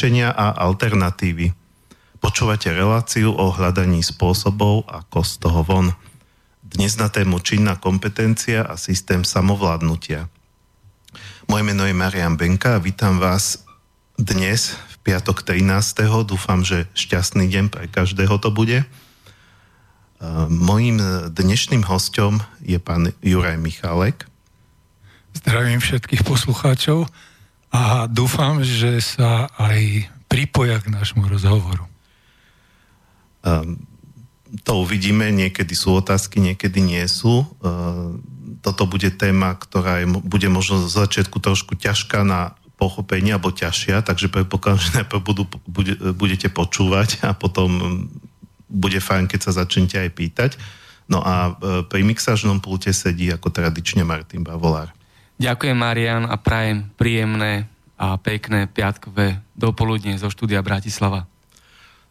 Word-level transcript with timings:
riešenia 0.00 0.32
a 0.32 0.56
alternatívy. 0.64 1.52
Počúvate 2.24 2.72
reláciu 2.72 3.36
o 3.36 3.52
hľadaní 3.52 4.00
spôsobov, 4.00 4.88
ako 4.88 5.20
z 5.20 5.32
toho 5.36 5.60
von. 5.60 5.92
Dnes 6.64 6.96
na 6.96 7.12
tému 7.12 7.36
činná 7.44 7.76
kompetencia 7.76 8.64
a 8.64 8.80
systém 8.80 9.28
samovládnutia. 9.28 10.24
Moje 11.52 11.62
meno 11.68 11.84
je 11.84 11.92
Marian 11.92 12.40
Benka 12.40 12.80
a 12.80 12.82
vítam 12.82 13.20
vás 13.20 13.60
dnes 14.16 14.72
v 14.72 15.12
piatok 15.12 15.44
13. 15.44 15.68
Dúfam, 16.24 16.64
že 16.64 16.88
šťastný 16.96 17.52
deň 17.52 17.68
pre 17.68 17.84
každého 17.84 18.40
to 18.40 18.48
bude. 18.48 18.88
Mojím 20.48 20.96
dnešným 21.28 21.84
hostom 21.84 22.40
je 22.64 22.80
pán 22.80 23.12
Juraj 23.20 23.60
Michalek. 23.60 24.24
Zdravím 25.36 25.84
všetkých 25.84 26.24
poslucháčov 26.24 27.04
a 27.70 28.10
dúfam, 28.10 28.62
že 28.66 28.98
sa 28.98 29.46
aj 29.58 30.10
pripoja 30.26 30.82
k 30.82 30.90
nášmu 30.90 31.26
rozhovoru. 31.26 31.86
To 34.66 34.72
uvidíme, 34.82 35.30
niekedy 35.30 35.74
sú 35.78 35.94
otázky, 35.94 36.42
niekedy 36.42 36.82
nie 36.82 37.02
sú 37.06 37.46
toto 38.60 38.84
bude 38.84 39.08
téma, 39.10 39.56
ktorá 39.56 40.04
je, 40.04 40.06
bude 40.06 40.48
možno 40.52 40.84
z 40.84 40.92
začiatku 40.92 41.40
trošku 41.40 41.74
ťažká 41.74 42.22
na 42.22 42.54
pochopenie 42.76 43.36
alebo 43.36 43.52
ťažšia, 43.52 44.04
takže 44.04 44.32
predpokladám, 44.32 44.80
že 44.80 44.96
najprv 45.04 45.20
budú, 45.20 45.44
bude, 45.68 45.94
budete 46.16 46.48
počúvať 46.48 47.24
a 47.24 47.36
potom 47.36 48.08
bude 48.70 49.00
fajn, 49.00 49.28
keď 49.28 49.40
sa 49.40 49.52
začnete 49.64 50.00
aj 50.00 50.10
pýtať. 50.16 50.50
No 51.10 51.20
a 51.20 51.52
e, 51.58 51.82
pri 51.84 52.06
mixážnom 52.06 52.62
pulte 52.62 52.94
sedí 52.94 53.28
ako 53.34 53.50
tradične 53.50 54.06
Martin 54.06 54.46
Bavolár. 54.46 54.94
Ďakujem 55.40 55.72
Marian 55.72 56.28
a 56.28 56.36
prajem 56.36 56.92
príjemné 57.00 57.64
a 57.96 58.20
pekné 58.20 58.68
piatkové 58.68 59.40
dopoludne 59.56 60.20
zo 60.20 60.28
štúdia 60.28 60.60
Bratislava. 60.60 61.24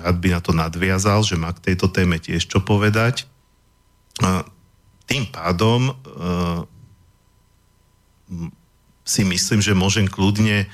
rád 0.06 0.22
by 0.22 0.28
na 0.38 0.40
to 0.44 0.52
nadviazal, 0.53 1.25
že 1.25 1.36
má 1.36 1.50
k 1.52 1.74
tejto 1.74 1.90
téme 1.90 2.22
tiež 2.22 2.46
čo 2.46 2.62
povedať. 2.62 3.25
Tým 5.09 5.24
pádom 5.34 5.90
e, 5.90 5.94
si 9.04 9.22
myslím, 9.28 9.60
že 9.60 9.76
môžem 9.76 10.08
kľudne 10.08 10.68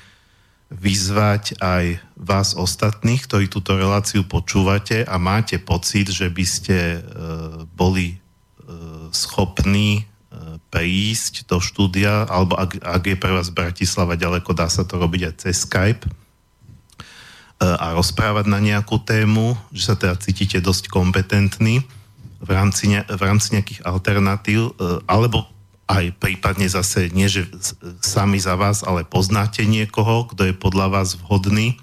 vyzvať 0.69 1.57
aj 1.57 1.97
vás 2.13 2.53
ostatných, 2.53 3.25
ktorí 3.25 3.49
túto 3.49 3.73
reláciu 3.73 4.21
počúvate 4.21 5.01
a 5.01 5.17
máte 5.17 5.57
pocit, 5.57 6.13
že 6.13 6.29
by 6.29 6.45
ste 6.45 6.77
e, 6.77 6.99
boli 7.73 8.13
e, 8.13 8.17
schopní 9.09 9.89
e, 9.97 10.03
prísť 10.69 11.49
do 11.49 11.57
štúdia, 11.57 12.29
alebo 12.29 12.53
ak, 12.53 12.85
ak 12.85 13.01
je 13.01 13.17
pre 13.17 13.33
vás 13.33 13.49
Bratislava 13.49 14.13
ďaleko, 14.13 14.53
dá 14.53 14.69
sa 14.69 14.85
to 14.85 15.01
robiť 15.01 15.21
aj 15.25 15.33
cez 15.41 15.65
Skype 15.65 16.05
a 17.59 17.91
rozprávať 17.91 18.47
na 18.47 18.63
nejakú 18.63 19.03
tému, 19.03 19.51
že 19.75 19.91
sa 19.91 19.95
teda 19.99 20.15
cítite 20.15 20.63
dosť 20.63 20.87
kompetentní 20.87 21.83
v 22.39 22.49
rámci, 22.55 22.87
ne, 22.87 23.03
v 23.03 23.19
rámci 23.19 23.51
nejakých 23.51 23.83
alternatív, 23.83 24.79
alebo 25.03 25.43
aj 25.89 26.05
prípadne 26.21 26.69
zase 26.69 27.09
nie, 27.09 27.25
že 27.25 27.49
sami 28.05 28.37
za 28.37 28.53
vás, 28.53 28.85
ale 28.85 29.01
poznáte 29.01 29.65
niekoho, 29.65 30.29
kto 30.29 30.53
je 30.53 30.53
podľa 30.53 31.01
vás 31.01 31.17
vhodný 31.17 31.81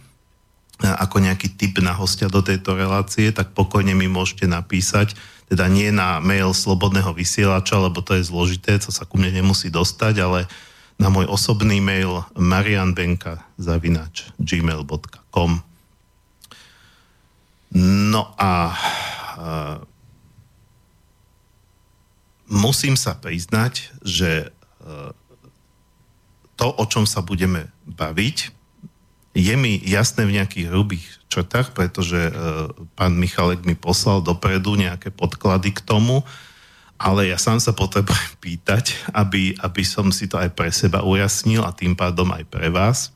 ako 0.77 1.25
nejaký 1.25 1.57
typ 1.57 1.81
na 1.81 1.97
hostia 1.97 2.29
do 2.29 2.45
tejto 2.45 2.77
relácie, 2.77 3.33
tak 3.33 3.57
pokojne 3.57 3.97
mi 3.97 4.13
môžete 4.13 4.45
napísať, 4.45 5.17
teda 5.49 5.73
nie 5.73 5.89
na 5.89 6.21
mail 6.21 6.53
slobodného 6.53 7.17
vysielača, 7.17 7.81
lebo 7.81 8.05
to 8.05 8.13
je 8.19 8.29
zložité, 8.29 8.77
co 8.77 8.93
sa 8.93 9.09
ku 9.09 9.17
mne 9.17 9.41
nemusí 9.41 9.73
dostať, 9.73 10.15
ale 10.21 10.41
na 11.01 11.09
môj 11.09 11.29
osobný 11.33 11.81
mail 11.81 12.25
marianbenka 12.37 13.41
zavinač 13.57 14.29
gmail.com 14.37 15.65
No 17.77 18.23
a 18.41 18.73
musím 22.47 22.95
sa 22.95 23.15
priznať, 23.19 23.91
že 24.03 24.31
e, 24.47 24.89
to, 26.55 26.67
o 26.71 26.85
čom 26.87 27.05
sa 27.05 27.21
budeme 27.21 27.71
baviť, 27.85 28.55
je 29.37 29.55
mi 29.61 29.77
jasné 29.85 30.25
v 30.25 30.41
nejakých 30.41 30.73
hrubých 30.73 31.05
črtách, 31.29 31.77
pretože 31.77 32.17
e, 32.17 32.33
pán 32.97 33.13
Michalek 33.19 33.69
mi 33.69 33.77
poslal 33.77 34.25
dopredu 34.25 34.79
nejaké 34.79 35.13
podklady 35.13 35.77
k 35.77 35.85
tomu, 35.85 36.25
ale 36.97 37.29
ja 37.29 37.37
sám 37.37 37.61
sa 37.61 37.77
potrebujem 37.77 38.33
pýtať, 38.45 38.97
aby, 39.13 39.59
aby 39.61 39.83
som 39.85 40.09
si 40.09 40.31
to 40.31 40.41
aj 40.41 40.55
pre 40.57 40.73
seba 40.73 41.05
ujasnil 41.05 41.61
a 41.67 41.77
tým 41.77 41.93
pádom 41.93 42.33
aj 42.33 42.45
pre 42.49 42.73
vás. 42.73 43.13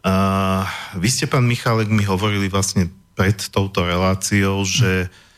Uh, 0.00 0.64
vy 0.96 1.12
ste, 1.12 1.28
pán 1.28 1.44
Michalek, 1.44 1.92
mi 1.92 2.08
hovorili 2.08 2.48
vlastne 2.48 2.88
pred 3.12 3.36
touto 3.52 3.84
reláciou, 3.84 4.64
že 4.64 5.04
uh, 5.04 5.28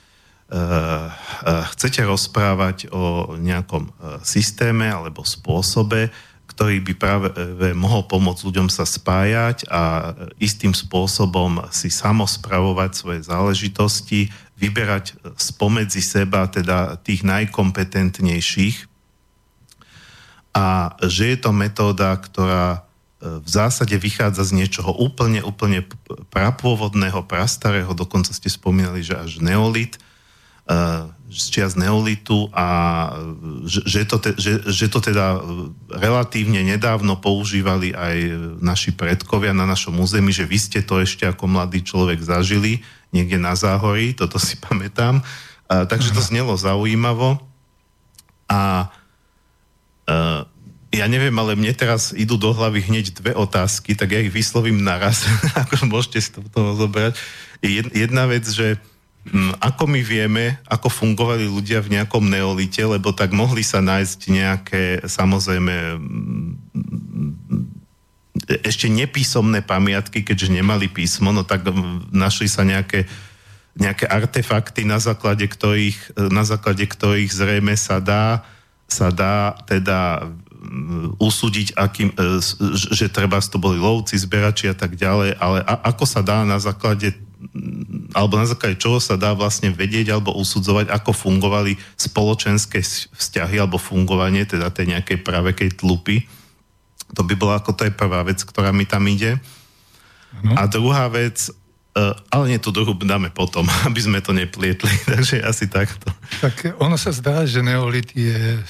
chcete 1.72 2.04
rozprávať 2.04 2.93
o 2.93 3.34
nejakom 3.40 3.88
eh, 3.88 3.93
systéme 4.20 4.84
alebo 4.84 5.25
spôsobe, 5.25 6.12
ktorý 6.52 6.84
by 6.84 6.94
práve 7.00 7.28
mohol 7.72 8.04
pomôcť 8.04 8.44
ľuďom 8.44 8.69
sa 8.69 8.84
spájať 8.84 9.64
a 9.72 10.12
istým 10.37 10.76
spôsobom 10.76 11.64
si 11.72 11.88
samospravovať 11.88 12.90
svoje 12.93 13.20
záležitosti, 13.25 14.28
vyberať 14.60 15.16
spomedzi 15.40 16.04
seba 16.04 16.44
teda 16.52 17.00
tých 17.00 17.25
najkompetentnejších. 17.25 18.84
A 20.52 20.93
že 21.08 21.32
je 21.32 21.38
to 21.40 21.56
metóda, 21.56 22.20
ktorá 22.20 22.84
v 23.22 23.48
zásade 23.48 23.96
vychádza 23.96 24.52
z 24.52 24.52
niečoho 24.52 24.93
úplne, 24.93 25.40
úplne 25.40 25.88
prapôvodného, 26.28 27.25
prastarého, 27.25 27.96
dokonca 27.96 28.34
ste 28.34 28.52
spomínali, 28.52 29.00
že 29.00 29.16
až 29.16 29.40
neolit, 29.40 29.96
z 31.32 31.44
čias 31.49 31.75
neolitu 31.81 32.53
a 32.53 32.67
že 33.64 34.05
to, 34.05 34.20
te, 34.20 34.37
že, 34.37 34.62
že 34.69 34.87
to 34.93 35.00
teda 35.00 35.41
relatívne 35.88 36.61
nedávno 36.61 37.17
používali 37.17 37.97
aj 37.97 38.17
naši 38.61 38.93
predkovia 38.93 39.56
na 39.56 39.64
našom 39.64 39.97
území, 39.97 40.29
že 40.29 40.44
vy 40.44 40.59
ste 40.61 40.81
to 40.85 41.00
ešte 41.00 41.25
ako 41.25 41.49
mladý 41.49 41.81
človek 41.81 42.20
zažili 42.20 42.85
niekde 43.17 43.41
na 43.41 43.56
záhorí, 43.56 44.12
toto 44.12 44.37
si 44.37 44.61
pamätám. 44.64 45.25
A, 45.73 45.88
takže 45.88 46.12
to 46.12 46.20
znelo 46.20 46.53
zaujímavo. 46.55 47.41
A 48.53 48.93
a 50.06 50.44
ja 50.93 51.08
neviem, 51.08 51.32
ale 51.41 51.56
mne 51.56 51.73
teraz 51.73 52.12
idú 52.12 52.37
do 52.37 52.53
hlavy 52.53 52.85
hneď 52.85 53.17
dve 53.17 53.32
otázky, 53.32 53.97
tak 53.97 54.12
ja 54.12 54.20
ich 54.20 54.29
vyslovím 54.29 54.85
naraz, 54.85 55.25
ako 55.65 55.88
môžete 55.88 56.19
si 56.20 56.31
to 56.37 56.44
potom 56.44 56.76
zobrať. 56.76 57.17
Jedna 57.97 58.29
vec, 58.29 58.44
že 58.44 58.76
ako 59.62 59.86
my 59.86 60.02
vieme, 60.02 60.58
ako 60.66 60.90
fungovali 60.90 61.46
ľudia 61.46 61.78
v 61.78 61.94
nejakom 61.94 62.26
neolite, 62.26 62.82
lebo 62.82 63.14
tak 63.14 63.30
mohli 63.30 63.62
sa 63.62 63.78
nájsť 63.78 64.19
nejaké, 64.26 64.84
samozrejme, 65.06 65.74
mm, 65.94 66.50
ešte 68.66 68.90
nepísomné 68.90 69.62
pamiatky, 69.62 70.26
keďže 70.26 70.58
nemali 70.58 70.90
písmo, 70.90 71.30
no 71.30 71.46
tak 71.46 71.62
mm, 71.62 72.10
našli 72.10 72.50
sa 72.50 72.66
nejaké, 72.66 73.06
nejaké 73.78 74.10
artefakty, 74.10 74.82
na 74.82 74.98
základe 74.98 75.46
ktorých, 75.46 76.19
na 76.34 76.42
základe 76.42 76.82
ktorých 76.82 77.30
zrejme 77.30 77.78
sa 77.78 78.02
dá, 78.02 78.42
sa 78.90 79.14
dá 79.14 79.54
teda 79.70 80.28
usúdiť, 81.19 81.74
akým, 81.74 82.10
e, 82.14 82.38
že 82.74 83.10
treba 83.10 83.38
to 83.42 83.58
boli 83.58 83.78
lovci, 83.78 84.19
zberači 84.19 84.70
a 84.70 84.76
tak 84.76 84.94
ďalej, 84.94 85.38
ale 85.38 85.58
ako 85.62 86.04
sa 86.06 86.22
dá 86.22 86.42
na 86.42 86.58
základe 86.58 87.14
alebo 88.12 88.35
na 88.39 88.47
základe 88.47 88.79
čoho 88.79 89.03
sa 89.03 89.19
dá 89.19 89.35
vlastne 89.35 89.75
vedieť 89.75 90.15
alebo 90.15 90.37
usudzovať, 90.37 90.93
ako 90.93 91.11
fungovali 91.11 91.75
spoločenské 91.99 92.83
vzťahy 93.12 93.59
alebo 93.59 93.83
fungovanie 93.83 94.47
teda 94.47 94.71
tej 94.71 94.94
nejakej 94.94 95.19
pravekej 95.27 95.81
tlupy. 95.81 96.25
To 97.19 97.27
by 97.27 97.35
bola 97.37 97.59
ako 97.61 97.75
to 97.77 97.89
je 97.89 97.93
prvá 97.93 98.23
vec, 98.25 98.41
ktorá 98.41 98.71
mi 98.71 98.87
tam 98.87 99.05
ide. 99.11 99.43
No. 100.41 100.56
A 100.56 100.65
druhá 100.65 101.11
vec, 101.12 101.53
uh, 101.93 102.17
ale 102.33 102.56
nie, 102.56 102.59
tú 102.62 102.73
druhú 102.73 102.97
dáme 102.97 103.29
potom, 103.29 103.67
aby 103.89 104.00
sme 104.00 104.25
to 104.25 104.33
neplietli, 104.33 104.93
takže 105.11 105.43
asi 105.44 105.69
takto. 105.69 106.09
Tak 106.41 106.79
ono 106.81 106.97
sa 106.97 107.12
zdá, 107.12 107.44
že 107.44 107.61
neolit 107.61 108.15
je 108.17 108.61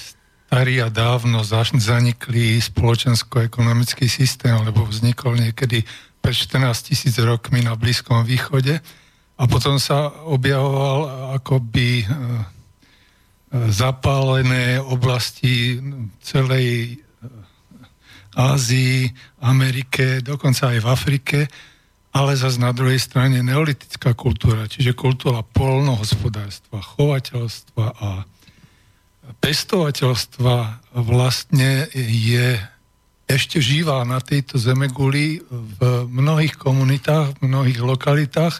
starý 0.53 0.85
a 0.85 0.89
dávno 0.93 1.41
zaniklý 1.41 2.61
spoločensko-ekonomický 2.61 4.05
systém, 4.05 4.53
lebo 4.53 4.85
vznikol 4.85 5.33
niekedy 5.33 5.81
pred 6.23 6.31
14 6.31 6.87
tisíc 6.87 7.19
rokmi 7.19 7.59
na 7.59 7.75
Blízkom 7.75 8.23
východe 8.23 8.79
a 9.35 9.43
potom 9.43 9.75
sa 9.75 10.07
objavoval 10.23 11.35
akoby 11.35 12.07
zapálené 13.53 14.79
oblasti 14.79 15.83
celej 16.23 16.97
Ázii, 18.33 19.13
Amerike, 19.45 20.25
dokonca 20.25 20.73
aj 20.73 20.79
v 20.81 20.87
Afrike, 20.89 21.39
ale 22.17 22.33
zase 22.33 22.57
na 22.57 22.73
druhej 22.73 22.97
strane 22.97 23.43
neolitická 23.45 24.17
kultúra, 24.17 24.65
čiže 24.65 24.97
kultúra 24.97 25.45
polnohospodárstva, 25.45 26.81
chovateľstva 26.81 27.85
a 27.93 28.09
pestovateľstva 29.37 30.55
vlastne 30.97 31.85
je 31.93 32.57
ešte 33.27 33.63
živá 33.63 34.03
na 34.03 34.19
tejto 34.19 34.59
zemeguli 34.59 35.39
v 35.49 35.79
mnohých 36.11 36.59
komunitách, 36.59 37.39
v 37.39 37.47
mnohých 37.47 37.79
lokalitách 37.79 38.59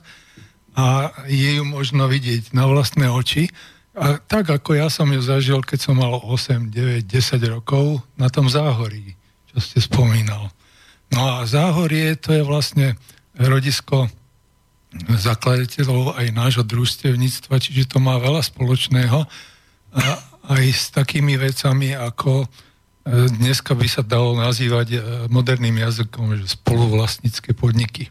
a 0.73 1.11
je 1.29 1.59
ju 1.59 1.63
možno 1.67 2.09
vidieť 2.09 2.55
na 2.55 2.65
vlastné 2.65 3.11
oči. 3.11 3.51
A 3.93 4.17
tak 4.17 4.49
ako 4.49 4.73
ja 4.73 4.89
som 4.89 5.05
ju 5.13 5.21
zažil, 5.21 5.61
keď 5.61 5.79
som 5.85 6.01
mal 6.01 6.17
8, 6.17 6.73
9, 6.73 7.05
10 7.05 7.53
rokov 7.53 8.01
na 8.17 8.25
tom 8.31 8.49
záhorí, 8.49 9.13
čo 9.53 9.61
ste 9.61 9.77
spomínal. 9.77 10.49
No 11.13 11.37
a 11.37 11.45
záhorie 11.45 12.17
to 12.17 12.33
je 12.33 12.41
vlastne 12.41 12.97
rodisko 13.37 14.09
zakladateľov 14.97 16.17
aj 16.17 16.27
nášho 16.33 16.63
družstevníctva, 16.65 17.61
čiže 17.61 17.89
to 17.89 17.97
má 18.01 18.17
veľa 18.17 18.41
spoločného 18.41 19.25
a 19.93 20.03
aj 20.57 20.65
s 20.69 20.89
takými 20.89 21.37
vecami, 21.37 21.93
ako 21.93 22.49
dneska 23.07 23.75
by 23.75 23.87
sa 23.87 23.99
dalo 23.99 24.35
nazývať 24.39 24.87
e, 24.95 24.99
moderným 25.27 25.75
jazykom, 25.75 26.39
že 26.39 26.55
spoluvlastnícke 26.55 27.51
podniky 27.51 28.07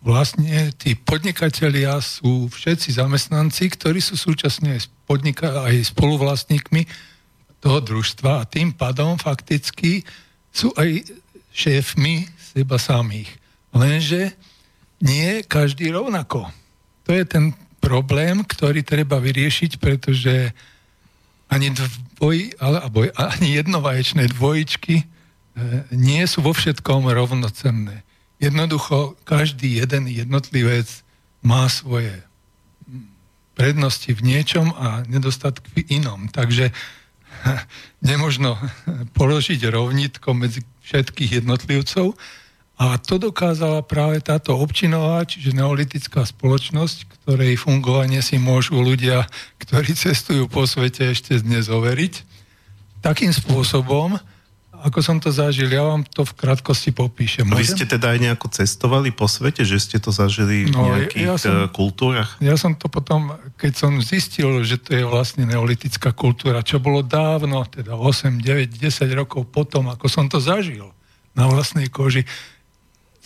vlastne 0.00 0.72
tí 0.80 0.96
podnikatelia 0.96 2.00
sú 2.00 2.48
všetci 2.48 2.96
zamestnanci, 2.96 3.68
ktorí 3.76 4.00
sú 4.00 4.16
súčasne 4.16 4.80
aj, 4.80 4.88
podnika- 5.04 5.68
aj 5.68 5.92
spoluvlastníkmi 5.92 6.88
toho 7.60 7.78
družstva 7.84 8.40
a 8.40 8.48
tým 8.48 8.72
pádom 8.72 9.20
fakticky 9.20 10.02
sú 10.48 10.72
aj 10.80 11.04
šéfmi 11.52 12.24
seba 12.40 12.80
samých. 12.80 13.28
Lenže 13.76 14.32
nie 15.04 15.44
každý 15.44 15.92
rovnako. 15.92 16.48
To 17.04 17.10
je 17.12 17.24
ten 17.28 17.52
problém, 17.80 18.40
ktorý 18.44 18.80
treba 18.80 19.20
vyriešiť, 19.20 19.76
pretože 19.76 20.52
ani 21.52 21.72
dvoj, 22.20 22.52
alebo 22.60 23.08
ani 23.16 23.56
jednovaječné 23.56 24.28
dvojičky 24.36 24.94
e, 25.00 25.04
nie 25.96 26.20
sú 26.28 26.44
vo 26.44 26.52
všetkom 26.52 27.08
rovnocenné. 27.08 28.04
Jednoducho 28.36 29.16
každý 29.24 29.80
jeden 29.80 30.04
jednotlivec 30.04 31.00
má 31.40 31.64
svoje 31.72 32.12
prednosti 33.56 34.12
v 34.12 34.20
niečom 34.20 34.68
a 34.76 35.00
nedostatky 35.08 35.80
v 35.80 35.96
inom. 35.96 36.28
Takže 36.28 36.76
nemožno 38.04 38.60
položiť 39.18 39.64
rovnitko 39.72 40.36
medzi 40.36 40.60
všetkých 40.84 41.40
jednotlivcov. 41.40 42.20
A 42.80 42.96
to 42.96 43.20
dokázala 43.20 43.84
práve 43.84 44.24
táto 44.24 44.56
občinová, 44.56 45.28
čiže 45.28 45.52
neolitická 45.52 46.24
spoločnosť, 46.24 47.12
ktorej 47.20 47.60
fungovanie 47.60 48.24
si 48.24 48.40
môžu 48.40 48.80
ľudia, 48.80 49.28
ktorí 49.60 49.92
cestujú 49.92 50.48
po 50.48 50.64
svete 50.64 51.12
ešte 51.12 51.36
dnes 51.44 51.68
overiť, 51.68 52.24
takým 53.04 53.36
spôsobom, 53.36 54.16
ako 54.80 54.98
som 55.04 55.20
to 55.20 55.28
zažil, 55.28 55.68
ja 55.68 55.84
vám 55.84 56.08
to 56.08 56.24
v 56.24 56.32
krátkosti 56.32 56.96
popíšem. 56.96 57.44
Vy 57.52 57.68
ste 57.68 57.84
teda 57.84 58.16
aj 58.16 58.18
nejako 58.24 58.48
cestovali 58.48 59.12
po 59.12 59.28
svete, 59.28 59.60
že 59.60 59.76
ste 59.76 60.00
to 60.00 60.08
zažili 60.08 60.64
v 60.64 60.72
no, 60.72 60.96
nejakých 60.96 61.26
ja 61.28 61.36
som, 61.36 61.52
eh, 61.52 61.68
kultúrach? 61.68 62.40
Ja 62.40 62.56
som 62.56 62.72
to 62.72 62.88
potom, 62.88 63.36
keď 63.60 63.72
som 63.76 64.00
zistil, 64.00 64.64
že 64.64 64.80
to 64.80 64.96
je 64.96 65.04
vlastne 65.04 65.44
neolitická 65.44 66.16
kultúra, 66.16 66.64
čo 66.64 66.80
bolo 66.80 67.04
dávno, 67.04 67.68
teda 67.68 67.92
8, 67.92 68.40
9, 68.40 68.80
10 68.80 69.12
rokov 69.12 69.52
potom, 69.52 69.92
ako 69.92 70.08
som 70.08 70.32
to 70.32 70.40
zažil 70.40 70.96
na 71.36 71.44
vlastnej 71.44 71.92
koži, 71.92 72.24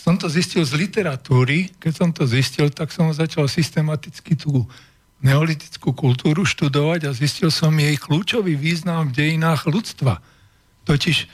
som 0.04 0.20
to 0.20 0.28
zistil 0.28 0.60
z 0.60 0.76
literatúry. 0.76 1.72
Keď 1.80 1.92
som 1.96 2.12
to 2.12 2.28
zistil, 2.28 2.68
tak 2.68 2.92
som 2.92 3.08
začal 3.16 3.48
systematicky 3.48 4.36
tú 4.36 4.68
neolitickú 5.24 5.96
kultúru 5.96 6.44
študovať 6.44 7.08
a 7.08 7.16
zistil 7.16 7.48
som 7.48 7.72
jej 7.72 7.96
kľúčový 7.96 8.52
význam 8.52 9.08
v 9.08 9.16
dejinách 9.16 9.64
ľudstva. 9.64 10.20
Totiž 10.84 11.24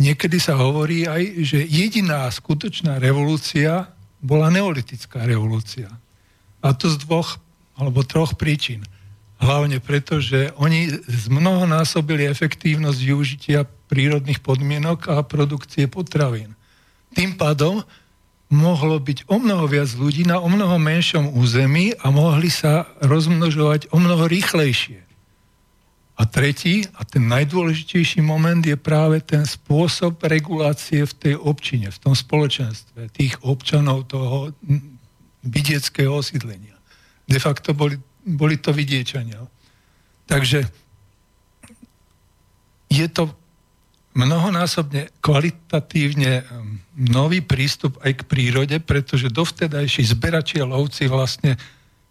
niekedy 0.00 0.40
sa 0.40 0.56
hovorí 0.56 1.04
aj, 1.04 1.44
že 1.44 1.60
jediná 1.68 2.24
skutočná 2.32 2.96
revolúcia 2.96 3.92
bola 4.24 4.48
neolitická 4.48 5.28
revolúcia. 5.28 5.92
A 6.64 6.72
to 6.72 6.88
z 6.88 7.04
dvoch 7.04 7.36
alebo 7.76 8.00
troch 8.00 8.32
príčin. 8.40 8.80
Hlavne 9.36 9.76
preto, 9.84 10.24
že 10.24 10.56
oni 10.56 10.88
zmnohonásobili 11.04 12.24
efektívnosť 12.32 12.96
využitia 12.96 13.68
prírodných 13.92 14.40
podmienok 14.40 15.12
a 15.12 15.20
produkcie 15.20 15.84
potravín. 15.84 16.56
Tým 17.12 17.36
pádom 17.36 17.84
mohlo 18.46 19.02
byť 19.02 19.26
o 19.26 19.42
mnoho 19.42 19.66
viac 19.66 19.90
ľudí 19.98 20.22
na 20.22 20.38
o 20.38 20.46
mnoho 20.46 20.78
menšom 20.78 21.34
území 21.34 21.98
a 21.98 22.14
mohli 22.14 22.46
sa 22.46 22.86
rozmnožovať 23.02 23.90
o 23.90 23.98
mnoho 23.98 24.30
rýchlejšie. 24.30 25.02
A 26.16 26.24
tretí, 26.24 26.88
a 26.96 27.04
ten 27.04 27.28
najdôležitejší 27.28 28.24
moment 28.24 28.64
je 28.64 28.78
práve 28.78 29.20
ten 29.20 29.44
spôsob 29.44 30.24
regulácie 30.24 31.04
v 31.04 31.12
tej 31.12 31.34
občine, 31.36 31.92
v 31.92 31.98
tom 32.00 32.14
spoločenstve, 32.16 33.12
tých 33.12 33.36
občanov 33.44 34.08
toho 34.08 34.54
vidieckého 35.44 36.16
osídlenia. 36.16 36.72
De 37.28 37.36
facto 37.36 37.76
boli, 37.76 38.00
boli 38.24 38.56
to 38.56 38.72
vidiečania. 38.72 39.44
Takže 40.24 40.64
je 42.88 43.06
to 43.12 43.28
mnohonásobne 44.16 45.12
kvalitatívne 45.20 46.42
nový 46.96 47.44
prístup 47.44 48.00
aj 48.00 48.24
k 48.24 48.26
prírode, 48.26 48.76
pretože 48.80 49.28
dovtedajší 49.28 50.16
zberači 50.16 50.64
a 50.64 50.66
lovci 50.66 51.04
vlastne 51.06 51.60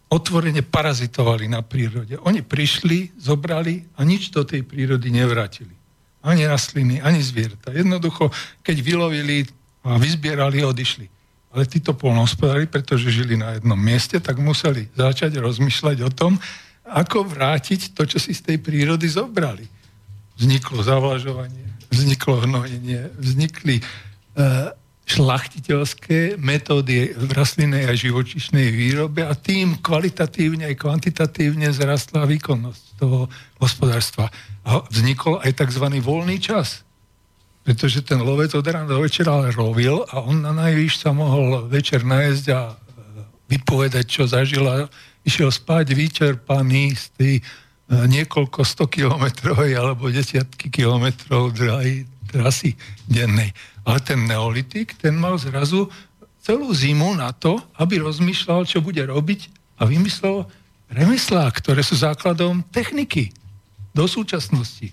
otvorene 0.06 0.62
parazitovali 0.62 1.50
na 1.50 1.66
prírode. 1.66 2.14
Oni 2.22 2.46
prišli, 2.46 3.18
zobrali 3.18 3.82
a 3.98 4.06
nič 4.06 4.30
do 4.30 4.46
tej 4.46 4.62
prírody 4.62 5.10
nevrátili. 5.10 5.74
Ani 6.22 6.46
rastliny, 6.46 7.02
ani 7.02 7.18
zvieratá. 7.18 7.74
Jednoducho, 7.74 8.30
keď 8.62 8.76
vylovili 8.82 9.42
a 9.82 9.98
vyzbierali, 9.98 10.62
odišli. 10.62 11.06
Ale 11.54 11.66
títo 11.66 11.94
polnohospodári, 11.94 12.66
pretože 12.66 13.10
žili 13.10 13.38
na 13.38 13.58
jednom 13.58 13.78
mieste, 13.78 14.18
tak 14.18 14.38
museli 14.38 14.90
začať 14.94 15.38
rozmýšľať 15.38 16.02
o 16.06 16.10
tom, 16.10 16.38
ako 16.86 17.26
vrátiť 17.26 17.94
to, 17.94 18.06
čo 18.06 18.18
si 18.22 18.34
z 18.34 18.42
tej 18.42 18.58
prírody 18.62 19.10
zobrali. 19.10 19.66
Vzniklo 20.38 20.82
zavlažovanie, 20.82 21.75
vzniklo 21.90 22.42
hnojenie, 22.42 23.10
vznikli 23.18 23.80
uh, 23.80 24.72
šlachtiteľské 25.06 26.34
metódy 26.34 27.14
v 27.14 27.30
rastlinnej 27.30 27.86
a 27.86 27.94
živočišnej 27.94 28.74
výrobe 28.74 29.22
a 29.22 29.38
tým 29.38 29.78
kvalitatívne 29.78 30.66
aj 30.66 30.82
kvantitatívne 30.82 31.70
zrastla 31.70 32.26
výkonnosť 32.26 32.82
toho 32.98 33.30
hospodárstva. 33.62 34.34
A 34.66 34.82
vznikol 34.90 35.38
aj 35.46 35.62
tzv. 35.62 35.86
voľný 36.02 36.42
čas. 36.42 36.82
Pretože 37.62 38.02
ten 38.02 38.18
lovec 38.18 38.50
od 38.58 38.66
rána 38.66 38.90
do 38.90 38.98
večera 38.98 39.46
rovil 39.54 40.02
a 40.10 40.26
on 40.26 40.42
na 40.42 40.50
najvyš 40.50 40.98
sa 40.98 41.14
mohol 41.14 41.70
večer 41.70 42.02
najesť 42.02 42.46
a 42.50 42.60
e, 42.70 42.74
vypovedať, 43.54 44.06
čo 44.06 44.22
zažil 44.26 44.66
a 44.66 44.90
išiel 45.22 45.54
spať 45.54 45.94
vyčerpaný 45.94 46.94
z 46.98 47.04
tej 47.14 47.34
e, 47.38 47.42
niekoľko 47.86 48.66
sto 48.66 48.90
kilometrovej 48.90 49.78
alebo 49.78 50.10
desiatky 50.10 50.70
kilometrov 50.70 51.54
drahej 51.54 52.06
trasy 52.26 52.74
dennej. 53.06 53.54
Ale 53.86 53.98
ten 54.02 54.26
neolitik, 54.26 54.98
ten 54.98 55.14
mal 55.14 55.38
zrazu 55.38 55.86
celú 56.42 56.74
zimu 56.74 57.14
na 57.14 57.30
to, 57.30 57.58
aby 57.78 58.02
rozmýšľal, 58.02 58.66
čo 58.66 58.82
bude 58.82 59.02
robiť 59.06 59.50
a 59.78 59.86
vymyslel 59.86 60.46
remeslá, 60.90 61.46
ktoré 61.54 61.82
sú 61.82 61.98
základom 61.98 62.66
techniky 62.74 63.30
do 63.94 64.06
súčasnosti. 64.10 64.90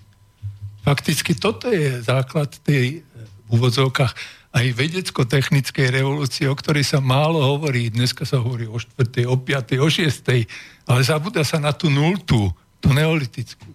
Fakticky 0.85 1.33
toto 1.37 1.69
je 1.69 2.01
základ 2.01 2.49
tej 2.61 3.01
v 3.03 3.49
úvodzovkách 3.49 4.13
aj 4.53 4.65
vedecko-technickej 4.77 5.89
revolúcie, 5.89 6.45
o 6.45 6.53
ktorej 6.53 6.85
sa 6.85 7.01
málo 7.01 7.41
hovorí. 7.41 7.89
Dneska 7.89 8.21
sa 8.21 8.37
hovorí 8.37 8.69
o 8.69 8.77
4., 8.77 9.25
o 9.25 9.37
5., 9.37 9.81
o 9.81 9.89
6., 9.89 10.89
ale 10.89 11.01
zabúda 11.01 11.41
sa 11.41 11.57
na 11.57 11.73
tú 11.73 11.89
nultú, 11.89 12.53
tú 12.83 12.91
neolitickú. 12.91 13.71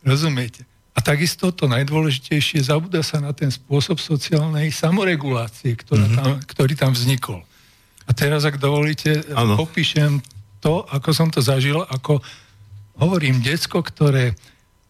Rozumiete? 0.00 0.64
A 0.96 1.04
takisto 1.04 1.52
to 1.52 1.68
najdôležitejšie, 1.68 2.64
zabúda 2.64 3.04
sa 3.04 3.20
na 3.20 3.36
ten 3.36 3.52
spôsob 3.52 4.00
sociálnej 4.02 4.72
samoregulácie, 4.74 5.76
ktorá 5.76 6.08
mm-hmm. 6.08 6.18
tam, 6.18 6.30
ktorý 6.42 6.74
tam 6.74 6.92
vznikol. 6.96 7.44
A 8.08 8.10
teraz, 8.16 8.48
ak 8.48 8.56
dovolíte, 8.56 9.20
ano. 9.36 9.54
popíšem 9.54 10.18
to, 10.58 10.82
ako 10.88 11.10
som 11.12 11.28
to 11.30 11.44
zažil, 11.44 11.84
ako 11.86 12.18
hovorím, 12.98 13.44
decko, 13.44 13.84
ktoré 13.84 14.34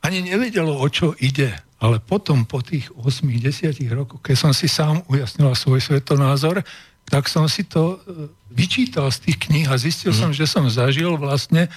ani 0.01 0.25
nevedelo, 0.25 0.81
o 0.81 0.87
čo 0.89 1.13
ide, 1.19 1.53
ale 1.83 2.01
potom 2.01 2.49
po 2.49 2.65
tých 2.65 2.89
8-10 2.95 3.75
rokoch, 3.93 4.23
keď 4.25 4.37
som 4.39 4.53
si 4.57 4.71
sám 4.71 5.05
ujasnil 5.11 5.53
svoj 5.53 5.83
svetonázor, 5.83 6.65
tak 7.09 7.29
som 7.29 7.45
si 7.49 7.69
to 7.69 7.97
e, 7.97 8.29
vyčítal 8.53 9.13
z 9.13 9.29
tých 9.29 9.37
kníh 9.45 9.67
a 9.69 9.77
zistil 9.77 10.13
mm. 10.13 10.19
som, 10.19 10.31
že 10.33 10.45
som 10.49 10.65
zažil 10.69 11.17
vlastne 11.21 11.69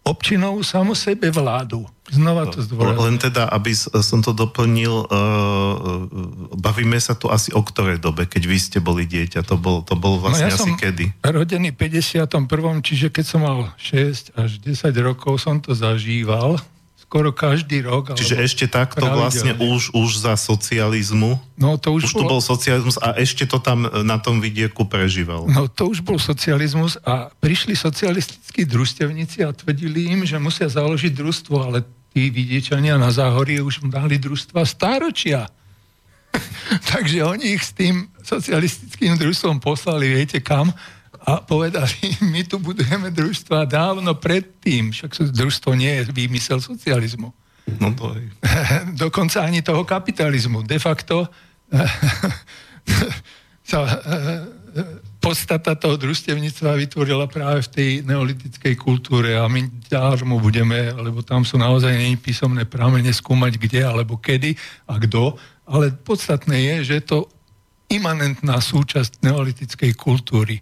občinovú 0.00 0.64
samu 0.64 0.96
sebe 0.96 1.28
vládu. 1.28 1.84
Znova 2.10 2.50
to 2.50 2.58
zdôrazňujem. 2.58 3.06
Len 3.06 3.16
teda, 3.22 3.46
aby 3.54 3.70
som 3.76 4.18
to 4.18 4.34
doplnil, 4.34 5.06
uh, 5.06 5.08
bavíme 6.58 6.98
sa 6.98 7.14
tu 7.14 7.30
asi 7.30 7.54
o 7.54 7.62
ktorej 7.62 8.02
dobe, 8.02 8.26
keď 8.26 8.42
vy 8.50 8.58
ste 8.58 8.78
boli 8.82 9.06
dieťa, 9.06 9.46
to 9.46 9.54
bol, 9.54 9.86
to 9.86 9.94
bol 9.94 10.18
vlastne 10.18 10.50
no 10.50 10.54
ja 10.54 10.58
asi 10.58 10.72
kedy? 10.74 11.04
rodený 11.22 11.70
51. 11.70 12.26
čiže 12.82 13.14
keď 13.14 13.24
som 13.24 13.40
mal 13.46 13.70
6 13.78 14.34
až 14.34 14.50
10 14.58 14.90
rokov, 15.06 15.38
som 15.38 15.62
to 15.62 15.70
zažíval 15.70 16.58
skoro 17.10 17.34
každý 17.34 17.82
rok. 17.82 18.14
Čiže 18.14 18.38
ešte 18.38 18.64
takto 18.70 19.02
vlastne 19.02 19.58
už, 19.58 19.90
už 19.90 20.22
za 20.22 20.38
socializmu? 20.38 21.42
No 21.58 21.74
to 21.74 21.98
už, 21.98 22.06
už 22.06 22.12
bol... 22.14 22.22
tu 22.22 22.24
bol 22.38 22.38
socializmus 22.38 23.02
a 23.02 23.18
ešte 23.18 23.50
to 23.50 23.58
tam 23.58 23.90
e, 23.90 24.06
na 24.06 24.22
tom 24.22 24.38
vidieku 24.38 24.86
prežíval. 24.86 25.42
No 25.50 25.66
to 25.66 25.90
už 25.90 26.06
bol 26.06 26.22
socializmus 26.22 27.02
a 27.02 27.34
prišli 27.42 27.74
socialistickí 27.74 28.62
družstevníci 28.62 29.42
a 29.42 29.50
tvrdili 29.50 30.14
im, 30.14 30.22
že 30.22 30.38
musia 30.38 30.70
založiť 30.70 31.10
družstvo, 31.10 31.58
ale 31.58 31.82
tí 32.14 32.30
vidiečania 32.30 32.94
na 32.94 33.10
záhorie 33.10 33.58
už 33.58 33.90
dali 33.90 34.14
družstva 34.14 34.62
stáročia. 34.62 35.50
Takže 36.94 37.26
oni 37.26 37.58
ich 37.58 37.66
s 37.66 37.74
tým 37.74 38.06
socialistickým 38.22 39.18
družstvom 39.18 39.58
poslali, 39.58 40.14
viete 40.14 40.38
kam, 40.38 40.70
a 41.30 41.38
povedali, 41.38 42.18
my 42.34 42.42
tu 42.42 42.58
budujeme 42.58 43.14
družstva 43.14 43.70
dávno 43.70 44.18
predtým, 44.18 44.90
však 44.90 45.30
družstvo 45.30 45.78
nie 45.78 46.02
je 46.02 46.10
výmysel 46.10 46.58
socializmu. 46.58 47.30
No 47.78 47.94
to 47.94 48.18
je. 48.18 48.26
Dokonca 49.06 49.46
ani 49.46 49.62
toho 49.62 49.86
kapitalizmu. 49.86 50.66
De 50.66 50.82
facto 50.82 51.30
sa 53.70 53.80
eh, 53.86 53.94
podstata 55.22 55.78
toho 55.78 55.94
družstevníctva 55.94 56.74
vytvorila 56.74 57.30
práve 57.30 57.62
v 57.62 57.70
tej 57.70 57.90
neolitickej 58.02 58.74
kultúre 58.74 59.38
a 59.38 59.46
my 59.46 59.70
ďalšmu 59.86 60.42
budeme, 60.42 60.90
lebo 60.98 61.22
tam 61.22 61.46
sú 61.46 61.60
naozaj 61.60 61.94
není 61.94 62.18
písomné 62.18 62.66
prámene 62.66 63.14
skúmať 63.14 63.60
kde 63.60 63.86
alebo 63.86 64.18
kedy 64.18 64.58
a 64.90 64.98
kto, 64.98 65.38
ale 65.70 65.94
podstatné 65.94 66.58
je, 66.58 66.74
že 66.82 66.94
je 66.98 67.04
to 67.06 67.18
imanentná 67.90 68.58
súčasť 68.58 69.22
neolitickej 69.22 69.94
kultúry 69.94 70.58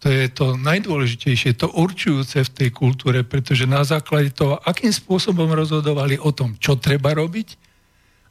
to 0.00 0.08
je 0.08 0.32
to 0.32 0.56
najdôležitejšie, 0.56 1.60
to 1.60 1.68
určujúce 1.68 2.40
v 2.40 2.54
tej 2.56 2.68
kultúre, 2.72 3.20
pretože 3.20 3.68
na 3.68 3.84
základe 3.84 4.32
toho, 4.32 4.56
akým 4.64 4.88
spôsobom 4.88 5.52
rozhodovali 5.52 6.16
o 6.16 6.32
tom, 6.32 6.56
čo 6.56 6.80
treba 6.80 7.12
robiť 7.12 7.60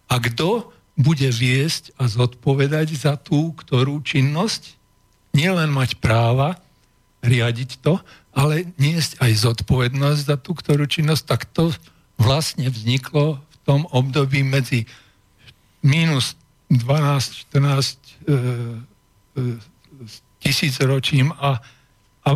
a 0.09 0.17
kto 0.17 0.73
bude 0.97 1.29
viesť 1.29 1.93
a 2.01 2.09
zodpovedať 2.09 2.97
za 2.97 3.13
tú, 3.21 3.53
ktorú 3.53 4.01
činnosť, 4.01 4.75
nielen 5.31 5.69
mať 5.69 6.01
práva 6.01 6.57
riadiť 7.21 7.85
to, 7.85 8.01
ale 8.33 8.65
niesť 8.81 9.21
aj 9.21 9.31
zodpovednosť 9.37 10.19
za 10.25 10.35
tú, 10.41 10.57
ktorú 10.57 10.89
činnosť, 10.89 11.23
tak 11.23 11.45
to 11.53 11.69
vlastne 12.17 12.65
vzniklo 12.67 13.39
v 13.39 13.57
tom 13.63 13.85
období 13.93 14.41
medzi 14.41 14.89
minus 15.85 16.33
12, 16.73 17.53
14 17.53 17.53
e, 17.55 18.33
e, 19.37 19.78
tisícročím 20.39 21.35
a, 21.35 21.59
a 22.25 22.29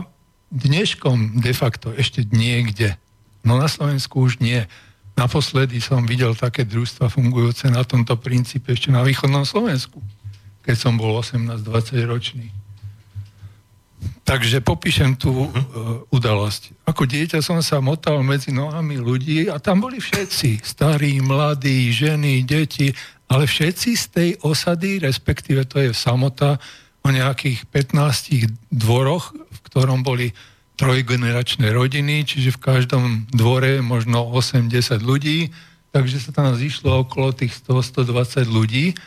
dneškom 0.52 1.42
de 1.42 1.54
facto 1.56 1.90
ešte 1.96 2.28
niekde. 2.30 3.00
No 3.44 3.60
na 3.60 3.68
Slovensku 3.68 4.24
už 4.24 4.40
nie. 4.40 4.64
Naposledy 5.14 5.78
som 5.80 6.06
videl 6.06 6.34
také 6.34 6.66
družstva 6.66 7.10
fungujúce 7.10 7.70
na 7.70 7.86
tomto 7.86 8.18
princípe 8.18 8.74
ešte 8.74 8.90
na 8.90 9.06
východnom 9.06 9.46
Slovensku, 9.46 10.02
keď 10.66 10.76
som 10.78 10.98
bol 10.98 11.20
18-20 11.22 12.06
ročný. 12.10 12.48
Takže 14.24 14.64
popíšem 14.64 15.16
tú 15.16 15.48
uh, 15.48 15.52
udalosť. 16.12 16.76
Ako 16.88 17.04
dieťa 17.08 17.44
som 17.44 17.60
sa 17.60 17.84
motal 17.84 18.24
medzi 18.24 18.52
nohami 18.56 19.00
ľudí 19.00 19.48
a 19.52 19.60
tam 19.60 19.84
boli 19.84 20.00
všetci. 20.00 20.64
Starí, 20.64 21.20
mladí, 21.20 21.92
ženy, 21.92 22.44
deti, 22.44 22.92
ale 23.28 23.48
všetci 23.48 23.90
z 23.96 24.06
tej 24.12 24.30
osady, 24.44 25.04
respektíve 25.04 25.68
to 25.68 25.80
je 25.80 25.92
samota, 25.92 26.60
o 27.04 27.10
nejakých 27.12 27.68
15 27.68 28.72
dvoroch, 28.72 29.36
v 29.36 29.60
ktorom 29.68 30.02
boli 30.02 30.32
trojgeneračné 30.80 31.70
rodiny, 31.70 32.26
čiže 32.26 32.56
v 32.58 32.64
každom 32.64 33.04
dvore 33.30 33.84
možno 33.84 34.26
8-10 34.32 35.04
ľudí, 35.04 35.54
takže 35.94 36.18
sa 36.18 36.32
tam 36.34 36.56
zišlo 36.58 37.06
okolo 37.06 37.36
tých 37.36 37.54
100-120 37.62 38.50
ľudí, 38.50 38.98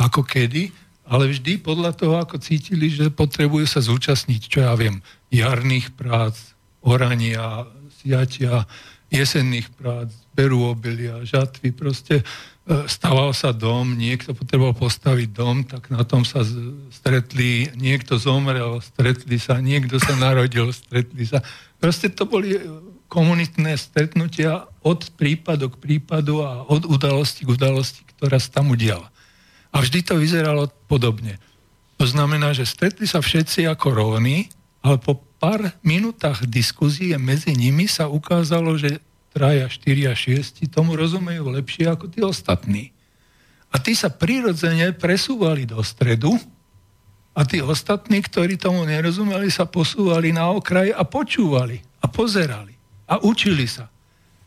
ako 0.00 0.24
kedy, 0.24 0.72
ale 1.04 1.28
vždy 1.28 1.60
podľa 1.60 1.92
toho, 1.92 2.16
ako 2.22 2.40
cítili, 2.40 2.88
že 2.88 3.12
potrebujú 3.12 3.66
sa 3.68 3.84
zúčastniť, 3.84 4.40
čo 4.46 4.58
ja 4.64 4.72
viem, 4.78 5.04
jarných 5.28 5.92
prác, 5.92 6.38
orania, 6.80 7.68
siatia, 8.00 8.64
jesenných 9.12 9.68
prác, 9.76 10.08
berú 10.32 10.70
obilia, 10.70 11.20
žatvy, 11.26 11.74
proste 11.74 12.24
staval 12.86 13.34
sa 13.34 13.50
dom, 13.50 13.98
niekto 13.98 14.34
potreboval 14.34 14.74
postaviť 14.74 15.28
dom, 15.34 15.66
tak 15.66 15.90
na 15.90 16.06
tom 16.06 16.22
sa 16.22 16.46
stretli, 16.94 17.66
niekto 17.74 18.16
zomrel, 18.16 18.78
stretli 18.78 19.36
sa, 19.38 19.58
niekto 19.58 19.98
sa 19.98 20.14
narodil, 20.14 20.70
stretli 20.70 21.26
sa. 21.26 21.42
Proste 21.82 22.12
to 22.12 22.26
boli 22.26 22.56
komunitné 23.10 23.74
stretnutia 23.74 24.70
od 24.86 25.10
prípadu 25.18 25.74
k 25.74 25.80
prípadu 25.82 26.46
a 26.46 26.62
od 26.62 26.86
udalosti 26.86 27.42
k 27.42 27.52
udalosti, 27.58 28.06
ktorá 28.16 28.38
sa 28.38 28.62
tam 28.62 28.70
udiala. 28.70 29.10
A 29.74 29.82
vždy 29.82 30.06
to 30.06 30.14
vyzeralo 30.18 30.70
podobne. 30.86 31.42
To 31.98 32.06
znamená, 32.06 32.54
že 32.54 32.64
stretli 32.64 33.04
sa 33.04 33.18
všetci 33.18 33.66
ako 33.66 33.92
rovní, 33.92 34.46
ale 34.80 34.96
po 34.96 35.18
pár 35.42 35.74
minútach 35.82 36.46
diskuzie 36.46 37.18
medzi 37.18 37.52
nimi 37.52 37.90
sa 37.90 38.06
ukázalo, 38.06 38.78
že 38.78 39.02
traja, 39.30 39.70
štyria, 39.70 40.12
šiesti 40.12 40.66
tomu 40.66 40.98
rozumejú 40.98 41.50
lepšie 41.54 41.86
ako 41.90 42.06
tí 42.10 42.20
ostatní. 42.20 42.90
A 43.70 43.78
tí 43.78 43.94
sa 43.94 44.10
prirodzene 44.10 44.90
presúvali 44.90 45.62
do 45.62 45.78
stredu 45.86 46.34
a 47.30 47.46
tí 47.46 47.62
ostatní, 47.62 48.18
ktorí 48.18 48.58
tomu 48.58 48.82
nerozumeli, 48.82 49.46
sa 49.46 49.62
posúvali 49.62 50.34
na 50.34 50.50
okraj 50.50 50.90
a 50.90 51.06
počúvali 51.06 51.78
a 52.02 52.10
pozerali 52.10 52.74
a 53.06 53.22
učili 53.22 53.70
sa. 53.70 53.86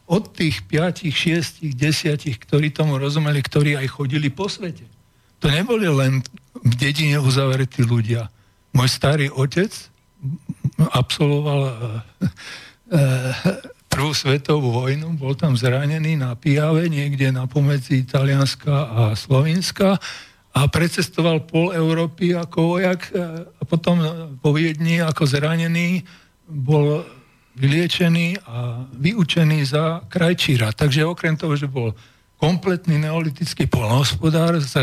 Od 0.04 0.36
tých 0.36 0.68
piatich, 0.68 1.16
šiestich, 1.16 1.72
desiatich, 1.80 2.36
ktorí 2.44 2.76
tomu 2.76 3.00
rozumeli, 3.00 3.40
ktorí 3.40 3.80
aj 3.80 3.88
chodili 3.88 4.28
po 4.28 4.52
svete. 4.52 4.84
To 5.40 5.48
neboli 5.48 5.88
len 5.88 6.20
v 6.60 6.74
dedine 6.76 7.24
uzavretí 7.24 7.88
ľudia. 7.88 8.28
Môj 8.76 8.92
starý 8.92 9.32
otec 9.32 9.72
absolvoval 10.92 11.62
uh, 11.64 11.72
uh, 12.92 13.32
prvú 13.94 14.10
svetovú 14.10 14.74
vojnu, 14.74 15.14
bol 15.22 15.38
tam 15.38 15.54
zranený 15.54 16.18
na 16.18 16.34
Pijave, 16.34 16.90
niekde 16.90 17.30
na 17.30 17.46
pomedzi 17.46 18.02
Talianska 18.02 18.74
a 18.74 19.02
Slovenska 19.14 20.02
a 20.50 20.60
precestoval 20.66 21.46
pol 21.46 21.70
Európy 21.70 22.34
ako 22.34 22.78
vojak 22.78 23.14
e, 23.14 23.46
a 23.46 23.62
potom 23.70 24.02
po 24.42 24.50
Viedni 24.50 24.98
ako 24.98 25.30
zranený 25.30 26.02
bol 26.50 27.06
vyliečený 27.54 28.42
a 28.50 28.82
vyučený 28.98 29.62
za 29.62 30.02
krajčíra. 30.10 30.74
Takže 30.74 31.06
okrem 31.06 31.38
toho, 31.38 31.54
že 31.54 31.70
bol 31.70 31.94
kompletný 32.42 32.98
neolitický 32.98 33.70
polnohospodár 33.70 34.58
s 34.58 34.74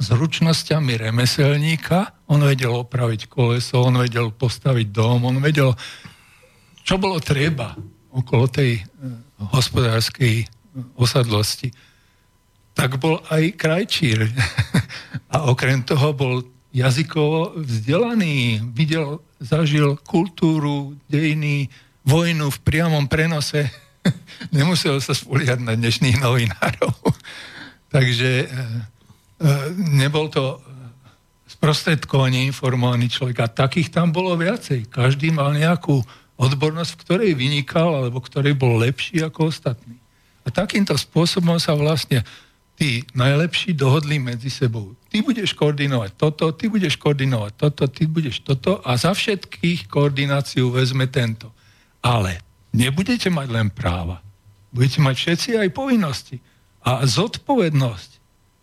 zručnosťami 0.00 1.00
remeselníka, 1.08 2.28
on 2.28 2.44
vedel 2.44 2.76
opraviť 2.76 3.24
koleso, 3.24 3.88
on 3.88 4.04
vedel 4.04 4.32
postaviť 4.36 4.86
dom, 4.92 5.24
on 5.24 5.40
vedel, 5.40 5.72
čo 6.84 7.00
bolo 7.00 7.16
treba 7.24 7.72
okolo 8.10 8.50
tej 8.50 8.80
e, 8.80 8.82
hospodárskej 9.54 10.46
osadlosti, 10.94 11.70
tak 12.74 12.98
bol 13.02 13.18
aj 13.30 13.54
krajčír. 13.58 14.30
A 15.34 15.46
okrem 15.50 15.82
toho 15.86 16.14
bol 16.14 16.42
jazykovo 16.70 17.58
vzdelaný, 17.62 18.62
videl, 18.74 19.22
zažil 19.42 19.98
kultúru, 20.06 20.94
dejiny, 21.10 21.66
vojnu 22.06 22.50
v 22.50 22.58
priamom 22.62 23.06
prenose. 23.10 23.70
Nemusel 24.54 24.98
sa 25.02 25.14
spoliať 25.14 25.60
na 25.62 25.74
dnešných 25.74 26.18
novinárov. 26.22 26.94
Takže 27.94 28.30
e, 28.42 28.46
e, 28.46 28.56
nebol 29.98 30.30
to 30.30 30.62
sprostredkovaný 31.50 32.48
informovaný 32.48 33.10
človek. 33.10 33.36
A 33.42 33.52
takých 33.52 33.90
tam 33.90 34.14
bolo 34.14 34.38
viacej. 34.38 34.86
Každý 34.88 35.34
mal 35.34 35.52
nejakú 35.52 36.00
odbornosť, 36.40 36.90
v 36.96 37.00
ktorej 37.04 37.30
vynikal 37.36 38.00
alebo 38.00 38.24
ktorej 38.24 38.56
bol 38.56 38.80
lepší 38.80 39.20
ako 39.20 39.52
ostatní. 39.52 40.00
A 40.40 40.48
takýmto 40.48 40.96
spôsobom 40.96 41.60
sa 41.60 41.76
vlastne 41.76 42.24
tí 42.80 43.04
najlepší 43.12 43.76
dohodli 43.76 44.16
medzi 44.16 44.48
sebou. 44.48 44.96
Ty 45.12 45.20
budeš 45.20 45.52
koordinovať 45.52 46.16
toto, 46.16 46.48
ty 46.56 46.72
budeš 46.72 46.96
koordinovať 46.96 47.52
toto, 47.60 47.84
ty 47.92 48.08
budeš 48.08 48.40
toto 48.40 48.80
a 48.80 48.96
za 48.96 49.12
všetkých 49.12 49.84
koordináciu 49.92 50.72
vezme 50.72 51.04
tento. 51.12 51.52
Ale 52.00 52.40
nebudete 52.72 53.28
mať 53.28 53.48
len 53.52 53.68
práva. 53.68 54.24
Budete 54.72 55.04
mať 55.04 55.16
všetci 55.20 55.50
aj 55.60 55.76
povinnosti. 55.76 56.40
A 56.80 57.04
zodpovednosť, 57.04 58.10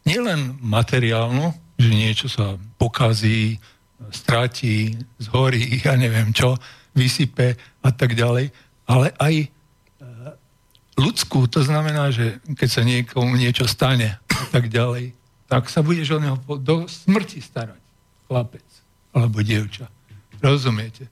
nielen 0.10 0.57
materiálnu, 0.65 1.53
že 1.77 1.89
niečo 1.93 2.25
sa 2.25 2.57
pokazí, 2.81 3.62
stratí, 4.10 4.98
zhorí, 5.22 5.62
ja 5.86 5.93
neviem 5.93 6.34
čo, 6.34 6.57
vysype 6.98 7.54
a 7.86 7.89
tak 7.94 8.18
ďalej, 8.18 8.50
ale 8.89 9.13
aj 9.22 9.34
e, 9.46 9.48
ľudskú, 10.98 11.46
to 11.46 11.62
znamená, 11.62 12.10
že 12.10 12.42
keď 12.58 12.70
sa 12.70 12.82
niekomu 12.82 13.38
niečo 13.38 13.70
stane 13.70 14.18
a 14.18 14.46
tak 14.50 14.74
ďalej, 14.74 15.13
tak 15.46 15.70
sa 15.70 15.86
budeš 15.86 16.18
o 16.18 16.20
neho 16.20 16.36
do 16.60 16.89
smrti 16.89 17.39
starať, 17.39 17.80
chlapec 18.25 18.66
alebo 19.13 19.39
dievča. 19.46 19.88
Rozumiete? 20.42 21.07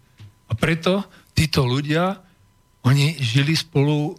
A 0.49 0.57
preto 0.57 1.05
títo 1.31 1.63
ľudia, 1.63 2.19
oni 2.85 3.17
žili 3.17 3.55
spolu 3.57 4.13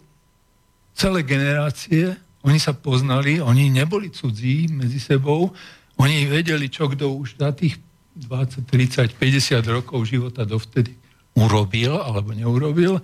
celé 0.97 1.21
generácie, 1.23 2.17
oni 2.41 2.57
sa 2.57 2.73
poznali, 2.73 3.37
oni 3.37 3.69
neboli 3.69 4.09
cudzí 4.09 4.67
medzi 4.71 4.97
sebou, 4.99 5.53
oni 5.97 6.25
vedeli, 6.25 6.67
čo 6.67 6.89
kto 6.89 7.15
už 7.21 7.37
za 7.37 7.53
tých 7.53 7.77
20, 8.17 8.65
30, 8.65 9.13
50 9.13 9.61
rokov 9.69 10.09
života 10.09 10.41
dovtedy 10.41 10.96
urobil 11.37 12.01
alebo 12.01 12.33
neurobil 12.33 12.97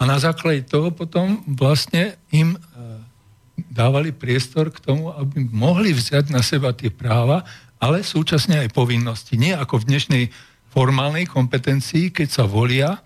a 0.00 0.02
na 0.08 0.16
základe 0.18 0.66
toho 0.66 0.90
potom 0.90 1.44
vlastne 1.46 2.18
im 2.34 2.56
e, 2.56 2.58
dávali 3.70 4.10
priestor 4.10 4.72
k 4.72 4.82
tomu, 4.82 5.12
aby 5.14 5.46
mohli 5.52 5.94
vziať 5.94 6.34
na 6.34 6.42
seba 6.42 6.74
tie 6.74 6.90
práva, 6.90 7.46
ale 7.78 8.02
súčasne 8.02 8.64
aj 8.64 8.74
povinnosti. 8.74 9.38
Nie 9.38 9.54
ako 9.54 9.84
v 9.84 9.88
dnešnej 9.94 10.24
formálnej 10.74 11.30
kompetencii, 11.30 12.10
keď 12.10 12.28
sa 12.32 12.44
volia 12.48 12.98
e, 12.98 13.00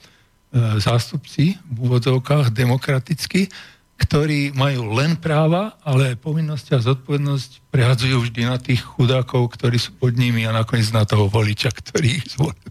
zástupci 0.81 1.61
v 1.61 1.77
úvodzovkách 1.77 2.55
demokraticky, 2.57 3.53
ktorí 3.99 4.55
majú 4.55 4.95
len 4.95 5.19
práva, 5.19 5.75
ale 5.83 6.14
povinnosti 6.14 6.73
a 6.73 6.81
zodpovednosť 6.81 7.69
prehadzujú 7.69 8.17
vždy 8.25 8.43
na 8.47 8.57
tých 8.57 8.81
chudákov, 8.81 9.59
ktorí 9.59 9.77
sú 9.77 9.93
pod 9.99 10.14
nimi 10.14 10.47
a 10.47 10.55
nakoniec 10.55 10.88
na 10.95 11.03
toho 11.03 11.27
voliča, 11.27 11.75
ktorý 11.75 12.23
ich 12.23 12.27
zvolil. 12.31 12.71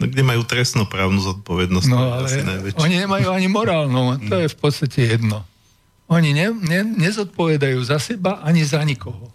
No, 0.00 0.08
kde 0.08 0.22
majú 0.24 0.42
trestnoprávnu 0.48 1.20
zodpovednosť. 1.20 1.86
No 1.92 2.16
ale 2.16 2.40
oni 2.80 3.04
nemajú 3.04 3.28
ani 3.28 3.52
morálnu, 3.52 4.16
to 4.32 4.40
je 4.40 4.48
v 4.48 4.56
podstate 4.56 5.00
jedno. 5.12 5.44
Oni 6.08 6.32
ne, 6.32 6.50
ne, 6.50 6.80
nezodpovedajú 6.82 7.78
za 7.84 8.00
seba 8.00 8.40
ani 8.40 8.64
za 8.64 8.80
nikoho. 8.80 9.28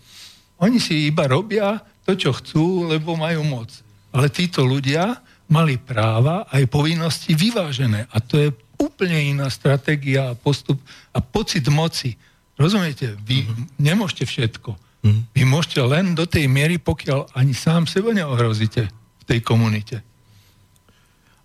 Oni 0.57 0.81
si 0.81 1.07
iba 1.07 1.29
robia 1.29 1.79
to, 2.03 2.17
čo 2.17 2.33
chcú, 2.33 2.89
lebo 2.89 3.13
majú 3.13 3.45
moc. 3.45 3.69
Ale 4.09 4.27
títo 4.33 4.65
ľudia 4.65 5.21
mali 5.45 5.77
práva 5.77 6.49
aj 6.49 6.65
povinnosti 6.67 7.37
vyvážené. 7.37 8.09
A 8.09 8.17
to 8.19 8.41
je 8.41 8.49
úplne 8.81 9.37
iná 9.37 9.47
stratégia 9.53 10.33
a 10.33 10.37
postup 10.37 10.81
a 11.13 11.21
pocit 11.21 11.63
moci. 11.69 12.17
Rozumiete? 12.57 13.15
Vy 13.23 13.45
uh-huh. 13.45 13.67
nemôžete 13.79 14.25
všetko. 14.25 14.73
Uh-huh. 14.73 15.21
Vy 15.31 15.43
môžete 15.45 15.79
len 15.85 16.17
do 16.17 16.25
tej 16.25 16.49
miery, 16.49 16.81
pokiaľ 16.81 17.35
ani 17.37 17.53
sám 17.53 17.87
seba 17.87 18.11
neohrozíte 18.15 18.87
v 18.91 19.23
tej 19.23 19.39
komunite. 19.43 20.01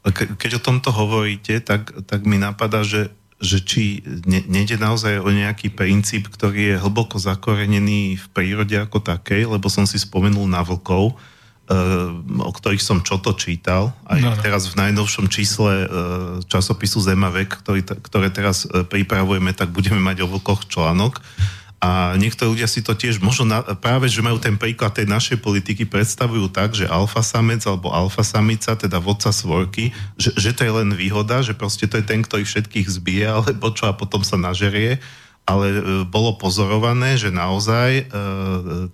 Ke, 0.01 0.25
keď 0.33 0.57
o 0.57 0.65
tomto 0.65 0.89
hovoríte, 0.93 1.61
tak, 1.61 1.93
tak 2.09 2.25
mi 2.25 2.41
napadá, 2.41 2.81
že, 2.81 3.13
že 3.37 3.61
či 3.61 4.01
ne, 4.25 4.41
nejde 4.49 4.81
naozaj 4.81 5.21
o 5.21 5.29
nejaký 5.29 5.73
princíp, 5.73 6.33
ktorý 6.33 6.75
je 6.75 6.81
hlboko 6.81 7.21
zakorenený 7.21 8.17
v 8.17 8.27
prírode 8.33 8.77
ako 8.81 9.05
takej, 9.05 9.45
lebo 9.45 9.69
som 9.69 9.85
si 9.85 10.01
spomenul 10.01 10.49
na 10.49 10.65
vlkov, 10.65 11.21
Eh, 11.71 12.11
o 12.43 12.51
ktorých 12.51 12.83
som 12.83 12.99
čo 12.99 13.23
to 13.23 13.31
čítal. 13.39 13.95
Aj 14.03 14.19
no, 14.19 14.35
no. 14.35 14.43
teraz 14.43 14.67
v 14.67 14.83
najnovšom 14.83 15.31
čísle 15.31 15.87
eh, 15.87 15.89
časopisu 16.51 16.99
Zemavek, 16.99 17.63
ktorý, 17.63 17.87
ktoré 17.87 18.27
teraz 18.35 18.67
eh, 18.67 18.83
pripravujeme, 18.83 19.55
tak 19.55 19.71
budeme 19.71 20.03
mať 20.03 20.27
o 20.27 20.31
vlkoch 20.35 20.67
článok. 20.67 21.23
A 21.81 22.13
niektorí 22.21 22.53
ľudia 22.53 22.69
si 22.69 22.85
to 22.85 22.93
tiež 22.93 23.25
možno 23.25 23.49
na, 23.49 23.65
práve, 23.73 24.05
že 24.05 24.21
majú 24.21 24.37
ten 24.37 24.61
príklad 24.61 24.93
tej 24.93 25.09
našej 25.09 25.41
politiky, 25.41 25.89
predstavujú 25.89 26.53
tak, 26.53 26.77
že 26.77 26.85
alfa 26.85 27.25
samec 27.25 27.65
alebo 27.65 27.89
alfa 27.89 28.21
samica, 28.21 28.77
teda 28.77 29.01
vodca 29.01 29.33
svorky, 29.33 29.89
že, 30.21 30.37
že 30.37 30.53
to 30.53 30.69
je 30.69 30.77
len 30.77 30.93
výhoda, 30.93 31.41
že 31.41 31.57
proste 31.57 31.89
to 31.89 31.97
je 31.97 32.05
ten, 32.05 32.21
ktorý 32.21 32.45
všetkých 32.45 32.85
zbije, 32.85 33.27
alebo 33.41 33.73
čo 33.73 33.89
a 33.89 33.97
potom 33.97 34.21
sa 34.21 34.37
nažerie. 34.37 35.01
Ale 35.49 35.67
e, 35.73 35.81
bolo 36.05 36.37
pozorované, 36.37 37.17
že 37.17 37.33
naozaj 37.33 37.91
e, 37.97 38.05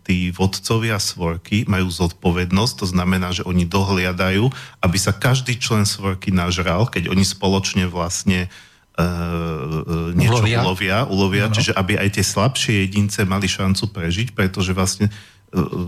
tí 0.07 0.31
vodcovia 0.31 1.03
svorky 1.03 1.66
majú 1.66 1.90
zodpovednosť, 1.90 2.72
to 2.81 2.87
znamená, 2.87 3.35
že 3.35 3.42
oni 3.42 3.66
dohliadajú, 3.66 4.46
aby 4.79 4.96
sa 4.96 5.11
každý 5.11 5.59
člen 5.59 5.83
svorky 5.83 6.31
nažral, 6.31 6.87
keď 6.87 7.11
oni 7.11 7.27
spoločne 7.27 7.90
vlastne 7.90 8.46
e, 8.96 10.14
niečo 10.16 10.40
ulovia, 10.40 10.59
ulovia, 10.64 10.98
ulovia 11.06 11.46
no. 11.48 11.54
čiže 11.54 11.72
aby 11.76 12.00
aj 12.00 12.16
tie 12.16 12.24
slabšie 12.24 12.74
jedince 12.88 13.22
mali 13.28 13.46
šancu 13.46 13.92
prežiť, 13.92 14.32
pretože 14.32 14.72
vlastne 14.72 15.12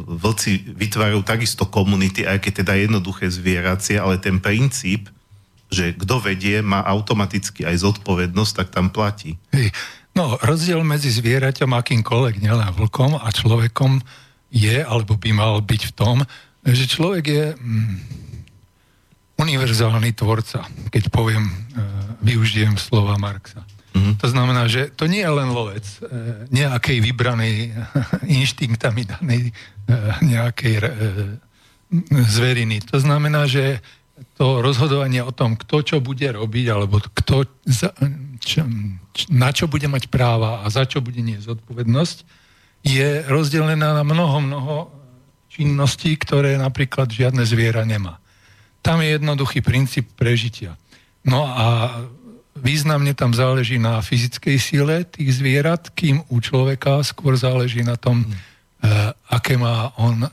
vlci 0.06 0.72
vytvárajú 0.72 1.20
takisto 1.26 1.66
komunity, 1.66 2.24
aj 2.24 2.40
keď 2.40 2.52
teda 2.64 2.72
jednoduché 2.78 3.28
zvieracie, 3.28 3.98
ale 3.98 4.16
ten 4.16 4.38
princíp, 4.40 5.10
že 5.68 5.92
kto 5.92 6.22
vedie, 6.22 6.64
má 6.64 6.80
automaticky 6.80 7.66
aj 7.68 7.84
zodpovednosť, 7.84 8.52
tak 8.54 8.68
tam 8.72 8.88
platí. 8.88 9.36
Hej. 9.52 9.74
No, 10.16 10.40
rozdiel 10.40 10.80
medzi 10.82 11.12
zvieraťom 11.12 11.70
akýmkoľvek, 11.74 12.42
nielen 12.42 12.70
vlkom 12.74 13.20
a 13.20 13.28
človekom 13.28 14.00
je, 14.48 14.80
alebo 14.80 15.14
by 15.20 15.30
mal 15.36 15.60
byť 15.60 15.82
v 15.92 15.94
tom, 15.94 16.16
že 16.64 16.88
človek 16.88 17.24
je 17.28 17.44
mm, 17.54 17.94
univerzálny 19.38 20.10
tvorca, 20.16 20.64
keď 20.90 21.12
poviem, 21.12 21.46
využijem 22.22 22.78
slova 22.78 23.18
Marxa. 23.18 23.62
Mm-hmm. 23.94 24.14
To 24.20 24.26
znamená, 24.28 24.62
že 24.68 24.92
to 24.92 25.08
nie 25.08 25.24
je 25.24 25.32
len 25.32 25.48
lovec 25.50 25.84
e, 25.84 25.98
nejakej 26.52 26.98
vybranej 27.02 27.54
inštinktami 28.42 29.02
danej 29.08 29.50
e, 29.50 29.52
nejakej 30.22 30.74
e, 30.78 30.90
zveriny. 32.28 32.84
To 32.92 33.00
znamená, 33.00 33.48
že 33.48 33.80
to 34.34 34.60
rozhodovanie 34.60 35.22
o 35.22 35.32
tom, 35.32 35.54
kto 35.54 35.82
čo 35.82 35.96
bude 36.02 36.26
robiť, 36.26 36.66
alebo 36.70 36.98
kto, 37.00 37.46
za, 37.64 37.94
čo, 38.42 38.66
na 39.30 39.50
čo 39.54 39.70
bude 39.70 39.86
mať 39.86 40.10
práva 40.10 40.62
a 40.62 40.66
za 40.68 40.84
čo 40.84 40.98
bude 40.98 41.22
nie 41.22 41.38
zodpovednosť, 41.38 42.26
je 42.82 43.26
rozdelená 43.26 43.94
na 43.94 44.04
mnoho, 44.06 44.38
mnoho 44.42 44.76
činností, 45.50 46.14
ktoré 46.14 46.54
napríklad 46.54 47.10
žiadne 47.10 47.42
zviera 47.42 47.82
nemá. 47.82 48.22
Tam 48.78 49.02
je 49.02 49.18
jednoduchý 49.18 49.58
princíp 49.58 50.14
prežitia. 50.14 50.78
No 51.28 51.44
a 51.44 51.92
významne 52.56 53.12
tam 53.12 53.36
záleží 53.36 53.76
na 53.76 54.00
fyzickej 54.00 54.56
sile 54.56 54.96
tých 55.04 55.36
zvierat, 55.36 55.92
kým 55.92 56.24
u 56.32 56.40
človeka 56.40 57.04
skôr 57.04 57.36
záleží 57.36 57.84
na 57.84 58.00
tom, 58.00 58.24
mm. 58.24 58.32
uh, 58.32 59.12
aké 59.28 59.60
má 59.60 59.92
on 60.00 60.24
uh, 60.24 60.30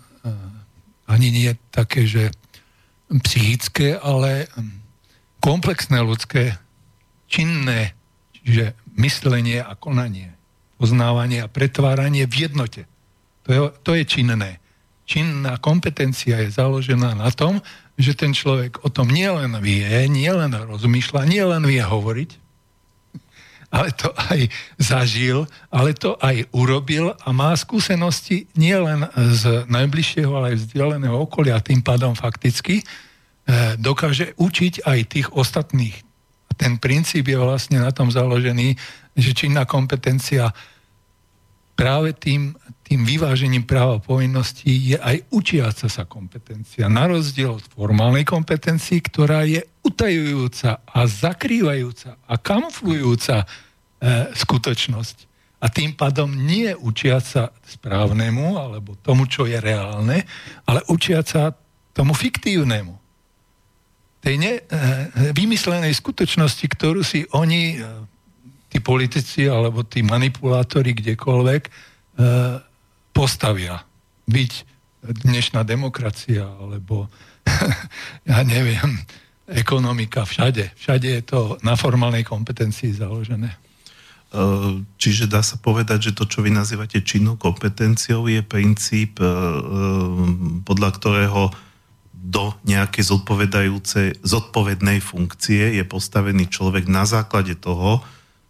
ani 1.05 1.29
nie 1.35 1.51
také, 1.69 2.07
že 2.07 2.31
psychické, 3.27 3.99
ale 3.99 4.49
komplexné 5.37 6.01
ľudské 6.01 6.57
činné, 7.29 7.93
čiže 8.33 8.73
myslenie 8.97 9.61
a 9.61 9.77
konanie, 9.77 10.33
poznávanie 10.81 11.45
a 11.45 11.51
pretváranie 11.51 12.25
v 12.25 12.49
jednote. 12.49 12.89
To 13.45 13.49
je, 13.53 13.59
to 13.85 13.91
je 13.93 14.03
činné. 14.09 14.57
Činná 15.05 15.61
kompetencia 15.61 16.41
je 16.41 16.49
založená 16.49 17.13
na 17.13 17.29
tom, 17.29 17.61
že 17.95 18.11
ten 18.15 18.35
človek 18.35 18.83
o 18.83 18.91
tom 18.91 19.07
nielen 19.07 19.55
vie, 19.63 19.87
nielen 20.11 20.51
rozmýšľa, 20.51 21.31
nielen 21.31 21.63
vie 21.63 21.79
hovoriť, 21.79 22.31
ale 23.75 23.91
to 23.91 24.07
aj 24.31 24.39
zažil, 24.79 25.47
ale 25.67 25.91
to 25.91 26.15
aj 26.23 26.47
urobil 26.55 27.11
a 27.11 27.29
má 27.35 27.51
skúsenosti 27.55 28.47
nielen 28.55 29.07
z 29.15 29.67
najbližšieho, 29.67 30.31
ale 30.31 30.55
aj 30.55 30.57
vzdialeného 30.63 31.17
okolia, 31.19 31.59
tým 31.63 31.83
pádom 31.83 32.15
fakticky 32.15 32.83
eh, 32.83 33.75
dokáže 33.75 34.35
učiť 34.39 34.87
aj 34.87 34.99
tých 35.11 35.27
ostatných. 35.35 35.95
Ten 36.55 36.79
princíp 36.79 37.27
je 37.27 37.35
vlastne 37.35 37.83
na 37.83 37.91
tom 37.91 38.07
založený, 38.07 38.79
že 39.15 39.35
činná 39.35 39.67
kompetencia 39.67 40.55
práve 41.75 42.15
tým, 42.15 42.55
tým 42.85 43.01
vyvážením 43.01 43.65
práva 43.65 43.97
povinností 43.97 44.93
je 44.93 44.97
aj 45.01 45.25
učiaca 45.33 45.89
sa 45.89 46.05
kompetencia. 46.05 46.85
Na 46.85 47.09
rozdiel 47.09 47.57
od 47.57 47.65
formálnej 47.65 48.21
kompetencii, 48.21 49.01
ktorá 49.09 49.41
je 49.41 49.65
utajujúca 49.81 50.85
a 50.85 50.99
zakrývajúca 51.09 52.21
a 52.29 52.33
kamuflujúca 52.37 53.49
E, 54.05 54.35
skutočnosť. 54.37 55.17
A 55.63 55.71
tým 55.71 55.97
pádom 55.97 56.29
nie 56.29 56.69
učiať 56.77 57.23
sa 57.23 57.43
správnemu 57.65 58.59
alebo 58.59 58.93
tomu, 59.01 59.25
čo 59.25 59.49
je 59.49 59.55
reálne, 59.57 60.27
ale 60.67 60.79
učiať 60.91 61.25
sa 61.25 61.55
tomu 61.95 62.13
fiktívnemu. 62.13 62.93
Tej 64.21 64.35
ne, 64.35 64.53
e, 64.59 64.63
vymyslenej 65.33 65.95
skutočnosti, 65.95 66.65
ktorú 66.69 67.01
si 67.01 67.25
oni, 67.33 67.79
e, 67.79 67.87
tí 68.69 68.77
politici 68.77 69.49
alebo 69.49 69.81
tí 69.87 70.03
manipulátori 70.03 70.91
kdekoľvek, 70.91 71.63
postavia. 73.15 73.87
Byť 74.27 74.51
dnešná 75.23 75.63
demokracia, 75.63 76.43
alebo 76.43 77.07
ja 78.29 78.43
neviem, 78.43 78.99
ekonomika 79.47 80.27
všade. 80.27 80.75
Všade 80.75 81.07
je 81.07 81.23
to 81.23 81.39
na 81.63 81.79
formálnej 81.79 82.27
kompetencii 82.27 82.91
založené. 82.91 83.53
E, 83.53 83.57
čiže 84.97 85.29
dá 85.29 85.45
sa 85.45 85.55
povedať, 85.61 86.11
že 86.11 86.15
to, 86.17 86.25
čo 86.25 86.41
vy 86.41 86.51
nazývate 86.51 87.05
činnou 87.05 87.37
kompetenciou, 87.37 88.25
je 88.25 88.41
princíp, 88.41 89.21
e, 89.21 89.29
podľa 90.65 90.89
ktorého 90.97 91.41
do 92.25 92.57
nejakej 92.65 93.05
zodpovedajúcej, 93.05 94.25
zodpovednej 94.25 94.97
funkcie 94.97 95.77
je 95.77 95.83
postavený 95.85 96.49
človek 96.49 96.89
na 96.89 97.05
základe 97.05 97.53
toho, 97.53 98.01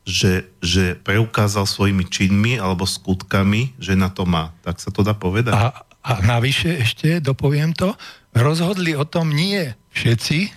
že, 0.05 0.45
že 0.61 0.93
preukázal 1.01 1.65
svojimi 1.65 2.05
činmi 2.05 2.61
alebo 2.61 2.85
skutkami, 2.85 3.73
že 3.81 3.97
na 3.97 4.13
to 4.13 4.29
má. 4.29 4.53
Tak 4.61 4.77
sa 4.77 4.93
to 4.93 5.01
dá 5.01 5.17
povedať? 5.17 5.57
A, 5.57 5.73
a 6.05 6.11
navyše 6.21 6.77
ešte, 6.77 7.17
dopoviem 7.17 7.73
to, 7.73 7.97
rozhodli 8.37 8.93
o 8.93 9.03
tom 9.03 9.33
nie 9.33 9.73
všetci, 9.97 10.53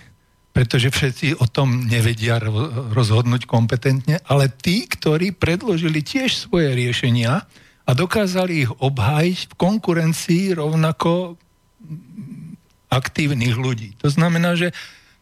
pretože 0.53 0.93
všetci 0.93 1.41
o 1.41 1.49
tom 1.49 1.89
nevedia 1.89 2.37
rozhodnúť 2.93 3.49
kompetentne, 3.49 4.21
ale 4.29 4.53
tí, 4.53 4.85
ktorí 4.85 5.33
predložili 5.33 6.05
tiež 6.05 6.45
svoje 6.45 6.69
riešenia 6.77 7.41
a 7.89 7.91
dokázali 7.97 8.69
ich 8.69 8.71
obhájiť 8.77 9.39
v 9.49 9.57
konkurencii 9.57 10.43
rovnako 10.61 11.41
aktívnych 12.89 13.57
ľudí. 13.57 13.97
To 14.05 14.13
znamená, 14.13 14.53
že 14.53 14.69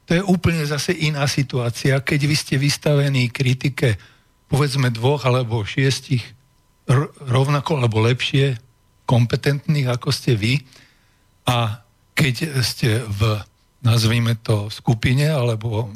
to 0.08 0.16
je 0.20 0.24
úplne 0.24 0.64
zase 0.64 0.96
iná 0.96 1.28
situácia, 1.28 2.00
keď 2.00 2.20
vy 2.28 2.36
ste 2.36 2.56
vystavení 2.56 3.28
kritike 3.28 4.00
povedzme 4.48 4.92
dvoch 4.92 5.24
alebo 5.28 5.68
šiestich 5.68 6.24
rovnako 7.28 7.84
alebo 7.84 8.04
lepšie 8.04 8.56
kompetentných, 9.08 9.88
ako 9.92 10.10
ste 10.12 10.36
vy 10.36 10.64
a 11.48 11.84
keď 12.16 12.60
ste 12.64 13.04
v 13.08 13.40
nazvime 13.84 14.36
to 14.42 14.68
skupine, 14.74 15.24
alebo 15.30 15.92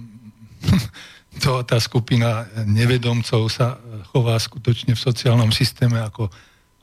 to, 1.43 1.65
tá 1.65 1.81
skupina 1.81 2.47
nevedomcov 2.63 3.51
sa 3.51 3.75
chová 4.13 4.37
skutočne 4.37 4.93
v 4.93 5.03
sociálnom 5.03 5.49
systéme 5.51 5.99
ako, 5.99 6.29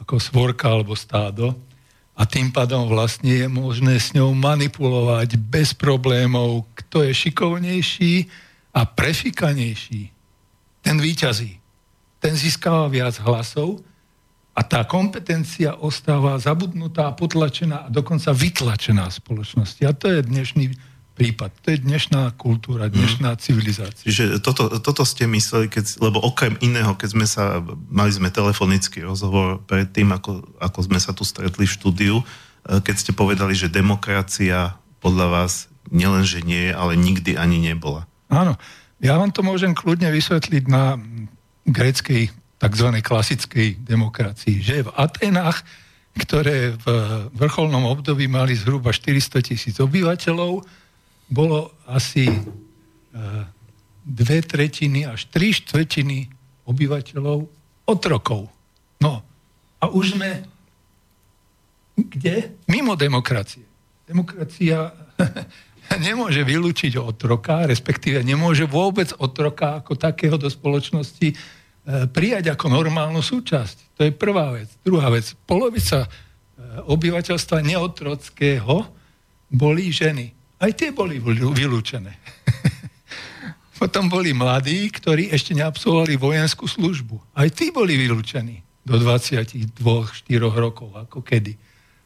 ako 0.02 0.14
svorka 0.18 0.68
alebo 0.68 0.98
stádo 0.98 1.54
a 2.18 2.26
tým 2.26 2.50
pádom 2.50 2.90
vlastne 2.90 3.30
je 3.30 3.46
možné 3.46 4.02
s 4.02 4.10
ňou 4.10 4.34
manipulovať 4.34 5.38
bez 5.38 5.70
problémov, 5.70 6.66
kto 6.74 7.06
je 7.06 7.12
šikovnejší 7.14 8.26
a 8.74 8.82
prefikanejší. 8.82 10.17
Ten 10.88 10.98
výťazí. 11.04 11.60
Ten 12.18 12.32
získava 12.32 12.88
viac 12.88 13.20
hlasov 13.20 13.84
a 14.56 14.64
tá 14.64 14.82
kompetencia 14.88 15.76
ostáva 15.76 16.40
zabudnutá, 16.40 17.12
potlačená 17.14 17.86
a 17.86 17.92
dokonca 17.92 18.32
vytlačená 18.32 19.06
v 19.06 19.14
spoločnosti. 19.20 19.84
A 19.84 19.92
to 19.92 20.10
je 20.10 20.24
dnešný 20.24 20.72
prípad. 21.18 21.50
To 21.66 21.74
je 21.74 21.78
dnešná 21.82 22.32
kultúra, 22.38 22.86
mhm. 22.88 22.94
dnešná 22.94 23.30
mm. 23.34 23.38
civilizácia. 23.42 24.06
Čiže 24.06 24.38
toto, 24.38 24.70
toto 24.78 25.02
ste 25.02 25.26
mysleli, 25.26 25.66
keď, 25.66 25.98
lebo 25.98 26.22
okrem 26.22 26.54
iného, 26.62 26.94
keď 26.94 27.08
sme 27.10 27.26
sa, 27.26 27.60
mali 27.90 28.14
sme 28.14 28.30
telefonický 28.30 29.02
rozhovor 29.02 29.60
predtým, 29.66 30.14
ako, 30.14 30.46
ako 30.62 30.78
sme 30.86 30.98
sa 31.02 31.10
tu 31.10 31.26
stretli 31.26 31.66
v 31.66 31.74
štúdiu, 31.74 32.16
e, 32.22 32.24
keď 32.78 32.94
ste 32.96 33.12
povedali, 33.12 33.58
že 33.58 33.66
demokracia 33.66 34.78
podľa 35.02 35.26
vás 35.26 35.66
nielenže 35.90 36.40
nie 36.46 36.70
je, 36.70 36.72
ale 36.72 36.94
nikdy 36.94 37.34
ani 37.34 37.58
nebola. 37.58 38.06
Áno. 38.30 38.54
Ja 38.98 39.14
vám 39.14 39.30
to 39.30 39.46
môžem 39.46 39.78
kľudne 39.78 40.10
vysvetliť 40.10 40.64
na 40.66 40.98
greckej 41.70 42.34
tzv. 42.58 42.88
klasickej 42.98 43.78
demokracii, 43.86 44.58
že 44.58 44.82
v 44.82 44.90
Atenách, 44.98 45.62
ktoré 46.18 46.74
v 46.74 46.86
vrcholnom 47.30 47.86
období 47.86 48.26
mali 48.26 48.58
zhruba 48.58 48.90
400 48.90 49.38
tisíc 49.46 49.78
obyvateľov, 49.78 50.66
bolo 51.30 51.70
asi 51.86 52.26
e, 52.26 52.40
dve 54.02 54.42
tretiny 54.42 55.06
až 55.06 55.30
tri 55.30 55.54
štvrtiny 55.54 56.26
obyvateľov 56.66 57.46
otrokov. 57.86 58.50
No 58.98 59.22
a 59.78 59.84
už 59.86 60.18
sme 60.18 60.42
kde? 61.94 62.50
Mimo 62.66 62.98
demokracie. 62.98 63.62
Demokracia 64.10 64.90
nemôže 66.08 66.44
vylúčiť 66.44 67.00
otroka, 67.00 67.64
respektíve 67.64 68.20
nemôže 68.20 68.68
vôbec 68.68 69.08
otroka 69.16 69.80
ako 69.80 69.96
takého 69.96 70.36
do 70.36 70.48
spoločnosti 70.52 71.28
e, 71.32 71.36
prijať 72.12 72.52
ako 72.52 72.66
normálnu 72.68 73.24
súčasť. 73.24 73.96
To 73.96 74.00
je 74.04 74.12
prvá 74.12 74.52
vec. 74.52 74.68
Druhá 74.84 75.08
vec. 75.08 75.32
Polovica 75.48 76.04
e, 76.04 76.08
obyvateľstva 76.84 77.64
neotrockého 77.64 78.76
boli 79.48 79.88
ženy. 79.88 80.36
Aj 80.60 80.70
tie 80.74 80.92
boli 80.92 81.22
vylúčené. 81.22 82.12
Potom 83.80 84.10
boli 84.10 84.34
mladí, 84.34 84.90
ktorí 84.90 85.30
ešte 85.30 85.54
neabsolvovali 85.54 86.18
vojenskú 86.18 86.66
službu. 86.66 87.38
Aj 87.38 87.46
tí 87.46 87.70
boli 87.70 87.94
vylúčení 87.94 88.66
do 88.82 88.98
22-4 88.98 89.78
rokov, 90.40 90.90
ako 90.98 91.22
kedy. 91.22 91.54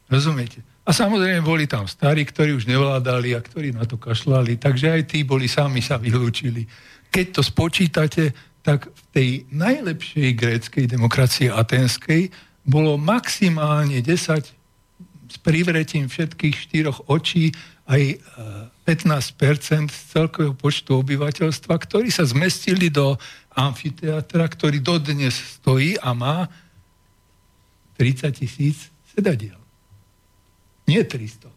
Rozumiete? 0.05 0.72
A 0.83 0.91
samozrejme 0.91 1.39
boli 1.47 1.63
tam 1.63 1.87
starí, 1.87 2.27
ktorí 2.27 2.59
už 2.59 2.67
nevládali 2.67 3.31
a 3.33 3.39
ktorí 3.39 3.71
na 3.71 3.87
to 3.87 3.95
kašľali, 3.95 4.59
takže 4.59 4.91
aj 4.91 5.01
tí 5.15 5.23
boli 5.23 5.47
sami 5.47 5.79
sa 5.79 5.95
vylúčili. 5.95 6.67
Keď 7.07 7.25
to 7.39 7.41
spočítate, 7.41 8.35
tak 8.59 8.91
v 8.91 9.01
tej 9.15 9.29
najlepšej 9.51 10.29
gréckej 10.35 10.85
demokracii 10.91 11.47
atenskej 11.47 12.27
bolo 12.67 12.99
maximálne 12.99 14.03
10 14.03 15.31
s 15.33 15.37
privretím 15.39 16.11
všetkých 16.11 16.55
štyroch 16.55 17.07
očí 17.07 17.55
aj 17.87 18.19
15 18.83 19.87
z 19.87 19.99
celkového 20.11 20.55
počtu 20.55 20.99
obyvateľstva, 20.99 21.73
ktorí 21.79 22.11
sa 22.11 22.27
zmestili 22.27 22.91
do 22.91 23.15
amfiteátra, 23.55 24.47
ktorý 24.51 24.83
dodnes 24.83 25.35
stojí 25.59 25.95
a 26.03 26.11
má 26.11 26.51
30 27.95 28.35
tisíc 28.35 28.91
sedadiel. 29.15 29.62
Nie 30.87 31.03
300. 31.03 31.49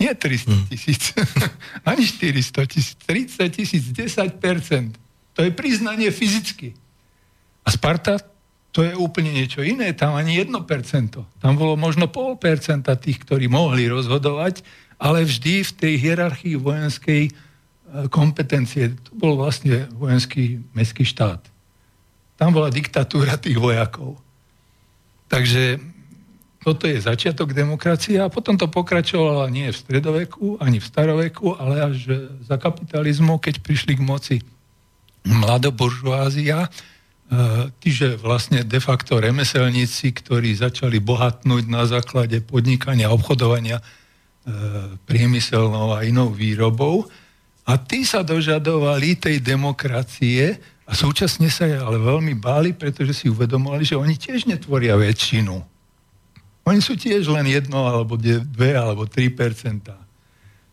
Nie 0.00 0.12
300 0.16 0.52
hm. 0.52 0.64
tisíc. 0.68 1.02
Ani 1.90 2.04
400 2.06 2.66
tisíc. 2.66 2.96
30 3.06 3.48
tisíc, 3.52 3.84
10% 3.92 4.96
To 5.36 5.40
je 5.44 5.50
priznanie 5.52 6.10
fyzicky. 6.10 6.74
A 7.64 7.68
Sparta 7.70 8.18
to 8.70 8.86
je 8.86 8.94
úplne 8.94 9.34
niečo 9.34 9.66
iné. 9.66 9.90
Tam 9.98 10.14
ani 10.14 10.38
1%. 10.38 10.54
Tam 11.42 11.52
bolo 11.58 11.74
možno 11.74 12.06
pol 12.06 12.38
percenta 12.38 12.94
tých, 12.94 13.18
ktorí 13.26 13.50
mohli 13.50 13.90
rozhodovať 13.90 14.62
ale 15.00 15.24
vždy 15.24 15.64
v 15.64 15.72
tej 15.72 15.94
hierarchii 15.96 16.54
vojenskej 16.60 17.22
e, 17.26 17.32
kompetencie. 18.12 18.92
To 19.08 19.12
bol 19.16 19.40
vlastne 19.40 19.88
vojenský 19.96 20.60
mestský 20.76 21.08
štát. 21.08 21.40
Tam 22.36 22.52
bola 22.52 22.68
diktatúra 22.68 23.40
tých 23.40 23.56
vojakov. 23.56 24.20
Takže 25.32 25.80
toto 26.60 26.84
je 26.84 27.00
začiatok 27.00 27.56
demokracie 27.56 28.20
a 28.20 28.28
potom 28.28 28.54
to 28.60 28.68
pokračovalo 28.68 29.48
nie 29.48 29.72
v 29.72 29.80
stredoveku, 29.80 30.60
ani 30.60 30.76
v 30.76 30.86
staroveku, 30.86 31.56
ale 31.56 31.74
až 31.80 31.96
za 32.44 32.60
kapitalizmu, 32.60 33.40
keď 33.40 33.64
prišli 33.64 33.96
k 33.96 34.04
moci 34.04 34.36
mladoburžoázia, 35.24 36.64
e, 36.64 36.68
tíže 37.80 38.20
vlastne 38.20 38.60
de 38.60 38.80
facto 38.80 39.16
remeselníci, 39.16 40.12
ktorí 40.12 40.52
začali 40.52 41.00
bohatnúť 41.00 41.64
na 41.64 41.88
základe 41.88 42.44
podnikania, 42.44 43.08
obchodovania 43.08 43.80
E, 44.40 44.52
priemyselnou 45.04 45.92
a 45.92 46.00
inou 46.00 46.32
výrobou 46.32 47.04
a 47.68 47.76
tí 47.76 48.08
sa 48.08 48.24
dožadovali 48.24 49.12
tej 49.12 49.36
demokracie 49.36 50.56
a 50.88 50.96
súčasne 50.96 51.52
sa 51.52 51.68
je 51.68 51.76
ale 51.76 52.00
veľmi 52.00 52.40
báli, 52.40 52.72
pretože 52.72 53.12
si 53.12 53.26
uvedomovali, 53.28 53.84
že 53.84 54.00
oni 54.00 54.16
tiež 54.16 54.48
netvoria 54.48 54.96
väčšinu. 54.96 55.60
Oni 56.68 56.80
sú 56.84 56.96
tiež 56.96 57.28
len 57.32 57.48
jedno, 57.48 57.88
alebo 57.88 58.20
dve, 58.20 58.76
alebo 58.76 59.08
tri 59.08 59.32
percentá 59.32 59.96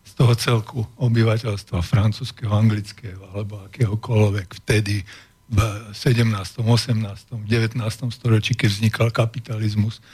z 0.04 0.12
toho 0.16 0.32
celku 0.36 0.80
obyvateľstva 1.00 1.84
francúzského, 1.84 2.52
anglického, 2.52 3.20
alebo 3.32 3.60
akéhokoľvek 3.68 4.48
vtedy 4.64 5.04
v 5.48 5.58
17., 5.96 6.60
18., 6.60 7.48
19. 7.48 7.80
storočí, 8.12 8.52
keď 8.52 8.68
vznikal 8.68 9.08
kapitalizmus 9.08 10.04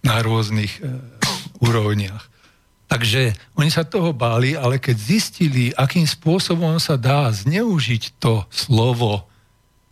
na 0.00 0.16
rôznych 0.24 0.80
e, 0.80 0.96
úrovniach. 1.60 2.24
Takže 2.88 3.36
oni 3.52 3.68
sa 3.68 3.84
toho 3.84 4.16
báli, 4.16 4.56
ale 4.56 4.80
keď 4.80 4.96
zistili, 4.96 5.76
akým 5.76 6.08
spôsobom 6.08 6.80
sa 6.80 6.96
dá 6.96 7.28
zneužiť 7.28 8.16
to 8.16 8.48
slovo, 8.48 9.28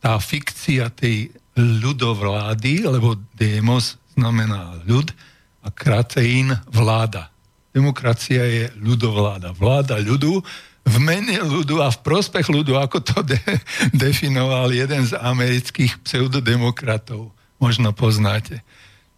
tá 0.00 0.16
fikcia 0.16 0.88
tej 0.88 1.28
ľudovlády, 1.56 2.88
lebo 2.88 3.20
demos 3.36 4.00
znamená 4.16 4.80
ľud 4.88 5.12
a 5.60 5.68
krateín 5.68 6.56
vláda. 6.66 7.28
Demokracia 7.76 8.40
je 8.48 8.64
ľudovláda. 8.80 9.52
Vláda 9.52 10.00
ľudu 10.00 10.40
v 10.86 10.96
mene 11.02 11.36
ľudu 11.42 11.82
a 11.82 11.90
v 11.90 11.98
prospech 12.00 12.48
ľudu, 12.48 12.78
ako 12.78 13.02
to 13.02 13.18
de- 13.26 13.60
definoval 14.06 14.72
jeden 14.72 15.04
z 15.04 15.12
amerických 15.18 16.00
pseudodemokratov. 16.00 17.34
Možno 17.60 17.92
poznáte. 17.92 18.64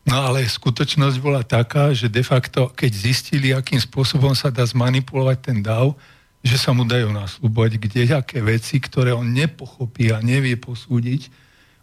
No 0.09 0.33
ale 0.33 0.49
skutočnosť 0.49 1.21
bola 1.21 1.45
taká, 1.45 1.93
že 1.93 2.09
de 2.09 2.25
facto, 2.25 2.73
keď 2.73 2.91
zistili, 2.97 3.53
akým 3.53 3.77
spôsobom 3.77 4.33
sa 4.33 4.49
dá 4.49 4.65
zmanipulovať 4.65 5.39
ten 5.53 5.59
dav, 5.61 5.93
že 6.41 6.57
sa 6.57 6.73
mu 6.73 6.89
dajú 6.89 7.13
nasľubovať 7.13 7.77
kdejaké 7.77 8.41
veci, 8.41 8.81
ktoré 8.81 9.13
on 9.13 9.29
nepochopí 9.29 10.09
a 10.09 10.25
nevie 10.25 10.57
posúdiť, 10.57 11.29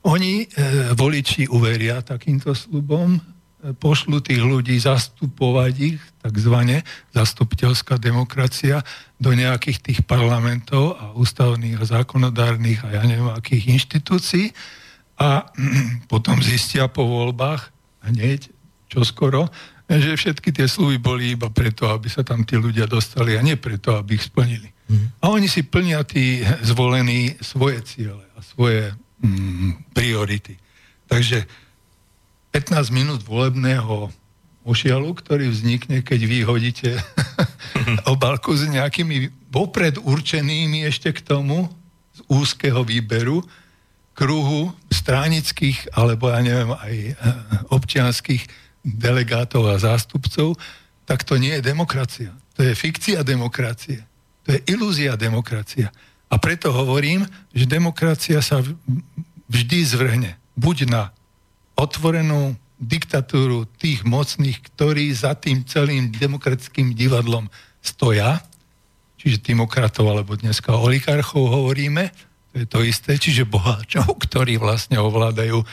oni, 0.06 0.46
e, 0.46 0.94
voliči, 0.94 1.50
uveria 1.50 2.06
takýmto 2.06 2.54
slubom, 2.54 3.18
pošlu 3.74 4.22
tých 4.22 4.46
ľudí 4.46 4.78
zastupovať 4.78 5.74
ich, 5.82 6.00
takzvané 6.22 6.86
zastupiteľská 7.18 7.98
demokracia, 7.98 8.86
do 9.18 9.34
nejakých 9.34 9.82
tých 9.82 10.00
parlamentov 10.06 11.00
a 11.02 11.15
ústavných 11.18 11.82
a 11.82 11.88
zákonodárnych 11.88 12.86
a 12.86 13.02
ja 13.02 13.04
neviem 13.08 13.32
akých 13.32 13.74
inštitúcií 13.80 14.54
a 15.18 15.50
potom 16.12 16.38
zistia 16.44 16.86
po 16.91 17.08
voľbách 17.08 17.74
hneď, 18.06 18.54
čoskoro, 18.86 19.50
že 19.89 20.18
všetky 20.18 20.54
tie 20.54 20.70
sluby 20.70 20.98
boli 21.02 21.34
iba 21.34 21.50
preto, 21.50 21.89
aby 21.89 22.10
sa 22.10 22.22
tam 22.22 22.46
tí 22.46 22.58
ľudia 22.58 22.86
dostali 22.86 23.38
a 23.38 23.41
nie 23.41 23.58
preto, 23.58 23.98
aby 23.98 24.18
ich 24.18 24.30
splnili. 24.30 24.70
Mm. 24.86 25.10
A 25.22 25.34
oni 25.34 25.50
si 25.50 25.65
plnia 25.65 26.06
tí 26.06 26.46
zvolení 26.62 27.34
svoje 27.41 27.82
ciele 27.82 28.26
a 28.38 28.46
svoje 28.46 28.94
mm, 29.21 29.95
priority. 29.95 30.58
Takže 31.06 31.45
15 32.51 32.91
minút 32.95 33.21
volebného 33.21 34.10
ošialu, 34.65 35.13
ktorý 35.13 35.51
vznikne, 35.54 36.01
keď 36.01 36.19
vy 36.25 36.38
hodíte 36.41 36.89
obalku 38.13 38.56
s 38.58 38.65
nejakými 38.65 39.30
vopred 39.54 40.01
určenými 40.01 40.88
ešte 40.89 41.13
k 41.13 41.21
tomu 41.21 41.69
z 42.15 42.19
úzkeho 42.32 42.82
výberu 42.82 43.45
kruhu 44.15 44.71
stránických 44.89 45.93
alebo 45.93 46.32
ja 46.32 46.39
neviem 46.39 46.71
aj 46.71 46.95
eh, 46.95 47.13
občianských 47.69 48.43
delegátov 48.86 49.69
a 49.69 49.82
zástupcov, 49.82 50.56
tak 51.06 51.25
to 51.28 51.38
nie 51.38 51.58
je 51.60 51.65
demokracia. 51.65 52.32
To 52.56 52.63
je 52.63 52.73
fikcia 52.73 53.21
demokracie. 53.21 54.01
To 54.45 54.54
je 54.54 54.60
ilúzia 54.69 55.17
demokracia. 55.17 55.89
A 56.30 56.36
preto 56.42 56.74
hovorím, 56.74 57.24
že 57.54 57.70
demokracia 57.70 58.42
sa 58.42 58.64
vždy 59.50 59.80
zvrhne. 59.86 60.32
Buď 60.58 60.90
na 60.90 61.04
otvorenú 61.78 62.58
diktatúru 62.80 63.70
tých 63.80 64.04
mocných, 64.04 64.60
ktorí 64.74 65.12
za 65.16 65.36
tým 65.36 65.64
celým 65.64 66.12
demokratickým 66.12 66.92
divadlom 66.92 67.48
stoja, 67.80 68.44
čiže 69.16 69.42
demokratov, 69.42 70.12
alebo 70.12 70.36
dneska 70.36 70.76
oligarchov 70.76 71.50
hovoríme, 71.50 72.12
to 72.52 72.56
je 72.60 72.68
to 72.68 72.80
isté, 72.84 73.12
čiže 73.20 73.48
boháčov, 73.48 74.08
ktorí 74.28 74.60
vlastne 74.60 75.00
ovládajú 75.00 75.64
e, 75.64 75.66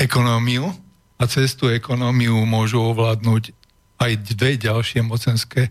ekonómiu 0.00 0.68
a 1.16 1.22
cez 1.24 1.56
tú 1.56 1.72
ekonómiu 1.72 2.36
môžu 2.44 2.84
ovládnuť 2.92 3.52
aj 3.96 4.12
dve 4.36 4.60
ďalšie 4.60 5.00
mocenské 5.00 5.68
e, 5.68 5.70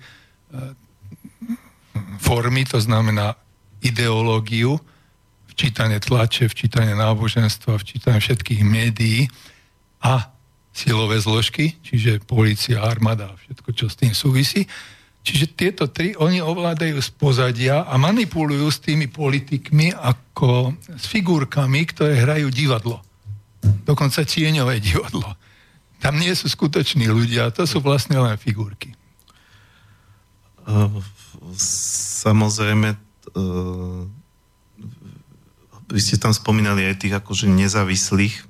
formy, 2.17 2.65
to 2.65 2.81
znamená 2.81 3.37
ideológiu, 3.83 4.79
včítanie 5.51 5.99
tlače, 6.03 6.51
včítanie 6.51 6.95
náboženstva, 6.95 7.79
včítanie 7.79 8.19
všetkých 8.19 8.61
médií, 8.63 9.27
a 10.05 10.29
silové 10.75 11.17
zložky, 11.17 11.79
čiže 11.81 12.21
policia, 12.29 12.83
armáda 12.83 13.33
a 13.33 13.39
všetko, 13.39 13.69
čo 13.73 13.85
s 13.89 13.97
tým 13.97 14.13
súvisí. 14.13 14.69
Čiže 15.25 15.57
tieto 15.57 15.89
tri, 15.89 16.13
oni 16.13 16.37
ovládajú 16.37 17.01
z 17.01 17.09
pozadia 17.17 17.81
a 17.89 17.97
manipulujú 17.97 18.69
s 18.69 18.77
tými 18.77 19.09
politikmi 19.09 19.97
ako 19.97 20.77
s 20.93 21.09
figurkami, 21.09 21.81
ktoré 21.89 22.21
hrajú 22.21 22.53
divadlo. 22.53 23.01
Dokonca 23.89 24.21
tieňové 24.21 24.77
divadlo. 24.77 25.33
Tam 25.97 26.21
nie 26.21 26.29
sú 26.37 26.45
skutoční 26.45 27.09
ľudia, 27.09 27.49
to 27.49 27.65
sú 27.65 27.81
vlastne 27.81 28.21
len 28.21 28.37
figurky. 28.37 28.93
Samozrejme, 32.21 32.93
vy 35.85 35.99
ste 36.01 36.17
tam 36.17 36.33
spomínali 36.33 36.87
aj 36.87 37.03
tých 37.03 37.13
akože 37.19 37.51
nezávislých. 37.51 38.47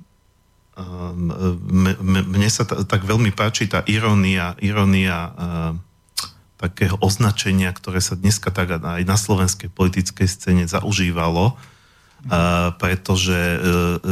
Mne 2.26 2.48
sa 2.52 2.64
tak 2.64 3.02
veľmi 3.04 3.32
páči 3.32 3.66
tá 3.68 3.82
irónia, 3.84 4.54
irónia 4.62 5.32
takého 6.56 6.96
označenia, 7.04 7.68
ktoré 7.74 8.00
sa 8.00 8.16
dneska 8.16 8.48
tak 8.48 8.80
aj 8.80 9.04
na 9.04 9.16
slovenskej 9.20 9.68
politickej 9.68 10.24
scéne 10.24 10.64
zaužívalo, 10.64 11.60
pretože 12.82 13.38
e, 13.38 13.58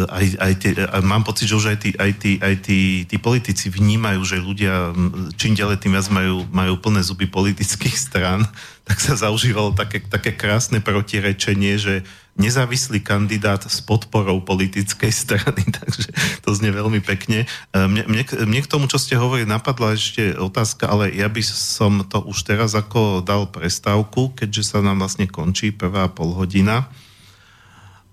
aj, 0.07 0.27
aj 0.39 0.53
tie, 0.63 0.71
mám 1.03 1.27
pocit, 1.27 1.51
že 1.51 1.59
už 1.59 1.67
aj 1.75 1.79
tí, 1.83 1.91
aj, 1.99 2.13
tí, 2.15 2.33
aj 2.39 2.55
tí, 2.63 2.81
tí 3.11 3.17
politici 3.19 3.67
vnímajú, 3.67 4.23
že 4.23 4.39
ľudia 4.39 4.95
čím 5.35 5.59
ďalej 5.59 5.83
tým 5.83 5.99
viac 5.99 6.07
majú, 6.15 6.47
majú 6.55 6.75
plné 6.79 7.03
zuby 7.03 7.27
politických 7.27 7.97
strán, 7.99 8.47
tak 8.89 9.03
sa 9.03 9.19
zaužívalo 9.19 9.75
také, 9.75 9.99
také 9.99 10.31
krásne 10.31 10.79
protirečenie, 10.79 11.75
že 11.75 11.95
nezávislý 12.35 12.99
kandidát 13.03 13.63
s 13.63 13.79
podporou 13.83 14.43
politickej 14.43 15.11
strany, 15.11 15.63
takže 15.83 16.11
to 16.43 16.55
znie 16.55 16.71
veľmi 16.71 17.03
pekne. 17.03 17.47
E, 17.47 17.79
mne, 17.79 18.07
mne, 18.07 18.23
mne 18.47 18.61
k 18.63 18.71
tomu, 18.71 18.87
čo 18.87 19.03
ste 19.03 19.19
hovorili, 19.19 19.51
napadla 19.51 19.99
ešte 19.99 20.39
otázka, 20.39 20.87
ale 20.87 21.11
ja 21.15 21.27
by 21.27 21.43
som 21.43 22.07
to 22.07 22.23
už 22.23 22.47
teraz 22.47 22.79
ako 22.79 23.27
dal 23.27 23.51
prestávku, 23.51 24.39
keďže 24.39 24.71
sa 24.71 24.79
nám 24.79 25.03
vlastne 25.03 25.27
končí 25.27 25.75
prvá 25.75 26.07
polhodina. 26.11 26.91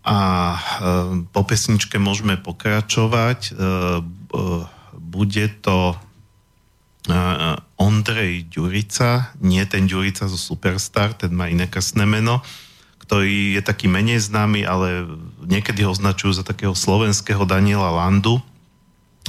A 0.01 0.17
e, 0.17 0.59
po 1.29 1.41
pesničke 1.45 2.01
môžeme 2.01 2.37
pokračovať. 2.37 3.39
E, 3.47 3.51
e, 3.51 4.43
bude 4.97 5.45
to 5.61 5.97
Ondrej 7.81 8.45
Ďurica, 8.53 9.33
nie 9.41 9.65
ten 9.65 9.89
Ďurica 9.89 10.29
zo 10.29 10.37
Superstar, 10.37 11.17
ten 11.17 11.33
má 11.33 11.49
iné 11.49 11.65
krstné 11.65 12.05
meno 12.05 12.45
ktorý 13.11 13.59
je 13.59 13.61
taký 13.67 13.91
menej 13.91 14.23
známy, 14.23 14.63
ale 14.63 15.03
niekedy 15.43 15.83
ho 15.83 15.91
označujú 15.91 16.31
za 16.31 16.47
takého 16.47 16.71
slovenského 16.71 17.43
Daniela 17.43 17.91
Landu. 17.91 18.39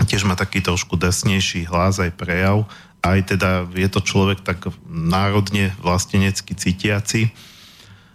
Tiež 0.06 0.22
má 0.22 0.38
taký 0.38 0.62
trošku 0.62 0.94
desnejší 0.94 1.66
hlas 1.66 1.98
aj 1.98 2.14
prejav. 2.14 2.70
Aj 3.02 3.18
teda 3.18 3.66
je 3.74 3.90
to 3.90 3.98
človek 3.98 4.46
tak 4.46 4.70
národne 4.86 5.74
vlastenecky 5.82 6.54
cítiaci. 6.54 7.34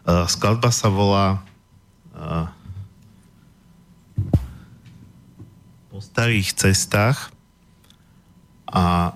Skladba 0.07 0.71
sa 0.71 0.87
volá 0.87 1.43
Po 5.87 5.99
starých 6.01 6.53
cestách 6.57 7.29
a 8.67 9.15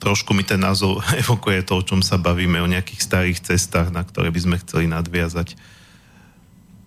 trošku 0.00 0.32
mi 0.38 0.46
ten 0.46 0.62
názov 0.62 1.02
evokuje 1.22 1.66
to, 1.66 1.80
o 1.80 1.86
čom 1.86 2.00
sa 2.00 2.16
bavíme, 2.16 2.62
o 2.62 2.70
nejakých 2.70 3.02
starých 3.02 3.38
cestách, 3.42 3.90
na 3.90 4.06
ktoré 4.06 4.30
by 4.30 4.40
sme 4.40 4.56
chceli 4.62 4.86
nadviazať. 4.86 5.58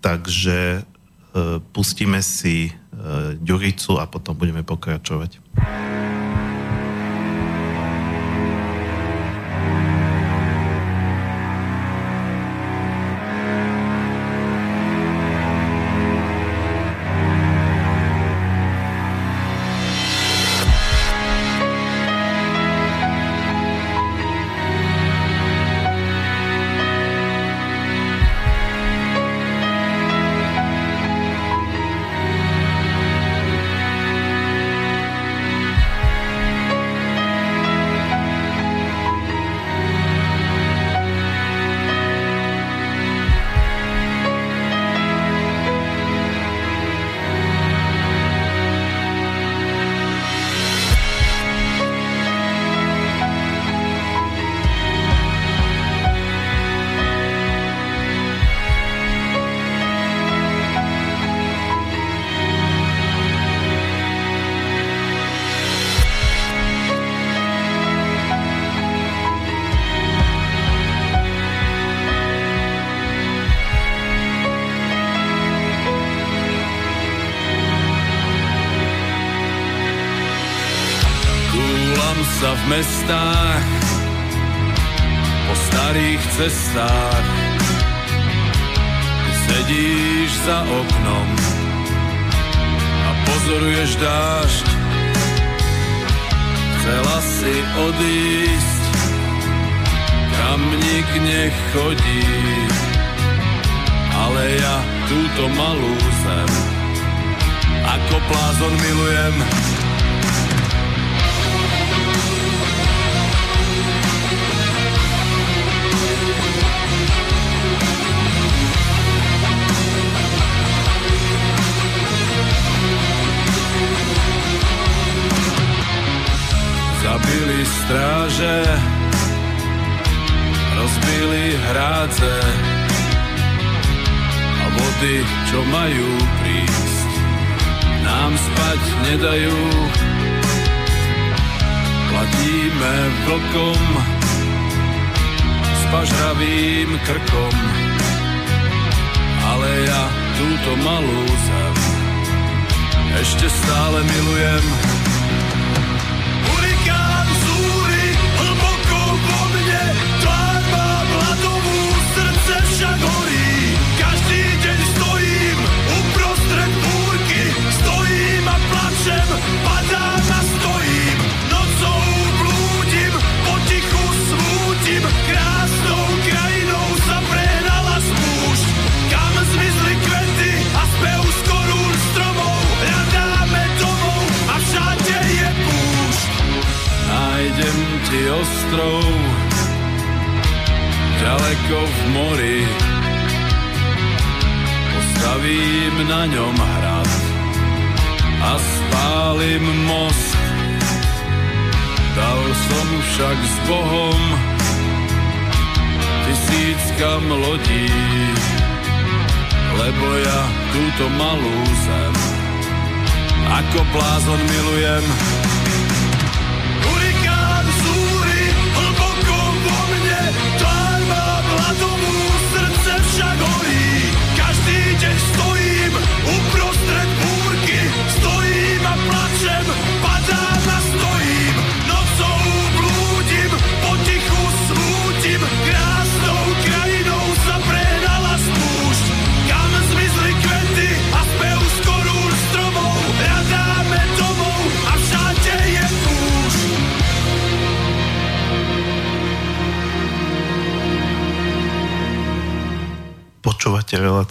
Takže 0.00 0.80
e, 0.80 0.82
pustíme 1.76 2.24
si 2.24 2.70
e, 2.70 2.72
Ďuricu 3.36 4.00
a 4.00 4.08
potom 4.08 4.32
budeme 4.32 4.64
pokračovať. 4.64 5.36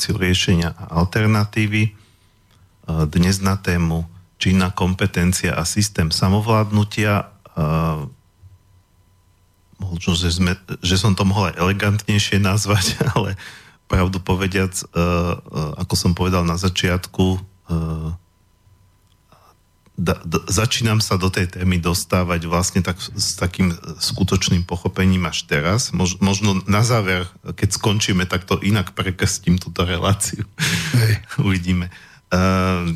Reláciu 0.09 0.25
riešenia 0.25 0.73
a 0.73 1.05
alternatívy. 1.05 1.93
Dnes 3.13 3.45
na 3.45 3.61
tému 3.61 4.09
činná 4.41 4.73
kompetencia 4.73 5.53
a 5.53 5.61
systém 5.69 6.09
samovládnutia. 6.09 7.29
Možno, 9.77 10.11
že, 10.17 10.33
sme, 10.33 10.57
že 10.81 10.97
som 10.97 11.13
to 11.13 11.29
mohol 11.29 11.53
aj 11.53 11.61
elegantnejšie 11.61 12.41
nazvať, 12.41 12.97
ale 13.13 13.37
pravdu 13.85 14.17
povediac, 14.17 14.81
ako 15.77 15.93
som 15.93 16.17
povedal 16.17 16.41
na 16.41 16.57
začiatku, 16.57 17.37
da, 19.99 20.15
da, 20.23 20.39
začínam 20.47 21.03
sa 21.03 21.19
do 21.19 21.27
tej 21.27 21.59
témy 21.59 21.83
dostávať 21.83 22.47
vlastne 22.47 22.79
tak, 22.79 22.95
s 23.03 23.35
takým 23.35 23.75
skutočným 23.99 24.63
pochopením 24.63 25.27
až 25.27 25.43
teraz. 25.43 25.91
Mož, 25.91 26.15
možno 26.23 26.63
na 26.63 26.87
záver, 26.87 27.27
keď 27.43 27.75
skončíme, 27.75 28.23
tak 28.23 28.47
to 28.47 28.55
inak 28.63 28.95
prekestím 28.95 29.59
túto 29.59 29.83
reláciu. 29.83 30.47
Hej. 30.95 31.13
Uvidíme. 31.47 31.91
Uh, 32.31 32.95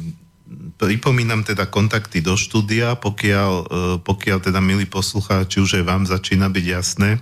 pripomínam 0.80 1.44
teda 1.44 1.68
kontakty 1.68 2.24
do 2.24 2.40
štúdia, 2.40 2.96
pokiaľ, 2.96 3.52
uh, 3.52 3.96
pokiaľ 4.00 4.38
teda, 4.40 4.64
milí 4.64 4.88
poslucháči, 4.88 5.60
už 5.60 5.84
aj 5.84 5.86
vám 5.86 6.04
začína 6.08 6.48
byť 6.48 6.66
jasné, 6.66 7.20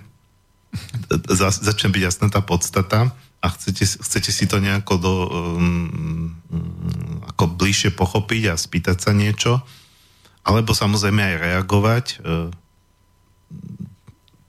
za, 1.28 1.52
začne 1.52 1.92
byť 1.92 2.02
jasná 2.06 2.26
tá 2.32 2.40
podstata 2.40 3.12
a 3.42 3.50
chcete, 3.50 3.98
chcete 3.98 4.30
si 4.30 4.46
to 4.46 4.62
nejako 4.62 4.94
do, 5.02 5.26
um, 5.26 6.30
ako 7.26 7.58
bližšie 7.58 7.90
pochopiť 7.90 8.54
a 8.54 8.56
spýtať 8.56 9.02
sa 9.02 9.10
niečo, 9.10 9.58
alebo 10.46 10.70
samozrejme 10.70 11.18
aj 11.18 11.36
reagovať, 11.42 12.22
uh, 12.22 12.54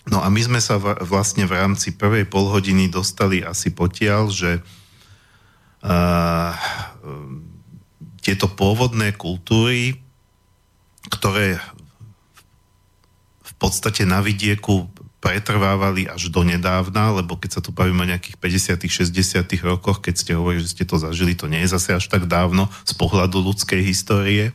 No 0.03 0.19
a 0.19 0.27
my 0.27 0.41
sme 0.43 0.59
sa 0.59 0.75
vlastne 0.81 1.47
v 1.47 1.55
rámci 1.55 1.95
prvej 1.95 2.27
polhodiny 2.27 2.91
dostali 2.91 3.39
asi 3.39 3.71
potiaľ, 3.71 4.23
že 4.27 4.59
uh, 5.83 6.51
tieto 8.19 8.51
pôvodné 8.51 9.15
kultúry, 9.15 9.99
ktoré 11.07 11.59
v 13.43 13.53
podstate 13.55 14.03
na 14.03 14.19
vidieku 14.19 14.91
pretrvávali 15.23 16.11
až 16.11 16.27
do 16.27 16.43
nedávna, 16.43 17.15
lebo 17.15 17.39
keď 17.39 17.59
sa 17.59 17.61
tu 17.63 17.71
bavíme 17.71 18.03
o 18.03 18.11
nejakých 18.11 18.35
50 18.75 19.07
60 19.07 19.47
rokoch, 19.63 20.03
keď 20.03 20.19
ste 20.19 20.35
hovorili, 20.35 20.67
že 20.67 20.75
ste 20.75 20.83
to 20.83 20.99
zažili, 20.99 21.31
to 21.31 21.47
nie 21.47 21.63
je 21.63 21.71
zase 21.71 21.95
až 21.95 22.11
tak 22.11 22.27
dávno 22.27 22.67
z 22.83 22.91
pohľadu 22.99 23.39
ľudskej 23.39 23.79
histórie, 23.87 24.51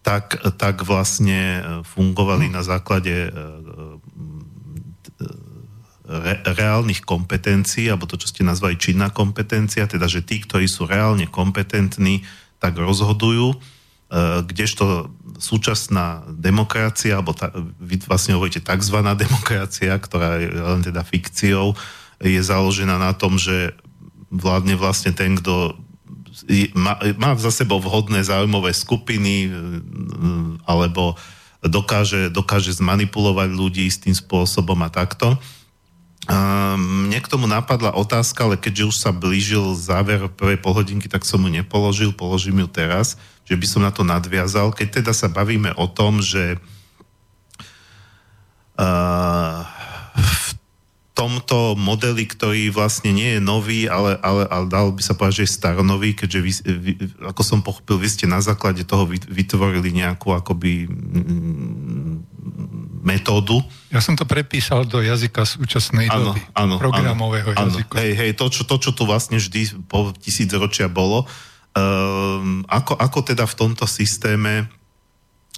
tak, 0.00 0.40
tak 0.56 0.84
vlastne 0.88 1.60
fungovali 1.84 2.48
na 2.48 2.64
základe 2.64 3.28
re, 6.04 6.44
reálnych 6.44 7.02
kompetencií, 7.02 7.88
alebo 7.88 8.04
to, 8.04 8.20
čo 8.20 8.28
ste 8.28 8.44
nazvali 8.44 8.76
činná 8.76 9.08
kompetencia, 9.08 9.88
teda, 9.88 10.04
že 10.04 10.20
tí, 10.20 10.44
ktorí 10.44 10.68
sú 10.68 10.84
reálne 10.84 11.24
kompetentní, 11.28 12.22
tak 12.60 12.76
rozhodujú, 12.76 13.52
e, 13.52 13.56
kdežto 14.44 15.12
súčasná 15.40 16.24
demokracia, 16.28 17.18
alebo 17.18 17.32
ta, 17.32 17.50
vy 17.80 18.00
vlastne 18.04 18.36
hovoríte 18.36 18.60
tzv. 18.60 18.96
demokracia, 19.24 19.96
ktorá 19.96 20.38
je 20.40 20.52
len 20.52 20.80
teda 20.84 21.00
fikciou, 21.02 21.72
je 22.22 22.40
založená 22.40 23.00
na 23.00 23.12
tom, 23.16 23.40
že 23.40 23.74
vládne 24.30 24.78
vlastne 24.78 25.12
ten, 25.12 25.36
kto 25.36 25.76
má, 26.74 26.98
má 27.16 27.30
za 27.38 27.54
sebou 27.54 27.78
vhodné 27.78 28.20
záujmové 28.26 28.76
skupiny, 28.76 29.48
e, 29.48 29.50
alebo 30.68 31.16
dokáže, 31.64 32.28
dokáže 32.28 32.76
zmanipulovať 32.76 33.48
ľudí 33.56 33.88
tým 33.88 34.12
spôsobom 34.12 34.76
a 34.84 34.92
takto. 34.92 35.40
Um, 36.24 37.04
mne 37.04 37.20
k 37.20 37.28
tomu 37.28 37.44
napadla 37.44 37.92
otázka, 37.92 38.48
ale 38.48 38.56
keďže 38.56 38.88
už 38.88 38.96
sa 38.96 39.12
blížil 39.12 39.76
záver 39.76 40.24
prvej 40.32 40.56
polhodinky, 40.56 41.04
tak 41.04 41.28
som 41.28 41.44
mu 41.44 41.52
nepoložil, 41.52 42.16
položím 42.16 42.64
ju 42.64 42.68
teraz, 42.72 43.20
že 43.44 43.52
by 43.52 43.66
som 43.68 43.84
na 43.84 43.92
to 43.92 44.08
nadviazal. 44.08 44.72
Keď 44.72 45.04
teda 45.04 45.12
sa 45.12 45.28
bavíme 45.28 45.76
o 45.76 45.84
tom, 45.84 46.24
že 46.24 46.56
v 50.16 50.48
tomto 51.14 51.78
modeli, 51.78 52.26
ktorý 52.26 52.74
vlastne 52.74 53.14
nie 53.14 53.38
je 53.38 53.40
nový, 53.44 53.86
ale, 53.86 54.18
ale, 54.18 54.50
ale 54.50 54.66
dal 54.66 54.90
by 54.90 54.98
sa 54.98 55.14
povedať, 55.14 55.44
že 55.44 55.46
je 55.46 55.56
staronový, 55.60 56.10
keďže 56.16 56.40
vy, 56.42 56.52
vy, 56.66 56.92
ako 57.22 57.42
som 57.46 57.62
pochopil, 57.62 58.02
vy 58.02 58.08
ste 58.10 58.26
na 58.26 58.42
základe 58.42 58.82
toho 58.82 59.06
vytvorili 59.12 59.94
nejakú 59.94 60.34
akoby 60.34 60.90
metódu. 63.04 63.60
Ja 63.92 64.00
som 64.00 64.16
to 64.16 64.24
prepísal 64.24 64.88
do 64.88 65.04
jazyka 65.04 65.44
súčasnej 65.44 66.08
ano, 66.08 66.32
doby, 66.32 66.40
ano, 66.56 66.74
programového 66.80 67.52
ano, 67.52 67.68
jazyka. 67.68 68.00
Hej, 68.00 68.12
hej, 68.16 68.30
to 68.34 68.48
čo, 68.48 68.62
to, 68.64 68.76
čo 68.80 68.90
tu 68.96 69.04
vlastne 69.04 69.36
vždy 69.36 69.84
po 69.86 70.10
tisíc 70.16 70.48
ročia 70.56 70.88
bolo. 70.88 71.28
Um, 71.76 72.64
ako, 72.66 72.96
ako 72.96 73.18
teda 73.34 73.44
v 73.44 73.54
tomto 73.54 73.84
systéme 73.84 74.72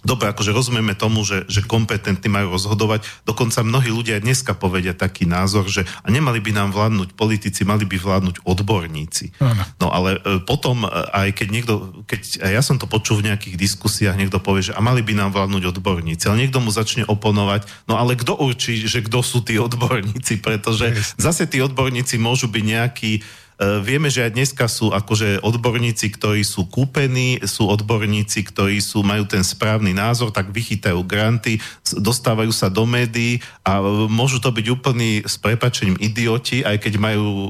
Dobre, 0.06 0.30
akože 0.30 0.54
rozumieme 0.54 0.94
tomu, 0.94 1.26
že, 1.26 1.42
že 1.50 1.66
kompetentní 1.66 2.30
majú 2.30 2.54
rozhodovať. 2.54 3.02
Dokonca 3.26 3.66
mnohí 3.66 3.90
ľudia 3.90 4.22
dneska 4.22 4.54
povedia 4.54 4.94
taký 4.94 5.26
názor, 5.26 5.66
že 5.66 5.82
a 5.82 6.08
nemali 6.14 6.38
by 6.38 6.54
nám 6.54 6.70
vládnuť 6.70 7.18
politici, 7.18 7.66
mali 7.66 7.82
by 7.82 7.98
vládnuť 7.98 8.46
odborníci. 8.46 9.42
Ano. 9.42 9.62
No 9.82 9.86
ale 9.90 10.22
e, 10.22 10.38
potom, 10.46 10.86
e, 10.86 10.88
aj 11.10 11.28
keď 11.34 11.48
niekto, 11.50 11.74
keď 12.06 12.46
ja 12.46 12.62
som 12.62 12.78
to 12.78 12.86
počul 12.86 13.18
v 13.18 13.34
nejakých 13.34 13.58
diskusiách, 13.58 14.14
niekto 14.14 14.38
povie, 14.38 14.70
že 14.70 14.78
a 14.78 14.80
mali 14.80 15.02
by 15.02 15.18
nám 15.18 15.34
vládnuť 15.34 15.74
odborníci, 15.74 16.30
ale 16.30 16.46
niekto 16.46 16.62
mu 16.62 16.70
začne 16.70 17.02
oponovať, 17.02 17.66
no 17.90 17.98
ale 17.98 18.14
kto 18.14 18.38
určí, 18.38 18.86
že 18.86 19.02
kto 19.02 19.26
sú 19.26 19.42
tí 19.42 19.58
odborníci, 19.58 20.38
pretože 20.38 20.94
zase 21.18 21.50
tí 21.50 21.58
odborníci 21.58 22.14
môžu 22.22 22.46
byť 22.46 22.62
nejakí 22.62 23.12
vieme, 23.56 24.12
že 24.12 24.28
aj 24.28 24.36
dneska 24.36 24.68
sú 24.68 24.92
akože 24.92 25.40
odborníci, 25.40 26.12
ktorí 26.12 26.44
sú 26.44 26.68
kúpení, 26.68 27.40
sú 27.48 27.64
odborníci, 27.72 28.44
ktorí 28.52 28.84
sú, 28.84 29.00
majú 29.00 29.24
ten 29.24 29.40
správny 29.40 29.96
názor, 29.96 30.28
tak 30.28 30.52
vychytajú 30.52 31.00
granty, 31.08 31.56
dostávajú 31.96 32.52
sa 32.52 32.68
do 32.68 32.84
médií 32.84 33.40
a 33.64 33.80
môžu 34.12 34.44
to 34.44 34.52
byť 34.52 34.66
úplný 34.68 35.24
s 35.24 35.40
prepačením 35.40 35.96
idioti, 35.96 36.60
aj 36.60 36.84
keď 36.84 36.94
majú 37.00 37.24
e, 37.24 37.48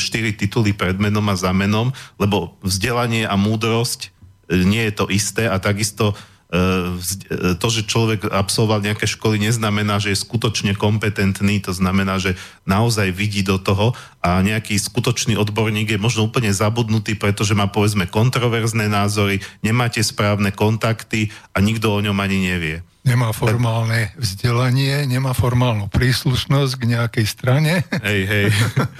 štyri 0.00 0.32
tituly 0.32 0.72
pred 0.72 0.96
menom 0.96 1.28
a 1.28 1.36
za 1.36 1.52
menom, 1.52 1.92
lebo 2.16 2.56
vzdelanie 2.64 3.28
a 3.28 3.36
múdrosť 3.36 4.16
nie 4.48 4.88
je 4.88 4.92
to 4.96 5.04
isté 5.12 5.44
a 5.44 5.60
takisto 5.60 6.16
to, 7.60 7.66
že 7.68 7.84
človek 7.84 8.32
absolvoval 8.32 8.80
nejaké 8.80 9.04
školy, 9.04 9.36
neznamená, 9.36 10.00
že 10.00 10.16
je 10.16 10.24
skutočne 10.24 10.72
kompetentný, 10.72 11.60
to 11.60 11.76
znamená, 11.76 12.16
že 12.16 12.40
naozaj 12.64 13.12
vidí 13.12 13.44
do 13.44 13.60
toho 13.60 13.92
a 14.24 14.40
nejaký 14.40 14.80
skutočný 14.80 15.36
odborník 15.36 15.92
je 15.92 16.00
možno 16.00 16.24
úplne 16.24 16.48
zabudnutý, 16.48 17.20
pretože 17.20 17.52
má 17.52 17.68
povedzme 17.68 18.08
kontroverzné 18.08 18.88
názory, 18.88 19.44
nemáte 19.60 20.00
správne 20.00 20.48
kontakty 20.48 21.28
a 21.52 21.60
nikto 21.60 21.92
o 21.92 22.00
ňom 22.00 22.16
ani 22.16 22.40
nevie 22.40 22.80
nemá 23.08 23.32
formálne 23.32 24.12
vzdelanie, 24.20 25.08
nemá 25.08 25.32
formálnu 25.32 25.88
príslušnosť 25.88 26.72
k 26.76 26.84
nejakej 26.92 27.24
strane. 27.24 27.80
Hej, 28.04 28.20
hej. 28.28 28.46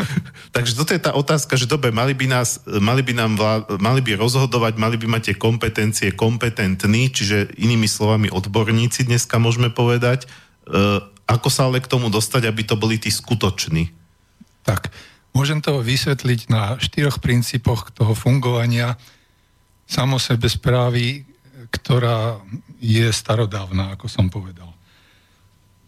Takže 0.56 0.72
toto 0.72 0.96
je 0.96 1.04
tá 1.04 1.12
otázka, 1.12 1.60
že 1.60 1.68
dobre, 1.68 1.92
mali 1.92 2.16
by, 2.16 2.24
nás, 2.24 2.64
mali 2.64 3.04
by 3.04 3.12
nám 3.12 3.36
vlá, 3.36 3.54
mali 3.76 4.00
by 4.00 4.16
rozhodovať, 4.16 4.80
mali 4.80 4.96
by 4.96 5.06
mať 5.12 5.22
tie 5.28 5.36
kompetencie 5.36 6.08
kompetentní, 6.16 7.12
čiže 7.12 7.52
inými 7.60 7.84
slovami 7.84 8.32
odborníci 8.32 9.04
dneska 9.04 9.36
môžeme 9.36 9.68
povedať. 9.68 10.24
E, 10.24 10.26
ako 11.28 11.48
sa 11.52 11.68
ale 11.68 11.84
k 11.84 11.92
tomu 11.92 12.08
dostať, 12.08 12.48
aby 12.48 12.64
to 12.64 12.80
boli 12.80 12.96
tí 12.96 13.12
skutoční? 13.12 13.92
Tak, 14.64 14.88
môžem 15.36 15.60
to 15.60 15.84
vysvetliť 15.84 16.48
na 16.48 16.80
štyroch 16.80 17.20
princípoch 17.20 17.92
toho 17.92 18.16
fungovania 18.16 18.96
samosebe 19.84 20.48
správy, 20.48 21.27
ktorá 21.70 22.40
je 22.78 23.08
starodávna, 23.10 23.94
ako 23.96 24.06
som 24.08 24.26
povedal. 24.30 24.68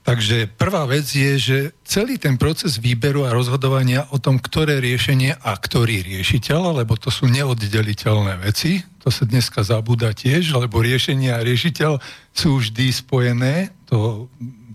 Takže 0.01 0.49
prvá 0.57 0.89
vec 0.89 1.07
je, 1.13 1.33
že 1.37 1.59
celý 1.85 2.17
ten 2.17 2.41
proces 2.41 2.81
výberu 2.81 3.29
a 3.29 3.37
rozhodovania 3.37 4.09
o 4.11 4.19
tom, 4.19 4.41
ktoré 4.41 4.81
riešenie 4.81 5.37
a 5.39 5.53
ktorý 5.55 6.03
riešiteľ, 6.03 6.83
lebo 6.83 6.97
to 6.97 7.13
sú 7.13 7.29
neoddeliteľné 7.29 8.41
veci, 8.41 8.81
to 9.05 9.13
sa 9.13 9.29
dneska 9.29 9.61
zabúda 9.61 10.11
tiež, 10.17 10.57
lebo 10.57 10.81
riešenie 10.81 11.31
a 11.31 11.45
riešiteľ 11.45 12.01
sú 12.33 12.59
vždy 12.59 12.91
spojené, 12.91 13.71
to 13.87 14.27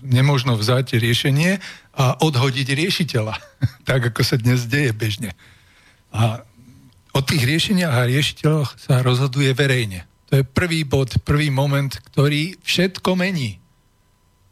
nemožno 0.06 0.56
vzáť 0.56 1.02
riešenie 1.02 1.58
a 1.98 2.16
odhodiť 2.22 2.68
riešiteľa, 2.72 3.36
tak 3.90 4.14
ako 4.14 4.22
sa 4.22 4.38
dnes 4.38 4.70
deje 4.70 4.94
bežne. 4.94 5.34
A 6.14 6.46
o 7.18 7.20
tých 7.26 7.44
riešeniach 7.44 7.92
a 7.92 8.08
riešiteľoch 8.08 8.78
sa 8.78 9.02
rozhoduje 9.02 9.52
verejne. 9.58 10.06
To 10.30 10.42
je 10.42 10.44
prvý 10.44 10.82
bod, 10.82 11.22
prvý 11.22 11.54
moment, 11.54 11.92
ktorý 12.12 12.58
všetko 12.66 13.14
mení. 13.14 13.62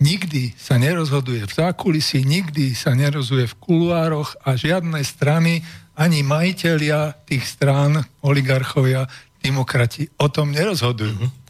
Nikdy 0.03 0.53
sa 0.59 0.75
nerozhoduje 0.75 1.47
v 1.47 1.53
zákulisí, 1.53 2.27
nikdy 2.27 2.75
sa 2.75 2.91
nerozhoduje 2.91 3.47
v 3.47 3.59
kuluároch 3.61 4.35
a 4.43 4.59
žiadne 4.59 4.99
strany, 5.01 5.63
ani 5.93 6.25
majiteľia 6.25 7.13
tých 7.23 7.45
strán, 7.45 8.01
oligarchovia, 8.25 9.05
demokrati 9.39 10.09
o 10.17 10.27
tom 10.27 10.51
nerozhodujú. 10.51 11.13
Mm-hmm. 11.13 11.41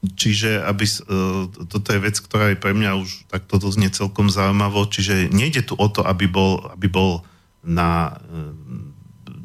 Čiže 0.00 0.64
aby, 0.64 0.84
uh, 0.88 1.44
toto 1.68 1.88
je 1.92 2.00
vec, 2.00 2.16
ktorá 2.16 2.52
je 2.52 2.58
pre 2.58 2.72
mňa 2.72 2.96
už 2.96 3.28
tak 3.28 3.44
toto 3.44 3.68
znie 3.68 3.92
celkom 3.92 4.32
zaujímavo, 4.32 4.88
čiže 4.88 5.28
nejde 5.28 5.60
tu 5.60 5.76
o 5.76 5.86
to, 5.92 6.00
aby 6.00 6.24
bol, 6.24 6.72
aby 6.72 6.88
bol 6.88 7.20
na 7.60 8.16
uh, 8.16 8.89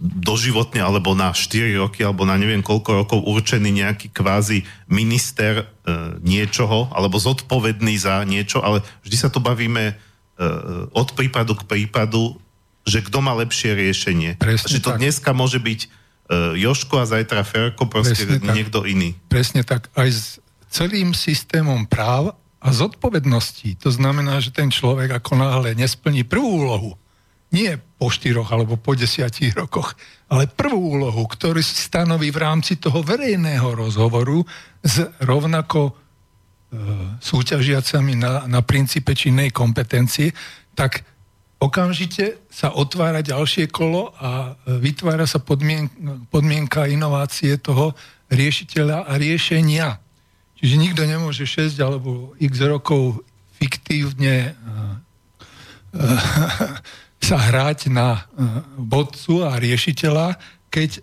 doživotne 0.06 0.86
alebo 0.86 1.18
na 1.18 1.34
4 1.34 1.82
roky 1.82 2.06
alebo 2.06 2.24
na 2.24 2.38
neviem 2.38 2.62
koľko 2.62 3.04
rokov 3.04 3.20
určený 3.26 3.82
nejaký 3.82 4.14
kvázi 4.14 4.62
minister 4.86 5.66
e, 5.66 5.66
niečoho 6.22 6.94
alebo 6.94 7.18
zodpovedný 7.18 7.98
za 7.98 8.22
niečo, 8.24 8.62
ale 8.62 8.86
vždy 9.02 9.18
sa 9.18 9.34
tu 9.34 9.42
bavíme 9.42 9.92
e, 9.92 9.94
od 10.94 11.10
prípadu 11.18 11.58
k 11.58 11.66
prípadu, 11.66 12.38
že 12.86 13.02
kto 13.02 13.26
má 13.26 13.34
lepšie 13.34 13.74
riešenie. 13.74 14.38
Presne 14.38 14.70
že 14.70 14.80
to 14.86 14.94
tak. 14.94 15.02
dneska 15.02 15.30
môže 15.34 15.58
byť 15.58 15.80
e, 15.82 15.88
Joško 16.62 17.02
a 17.02 17.10
zajtra 17.10 17.42
Ferko, 17.42 17.90
proste 17.90 18.24
Presne 18.30 18.54
niekto 18.54 18.86
tak. 18.86 18.92
iný. 18.94 19.10
Presne 19.26 19.66
tak. 19.66 19.90
Aj 19.98 20.08
s 20.08 20.38
celým 20.70 21.18
systémom 21.18 21.90
práv 21.90 22.38
a 22.66 22.68
zodpovedností. 22.74 23.78
To 23.86 23.94
znamená, 23.94 24.42
že 24.42 24.50
ten 24.50 24.74
človek 24.74 25.22
ako 25.22 25.38
náhle 25.38 25.78
nesplní 25.78 26.26
prvú 26.26 26.66
úlohu, 26.66 26.98
nie 27.56 27.80
po 27.80 28.12
štyroch 28.12 28.52
alebo 28.52 28.76
po 28.76 28.92
desiatich 29.00 29.56
rokoch, 29.56 29.96
ale 30.28 30.52
prvú 30.52 31.00
úlohu, 31.00 31.24
ktorú 31.24 31.64
stanoví 31.64 32.36
v 32.36 32.44
rámci 32.44 32.76
toho 32.76 33.00
verejného 33.00 33.72
rozhovoru 33.72 34.44
s 34.84 35.00
rovnako 35.24 35.88
e, 35.88 35.94
súťažiacami 37.24 38.20
na, 38.20 38.44
na 38.52 38.60
princípe 38.60 39.16
činnej 39.16 39.56
kompetencie, 39.56 40.36
tak 40.76 41.08
okamžite 41.64 42.44
sa 42.52 42.76
otvára 42.76 43.24
ďalšie 43.24 43.72
kolo 43.72 44.12
a 44.20 44.60
vytvára 44.68 45.24
sa 45.24 45.40
podmien, 45.40 45.88
podmienka 46.28 46.92
inovácie 46.92 47.56
toho 47.64 47.96
riešiteľa 48.28 49.08
a 49.08 49.16
riešenia. 49.16 50.04
Čiže 50.60 50.76
nikto 50.76 51.08
nemôže 51.08 51.48
6 51.48 51.80
alebo 51.80 52.36
x 52.42 52.54
rokov 52.66 53.24
fiktívne 53.56 54.52
uh, 54.52 55.00
sa 57.26 57.42
hrať 57.42 57.90
na 57.90 58.30
vodcu 58.78 59.42
a 59.42 59.58
riešiteľa, 59.58 60.38
keď 60.70 61.02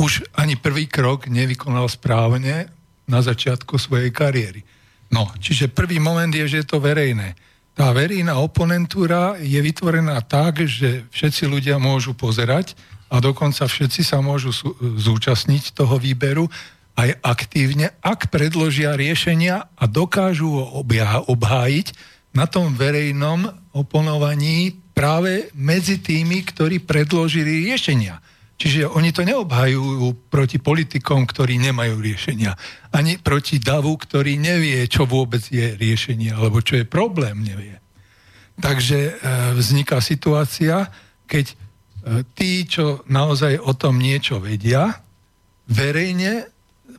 už 0.00 0.24
ani 0.32 0.56
prvý 0.56 0.88
krok 0.88 1.28
nevykonal 1.28 1.92
správne 1.92 2.72
na 3.04 3.20
začiatku 3.20 3.76
svojej 3.76 4.08
kariéry. 4.16 4.64
No, 5.12 5.28
čiže 5.36 5.68
prvý 5.68 6.00
moment 6.00 6.32
je, 6.32 6.48
že 6.48 6.64
je 6.64 6.66
to 6.72 6.80
verejné. 6.80 7.36
Tá 7.76 7.92
verejná 7.92 8.40
oponentúra 8.40 9.36
je 9.36 9.60
vytvorená 9.60 10.24
tak, 10.24 10.64
že 10.64 11.04
všetci 11.12 11.44
ľudia 11.44 11.76
môžu 11.76 12.16
pozerať 12.16 12.72
a 13.12 13.20
dokonca 13.20 13.68
všetci 13.68 14.08
sa 14.08 14.24
môžu 14.24 14.56
zúčastniť 14.80 15.76
toho 15.76 16.00
výberu 16.00 16.48
aj 16.96 17.12
aktívne, 17.20 17.92
ak 18.00 18.32
predložia 18.32 18.96
riešenia 18.96 19.68
a 19.76 19.84
dokážu 19.84 20.48
ho 20.48 20.80
obhájiť 21.28 21.92
na 22.32 22.48
tom 22.48 22.72
verejnom 22.72 23.52
oponovaní 23.76 24.85
práve 24.96 25.52
medzi 25.52 26.00
tými, 26.00 26.40
ktorí 26.40 26.80
predložili 26.80 27.68
riešenia. 27.68 28.16
Čiže 28.56 28.88
oni 28.88 29.12
to 29.12 29.20
neobhajujú 29.20 30.32
proti 30.32 30.56
politikom, 30.56 31.28
ktorí 31.28 31.60
nemajú 31.60 32.00
riešenia. 32.00 32.56
Ani 32.88 33.20
proti 33.20 33.60
davu, 33.60 33.92
ktorý 34.00 34.40
nevie, 34.40 34.80
čo 34.88 35.04
vôbec 35.04 35.44
je 35.52 35.76
riešenie, 35.76 36.32
alebo 36.32 36.64
čo 36.64 36.80
je 36.80 36.88
problém, 36.88 37.44
nevie. 37.44 37.76
Takže 38.56 38.98
e, 38.98 39.12
vzniká 39.60 40.00
situácia, 40.00 40.88
keď 41.28 41.52
e, 41.52 41.56
tí, 42.32 42.64
čo 42.64 43.04
naozaj 43.12 43.60
o 43.60 43.76
tom 43.76 44.00
niečo 44.00 44.40
vedia, 44.40 45.04
verejne 45.68 46.48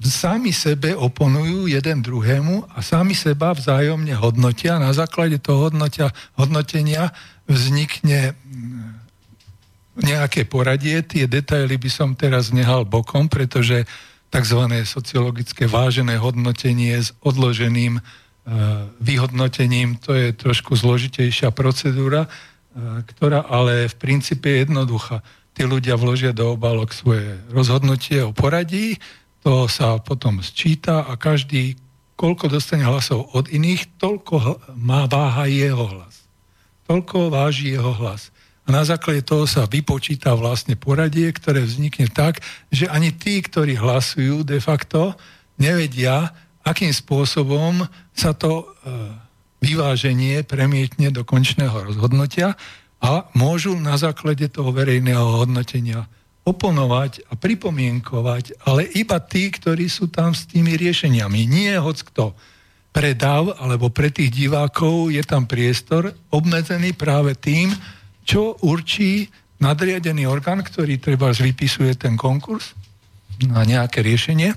sami 0.03 0.53
sebe 0.53 0.93
oponujú 0.93 1.65
jeden 1.65 2.05
druhému 2.05 2.69
a 2.75 2.79
sami 2.85 3.17
seba 3.17 3.53
vzájomne 3.53 4.13
hodnotia. 4.13 4.77
Na 4.77 4.93
základe 4.93 5.41
toho 5.41 5.69
hodnotia, 5.69 6.13
hodnotenia 6.37 7.09
vznikne 7.49 8.35
mm, 8.35 8.87
nejaké 10.03 10.45
poradie. 10.45 11.01
Tie 11.01 11.25
detaily 11.25 11.79
by 11.81 11.89
som 11.89 12.09
teraz 12.13 12.53
nehal 12.53 12.85
bokom, 12.85 13.25
pretože 13.25 13.87
tzv. 14.29 14.61
sociologické 14.83 15.65
vážené 15.65 16.19
hodnotenie 16.19 16.99
s 16.99 17.15
odloženým 17.23 17.97
e, 17.97 18.01
vyhodnotením, 18.99 19.97
to 20.03 20.13
je 20.13 20.35
trošku 20.35 20.75
zložitejšia 20.75 21.49
procedúra, 21.55 22.27
e, 22.27 22.29
ktorá 23.15 23.47
ale 23.47 23.87
v 23.87 23.95
princípe 23.95 24.51
je 24.51 24.67
jednoduchá. 24.67 25.23
Tí 25.57 25.65
ľudia 25.65 25.97
vložia 25.97 26.35
do 26.35 26.53
obálok 26.53 26.93
svoje 26.93 27.39
rozhodnutie 27.49 28.21
o 28.21 28.35
poradí, 28.35 28.99
to 29.47 29.63
sa 29.71 29.95
potom 30.03 30.43
sčíta 30.43 31.07
a 31.07 31.15
každý, 31.15 31.79
koľko 32.19 32.51
dostane 32.51 32.83
hlasov 32.83 33.31
od 33.31 33.47
iných, 33.47 33.95
toľko 33.95 34.59
má 34.75 35.07
váha 35.07 35.47
jeho 35.47 35.87
hlas. 35.87 36.27
Toľko 36.83 37.31
váži 37.31 37.71
jeho 37.79 37.95
hlas. 37.95 38.35
A 38.67 38.75
na 38.75 38.83
základe 38.83 39.23
toho 39.23 39.47
sa 39.47 39.63
vypočíta 39.63 40.35
vlastne 40.35 40.75
poradie, 40.75 41.31
ktoré 41.31 41.63
vznikne 41.63 42.11
tak, 42.11 42.43
že 42.75 42.91
ani 42.91 43.15
tí, 43.15 43.39
ktorí 43.39 43.79
hlasujú 43.79 44.43
de 44.43 44.59
facto, 44.59 45.15
nevedia, 45.55 46.35
akým 46.67 46.91
spôsobom 46.91 47.87
sa 48.11 48.35
to 48.35 48.51
e, 48.51 48.65
vyváženie 49.63 50.43
premietne 50.43 51.07
do 51.07 51.23
končného 51.23 51.87
rozhodnutia 51.87 52.59
a 52.99 53.31
môžu 53.31 53.79
na 53.79 53.95
základe 53.95 54.51
toho 54.51 54.75
verejného 54.75 55.39
hodnotenia 55.39 56.03
oponovať 56.47 57.27
a 57.27 57.35
pripomienkovať, 57.35 58.63
ale 58.63 58.87
iba 58.95 59.19
tí, 59.19 59.51
ktorí 59.51 59.91
sú 59.91 60.07
tam 60.07 60.31
s 60.31 60.47
tými 60.47 60.79
riešeniami. 60.79 61.43
Nie 61.43 61.83
hoc 61.83 61.99
kto. 62.07 62.31
Pre 62.95 63.11
DAV 63.11 63.59
alebo 63.59 63.91
pre 63.91 64.07
tých 64.07 64.31
divákov 64.31 65.11
je 65.11 65.19
tam 65.27 65.43
priestor 65.43 66.15
obmedzený 66.31 66.95
práve 66.95 67.35
tým, 67.35 67.75
čo 68.23 68.55
určí 68.63 69.27
nadriadený 69.59 70.23
orgán, 70.23 70.63
ktorý 70.63 70.97
treba 70.97 71.35
vypisuje 71.35 71.99
ten 71.99 72.15
konkurs 72.15 72.71
na 73.43 73.67
nejaké 73.67 73.99
riešenie 73.99 74.55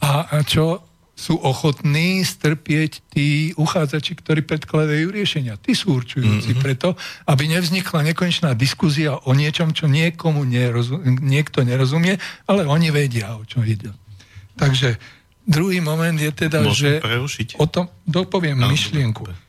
a 0.00 0.42
čo 0.48 0.87
sú 1.18 1.34
ochotní 1.42 2.22
strpieť 2.22 3.02
tí 3.10 3.50
uchádzači, 3.58 4.14
ktorí 4.22 4.46
predkladajú 4.46 5.10
riešenia. 5.10 5.58
Tí 5.58 5.74
sú 5.74 5.98
určujúci 5.98 6.54
mm-hmm. 6.54 6.62
preto, 6.62 6.94
aby 7.26 7.50
nevznikla 7.50 8.06
nekonečná 8.14 8.54
diskuzia 8.54 9.18
o 9.18 9.34
niečom, 9.34 9.74
čo 9.74 9.90
niekomu 9.90 10.46
nerozum, 10.46 11.02
niekto 11.18 11.66
nerozumie, 11.66 12.22
ale 12.46 12.62
oni 12.70 12.94
vedia, 12.94 13.34
o 13.34 13.42
čom 13.42 13.66
ide. 13.66 13.90
Takže 14.54 14.94
druhý 15.42 15.82
moment 15.82 16.14
je 16.14 16.30
teda, 16.30 16.62
Môžem 16.62 17.02
že... 17.02 17.02
Preušiť? 17.02 17.58
O 17.58 17.66
tom 17.66 17.90
dopoviem 18.06 18.54
no, 18.54 18.70
myšlienku. 18.70 19.26
Dobre 19.26 19.47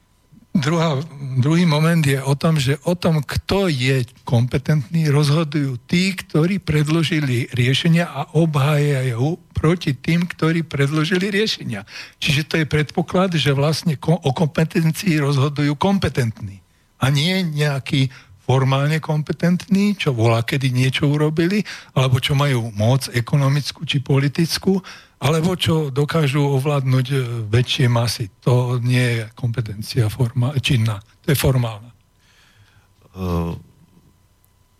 druhá, 0.59 0.99
druhý 1.39 1.65
moment 1.65 2.03
je 2.03 2.19
o 2.21 2.35
tom, 2.35 2.59
že 2.59 2.77
o 2.83 2.93
tom, 2.93 3.23
kto 3.23 3.71
je 3.71 4.05
kompetentný, 4.27 5.09
rozhodujú 5.09 5.79
tí, 5.87 6.13
ktorí 6.13 6.59
predložili 6.59 7.49
riešenia 7.55 8.05
a 8.05 8.27
obhájajú 8.35 9.39
proti 9.55 9.95
tým, 9.95 10.27
ktorí 10.27 10.67
predložili 10.67 11.31
riešenia. 11.31 11.87
Čiže 12.19 12.41
to 12.45 12.55
je 12.61 12.67
predpoklad, 12.67 13.35
že 13.35 13.55
vlastne 13.55 13.95
o 13.99 14.31
kompetencii 14.31 15.17
rozhodujú 15.19 15.75
kompetentní. 15.79 16.59
A 16.99 17.07
nie 17.09 17.41
nejaký 17.43 18.11
formálne 18.49 18.97
kompetentní, 18.97 19.93
čo 19.93 20.09
volá, 20.09 20.41
kedy 20.41 20.73
niečo 20.73 21.05
urobili, 21.05 21.61
alebo 21.93 22.17
čo 22.17 22.33
majú 22.33 22.73
moc 22.73 23.05
ekonomickú 23.13 23.85
či 23.85 24.01
politickú, 24.01 24.81
alebo 25.19 25.55
čo 25.59 25.91
dokážu 25.91 26.39
ovládnuť 26.39 27.07
e, 27.11 27.17
väčšie 27.51 27.91
masy. 27.91 28.31
To 28.47 28.79
nie 28.79 29.19
je 29.19 29.23
kompetencia 29.35 30.07
forma, 30.07 30.55
činná, 30.63 31.03
to 31.23 31.35
je 31.35 31.37
formálna. 31.37 31.91
Uh, 33.09 33.57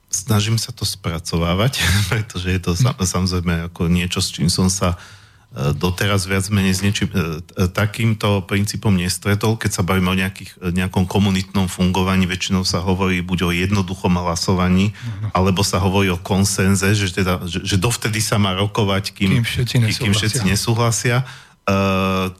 snažím 0.08 0.56
sa 0.56 0.72
to 0.72 0.88
spracovávať, 0.88 1.84
pretože 2.12 2.48
je 2.56 2.60
to 2.64 2.72
sam, 2.72 2.96
samozrejme 2.96 3.68
ako 3.68 3.92
niečo, 3.92 4.24
s 4.24 4.32
čím 4.32 4.48
som 4.48 4.72
sa 4.72 4.96
E, 4.96 5.19
doteraz 5.50 6.30
viac 6.30 6.46
menej 6.54 6.78
s 6.78 6.82
niečím, 6.86 7.10
e, 7.10 7.42
e, 7.42 7.66
takýmto 7.66 8.46
princípom 8.46 8.94
nestretol. 8.94 9.58
Keď 9.58 9.82
sa 9.82 9.82
bavíme 9.82 10.14
o 10.14 10.18
nejakých, 10.18 10.62
nejakom 10.62 11.10
komunitnom 11.10 11.66
fungovaní, 11.66 12.30
väčšinou 12.30 12.62
sa 12.62 12.86
hovorí 12.86 13.26
buď 13.26 13.40
o 13.44 13.52
jednoduchom 13.52 14.14
hlasovaní, 14.22 14.94
uh-huh. 14.94 15.34
alebo 15.34 15.66
sa 15.66 15.82
hovorí 15.82 16.14
o 16.14 16.22
konsenze, 16.22 16.94
že, 16.94 17.10
teda, 17.10 17.42
že, 17.50 17.66
že 17.66 17.82
dovtedy 17.82 18.22
sa 18.22 18.38
má 18.38 18.54
rokovať, 18.54 19.18
kým, 19.18 19.42
kým 19.42 19.46
všetci 19.46 19.76
nesúhlasia. 19.82 20.04
Kým 20.06 20.14
všetci 20.14 20.42
nesúhlasia. 20.46 21.18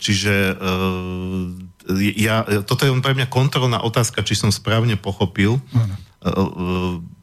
Čiže 0.02 0.58
ja, 2.18 2.42
toto 2.66 2.82
je 2.82 2.94
pre 2.98 3.14
mňa 3.14 3.30
kontrolná 3.30 3.78
otázka, 3.86 4.26
či 4.26 4.34
som 4.34 4.50
správne 4.50 4.98
pochopil. 4.98 5.62
Uh-huh 5.62 6.09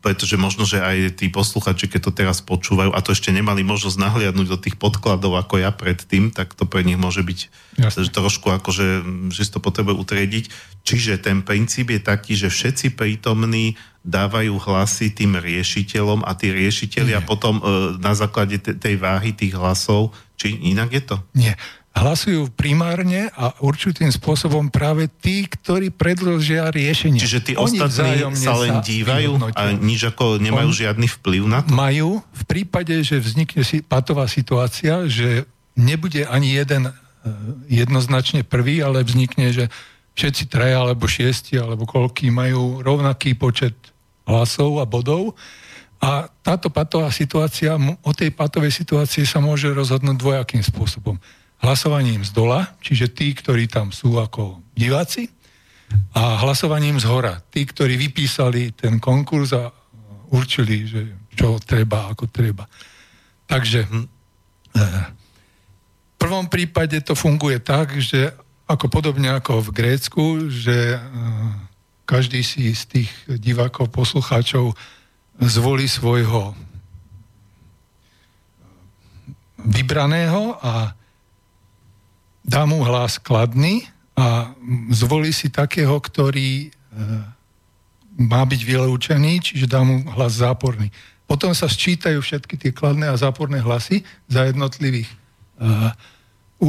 pretože 0.01 0.41
možno, 0.41 0.65
že 0.65 0.81
aj 0.81 1.21
tí 1.21 1.29
posluchači, 1.29 1.85
keď 1.85 2.01
to 2.09 2.13
teraz 2.17 2.41
počúvajú 2.41 2.97
a 2.97 3.05
to 3.05 3.13
ešte 3.13 3.29
nemali 3.29 3.61
možnosť 3.61 4.01
nahliadnúť 4.01 4.49
do 4.49 4.57
tých 4.57 4.81
podkladov 4.81 5.37
ako 5.37 5.61
ja 5.61 5.69
predtým, 5.69 6.33
tak 6.33 6.57
to 6.57 6.65
pre 6.65 6.81
nich 6.81 6.97
môže 6.97 7.21
byť 7.21 7.41
Jasne. 7.77 8.09
trošku 8.09 8.49
ako, 8.49 8.73
že, 8.73 8.87
si 9.37 9.53
to 9.53 9.61
potrebuje 9.61 10.01
utriediť. 10.01 10.45
Čiže 10.81 11.21
ten 11.21 11.45
princíp 11.45 11.93
je 11.93 12.01
taký, 12.01 12.41
že 12.41 12.49
všetci 12.49 12.97
prítomní 12.97 13.77
dávajú 14.01 14.57
hlasy 14.57 15.13
tým 15.13 15.37
riešiteľom 15.37 16.25
a 16.25 16.33
tí 16.33 16.55
riešiteľia 16.57 17.21
Nie. 17.21 17.27
potom 17.29 17.61
e, 17.61 17.63
na 18.01 18.17
základe 18.17 18.57
tej 18.63 18.97
váhy 18.97 19.37
tých 19.37 19.53
hlasov, 19.59 20.17
či 20.41 20.57
inak 20.57 20.89
je 20.95 21.03
to? 21.05 21.17
Nie 21.37 21.53
hlasujú 21.97 22.53
primárne 22.53 23.33
a 23.33 23.57
určitým 23.65 24.13
spôsobom 24.13 24.69
práve 24.69 25.09
tí, 25.09 25.49
ktorí 25.49 25.89
predložia 25.89 26.69
riešenie. 26.69 27.25
Čiže 27.25 27.41
tí 27.41 27.53
Oni 27.57 27.81
ostatní 27.81 28.37
sa 28.37 28.53
len 28.61 28.85
dívajú 28.85 29.41
a 29.57 29.73
nič 29.73 30.13
ako 30.13 30.37
nemajú 30.37 30.69
On 30.69 30.77
žiadny 30.77 31.09
vplyv 31.09 31.43
na 31.49 31.65
to? 31.65 31.73
Majú 31.73 32.21
v 32.21 32.45
prípade, 32.45 32.93
že 33.01 33.17
vznikne 33.17 33.65
si 33.65 33.81
patová 33.81 34.29
situácia, 34.29 35.09
že 35.09 35.49
nebude 35.73 36.29
ani 36.29 36.61
jeden 36.61 36.93
e, 36.93 36.93
jednoznačne 37.73 38.45
prvý, 38.45 38.85
ale 38.85 39.01
vznikne, 39.01 39.57
že 39.57 39.65
všetci 40.21 40.53
traja 40.53 40.85
alebo 40.85 41.09
šiesti 41.09 41.57
alebo 41.57 41.89
koľký 41.89 42.29
majú 42.29 42.85
rovnaký 42.85 43.41
počet 43.41 43.73
hlasov 44.29 44.85
a 44.85 44.85
bodov. 44.85 45.33
A 45.97 46.29
táto 46.45 46.69
patová 46.69 47.09
situácia, 47.09 47.73
o 47.81 48.13
tej 48.13 48.29
patovej 48.37 48.69
situácii 48.85 49.25
sa 49.25 49.41
môže 49.41 49.73
rozhodnúť 49.73 50.17
dvojakým 50.21 50.61
spôsobom 50.61 51.17
hlasovaním 51.61 52.25
z 52.25 52.31
dola, 52.33 52.77
čiže 52.85 53.13
tí, 53.13 53.33
ktorí 53.33 53.69
tam 53.71 53.93
sú 53.95 54.17
ako 54.21 54.61
diváci, 54.77 55.33
a 56.17 56.43
hlasovaním 56.43 56.99
z 56.99 57.07
hora. 57.07 57.39
Tí, 57.53 57.63
ktorí 57.63 57.95
vypísali 57.95 58.75
ten 58.75 58.99
konkurs 58.99 59.55
a 59.55 59.71
určili, 60.35 60.87
že 60.89 61.01
čo 61.37 61.63
treba, 61.63 62.11
ako 62.11 62.27
treba. 62.27 62.67
Takže 63.47 63.87
hm, 63.87 64.07
eh, 64.75 65.05
v 66.11 66.17
prvom 66.19 66.51
prípade 66.51 66.99
to 67.05 67.15
funguje 67.15 67.63
tak, 67.63 67.95
že 68.03 68.35
ako 68.67 68.91
podobne 68.91 69.31
ako 69.31 69.63
v 69.71 69.75
Grécku, 69.77 70.25
že 70.51 70.99
eh, 70.99 71.01
každý 72.09 72.43
si 72.43 72.75
z 72.75 72.83
tých 72.87 73.11
divákov, 73.39 73.95
poslucháčov 73.95 74.75
zvolí 75.39 75.87
svojho 75.87 76.57
vybraného 79.61 80.57
a 80.63 80.95
dá 82.47 82.63
mu 82.63 82.87
hlas 82.87 83.19
kladný 83.19 83.91
a 84.15 84.55
zvolí 84.95 85.35
si 85.35 85.51
takého, 85.51 85.99
ktorý 85.99 86.67
e, 86.67 86.69
má 88.17 88.47
byť 88.47 88.61
vylúčený, 88.63 89.43
čiže 89.43 89.67
dá 89.67 89.83
mu 89.83 90.07
hlas 90.15 90.39
záporný. 90.41 90.89
Potom 91.27 91.51
sa 91.53 91.67
sčítajú 91.67 92.23
všetky 92.23 92.55
tie 92.55 92.71
kladné 92.71 93.11
a 93.11 93.19
záporné 93.19 93.59
hlasy 93.59 94.07
za 94.31 94.47
jednotlivých 94.47 95.11
uh, 95.59 95.91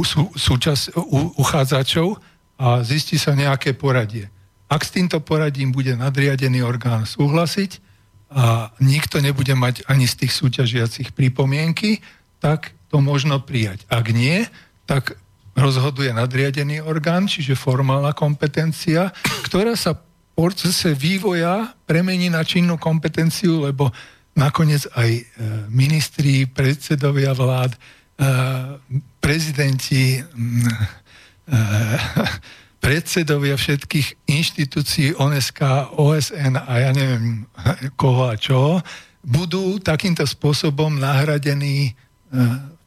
sú, 0.02 0.34
súčas, 0.34 0.90
u, 0.92 1.30
uchádzačov 1.38 2.18
a 2.58 2.82
zistí 2.82 3.16
sa 3.16 3.38
nejaké 3.38 3.72
poradie. 3.78 4.26
Ak 4.66 4.82
s 4.82 4.92
týmto 4.92 5.22
poradím 5.22 5.70
bude 5.70 5.94
nadriadený 5.94 6.60
orgán 6.66 7.06
súhlasiť 7.06 7.80
a 8.34 8.74
nikto 8.82 9.22
nebude 9.22 9.54
mať 9.54 9.86
ani 9.88 10.04
z 10.04 10.26
tých 10.26 10.32
súťažiacich 10.36 11.14
pripomienky, 11.16 12.04
tak 12.42 12.76
to 12.92 13.00
možno 13.00 13.40
prijať. 13.40 13.86
Ak 13.88 14.10
nie, 14.12 14.44
tak 14.84 15.16
rozhoduje 15.58 16.14
nadriadený 16.14 16.80
orgán, 16.86 17.26
čiže 17.26 17.58
formálna 17.58 18.14
kompetencia, 18.14 19.10
ktorá 19.44 19.74
sa 19.74 19.98
v 19.98 20.00
procese 20.38 20.94
vývoja 20.94 21.74
premení 21.82 22.30
na 22.30 22.46
činnú 22.46 22.78
kompetenciu, 22.78 23.66
lebo 23.66 23.90
nakoniec 24.38 24.86
aj 24.94 25.10
e, 25.10 25.22
ministri, 25.66 26.46
predsedovia 26.46 27.34
vlád, 27.34 27.74
e, 27.74 27.78
prezidenti, 29.18 30.22
e, 30.22 30.22
predsedovia 32.84 33.58
všetkých 33.58 34.30
inštitúcií 34.30 35.18
ONSK, 35.18 35.90
OSN 35.98 36.54
a 36.54 36.72
ja 36.86 36.90
neviem 36.94 37.50
koho 37.98 38.30
a 38.30 38.38
čo, 38.38 38.78
budú 39.26 39.82
takýmto 39.82 40.22
spôsobom 40.22 41.02
nahradení 41.02 41.98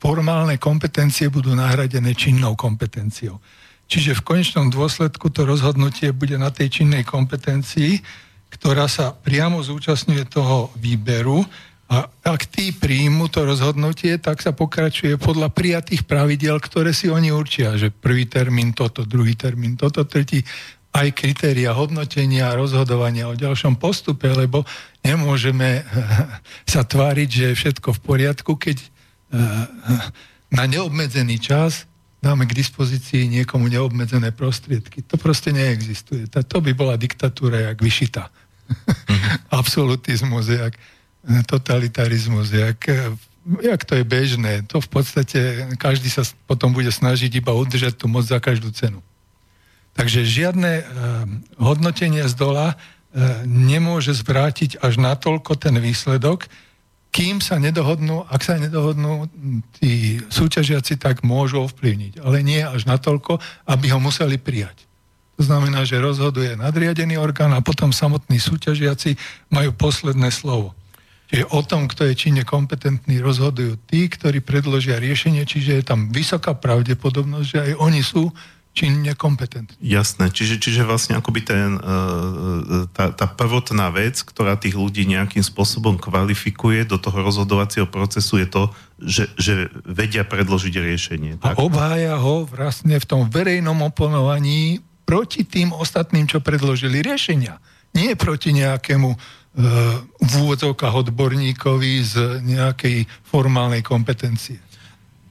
formálne 0.02 0.58
kompetencie 0.58 1.30
budú 1.30 1.54
nahradené 1.54 2.18
činnou 2.18 2.58
kompetenciou. 2.58 3.38
Čiže 3.86 4.18
v 4.18 4.26
konečnom 4.26 4.74
dôsledku 4.74 5.30
to 5.30 5.45
rozhodnutie 5.45 6.10
bude 6.10 6.41
na 6.41 6.49
tej 6.49 6.82
činnej 6.82 7.06
kompetencii, 7.06 8.02
ktorá 8.49 8.89
sa 8.89 9.14
priamo 9.14 9.62
zúčastňuje 9.62 10.26
toho 10.26 10.74
výberu 10.82 11.45
a 11.91 12.08
ak 12.08 12.47
tí 12.47 12.72
príjmu 12.72 13.28
to 13.28 13.43
rozhodnutie, 13.43 14.16
tak 14.16 14.39
sa 14.39 14.56
pokračuje 14.56 15.20
podľa 15.20 15.52
prijatých 15.52 16.08
pravidel, 16.08 16.56
ktoré 16.64 16.95
si 16.95 17.12
oni 17.12 17.36
určia, 17.36 17.76
že 17.76 17.91
prvý 17.91 18.32
termín 18.32 18.72
toto, 18.72 19.04
druhý 19.04 19.36
termín 19.36 19.76
toto, 19.76 20.08
tretí, 20.08 20.39
aj 20.91 21.12
kritéria 21.16 21.72
hodnotenia 21.72 22.52
a 22.52 22.60
rozhodovania 22.60 23.28
o 23.28 23.36
ďalšom 23.36 23.80
postupe, 23.80 24.28
lebo 24.28 24.64
nemôžeme 25.04 25.84
sa 26.72 26.84
tváriť, 26.84 27.30
že 27.32 27.43
je 27.52 27.60
všetko 27.60 27.95
v 27.95 28.04
poriadku, 28.04 28.56
keď 28.56 28.91
na 30.51 30.63
neobmedzený 30.67 31.39
čas 31.39 31.88
dáme 32.21 32.45
k 32.45 32.53
dispozícii 32.53 33.25
niekomu 33.27 33.65
neobmedzené 33.65 34.29
prostriedky. 34.29 35.01
To 35.09 35.17
proste 35.17 35.49
neexistuje. 35.49 36.29
To 36.29 36.57
by 36.61 36.71
bola 36.77 36.93
diktatúra 36.99 37.73
jak 37.73 37.82
vyšita. 37.82 38.29
Mm-hmm. 38.29 39.38
Absolutizmus, 39.61 40.47
jak 40.47 40.77
totalitarizmus, 41.45 42.53
jak, 42.53 42.77
jak 43.61 43.82
to 43.86 43.93
je 43.95 44.03
bežné. 44.05 44.53
To 44.69 44.82
v 44.82 44.89
podstate 44.89 45.39
každý 45.77 46.09
sa 46.09 46.25
potom 46.45 46.73
bude 46.73 46.89
snažiť 46.93 47.29
iba 47.41 47.53
udržať 47.53 47.97
tú 47.97 48.05
moc 48.05 48.25
za 48.25 48.38
každú 48.38 48.69
cenu. 48.73 49.01
Takže 49.91 50.23
žiadne 50.23 50.71
uh, 50.82 50.86
hodnotenie 51.59 52.23
z 52.25 52.34
dola 52.38 52.73
uh, 52.73 53.43
nemôže 53.43 54.15
zvrátiť 54.15 54.79
až 54.79 54.97
natoľko 54.97 55.59
ten 55.59 55.75
výsledok, 55.77 56.47
kým 57.12 57.43
sa 57.43 57.59
nedohodnú, 57.59 58.24
ak 58.32 58.41
sa 58.41 58.55
nedohodnú 58.55 59.28
tí 59.76 60.24
súťažiaci, 60.32 60.95
tak 60.95 61.28
môžu 61.28 61.68
ovplyvniť. 61.68 62.24
Ale 62.24 62.39
nie 62.39 62.64
až 62.64 62.88
natoľko, 62.88 63.38
aby 63.68 63.91
ho 63.91 63.99
museli 63.99 64.39
prijať. 64.39 64.88
To 65.36 65.43
znamená, 65.43 65.84
že 65.84 65.99
rozhoduje 65.99 66.55
nadriadený 66.55 67.20
orgán 67.20 67.51
a 67.51 67.59
potom 67.59 67.91
samotní 67.91 68.39
súťažiaci 68.39 69.20
majú 69.51 69.76
posledné 69.76 70.32
slovo. 70.32 70.72
Čiže 71.32 71.47
o 71.51 71.64
tom, 71.64 71.88
kto 71.88 72.07
je 72.12 72.16
činne 72.16 72.43
kompetentný, 72.43 73.24
rozhodujú 73.24 73.80
tí, 73.88 74.07
ktorí 74.12 74.43
predložia 74.43 74.99
riešenie, 74.99 75.47
čiže 75.47 75.80
je 75.80 75.84
tam 75.84 76.12
vysoká 76.12 76.55
pravdepodobnosť, 76.55 77.47
že 77.47 77.59
aj 77.59 77.74
oni 77.80 78.01
sú 78.03 78.32
činne 78.72 79.11
kompetentní. 79.19 79.76
Jasné, 79.84 80.32
čiže, 80.32 80.55
čiže 80.55 80.88
vlastne 80.88 81.19
akoby 81.19 81.41
ten, 81.43 81.76
uh, 81.76 82.88
tá, 82.95 83.11
tá 83.11 83.28
prvotná 83.28 83.91
vec, 83.91 84.24
ktorá 84.24 84.55
tých 84.55 84.80
ľudí 84.80 85.03
nejakým 85.03 85.43
spôsobom 85.43 85.99
kvalifikuje 85.99 86.88
do 86.88 86.95
toho 86.95 87.19
rozhodovacieho 87.19 87.88
procesu 87.88 88.39
je 88.39 88.47
to, 88.47 88.63
že, 89.03 89.26
že 89.36 89.53
vedia 89.84 90.24
predložiť 90.24 90.74
riešenie. 90.80 91.32
Tak? 91.43 91.55
A 91.55 91.59
obhája 91.59 92.15
ho 92.15 92.47
vlastne 92.47 92.95
v 92.95 93.05
tom 93.05 93.28
verejnom 93.28 93.76
oponovaní 93.84 94.80
proti 95.03 95.43
tým 95.43 95.76
ostatným, 95.76 96.24
čo 96.24 96.39
predložili 96.39 97.03
riešenia. 97.03 97.59
Nie 97.91 98.15
proti 98.15 98.55
nejakému 98.55 99.09
v 99.51 100.34
úvodzovkách 100.47 101.11
odborníkovi 101.11 101.93
z 102.07 102.39
nejakej 102.39 103.03
formálnej 103.28 103.84
kompetencie. 103.84 104.63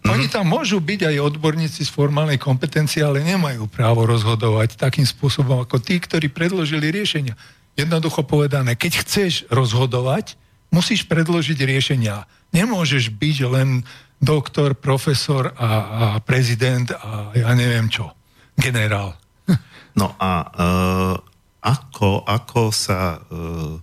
Mm-hmm. 0.01 0.17
Oni 0.17 0.27
tam 0.33 0.49
môžu 0.49 0.81
byť 0.81 1.13
aj 1.13 1.17
odborníci 1.21 1.85
z 1.85 1.91
formálnej 1.93 2.41
kompetencie, 2.41 3.05
ale 3.05 3.21
nemajú 3.21 3.69
právo 3.69 4.09
rozhodovať 4.09 4.81
takým 4.81 5.05
spôsobom 5.05 5.61
ako 5.61 5.77
tí, 5.77 6.01
ktorí 6.01 6.33
predložili 6.33 6.89
riešenia. 6.89 7.37
Jednoducho 7.77 8.25
povedané, 8.25 8.81
keď 8.81 9.05
chceš 9.05 9.45
rozhodovať, 9.53 10.41
musíš 10.73 11.05
predložiť 11.05 11.59
riešenia. 11.61 12.25
Nemôžeš 12.57 13.13
byť 13.13 13.37
len 13.53 13.85
doktor, 14.21 14.73
profesor 14.73 15.53
a, 15.53 15.69
a 15.69 16.05
prezident 16.25 16.89
a 16.97 17.37
ja 17.37 17.53
neviem 17.53 17.89
čo. 17.93 18.13
Generál. 18.57 19.17
No 19.91 20.15
a 20.23 20.47
uh, 20.47 21.19
ako, 21.67 22.23
ako 22.23 22.71
sa 22.71 23.19
uh, 23.19 23.75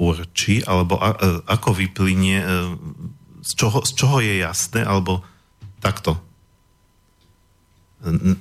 určí, 0.00 0.64
alebo 0.64 0.96
a, 0.96 1.12
ako 1.44 1.76
vyplynie, 1.76 2.38
e, 2.40 2.46
z 3.42 3.50
čoho, 3.58 3.82
z 3.82 3.92
čoho 3.98 4.16
je 4.22 4.38
jasné, 4.38 4.86
alebo 4.86 5.26
takto. 5.82 6.14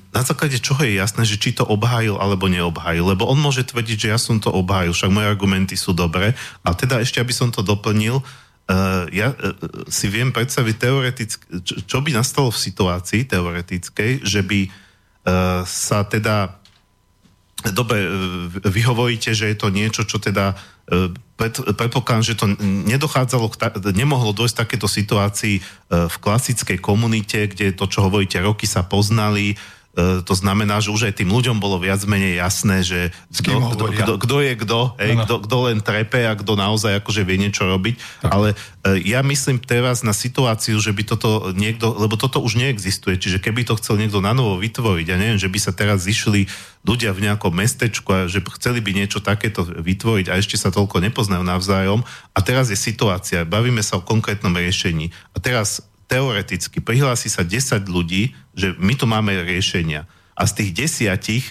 Na 0.09 0.25
základe 0.25 0.57
čoho 0.57 0.81
je 0.81 0.97
jasné, 0.97 1.21
že 1.21 1.37
či 1.37 1.53
to 1.53 1.61
obhájil 1.65 2.17
alebo 2.17 2.49
neobhájil, 2.49 3.13
lebo 3.13 3.29
on 3.29 3.37
môže 3.37 3.61
tvrdiť, 3.65 3.97
že 3.97 4.11
ja 4.13 4.17
som 4.17 4.41
to 4.41 4.49
obhájil, 4.49 4.93
však 4.93 5.13
moje 5.13 5.29
argumenty 5.29 5.77
sú 5.77 5.93
dobré. 5.93 6.33
A 6.65 6.73
teda 6.73 6.97
ešte, 6.97 7.21
aby 7.21 7.29
som 7.29 7.53
to 7.53 7.61
doplnil, 7.61 8.21
uh, 8.21 9.05
ja 9.13 9.33
uh, 9.33 9.53
si 9.85 10.09
viem 10.09 10.33
predstaviť 10.33 10.75
teoreticky, 10.81 11.45
čo, 11.61 11.75
čo 11.85 11.97
by 12.01 12.09
nastalo 12.09 12.49
v 12.49 12.57
situácii 12.57 13.29
teoretickej, 13.29 14.25
že 14.25 14.41
by 14.41 14.59
uh, 14.65 15.61
sa 15.61 16.09
teda 16.09 16.57
dobre, 17.69 18.01
vy 18.65 18.81
hovoríte, 18.81 19.37
že 19.37 19.53
je 19.53 19.57
to 19.61 19.69
niečo, 19.69 20.09
čo 20.09 20.17
teda 20.17 20.57
predpokladám, 21.49 22.25
že 22.25 22.37
to 22.37 22.45
nedochádzalo, 22.61 23.49
nemohlo 23.91 24.31
dojsť 24.35 24.55
takéto 24.67 24.85
situácii 24.85 25.55
e, 25.57 25.61
v 26.05 26.15
klasickej 26.21 26.77
komunite, 26.77 27.49
kde 27.49 27.73
to, 27.73 27.89
čo 27.89 28.05
hovoríte, 28.05 28.37
roky 28.37 28.69
sa 28.69 28.85
poznali, 28.85 29.57
to 29.99 30.33
znamená, 30.39 30.79
že 30.79 30.87
už 30.87 31.11
aj 31.11 31.19
tým 31.19 31.35
ľuďom 31.35 31.59
bolo 31.59 31.75
viac 31.75 31.99
menej 32.07 32.39
jasné, 32.39 32.79
že 32.79 32.99
kto 34.23 34.39
je 34.39 34.53
kto, 34.55 35.35
kto 35.43 35.57
len 35.67 35.83
trepe 35.83 36.23
a 36.23 36.31
kto 36.31 36.55
naozaj 36.55 37.03
akože 37.03 37.27
vie 37.27 37.35
niečo 37.35 37.67
robiť. 37.67 38.23
Tak. 38.23 38.31
Ale 38.31 38.47
e, 38.87 39.03
ja 39.03 39.19
myslím 39.19 39.59
teraz 39.59 39.99
na 40.07 40.15
situáciu, 40.15 40.79
že 40.79 40.95
by 40.95 41.03
toto 41.03 41.51
niekto, 41.51 41.91
lebo 41.91 42.15
toto 42.15 42.39
už 42.39 42.55
neexistuje, 42.55 43.19
čiže 43.19 43.43
keby 43.43 43.67
to 43.67 43.75
chcel 43.83 43.99
niekto 43.99 44.23
na 44.23 44.31
novo 44.31 44.55
vytvoriť, 44.63 45.05
ja 45.11 45.19
neviem, 45.19 45.35
že 45.35 45.51
by 45.51 45.59
sa 45.59 45.75
teraz 45.75 46.07
zišli 46.07 46.47
ľudia 46.87 47.11
v 47.11 47.27
nejakom 47.27 47.51
mestečku 47.51 48.07
a 48.15 48.19
že 48.31 48.39
chceli 48.57 48.79
by 48.79 48.95
niečo 48.95 49.19
takéto 49.19 49.67
vytvoriť 49.67 50.31
a 50.31 50.39
ešte 50.39 50.55
sa 50.55 50.71
toľko 50.71 51.03
nepoznajú 51.03 51.43
navzájom. 51.43 52.01
A 52.31 52.39
teraz 52.39 52.71
je 52.71 52.79
situácia, 52.79 53.43
bavíme 53.43 53.83
sa 53.83 53.99
o 53.99 54.05
konkrétnom 54.07 54.55
riešení. 54.55 55.11
A 55.35 55.43
teraz 55.43 55.83
teoreticky 56.11 56.83
prihlási 56.83 57.31
sa 57.31 57.47
10 57.47 57.87
ľudí, 57.87 58.35
že 58.51 58.75
my 58.75 58.99
tu 58.99 59.07
máme 59.07 59.31
riešenia. 59.47 60.03
A 60.35 60.43
z 60.43 60.59
tých 60.59 60.71
desiatich 60.75 61.45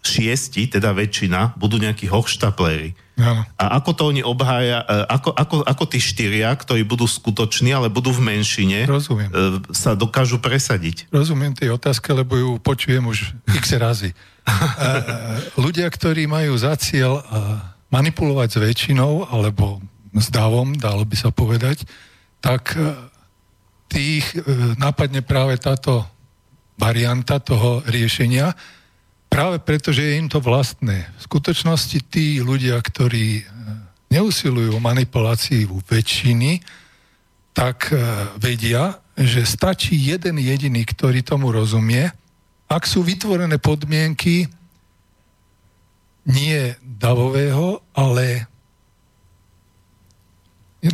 šiesti, 0.00 0.64
teda 0.64 0.96
väčšina, 0.96 1.60
budú 1.60 1.76
nejakí 1.76 2.08
hochštapléri. 2.08 2.96
Ja. 3.20 3.44
A 3.60 3.76
ako 3.76 3.90
to 3.92 4.02
oni 4.08 4.24
obhája, 4.24 4.80
e, 4.80 5.04
ako, 5.12 5.36
ako, 5.36 5.56
ako 5.60 5.84
tí 5.84 6.00
štyria, 6.00 6.48
ktorí 6.56 6.88
budú 6.88 7.04
skutoční, 7.04 7.76
ale 7.76 7.92
budú 7.92 8.08
v 8.16 8.24
menšine, 8.24 8.88
Rozumiem. 8.88 9.28
E, 9.28 9.60
sa 9.76 9.92
dokážu 9.92 10.40
presadiť. 10.40 11.12
Rozumiem 11.12 11.52
tej 11.52 11.76
otázke, 11.76 12.16
lebo 12.16 12.32
ju 12.40 12.50
počujem 12.56 13.04
už 13.04 13.36
x 13.52 13.76
razy. 13.76 14.16
E, 14.16 14.16
ľudia, 15.60 15.84
ktorí 15.92 16.24
majú 16.24 16.56
za 16.56 16.72
cieľ 16.80 17.20
manipulovať 17.92 18.56
s 18.56 18.58
väčšinou, 18.64 19.28
alebo 19.28 19.84
s 20.16 20.32
davom, 20.32 20.72
dalo 20.80 21.04
by 21.04 21.16
sa 21.20 21.28
povedať, 21.28 21.84
tak 22.40 22.72
tých 23.90 24.38
e, 24.38 24.38
napadne 24.78 25.26
práve 25.26 25.58
táto 25.58 26.06
varianta 26.78 27.42
toho 27.42 27.82
riešenia, 27.90 28.54
práve 29.26 29.58
preto, 29.58 29.90
že 29.90 30.06
je 30.06 30.18
im 30.22 30.30
to 30.30 30.38
vlastné. 30.38 31.10
V 31.18 31.20
skutočnosti 31.26 31.98
tí 32.06 32.38
ľudia, 32.38 32.78
ktorí 32.78 33.42
e, 33.42 33.44
neusilujú 34.14 34.78
o 34.78 34.80
manipuláciu 34.80 35.82
väčšiny, 35.90 36.62
tak 37.50 37.90
e, 37.90 37.98
vedia, 38.38 39.02
že 39.18 39.42
stačí 39.42 39.98
jeden 39.98 40.38
jediný, 40.38 40.86
ktorý 40.86 41.26
tomu 41.26 41.50
rozumie, 41.50 42.14
ak 42.70 42.86
sú 42.86 43.02
vytvorené 43.02 43.58
podmienky 43.58 44.46
nie 46.30 46.78
davového, 46.78 47.82
ale 47.90 48.46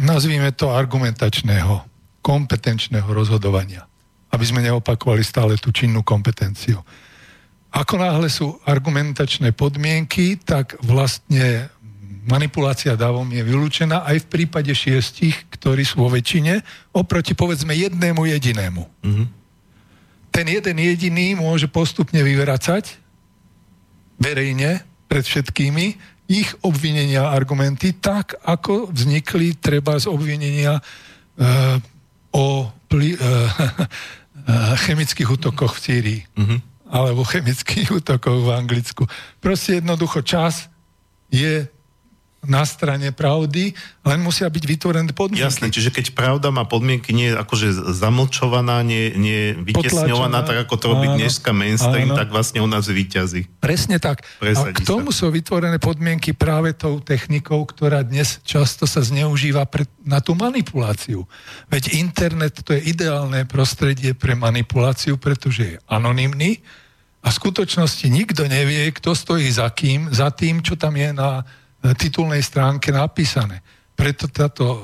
nazvíme 0.01 0.57
to 0.57 0.73
argumentačného 0.73 1.96
kompetenčného 2.27 3.07
rozhodovania. 3.07 3.87
Aby 4.35 4.43
sme 4.43 4.67
neopakovali 4.67 5.23
stále 5.23 5.55
tú 5.55 5.71
činnú 5.71 6.03
kompetenciu. 6.03 6.83
Ako 7.71 7.95
náhle 8.03 8.27
sú 8.27 8.59
argumentačné 8.67 9.55
podmienky, 9.55 10.35
tak 10.43 10.75
vlastne 10.83 11.71
manipulácia 12.27 12.99
dávom 12.99 13.31
je 13.31 13.39
vylúčená 13.47 14.03
aj 14.03 14.27
v 14.27 14.31
prípade 14.33 14.75
šiestich, 14.75 15.47
ktorí 15.55 15.87
sú 15.87 16.03
vo 16.03 16.11
väčšine, 16.11 16.59
oproti 16.91 17.39
povedzme 17.39 17.71
jednému 17.79 18.27
jedinému. 18.27 18.83
Mm-hmm. 18.83 19.27
Ten 20.35 20.47
jeden 20.51 20.77
jediný 20.83 21.39
môže 21.39 21.71
postupne 21.71 22.19
vyvracať 22.21 22.99
verejne 24.19 24.83
pred 25.07 25.23
všetkými 25.23 26.17
ich 26.27 26.51
obvinenia 26.67 27.31
a 27.31 27.35
argumenty 27.39 27.95
tak, 27.95 28.35
ako 28.43 28.91
vznikli 28.91 29.55
treba 29.63 29.95
z 29.95 30.11
obvinenia 30.11 30.75
e, 30.75 30.83
o 32.37 32.69
pli, 32.93 33.17
uh, 33.17 33.49
chemických 34.85 35.29
útokoch 35.33 35.81
v 35.81 35.81
Sýrii. 35.81 36.21
Uh-huh. 36.37 36.61
Alebo 36.93 37.25
chemických 37.25 37.89
útokoch 38.05 38.45
v 38.45 38.53
Anglicku. 38.53 39.09
Proste 39.41 39.81
jednoducho 39.81 40.21
čas 40.21 40.69
je 41.33 41.67
na 42.47 42.63
strane 42.65 43.11
pravdy, 43.13 43.75
len 44.07 44.19
musia 44.23 44.47
byť 44.47 44.65
vytvorené 44.65 45.11
podmienky. 45.13 45.45
Jasné, 45.45 45.69
čiže 45.71 45.91
keď 45.93 46.15
pravda 46.15 46.49
má 46.55 46.65
podmienky 46.65 47.11
nie 47.11 47.35
akože 47.35 47.93
zamlčovaná, 47.93 48.81
nie, 48.87 49.13
nie 49.19 49.55
vytesňovaná, 49.59 50.47
tak 50.47 50.67
ako 50.67 50.75
to 50.79 50.87
robí 50.95 51.07
dneska 51.19 51.51
mainstream, 51.51 52.15
áno. 52.15 52.19
tak 52.19 52.31
vlastne 52.31 52.63
u 52.63 52.69
nás 52.71 52.87
vyťazí. 52.87 53.51
Presne 53.59 53.99
tak. 53.99 54.23
Presadí 54.39 54.73
a 54.73 54.77
k 54.77 54.81
tomu 54.87 55.11
sa. 55.11 55.27
sú 55.27 55.35
vytvorené 55.35 55.77
podmienky 55.83 56.33
práve 56.33 56.73
tou 56.73 57.03
technikou, 57.03 57.67
ktorá 57.67 58.07
dnes 58.07 58.41
často 58.47 58.89
sa 58.89 59.03
zneužíva 59.03 59.67
pre, 59.67 59.85
na 60.07 60.23
tú 60.23 60.39
manipuláciu. 60.39 61.27
Veď 61.69 61.99
internet 61.99 62.63
to 62.63 62.73
je 62.73 62.87
ideálne 62.89 63.43
prostredie 63.45 64.15
pre 64.15 64.39
manipuláciu, 64.39 65.19
pretože 65.19 65.63
je 65.63 65.77
anonymný 65.91 66.63
a 67.27 67.35
v 67.35 67.39
skutočnosti 67.43 68.07
nikto 68.07 68.47
nevie, 68.47 68.87
kto 68.95 69.11
stojí 69.11 69.51
za 69.51 69.67
kým, 69.75 70.15
za 70.15 70.31
tým, 70.31 70.63
čo 70.63 70.79
tam 70.79 70.95
je 70.95 71.11
na 71.11 71.43
titulnej 71.93 72.43
stránke 72.43 72.91
napísané. 72.91 73.61
Preto 73.95 74.27
táto 74.27 74.65
e, 74.65 74.79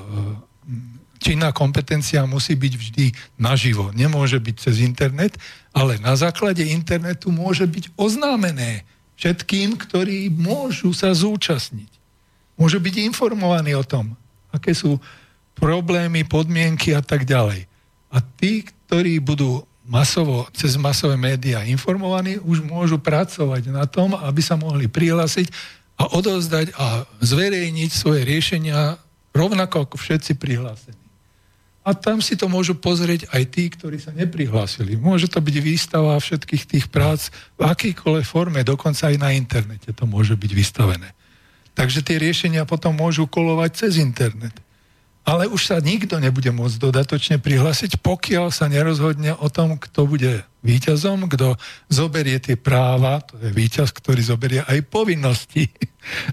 činná 1.23 1.55
kompetencia 1.55 2.27
musí 2.27 2.59
byť 2.59 2.73
vždy 2.75 3.07
naživo. 3.39 3.95
Nemôže 3.95 4.43
byť 4.43 4.57
cez 4.59 4.83
internet, 4.83 5.39
ale 5.71 5.97
na 6.03 6.19
základe 6.19 6.67
internetu 6.67 7.31
môže 7.31 7.65
byť 7.65 7.95
oznámené 7.95 8.83
všetkým, 9.17 9.79
ktorí 9.79 10.29
môžu 10.35 10.91
sa 10.91 11.15
zúčastniť. 11.15 11.89
Môžu 12.59 12.83
byť 12.83 13.07
informovaní 13.07 13.73
o 13.79 13.87
tom, 13.87 14.19
aké 14.51 14.75
sú 14.75 14.99
problémy, 15.55 16.27
podmienky 16.27 16.91
a 16.91 17.01
tak 17.01 17.23
ďalej. 17.23 17.71
A 18.13 18.19
tí, 18.19 18.67
ktorí 18.67 19.23
budú 19.23 19.63
masovo, 19.87 20.47
cez 20.55 20.75
masové 20.79 21.15
médiá 21.15 21.63
informovaní, 21.67 22.39
už 22.43 22.63
môžu 22.67 22.99
pracovať 22.99 23.71
na 23.71 23.87
tom, 23.87 24.15
aby 24.15 24.43
sa 24.43 24.59
mohli 24.59 24.87
prihlásiť 24.87 25.49
a 26.03 26.11
odovzdať 26.19 26.75
a 26.75 27.07
zverejniť 27.23 27.91
svoje 27.95 28.27
riešenia 28.27 28.99
rovnako 29.31 29.87
ako 29.87 29.97
všetci 30.03 30.35
prihlásení. 30.35 30.99
A 31.83 31.99
tam 31.99 32.23
si 32.23 32.39
to 32.39 32.47
môžu 32.47 32.79
pozrieť 32.79 33.27
aj 33.35 33.43
tí, 33.51 33.67
ktorí 33.67 33.99
sa 33.99 34.15
neprihlásili. 34.15 34.95
Môže 34.95 35.27
to 35.27 35.43
byť 35.43 35.57
výstava 35.59 36.15
všetkých 36.15 36.65
tých 36.67 36.87
prác 36.91 37.31
v 37.59 37.67
akýkoľvek 37.67 38.27
forme, 38.27 38.63
dokonca 38.63 39.11
aj 39.11 39.17
na 39.19 39.35
internete 39.35 39.91
to 39.91 40.07
môže 40.07 40.39
byť 40.39 40.53
vystavené. 40.55 41.11
Takže 41.75 42.07
tie 42.07 42.23
riešenia 42.23 42.67
potom 42.67 42.95
môžu 42.95 43.27
kolovať 43.27 43.71
cez 43.87 43.93
internet 43.99 44.55
ale 45.33 45.49
už 45.49 45.73
sa 45.73 45.81
nikto 45.81 46.21
nebude 46.21 46.53
môcť 46.53 46.77
dodatočne 46.77 47.41
prihlásiť, 47.41 48.05
pokiaľ 48.05 48.53
sa 48.53 48.69
nerozhodne 48.69 49.33
o 49.33 49.49
tom, 49.49 49.81
kto 49.81 50.05
bude 50.05 50.45
víťazom, 50.61 51.25
kto 51.25 51.57
zoberie 51.89 52.37
tie 52.37 52.61
práva, 52.61 53.25
to 53.25 53.41
je 53.41 53.49
víťaz, 53.49 53.97
ktorý 53.97 54.21
zoberie 54.21 54.61
aj 54.69 54.85
povinnosti. 54.93 55.73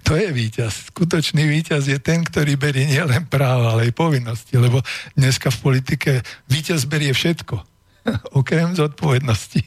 To 0.02 0.18
je 0.18 0.34
víťaz. 0.34 0.90
Skutočný 0.90 1.46
víťaz 1.46 1.86
je 1.86 2.02
ten, 2.02 2.26
ktorý 2.26 2.58
berie 2.58 2.90
nielen 2.90 3.30
práva, 3.30 3.78
ale 3.78 3.94
aj 3.94 3.94
povinnosti, 3.94 4.58
lebo 4.58 4.82
dneska 5.14 5.54
v 5.54 5.62
politike 5.62 6.12
víťaz 6.50 6.90
berie 6.90 7.14
všetko, 7.14 7.54
okrem 8.42 8.74
zodpovednosti. 8.74 9.62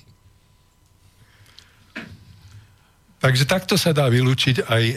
Takže 3.22 3.46
takto 3.46 3.78
sa 3.78 3.94
dá 3.94 4.10
vylúčiť 4.10 4.66
aj 4.66 4.84
e, 4.90 4.96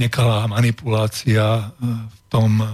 nekalá 0.00 0.48
manipulácia 0.48 1.44
e, 1.44 1.64
v 1.84 2.16
tom 2.32 2.64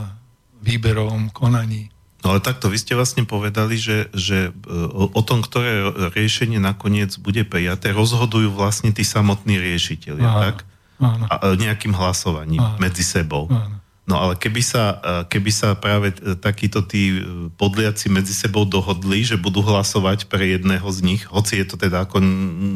výberovom 0.66 1.30
konaní. 1.30 1.94
No 2.26 2.34
ale 2.34 2.42
takto, 2.42 2.66
vy 2.66 2.82
ste 2.82 2.98
vlastne 2.98 3.22
povedali, 3.22 3.78
že, 3.78 4.10
že 4.10 4.50
e, 4.50 4.74
o, 4.90 5.22
tom, 5.22 5.46
ktoré 5.46 5.94
riešenie 6.10 6.58
nakoniec 6.58 7.14
bude 7.22 7.46
prijaté, 7.46 7.94
rozhodujú 7.94 8.50
vlastne 8.50 8.90
tí 8.90 9.06
samotní 9.06 9.62
riešiteľi, 9.62 10.22
áno, 10.26 10.40
tak? 10.42 10.56
Áno. 10.98 11.24
A, 11.30 11.34
e, 11.54 11.62
nejakým 11.62 11.94
hlasovaním 11.94 12.58
áno, 12.58 12.82
medzi 12.82 13.06
sebou. 13.06 13.46
Áno. 13.46 13.78
No 14.10 14.18
ale 14.18 14.34
keby 14.34 14.58
sa, 14.58 14.98
e, 14.98 15.30
keby 15.30 15.50
sa 15.54 15.78
práve 15.78 16.18
takíto 16.42 16.82
tí 16.82 17.22
podliaci 17.54 18.10
medzi 18.10 18.34
sebou 18.34 18.66
dohodli, 18.66 19.22
že 19.22 19.38
budú 19.38 19.62
hlasovať 19.62 20.26
pre 20.26 20.58
jedného 20.58 20.88
z 20.90 20.98
nich, 21.06 21.22
hoci 21.30 21.62
je 21.62 21.66
to 21.70 21.78
teda 21.78 22.10
ako 22.10 22.18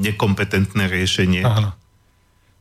nekompetentné 0.06 0.86
riešenie. 0.86 1.42
Áno. 1.42 1.74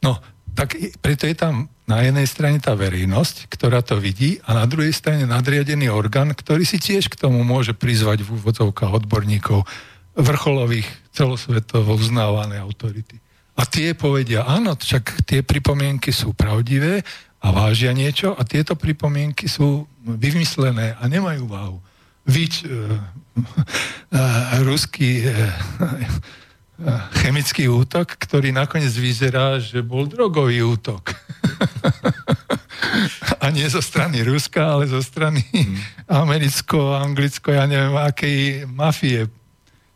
No, 0.01 0.17
tak 0.57 0.73
preto 1.05 1.29
je 1.29 1.37
tam 1.37 1.69
na 1.89 2.05
jednej 2.05 2.29
strane 2.29 2.61
tá 2.61 2.77
verejnosť, 2.77 3.49
ktorá 3.49 3.81
to 3.81 3.97
vidí 3.97 4.37
a 4.45 4.53
na 4.53 4.69
druhej 4.69 4.93
strane 4.93 5.25
nadriadený 5.25 5.89
orgán, 5.89 6.37
ktorý 6.37 6.61
si 6.61 6.77
tiež 6.77 7.09
k 7.09 7.17
tomu 7.17 7.41
môže 7.41 7.73
prizvať 7.73 8.21
v 8.21 8.37
úvodzovkách 8.37 9.01
odborníkov 9.03 9.65
vrcholových 10.13 10.85
celosvetovo 11.09 11.97
uznávané 11.97 12.61
autority. 12.61 13.17
A 13.57 13.65
tie 13.65 13.97
povedia, 13.97 14.45
áno, 14.45 14.77
však 14.77 15.25
tie 15.25 15.41
pripomienky 15.41 16.13
sú 16.13 16.37
pravdivé 16.37 17.01
a 17.41 17.47
vážia 17.49 17.91
niečo 17.91 18.37
a 18.37 18.45
tieto 18.45 18.77
pripomienky 18.77 19.49
sú 19.49 19.89
vymyslené 20.05 20.93
a 20.95 21.03
nemajú 21.09 21.49
váhu. 21.49 21.77
Víč, 22.29 22.63
uh, 22.63 23.01
uh, 24.13 24.61
ruský 24.61 25.25
uh, 25.25 25.33
chemický 27.19 27.67
útok, 27.67 28.15
ktorý 28.15 28.55
nakoniec 28.55 28.95
vyzerá, 28.95 29.59
že 29.59 29.83
bol 29.83 30.07
drogový 30.07 30.63
útok. 30.63 31.11
A 33.43 33.51
nie 33.51 33.67
zo 33.69 33.83
strany 33.83 34.23
Ruska, 34.23 34.65
ale 34.65 34.89
zo 34.89 35.03
strany 35.03 35.45
hmm. 35.51 36.09
americko, 36.09 36.95
anglicko, 36.95 37.53
ja 37.53 37.69
neviem, 37.69 37.95
akej 37.95 38.65
mafie. 38.65 39.29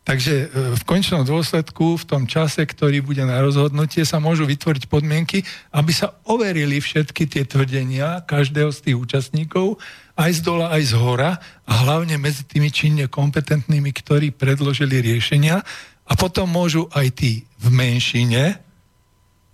Takže 0.03 0.33
e, 0.35 0.45
v 0.75 0.83
končnom 0.83 1.23
dôsledku, 1.23 1.95
v 1.95 2.07
tom 2.07 2.23
čase, 2.27 2.67
ktorý 2.67 2.99
bude 2.99 3.23
na 3.23 3.39
rozhodnutie, 3.39 4.03
sa 4.03 4.19
môžu 4.19 4.43
vytvoriť 4.43 4.91
podmienky, 4.91 5.47
aby 5.71 5.91
sa 5.95 6.19
overili 6.27 6.83
všetky 6.83 7.23
tie 7.23 7.47
tvrdenia 7.47 8.19
každého 8.27 8.75
z 8.75 8.79
tých 8.83 8.97
účastníkov, 8.99 9.79
aj 10.19 10.31
z 10.37 10.39
dola, 10.43 10.75
aj 10.75 10.91
z 10.91 10.93
hora, 10.99 11.39
a 11.63 11.71
hlavne 11.87 12.19
medzi 12.19 12.43
tými 12.43 12.67
činne 12.67 13.07
kompetentnými, 13.07 13.95
ktorí 13.95 14.35
predložili 14.35 14.99
riešenia, 14.99 15.63
a 16.03 16.13
potom 16.19 16.47
môžu 16.49 16.91
aj 16.91 17.07
tí 17.15 17.47
v 17.59 17.67
menšine 17.71 18.59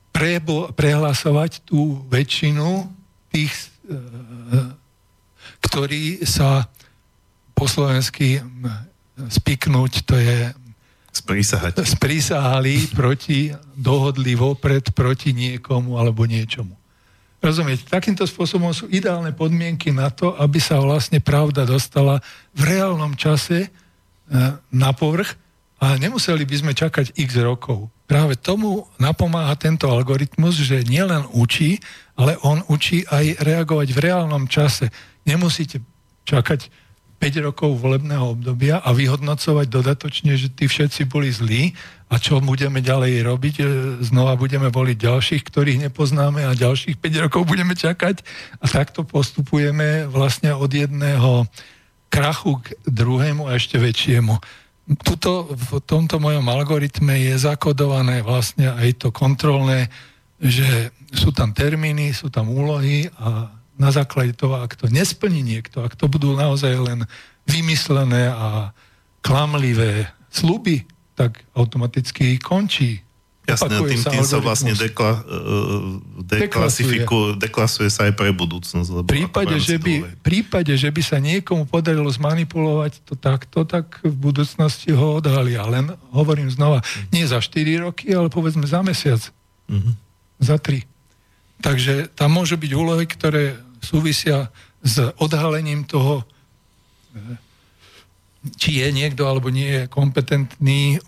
prebo, 0.10 0.74
prehlasovať 0.74 1.64
tú 1.64 2.02
väčšinu 2.10 2.90
tých, 3.30 3.54
e, 3.54 3.98
ktorí 5.62 6.26
sa 6.26 6.66
po 7.54 7.70
slovensky 7.70 8.42
spiknúť, 9.28 10.08
to 10.08 10.16
je 10.16 10.56
Sprísahať. 11.10 11.84
sprísahali 11.84 12.94
proti, 12.96 13.52
dohodli 13.76 14.38
vopred 14.38 14.94
proti 14.96 15.36
niekomu 15.36 16.00
alebo 16.00 16.24
niečomu. 16.24 16.78
Rozumiete? 17.40 17.88
Takýmto 17.88 18.28
spôsobom 18.28 18.72
sú 18.76 18.88
ideálne 18.92 19.32
podmienky 19.32 19.96
na 19.96 20.12
to, 20.12 20.36
aby 20.36 20.60
sa 20.60 20.80
vlastne 20.80 21.24
pravda 21.24 21.64
dostala 21.64 22.20
v 22.52 22.62
reálnom 22.68 23.16
čase 23.16 23.68
e, 23.68 23.70
na 24.72 24.92
povrch 24.92 25.36
a 25.80 25.96
nemuseli 25.96 26.44
by 26.44 26.56
sme 26.60 26.74
čakať 26.76 27.16
x 27.16 27.40
rokov. 27.40 27.88
Práve 28.04 28.36
tomu 28.36 28.84
napomáha 29.00 29.56
tento 29.56 29.88
algoritmus, 29.88 30.60
že 30.60 30.84
nielen 30.84 31.24
učí, 31.32 31.80
ale 32.20 32.36
on 32.44 32.60
učí 32.68 33.08
aj 33.08 33.40
reagovať 33.40 33.96
v 33.96 34.00
reálnom 34.04 34.44
čase. 34.52 34.92
Nemusíte 35.24 35.80
čakať 36.28 36.68
5 37.20 37.48
rokov 37.52 37.80
volebného 37.84 38.36
obdobia 38.36 38.80
a 38.80 38.96
vyhodnocovať 38.96 39.68
dodatočne, 39.68 40.40
že 40.40 40.48
tí 40.52 40.72
všetci 40.72 41.04
boli 41.08 41.28
zlí 41.28 41.76
a 42.08 42.16
čo 42.16 42.40
budeme 42.40 42.80
ďalej 42.80 43.28
robiť. 43.28 43.56
E, 43.60 43.64
znova 44.08 44.40
budeme 44.40 44.72
voliť 44.72 44.98
ďalších, 45.00 45.44
ktorých 45.44 45.84
nepoznáme 45.92 46.48
a 46.48 46.56
ďalších 46.56 46.96
5 46.96 47.24
rokov 47.28 47.44
budeme 47.44 47.76
čakať 47.76 48.24
a 48.64 48.66
takto 48.72 49.04
postupujeme 49.04 50.08
vlastne 50.08 50.56
od 50.56 50.72
jedného 50.72 51.44
krachu 52.08 52.64
k 52.64 52.74
druhému 52.88 53.52
a 53.52 53.60
ešte 53.60 53.76
väčšiemu 53.76 54.40
tuto, 54.98 55.46
v 55.54 55.78
tomto 55.86 56.18
mojom 56.18 56.46
algoritme 56.50 57.14
je 57.14 57.36
zakodované 57.38 58.26
vlastne 58.26 58.74
aj 58.74 59.06
to 59.06 59.10
kontrolné, 59.14 59.92
že 60.42 60.90
sú 61.14 61.30
tam 61.30 61.54
termíny, 61.54 62.16
sú 62.16 62.34
tam 62.34 62.50
úlohy 62.50 63.10
a 63.20 63.54
na 63.80 63.90
základe 63.94 64.36
toho, 64.36 64.60
ak 64.60 64.76
to 64.76 64.92
nesplní 64.92 65.40
niekto, 65.40 65.86
ak 65.86 65.96
to 65.96 66.12
budú 66.12 66.36
naozaj 66.36 66.74
len 66.80 67.00
vymyslené 67.48 68.28
a 68.28 68.76
klamlivé 69.24 70.10
sluby, 70.30 70.84
tak 71.16 71.44
automaticky 71.56 72.40
končí 72.40 73.04
Jasné, 73.56 73.76
tým, 73.82 74.02
tým 74.02 74.26
sa 74.26 74.38
vlastne 74.38 74.74
dekla, 74.76 75.12
uh, 75.26 75.98
deklasifikujú, 76.26 77.40
deklasuje 77.40 77.90
sa 77.90 78.06
aj 78.06 78.14
pre 78.14 78.30
budúcnosť. 78.30 78.90
Lebo 78.90 79.08
prípade, 79.10 79.56
že 79.58 79.82
by, 79.82 80.22
prípade, 80.22 80.74
že 80.78 80.90
by 80.90 81.02
sa 81.02 81.18
niekomu 81.18 81.66
podarilo 81.66 82.10
zmanipulovať 82.10 83.02
to 83.06 83.18
takto, 83.18 83.66
tak 83.66 84.00
v 84.06 84.14
budúcnosti 84.14 84.94
ho 84.94 85.18
odhalia. 85.18 85.66
Len 85.66 85.94
hovorím 86.14 86.48
znova, 86.54 86.86
nie 87.10 87.26
za 87.26 87.42
4 87.42 87.86
roky, 87.86 88.14
ale 88.14 88.30
povedzme 88.30 88.64
za 88.70 88.86
mesiac. 88.86 89.20
Mm-hmm. 89.70 89.94
Za 90.40 90.56
3. 90.62 90.86
Takže 91.60 91.94
tam 92.16 92.40
môžu 92.40 92.56
byť 92.56 92.72
úlohy, 92.72 93.04
ktoré 93.04 93.60
súvisia 93.84 94.48
s 94.80 95.00
odhalením 95.20 95.84
toho, 95.84 96.24
či 98.56 98.80
je 98.80 98.88
niekto 98.96 99.28
alebo 99.28 99.52
nie 99.52 99.84
je 99.84 99.92
kompetentný 99.92 101.04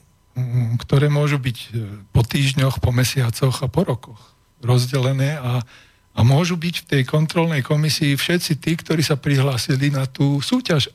ktoré 0.79 1.11
môžu 1.11 1.37
byť 1.37 1.57
e, 1.57 1.67
po 2.15 2.23
týždňoch, 2.23 2.79
po 2.79 2.95
mesiacoch 2.95 3.63
a 3.63 3.67
po 3.67 3.83
rokoch 3.83 4.21
rozdelené 4.61 5.41
a 5.41 5.63
A 6.11 6.27
môžu 6.27 6.59
byť 6.59 6.75
v 6.83 6.87
tej 6.91 7.03
kontrolnej 7.07 7.63
komisii 7.63 8.19
všetci 8.19 8.59
tí, 8.59 8.75
ktorí 8.75 8.99
sa 8.99 9.15
prihlásili 9.15 9.95
na 9.95 10.03
tú 10.03 10.43
súťaž. 10.43 10.91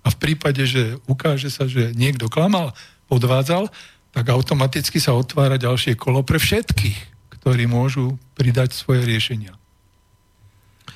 A 0.00 0.08
v 0.08 0.16
prípade, 0.16 0.64
že 0.64 0.96
ukáže 1.04 1.52
sa, 1.52 1.68
že 1.68 1.92
niekto 1.92 2.32
klamal, 2.32 2.72
podvádzal, 3.12 3.68
tak 4.16 4.24
automaticky 4.32 4.96
sa 4.96 5.12
otvára 5.12 5.60
ďalšie 5.60 5.92
kolo 5.92 6.24
pre 6.24 6.40
všetkých, 6.40 6.98
ktorí 7.36 7.68
môžu 7.68 8.16
pridať 8.32 8.72
svoje 8.72 9.04
riešenia. 9.04 9.52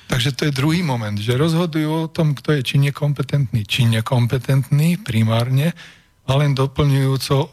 Takže 0.09 0.33
to 0.33 0.41
je 0.49 0.57
druhý 0.57 0.81
moment, 0.81 1.17
že 1.17 1.37
rozhodujú 1.37 1.89
o 1.89 2.09
tom, 2.09 2.33
kto 2.33 2.57
je 2.57 2.61
či 2.65 2.81
nekompetentný, 2.81 3.61
či 3.69 3.85
nekompetentný 3.85 5.05
primárne, 5.05 5.77
a 6.25 6.31
len 6.41 6.57
doplňujúco 6.57 7.37
e, 7.45 7.49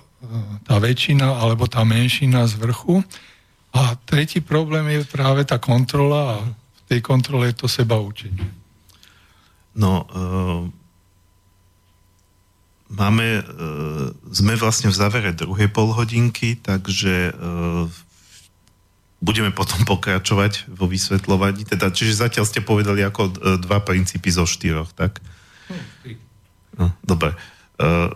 tá 0.64 0.76
väčšina 0.80 1.28
alebo 1.28 1.68
tá 1.68 1.84
menšina 1.84 2.48
z 2.48 2.56
vrchu 2.56 3.04
a 3.72 3.96
tretí 4.04 4.40
problém 4.44 4.84
je 5.00 5.08
práve 5.08 5.44
tá 5.48 5.56
kontrola 5.56 6.20
a 6.20 6.36
v 6.44 6.80
tej 6.88 7.00
kontrole 7.00 7.52
je 7.52 7.56
to 7.64 7.66
seba 7.68 7.96
učenie. 7.96 8.44
No, 9.72 10.04
uh, 10.04 10.68
máme, 12.92 13.40
uh, 13.40 14.12
sme 14.28 14.60
vlastne 14.60 14.92
v 14.92 14.98
závere 15.00 15.32
druhej 15.32 15.72
polhodinky, 15.72 16.60
takže 16.60 17.32
uh, 17.32 17.88
budeme 19.24 19.48
potom 19.56 19.88
pokračovať 19.88 20.68
vo 20.68 20.84
vysvetľovaní. 20.84 21.64
Teda, 21.64 21.88
čiže 21.88 22.28
zatiaľ 22.28 22.44
ste 22.44 22.60
povedali 22.60 23.00
ako 23.00 23.22
uh, 23.24 23.32
dva 23.56 23.80
princípy 23.80 24.28
zo 24.28 24.44
štyroch, 24.44 24.92
tak? 24.92 25.24
No, 26.76 26.92
dobre. 27.00 27.32
Uh, 27.80 28.12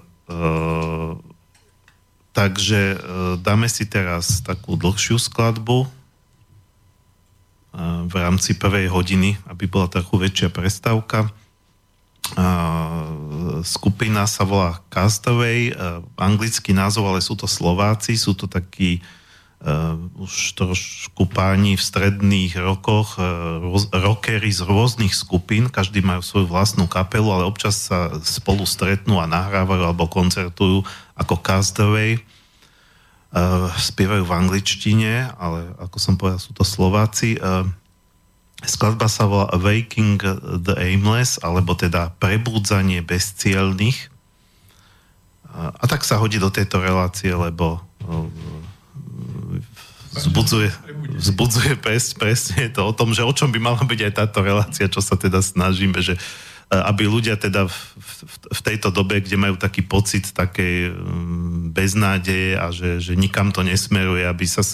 Takže 2.37 2.81
e, 2.93 2.99
dáme 3.41 3.70
si 3.70 3.89
teraz 3.89 4.45
takú 4.45 4.77
dlhšiu 4.77 5.16
skladbu 5.16 5.87
e, 5.87 5.89
v 8.11 8.14
rámci 8.14 8.59
prvej 8.59 8.93
hodiny, 8.93 9.41
aby 9.49 9.64
bola 9.70 9.89
trochu 9.89 10.20
väčšia 10.20 10.49
prestávka. 10.53 11.31
Skupina 13.62 14.27
sa 14.27 14.43
volá 14.43 14.83
Castaway, 14.91 15.70
anglický 16.18 16.74
názov, 16.74 17.07
ale 17.07 17.22
sú 17.22 17.39
to 17.39 17.47
Slováci, 17.47 18.18
sú 18.18 18.35
to 18.35 18.51
takí 18.51 18.99
už 20.21 20.53
trošku 20.55 21.27
páni 21.33 21.75
v 21.75 21.83
stredných 21.83 22.55
rokoch, 22.61 23.17
uh, 23.17 23.59
roz, 23.59 23.89
rockery 23.89 24.53
z 24.53 24.63
rôznych 24.63 25.17
skupín, 25.17 25.73
každý 25.73 26.05
majú 26.05 26.21
svoju 26.21 26.47
vlastnú 26.47 26.85
kapelu, 26.87 27.27
ale 27.33 27.49
občas 27.49 27.89
sa 27.89 28.13
spolu 28.21 28.69
stretnú 28.69 29.17
a 29.19 29.27
nahrávajú 29.27 29.83
alebo 29.83 30.13
koncertujú 30.13 30.85
ako 31.17 31.35
Castaway. 31.41 32.21
Uh, 33.37 33.69
spievajú 33.75 34.23
v 34.29 34.37
angličtine, 34.37 35.13
ale 35.35 35.73
ako 35.83 35.97
som 35.99 36.15
povedal, 36.15 36.41
sú 36.41 36.55
to 36.55 36.63
Slováci. 36.63 37.41
Uh, 37.41 37.67
skladba 38.63 39.11
sa 39.11 39.27
volá 39.27 39.51
Awaking 39.51 40.21
the 40.63 40.77
Aimless, 40.79 41.43
alebo 41.43 41.75
teda 41.75 42.15
Prebúdzanie 42.23 43.03
bezcielných. 43.03 43.99
Uh, 45.49 45.75
a 45.75 45.85
tak 45.91 46.07
sa 46.07 46.21
hodí 46.23 46.39
do 46.39 46.53
tejto 46.53 46.79
relácie, 46.79 47.35
lebo 47.35 47.83
vzbudzuje, 50.17 50.73
vzbudzuje 51.21 51.73
pres, 51.77 52.17
presne 52.17 52.73
to 52.73 52.83
o 52.89 52.93
tom, 52.97 53.12
že 53.12 53.23
o 53.23 53.33
čom 53.33 53.53
by 53.53 53.61
mala 53.61 53.83
byť 53.85 54.01
aj 54.09 54.12
táto 54.17 54.41
relácia, 54.41 54.89
čo 54.89 55.05
sa 55.05 55.14
teda 55.14 55.45
snažíme, 55.45 56.01
že 56.01 56.17
aby 56.67 57.07
ľudia 57.07 57.39
teda 57.39 57.71
v, 57.71 57.77
v, 57.95 58.12
v 58.51 58.61
tejto 58.61 58.91
dobe, 58.91 59.23
kde 59.23 59.39
majú 59.39 59.55
taký 59.55 59.87
pocit 59.87 60.35
takej 60.35 60.91
mm, 60.91 61.71
beznádeje 61.71 62.59
a 62.59 62.75
že, 62.75 62.99
že 62.99 63.14
nikam 63.14 63.55
to 63.55 63.62
nesmeruje, 63.62 64.27
aby 64.27 64.45
sa... 64.51 64.67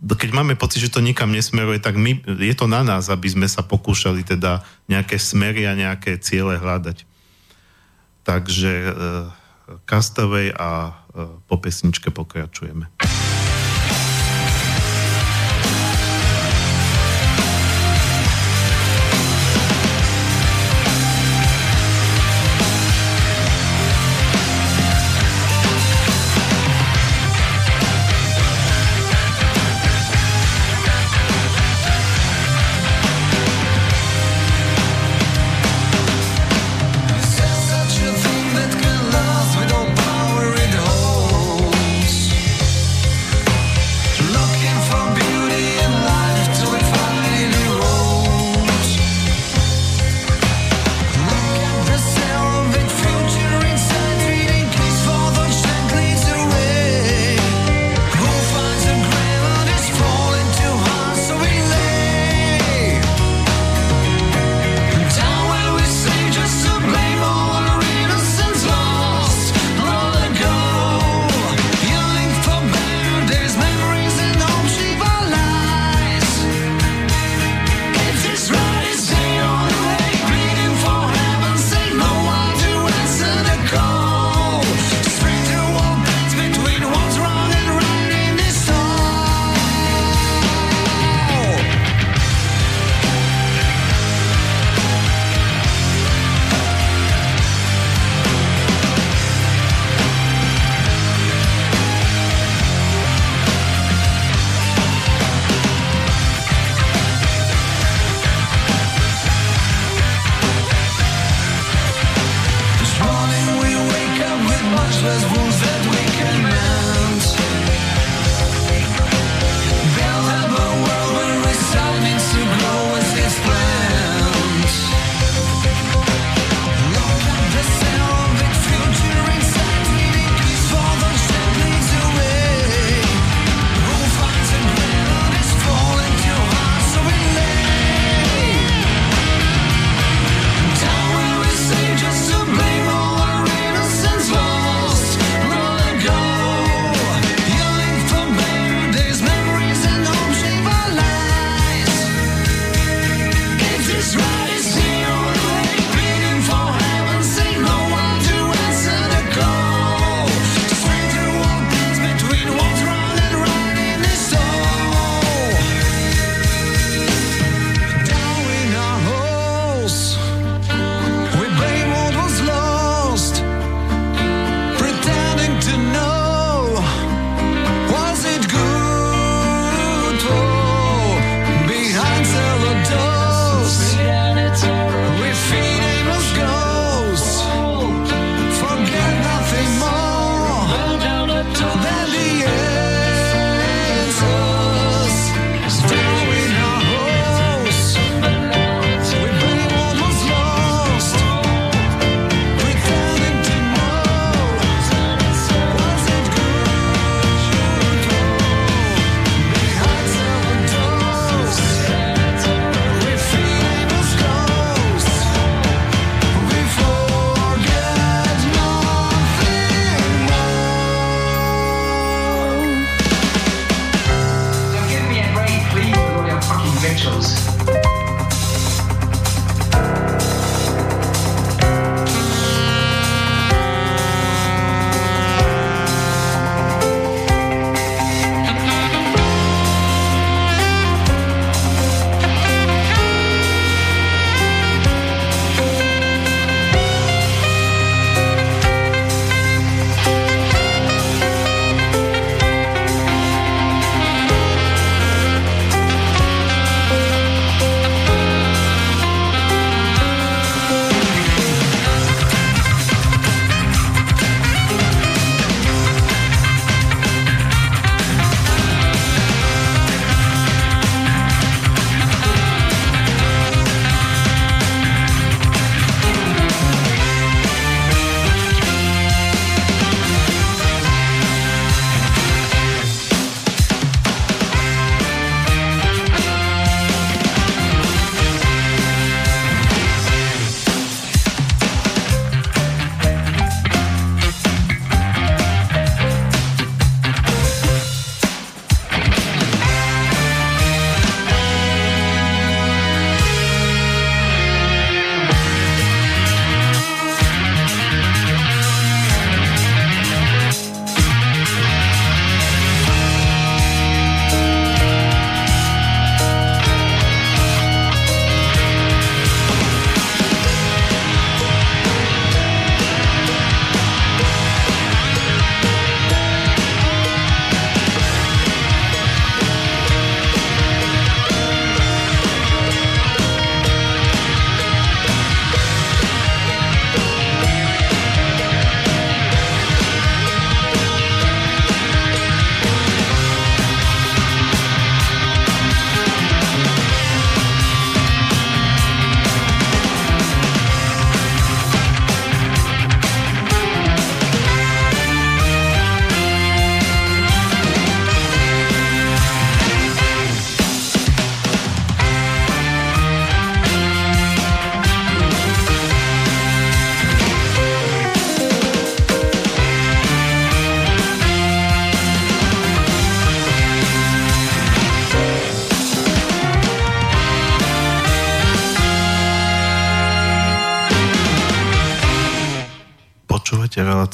Keď 0.00 0.30
máme 0.32 0.56
pocit, 0.56 0.80
že 0.80 0.92
to 0.92 1.04
nikam 1.04 1.28
nesmeruje, 1.28 1.76
tak 1.80 2.00
my, 2.00 2.24
je 2.24 2.54
to 2.56 2.64
na 2.64 2.80
nás, 2.80 3.12
aby 3.12 3.28
sme 3.28 3.48
sa 3.48 3.60
pokúšali 3.60 4.24
teda 4.24 4.64
nejaké 4.88 5.20
smery 5.20 5.68
a 5.68 5.76
nejaké 5.76 6.16
ciele 6.20 6.56
hľadať. 6.56 7.04
Takže 8.24 8.72
uh, 8.88 8.92
Castaway 9.84 10.52
a 10.56 11.00
po 11.48 11.56
pesničke 11.56 12.12
pokračujeme. 12.12 12.92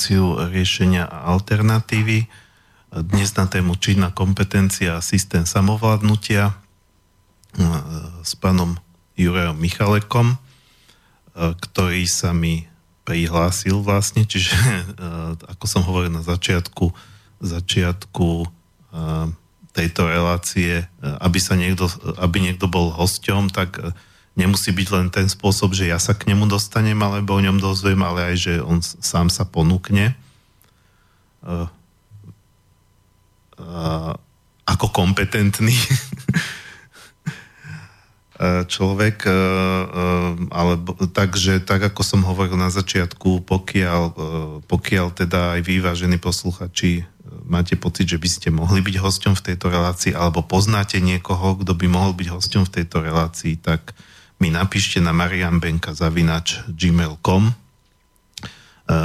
Reláciu 0.03 0.35
riešenia 0.51 1.07
a 1.07 1.31
alternatívy. 1.31 2.27
Dnes 2.91 3.31
na 3.39 3.47
tému 3.47 3.79
činná 3.79 4.11
kompetencia 4.11 4.99
a 4.99 5.05
systém 5.05 5.47
samovládnutia 5.47 6.59
s 8.27 8.35
pánom 8.35 8.83
Jurajom 9.15 9.55
Michalekom, 9.55 10.35
ktorý 11.39 12.03
sa 12.11 12.35
mi 12.35 12.67
prihlásil 13.07 13.79
vlastne, 13.79 14.27
čiže 14.27 14.59
ako 15.47 15.71
som 15.71 15.87
hovoril 15.87 16.11
na 16.11 16.27
začiatku, 16.27 16.91
začiatku 17.39 18.43
tejto 19.71 20.03
relácie, 20.03 20.83
aby 20.99 21.39
sa 21.39 21.55
niekto, 21.55 21.87
aby 22.19 22.43
niekto 22.43 22.67
bol 22.67 22.91
hosťom, 22.91 23.55
tak 23.55 23.79
nemusí 24.33 24.73
byť 24.73 24.89
len 24.93 25.07
ten 25.13 25.29
spôsob, 25.29 25.77
že 25.77 25.89
ja 25.93 26.01
sa 26.01 26.17
k 26.17 26.33
nemu 26.33 26.49
dostanem, 26.49 26.97
alebo 26.97 27.37
o 27.37 27.45
ňom 27.45 27.61
dozviem, 27.61 28.01
ale 28.01 28.33
aj, 28.33 28.37
že 28.37 28.53
on 28.65 28.81
sám 28.81 29.29
sa 29.29 29.45
ponúkne. 29.45 30.17
Uh, 31.43 31.69
uh, 33.61 34.15
ako 34.63 34.95
kompetentný 34.95 35.75
človek, 38.73 39.27
uh, 39.27 40.35
alebo 40.51 40.97
takže 41.11 41.63
tak, 41.63 41.93
ako 41.93 42.01
som 42.03 42.25
hovoril 42.25 42.57
na 42.57 42.73
začiatku, 42.73 43.45
pokiaľ, 43.45 44.05
pokiaľ 44.67 45.07
teda 45.15 45.59
aj 45.59 45.61
vy, 45.67 45.83
vážení 45.83 46.17
posluchači, 46.17 47.05
máte 47.45 47.77
pocit, 47.77 48.09
že 48.09 48.19
by 48.19 48.29
ste 48.31 48.49
mohli 48.55 48.81
byť 48.81 48.97
hosťom 48.99 49.35
v 49.37 49.45
tejto 49.53 49.67
relácii, 49.69 50.13
alebo 50.15 50.47
poznáte 50.47 50.99
niekoho, 51.03 51.59
kto 51.61 51.75
by 51.75 51.87
mohol 51.91 52.17
byť 52.17 52.29
hosťom 52.33 52.63
v 52.67 52.75
tejto 52.81 53.03
relácii, 53.03 53.59
tak 53.61 53.93
mi 54.43 54.51
napíšte 54.51 54.99
na 54.99 55.15
marianbenka 55.15 55.95
zavinač 55.95 56.67
gmail.com 56.67 57.47
e, 57.47 57.55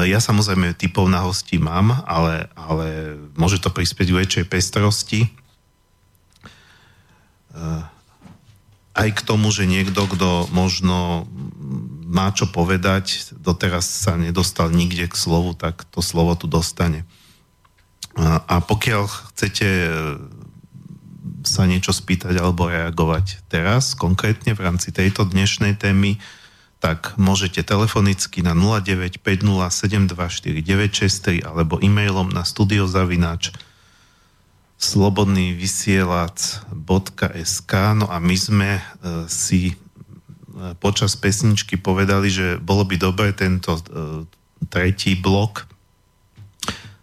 ja 0.09 0.17
samozrejme 0.17 0.73
typov 0.73 1.05
na 1.05 1.21
hosti 1.21 1.61
mám, 1.61 1.93
ale, 2.09 2.49
ale 2.57 3.13
môže 3.37 3.61
to 3.61 3.69
prispieť 3.69 4.09
väčšej 4.09 4.45
pestrosti. 4.49 5.29
E, 5.29 5.29
aj 8.97 9.09
k 9.13 9.21
tomu, 9.21 9.53
že 9.53 9.69
niekto, 9.69 10.09
kto 10.09 10.49
možno 10.49 11.29
má 12.09 12.33
čo 12.33 12.49
povedať, 12.49 13.37
doteraz 13.37 13.85
sa 13.85 14.17
nedostal 14.17 14.73
nikde 14.73 15.05
k 15.05 15.13
slovu, 15.13 15.53
tak 15.53 15.85
to 15.93 16.01
slovo 16.01 16.33
tu 16.33 16.49
dostane. 16.49 17.05
A 18.17 18.57
pokiaľ 18.65 19.05
chcete 19.29 19.67
sa 21.47 21.63
niečo 21.63 21.95
spýtať 21.95 22.35
alebo 22.35 22.67
reagovať 22.67 23.47
teraz, 23.47 23.95
konkrétne 23.95 24.51
v 24.51 24.67
rámci 24.67 24.91
tejto 24.91 25.23
dnešnej 25.23 25.79
témy, 25.79 26.19
tak 26.77 27.17
môžete 27.17 27.65
telefonicky 27.65 28.45
na 28.45 28.53
0950724963 28.53 31.41
alebo 31.41 31.81
e-mailom 31.81 32.29
na 32.29 32.45
studiozavináč 32.45 33.49
slobodnývysielac.sk 34.77 37.73
No 37.97 38.05
a 38.13 38.21
my 38.21 38.37
sme 38.37 38.77
e, 38.77 38.81
si 39.25 39.73
e, 39.73 39.75
počas 40.77 41.17
pesničky 41.17 41.81
povedali, 41.81 42.29
že 42.29 42.61
bolo 42.61 42.85
by 42.85 43.01
dobre 43.01 43.33
tento 43.33 43.73
e, 43.73 43.81
tretí 44.69 45.17
blok 45.17 45.65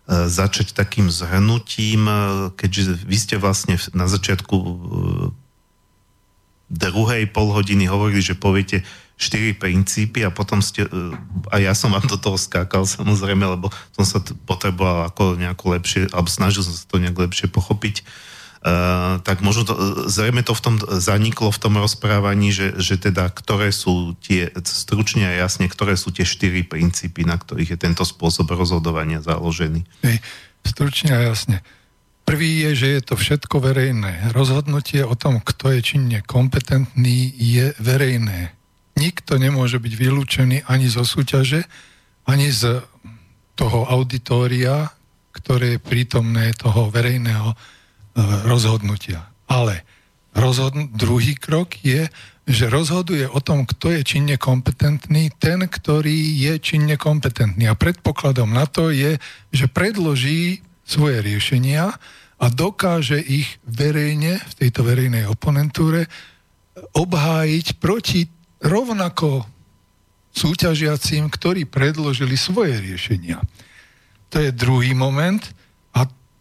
začať 0.05 0.77
takým 0.77 1.09
zhrnutím, 1.09 2.05
e, 2.05 2.15
keďže 2.53 3.09
vy 3.09 3.17
ste 3.17 3.37
vlastne 3.41 3.81
na 3.97 4.05
začiatku 4.05 4.57
e, 4.57 4.73
druhej 6.69 7.25
polhodiny 7.33 7.89
hovorili, 7.89 8.21
že 8.21 8.37
poviete 8.37 8.85
štyri 9.17 9.55
princípy 9.57 10.27
a 10.27 10.35
potom 10.35 10.59
ste, 10.59 10.85
a 11.49 11.57
ja 11.63 11.73
som 11.73 11.95
vám 11.95 12.05
do 12.05 12.19
toho 12.19 12.35
skákal 12.35 12.85
samozrejme, 12.85 13.47
lebo 13.47 13.71
som 13.95 14.05
sa 14.05 14.19
potreboval 14.45 15.09
ako 15.09 15.39
nejako 15.39 15.65
lepšie, 15.79 16.01
alebo 16.11 16.29
snažil 16.29 16.67
som 16.67 16.75
sa 16.75 16.85
to 16.85 16.99
nejak 16.99 17.15
lepšie 17.15 17.47
pochopiť. 17.47 18.03
Uh, 18.03 18.34
tak 19.21 19.45
možno 19.45 19.69
to, 19.69 19.75
zrejme 20.09 20.41
to 20.41 20.57
v 20.57 20.63
tom 20.65 20.77
zaniklo 20.81 21.53
v 21.53 21.61
tom 21.61 21.77
rozprávaní, 21.77 22.49
že, 22.49 22.73
že 22.81 22.97
teda 22.97 23.29
ktoré 23.29 23.69
sú 23.69 24.17
tie, 24.25 24.49
stručne 24.65 25.29
a 25.29 25.37
jasne, 25.37 25.69
ktoré 25.69 26.01
sú 26.01 26.09
tie 26.09 26.25
štyri 26.25 26.65
princípy, 26.65 27.29
na 27.29 27.37
ktorých 27.37 27.77
je 27.77 27.79
tento 27.79 28.09
spôsob 28.09 28.49
rozhodovania 28.57 29.21
založený. 29.21 29.85
Hej, 30.01 30.25
stručne 30.65 31.13
a 31.13 31.21
jasne. 31.29 31.61
Prvý 32.25 32.65
je, 32.65 32.71
že 32.73 32.89
je 32.89 33.01
to 33.05 33.15
všetko 33.21 33.61
verejné. 33.61 34.33
Rozhodnutie 34.33 35.05
o 35.05 35.13
tom, 35.13 35.45
kto 35.45 35.77
je 35.77 35.81
činne 35.85 36.25
kompetentný, 36.25 37.37
je 37.37 37.77
verejné. 37.77 38.57
Nikto 38.97 39.37
nemôže 39.37 39.77
byť 39.77 39.93
vylúčený 39.93 40.65
ani 40.65 40.89
zo 40.89 41.05
súťaže, 41.05 41.69
ani 42.25 42.49
z 42.49 42.81
toho 43.61 43.85
auditória, 43.93 44.89
ktoré 45.37 45.77
je 45.77 45.85
prítomné 45.85 46.57
toho 46.57 46.89
verejného 46.89 47.53
Eh, 47.53 47.84
rozhodnutia. 48.47 49.29
Ale 49.51 49.83
rozhodn- 50.35 50.91
druhý 50.95 51.35
krok 51.35 51.79
je, 51.83 52.09
že 52.45 52.69
rozhoduje 52.69 53.25
o 53.25 53.41
tom, 53.41 53.65
kto 53.65 53.91
je 53.91 54.01
činne 54.05 54.37
kompetentný, 54.37 55.33
ten, 55.41 55.65
ktorý 55.65 56.37
je 56.37 56.61
činne 56.61 57.01
kompetentný. 57.01 57.67
A 57.69 57.79
predpokladom 57.79 58.53
na 58.53 58.69
to 58.69 58.93
je, 58.93 59.17
že 59.49 59.67
predloží 59.67 60.61
svoje 60.85 61.25
riešenia 61.25 61.97
a 62.37 62.47
dokáže 62.53 63.17
ich 63.17 63.49
verejne, 63.65 64.37
v 64.37 64.55
tejto 64.61 64.85
verejnej 64.85 65.25
oponentúre, 65.25 66.05
obhájiť 66.93 67.67
proti 67.81 68.29
rovnako 68.61 69.49
súťažiacím, 70.35 71.31
ktorí 71.31 71.65
predložili 71.65 72.35
svoje 72.35 72.77
riešenia. 72.83 73.41
To 74.35 74.43
je 74.43 74.51
druhý 74.51 74.93
moment 74.93 75.41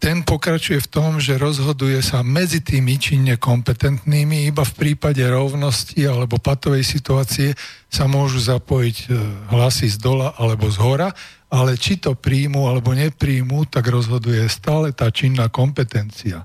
ten 0.03 0.19
pokračuje 0.19 0.83
v 0.83 0.91
tom, 0.91 1.15
že 1.15 1.39
rozhoduje 1.39 2.03
sa 2.03 2.27
medzi 2.27 2.59
tými 2.59 2.99
činne 2.99 3.39
kompetentnými, 3.39 4.51
iba 4.51 4.67
v 4.67 4.75
prípade 4.75 5.23
rovnosti 5.23 5.95
alebo 6.03 6.43
patovej 6.43 6.83
situácie 6.83 7.55
sa 7.87 8.03
môžu 8.03 8.43
zapojiť 8.43 8.97
e, 8.99 9.15
hlasy 9.55 9.87
z 9.87 10.03
dola 10.03 10.35
alebo 10.35 10.67
z 10.67 10.75
hora, 10.83 11.07
ale 11.47 11.79
či 11.79 12.03
to 12.03 12.19
príjmu 12.19 12.67
alebo 12.67 12.91
nepríjmu, 12.91 13.63
tak 13.71 13.87
rozhoduje 13.87 14.43
stále 14.51 14.91
tá 14.91 15.07
činná 15.07 15.47
kompetencia. 15.47 16.43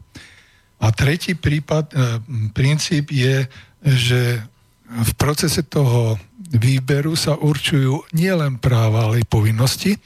A 0.79 0.95
tretí 0.95 1.35
prípad, 1.35 1.85
e, 1.91 1.95
princíp 2.55 3.11
je, 3.11 3.43
že 3.83 4.39
v 4.87 5.11
procese 5.19 5.67
toho 5.67 6.15
výberu 6.55 7.19
sa 7.19 7.35
určujú 7.35 8.07
nielen 8.15 8.63
práva, 8.63 9.11
ale 9.11 9.27
aj 9.27 9.27
povinnosti 9.27 9.99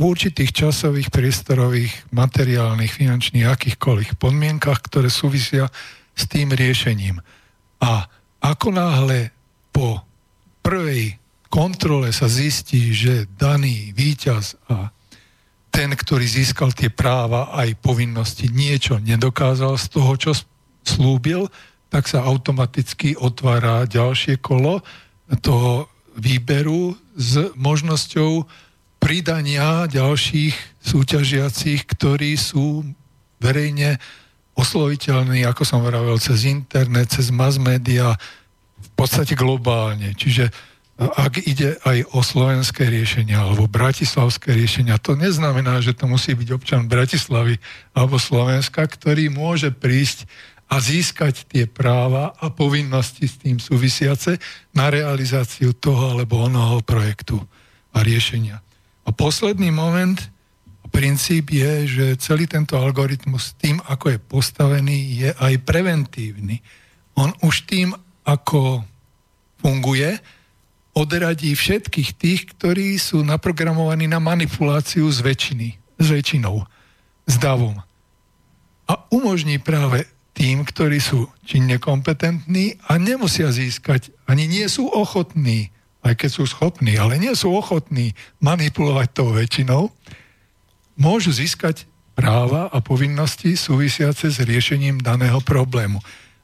v 0.00 0.08
určitých 0.08 0.56
časových, 0.56 1.12
priestorových, 1.12 1.92
materiálnych, 2.08 2.88
finančných, 2.88 3.44
akýchkoľvek 3.44 4.16
podmienkach, 4.16 4.80
ktoré 4.88 5.12
súvisia 5.12 5.68
s 6.16 6.24
tým 6.24 6.56
riešením. 6.56 7.20
A 7.84 8.08
ako 8.40 8.72
náhle 8.72 9.28
po 9.68 10.00
prvej 10.64 11.20
kontrole 11.52 12.16
sa 12.16 12.32
zistí, 12.32 12.96
že 12.96 13.28
daný 13.36 13.92
výťaz 13.92 14.56
a 14.72 14.88
ten, 15.68 15.92
ktorý 15.92 16.24
získal 16.24 16.72
tie 16.72 16.88
práva 16.88 17.52
aj 17.52 17.76
povinnosti, 17.84 18.48
niečo 18.48 18.96
nedokázal 18.96 19.76
z 19.76 19.86
toho, 19.92 20.12
čo 20.16 20.32
slúbil, 20.80 21.52
tak 21.92 22.08
sa 22.08 22.24
automaticky 22.24 23.20
otvára 23.20 23.84
ďalšie 23.84 24.40
kolo 24.40 24.80
toho 25.44 25.92
výberu 26.16 26.96
s 27.14 27.52
možnosťou 27.52 28.48
pridania 29.00 29.88
ďalších 29.88 30.84
súťažiacich, 30.84 31.88
ktorí 31.88 32.36
sú 32.36 32.84
verejne 33.40 33.96
osloviteľní, 34.54 35.42
ako 35.48 35.64
som 35.64 35.80
vravel, 35.80 36.20
cez 36.20 36.44
internet, 36.44 37.16
cez 37.16 37.32
mass 37.32 37.56
media, 37.56 38.14
v 38.80 38.90
podstate 38.94 39.32
globálne. 39.32 40.12
Čiže 40.12 40.52
ak 41.00 41.40
ide 41.48 41.80
aj 41.80 42.12
o 42.12 42.20
slovenské 42.20 42.92
riešenia 42.92 43.40
alebo 43.40 43.64
bratislavské 43.64 44.52
riešenia, 44.52 45.00
to 45.00 45.16
neznamená, 45.16 45.80
že 45.80 45.96
to 45.96 46.04
musí 46.04 46.36
byť 46.36 46.48
občan 46.52 46.84
Bratislavy 46.92 47.56
alebo 47.96 48.20
Slovenska, 48.20 48.84
ktorý 48.84 49.32
môže 49.32 49.72
prísť 49.72 50.28
a 50.68 50.76
získať 50.76 51.48
tie 51.48 51.64
práva 51.64 52.36
a 52.36 52.52
povinnosti 52.52 53.24
s 53.24 53.40
tým 53.40 53.56
súvisiace 53.56 54.36
na 54.76 54.92
realizáciu 54.92 55.72
toho 55.72 56.14
alebo 56.14 56.44
onoho 56.44 56.84
projektu 56.84 57.40
a 57.96 58.04
riešenia. 58.04 58.60
A 59.04 59.10
posledný 59.12 59.72
moment, 59.72 60.18
princíp 60.90 61.54
je, 61.54 61.86
že 61.86 62.06
celý 62.18 62.50
tento 62.50 62.74
algoritmus 62.74 63.54
tým, 63.56 63.78
ako 63.86 64.14
je 64.14 64.18
postavený, 64.18 64.98
je 65.22 65.30
aj 65.38 65.54
preventívny. 65.62 66.60
On 67.14 67.30
už 67.46 67.64
tým, 67.70 67.94
ako 68.26 68.82
funguje, 69.62 70.18
odradí 70.92 71.54
všetkých 71.54 72.10
tých, 72.18 72.40
ktorí 72.56 72.98
sú 72.98 73.22
naprogramovaní 73.22 74.10
na 74.10 74.18
manipuláciu 74.18 75.06
s, 75.06 75.22
väčšiny, 75.22 75.78
s 75.96 76.06
väčšinou, 76.10 76.66
s 77.24 77.34
davom. 77.38 77.78
A 78.90 78.92
umožní 79.14 79.62
práve 79.62 80.10
tým, 80.34 80.66
ktorí 80.66 80.98
sú 80.98 81.30
činne 81.46 81.78
kompetentní 81.78 82.80
a 82.90 82.98
nemusia 82.98 83.54
získať, 83.54 84.10
ani 84.26 84.50
nie 84.50 84.66
sú 84.66 84.90
ochotní 84.90 85.70
aj 86.00 86.14
keď 86.16 86.30
sú 86.30 86.44
schopní, 86.48 86.96
ale 86.96 87.20
nie 87.20 87.32
sú 87.36 87.52
ochotní 87.52 88.16
manipulovať 88.40 89.08
tou 89.12 89.32
väčšinou, 89.32 89.92
môžu 90.96 91.32
získať 91.32 91.88
práva 92.16 92.68
a 92.68 92.78
povinnosti 92.84 93.56
súvisiace 93.56 94.28
s 94.28 94.38
riešením 94.40 95.00
daného 95.00 95.40
problému. 95.40 96.00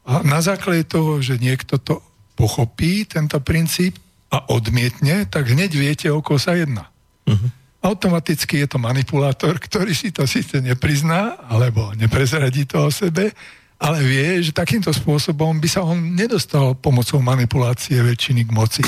A 0.07 0.23
na 0.23 0.41
základe 0.41 0.89
toho, 0.89 1.21
že 1.21 1.37
niekto 1.37 1.77
to 1.77 2.01
pochopí, 2.37 3.05
tento 3.09 3.41
princíp, 3.41 3.97
a 4.27 4.43
odmietne, 4.51 5.27
tak 5.31 5.47
hneď 5.47 5.71
viete, 5.73 6.07
o 6.11 6.19
koho 6.19 6.39
sa 6.39 6.59
jedná. 6.59 6.91
Uh-huh. 7.27 7.49
Automaticky 7.83 8.67
je 8.67 8.69
to 8.69 8.83
manipulátor, 8.83 9.55
ktorý 9.63 9.95
si 9.95 10.11
to 10.11 10.27
síce 10.27 10.59
neprizná, 10.59 11.39
alebo 11.47 11.95
neprezradí 11.95 12.67
to 12.67 12.83
o 12.83 12.91
sebe, 12.91 13.31
ale 13.77 13.99
vie, 14.03 14.41
že 14.43 14.57
takýmto 14.57 14.91
spôsobom 14.91 15.61
by 15.61 15.69
sa 15.69 15.85
on 15.85 16.17
nedostal 16.17 16.75
pomocou 16.75 17.21
manipulácie 17.23 18.01
väčšiny 18.01 18.49
k 18.49 18.51
moci. 18.51 18.83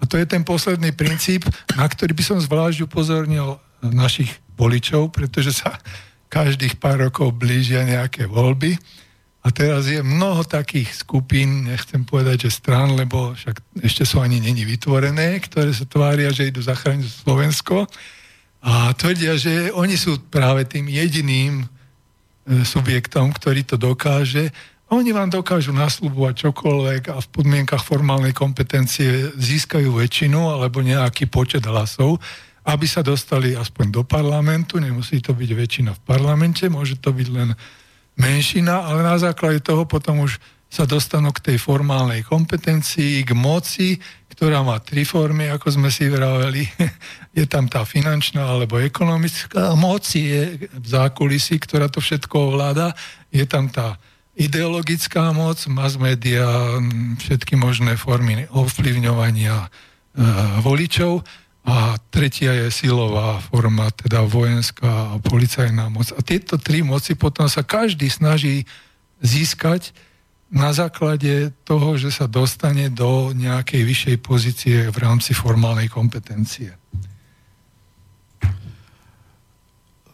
A 0.00 0.08
to 0.08 0.16
je 0.16 0.24
ten 0.24 0.40
posledný 0.40 0.96
princíp, 0.96 1.44
na 1.76 1.84
ktorý 1.84 2.16
by 2.16 2.24
som 2.24 2.38
zvlášť 2.40 2.88
upozornil 2.88 3.60
našich 3.84 4.32
voličov, 4.56 5.12
pretože 5.12 5.60
sa 5.60 5.76
každých 6.32 6.80
pár 6.80 7.00
rokov 7.08 7.36
blížia 7.36 7.84
nejaké 7.84 8.24
voľby 8.24 8.80
a 9.40 9.48
teraz 9.48 9.88
je 9.88 10.04
mnoho 10.04 10.44
takých 10.44 11.00
skupín, 11.00 11.64
nechcem 11.64 12.04
povedať, 12.04 12.44
že 12.48 12.60
strán, 12.60 12.92
lebo 12.92 13.32
však 13.32 13.80
ešte 13.80 14.04
sú 14.04 14.20
ani 14.20 14.36
není 14.36 14.68
vytvorené, 14.68 15.40
ktoré 15.40 15.72
sa 15.72 15.88
tvária, 15.88 16.28
že 16.28 16.52
idú 16.52 16.60
zachrániť 16.60 17.08
Slovensko 17.24 17.88
a 18.60 18.92
tvrdia, 18.92 19.40
že 19.40 19.72
oni 19.72 19.96
sú 19.96 20.20
práve 20.28 20.68
tým 20.68 20.92
jediným 20.92 21.64
e, 21.64 21.66
subjektom, 22.68 23.32
ktorý 23.32 23.64
to 23.64 23.80
dokáže. 23.80 24.52
Oni 24.90 25.14
vám 25.14 25.30
dokážu 25.30 25.70
nasľubovať 25.70 26.50
čokoľvek 26.50 27.14
a 27.14 27.22
v 27.22 27.30
podmienkach 27.30 27.86
formálnej 27.86 28.34
kompetencie 28.34 29.30
získajú 29.38 29.86
väčšinu 29.94 30.50
alebo 30.50 30.82
nejaký 30.82 31.30
počet 31.30 31.62
hlasov, 31.62 32.18
aby 32.66 32.90
sa 32.90 32.98
dostali 32.98 33.54
aspoň 33.54 33.86
do 33.94 34.02
parlamentu. 34.02 34.82
Nemusí 34.82 35.22
to 35.22 35.30
byť 35.30 35.50
väčšina 35.54 35.90
v 35.94 36.00
parlamente, 36.02 36.66
môže 36.66 36.98
to 36.98 37.14
byť 37.14 37.28
len 37.30 37.54
menšina, 38.18 38.82
ale 38.82 39.06
na 39.06 39.14
základe 39.14 39.62
toho 39.62 39.86
potom 39.86 40.26
už 40.26 40.42
sa 40.66 40.90
dostanú 40.90 41.30
k 41.30 41.54
tej 41.54 41.62
formálnej 41.62 42.26
kompetencii, 42.26 43.22
k 43.22 43.30
moci, 43.30 43.94
ktorá 44.34 44.66
má 44.66 44.82
tri 44.82 45.06
formy, 45.06 45.54
ako 45.54 45.70
sme 45.70 45.94
si 45.94 46.10
vraveli. 46.10 46.66
Je 47.38 47.46
tam 47.46 47.70
tá 47.70 47.86
finančná 47.86 48.42
alebo 48.42 48.82
ekonomická 48.82 49.70
moc, 49.78 50.02
je 50.02 50.66
v 50.66 50.86
zákulisí, 50.86 51.62
ktorá 51.62 51.86
to 51.86 52.02
všetko 52.02 52.50
ovláda. 52.50 52.90
Je 53.30 53.46
tam 53.46 53.70
tá 53.70 53.94
ideologická 54.40 55.36
moc, 55.36 55.60
mass 55.68 56.00
media, 56.00 56.80
všetky 57.20 57.60
možné 57.60 58.00
formy 58.00 58.48
ovplyvňovania 58.48 59.56
e, 59.60 59.68
voličov 60.64 61.20
a 61.68 62.00
tretia 62.08 62.56
je 62.56 62.72
silová 62.72 63.36
forma, 63.44 63.92
teda 63.92 64.24
vojenská 64.24 64.88
a 64.88 65.18
policajná 65.20 65.92
moc. 65.92 66.08
A 66.16 66.24
tieto 66.24 66.56
tri 66.56 66.80
moci 66.80 67.12
potom 67.20 67.52
sa 67.52 67.60
každý 67.60 68.08
snaží 68.08 68.64
získať 69.20 69.92
na 70.48 70.72
základe 70.72 71.52
toho, 71.68 72.00
že 72.00 72.10
sa 72.10 72.24
dostane 72.24 72.88
do 72.88 73.36
nejakej 73.36 73.82
vyššej 73.86 74.16
pozície 74.24 74.76
v 74.88 74.96
rámci 74.98 75.36
formálnej 75.36 75.86
kompetencie. 75.92 76.74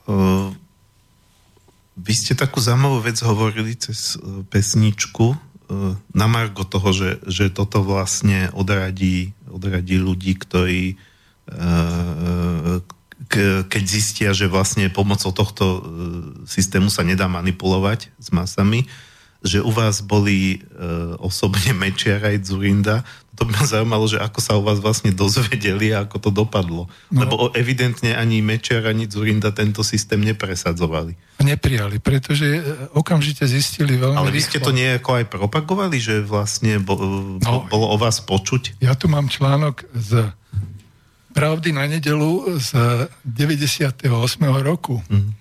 Uh, 0.06 0.54
vy 2.06 2.14
ste 2.14 2.38
takú 2.38 2.62
zaujímavú 2.62 3.02
vec 3.02 3.18
hovorili 3.26 3.74
cez 3.74 4.14
uh, 4.16 4.46
pesničku 4.46 5.34
uh, 5.34 5.98
na 6.14 6.26
margo 6.30 6.62
toho, 6.62 6.94
že, 6.94 7.10
že 7.26 7.50
toto 7.50 7.82
vlastne 7.82 8.54
odradí, 8.54 9.34
odradí 9.50 9.98
ľudí, 9.98 10.38
ktorí 10.38 10.96
keď 13.66 13.82
zistia, 13.86 14.30
že 14.36 14.50
vlastne 14.50 14.92
pomocou 14.92 15.32
tohto 15.32 15.64
e, 15.64 15.80
systému 16.46 16.92
sa 16.92 17.02
nedá 17.02 17.26
manipulovať 17.26 18.12
s 18.18 18.28
masami, 18.30 18.86
že 19.44 19.60
u 19.60 19.68
vás 19.72 20.00
boli 20.00 20.56
e, 20.56 20.84
osobne 21.20 21.72
Mečiar 21.76 22.24
aj 22.24 22.48
Zurinda. 22.48 23.04
To 23.36 23.44
by 23.44 23.52
ma 23.52 23.64
zaujímalo, 23.68 24.08
že 24.08 24.16
ako 24.16 24.40
sa 24.40 24.56
u 24.56 24.64
vás 24.64 24.80
vlastne 24.80 25.12
dozvedeli 25.12 25.92
a 25.92 26.08
ako 26.08 26.16
to 26.18 26.30
dopadlo. 26.32 26.88
No. 27.12 27.18
Lebo 27.20 27.34
evidentne 27.52 28.16
ani 28.16 28.40
Mečiar, 28.40 28.88
ani 28.88 29.04
Zurinda 29.04 29.52
tento 29.52 29.84
systém 29.84 30.24
nepresadzovali. 30.24 31.16
Neprijali, 31.44 32.00
pretože 32.00 32.46
e, 32.48 32.60
okamžite 32.96 33.44
zistili 33.44 34.00
veľmi 34.00 34.16
Ale 34.16 34.32
vy 34.32 34.40
ste 34.40 34.58
to 34.62 34.72
nejako 34.72 35.20
aj 35.20 35.24
propagovali, 35.28 36.00
že 36.00 36.24
vlastne 36.24 36.80
bolo, 36.80 37.36
no, 37.42 37.68
bolo 37.68 37.92
o 37.92 37.96
vás 38.00 38.24
počuť? 38.24 38.80
Ja 38.80 38.96
tu 38.96 39.06
mám 39.12 39.28
článok 39.28 39.84
z 39.92 40.32
Pravdy 41.36 41.68
na 41.76 41.84
nedelu 41.84 42.48
z 42.56 42.72
98. 43.20 44.08
roku. 44.64 45.04
Mm. 45.12 45.36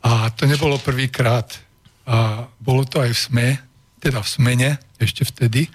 A 0.00 0.32
to 0.32 0.48
nebolo 0.48 0.80
prvýkrát. 0.80 1.52
A 2.04 2.44
bolo 2.60 2.84
to 2.84 3.00
aj 3.00 3.10
v 3.12 3.22
SME, 3.28 3.48
teda 4.00 4.20
v 4.20 4.28
SMENE, 4.28 4.70
ešte 5.00 5.24
vtedy, 5.24 5.68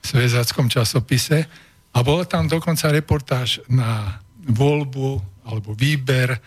v 0.00 0.04
Svezáckom 0.04 0.66
časopise. 0.66 1.46
A 1.94 1.98
bola 2.02 2.26
tam 2.26 2.50
dokonca 2.50 2.90
reportáž 2.90 3.62
na 3.70 4.18
voľbu 4.46 5.22
alebo 5.46 5.74
výber 5.74 6.34
e, 6.34 6.38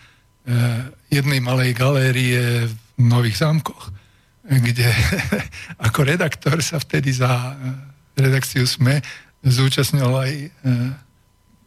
jednej 1.08 1.40
malej 1.40 1.72
galérie 1.76 2.68
v 2.68 2.74
Nových 3.00 3.40
zámkoch, 3.40 3.90
kde 4.44 4.88
ako 5.86 6.00
redaktor 6.04 6.60
sa 6.60 6.76
vtedy 6.80 7.12
za 7.12 7.28
e, 7.32 7.52
redakciu 8.20 8.68
SME 8.68 9.00
zúčastnil 9.44 10.08
aj 10.08 10.32
e, 10.32 10.48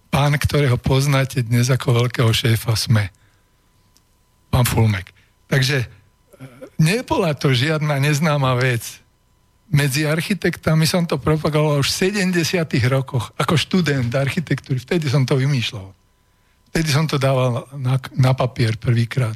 pán, 0.09 0.33
ktorého 0.33 0.77
poznáte 0.81 1.45
dnes 1.45 1.69
ako 1.69 2.05
veľkého 2.05 2.29
šéfa 2.33 2.73
SME. 2.73 3.09
Pán 4.49 4.65
Fulmek. 4.65 5.13
Takže 5.45 5.96
nebola 6.77 7.33
to 7.33 7.53
žiadna 7.53 7.99
neznáma 8.01 8.57
vec. 8.57 9.01
Medzi 9.67 10.07
architektami 10.07 10.87
som 10.87 11.03
to 11.03 11.19
propagoval 11.19 11.83
už 11.83 11.91
v 11.91 12.15
70. 12.31 12.63
rokoch, 12.87 13.35
ako 13.35 13.59
študent 13.59 14.07
architektúry. 14.15 14.79
Vtedy 14.79 15.11
som 15.11 15.27
to 15.27 15.35
vymýšľal. 15.35 15.91
Vtedy 16.71 16.87
som 16.87 17.03
to 17.03 17.19
dával 17.19 17.67
na, 17.75 17.99
na 18.15 18.31
papier 18.31 18.79
prvýkrát. 18.79 19.35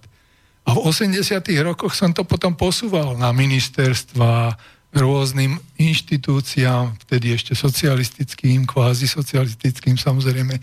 A 0.63 0.77
v 0.77 0.87
80. 0.87 1.19
rokoch 1.67 1.91
som 1.97 2.15
to 2.15 2.23
potom 2.23 2.55
posúval 2.55 3.19
na 3.19 3.35
ministerstva, 3.35 4.55
rôznym 4.91 5.55
inštitúciám, 5.79 6.99
vtedy 7.07 7.31
ešte 7.31 7.55
socialistickým, 7.55 8.67
kvázi 8.67 9.07
socialistickým 9.07 9.95
samozrejme. 9.95 10.59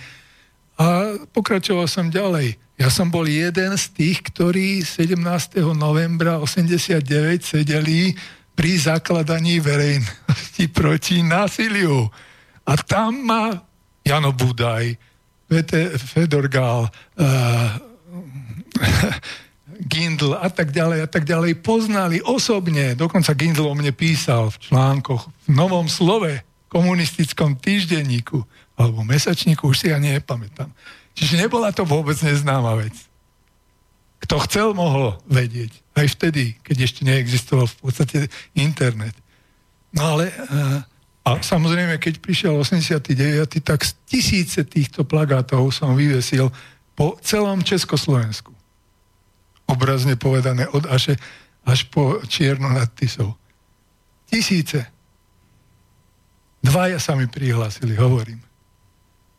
A 0.79 1.19
pokračoval 1.35 1.91
som 1.91 2.07
ďalej. 2.07 2.55
Ja 2.79 2.87
som 2.87 3.11
bol 3.11 3.27
jeden 3.27 3.75
z 3.75 3.85
tých, 3.91 4.23
ktorí 4.31 4.87
17. 4.87 5.19
novembra 5.75 6.39
89 6.39 7.03
sedeli 7.43 8.15
pri 8.55 8.79
zakladaní 8.79 9.59
verejnosti 9.59 10.65
proti 10.71 11.27
násiliu. 11.27 12.07
A 12.63 12.73
tam 12.79 13.27
ma 13.27 13.51
Jano 14.07 14.31
Budaj, 14.31 14.95
Fedor 16.15 16.47
Gál, 16.47 16.87
uh, 16.87 17.71
Gindl 19.91 20.39
a 20.39 20.47
tak 20.47 20.71
ďalej 20.71 21.07
a 21.07 21.09
tak 21.11 21.27
ďalej 21.27 21.59
poznali 21.59 22.23
osobne. 22.23 22.95
Dokonca 22.95 23.35
Gindl 23.35 23.67
o 23.67 23.75
mne 23.75 23.91
písal 23.91 24.55
v 24.55 24.71
článkoch 24.71 25.27
v 25.27 25.49
Novom 25.51 25.91
slove, 25.91 26.47
komunistickom 26.71 27.59
týždenníku 27.59 28.47
alebo 28.79 29.03
mesačníku, 29.03 29.67
už 29.67 29.77
si 29.83 29.87
ja 29.91 29.99
nepamätám. 29.99 30.71
Čiže 31.19 31.43
nebola 31.43 31.75
to 31.75 31.83
vôbec 31.83 32.15
neznáma 32.23 32.79
vec. 32.79 32.95
Kto 34.23 34.39
chcel, 34.47 34.71
mohol 34.71 35.19
vedieť. 35.27 35.75
Aj 35.99 36.07
vtedy, 36.07 36.55
keď 36.63 36.87
ešte 36.87 37.03
neexistoval 37.03 37.67
v 37.67 37.77
podstate 37.83 38.19
internet. 38.55 39.15
No 39.91 40.15
ale 40.15 40.31
eh, 40.31 40.79
a 41.27 41.31
samozrejme, 41.43 41.99
keď 41.99 42.23
prišiel 42.23 42.55
89., 42.55 43.59
tak 43.61 43.83
tisíce 44.07 44.63
týchto 44.63 45.03
plagátov 45.03 45.75
som 45.75 45.99
vyvesil 45.99 46.49
po 46.95 47.19
celom 47.21 47.61
Československu 47.61 48.59
obrazne 49.69 50.17
povedané, 50.17 50.65
od 50.73 50.89
Aše 50.89 51.21
až 51.69 51.85
po 51.93 52.25
Čierno 52.25 52.73
nad 52.73 52.89
Tisou. 52.97 53.37
Tisíce. 54.25 54.89
Dvaja 56.65 56.97
sa 56.97 57.13
mi 57.15 57.29
prihlásili, 57.29 57.93
hovorím. 57.95 58.41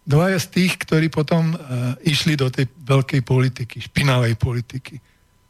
Dvaja 0.10 0.42
z 0.42 0.48
tých, 0.50 0.74
ktorí 0.82 1.14
potom 1.14 1.54
uh, 1.54 1.94
išli 2.02 2.34
do 2.34 2.50
tej 2.50 2.66
veľkej 2.66 3.22
politiky, 3.22 3.78
špinavej 3.78 4.42
politiky. 4.42 4.98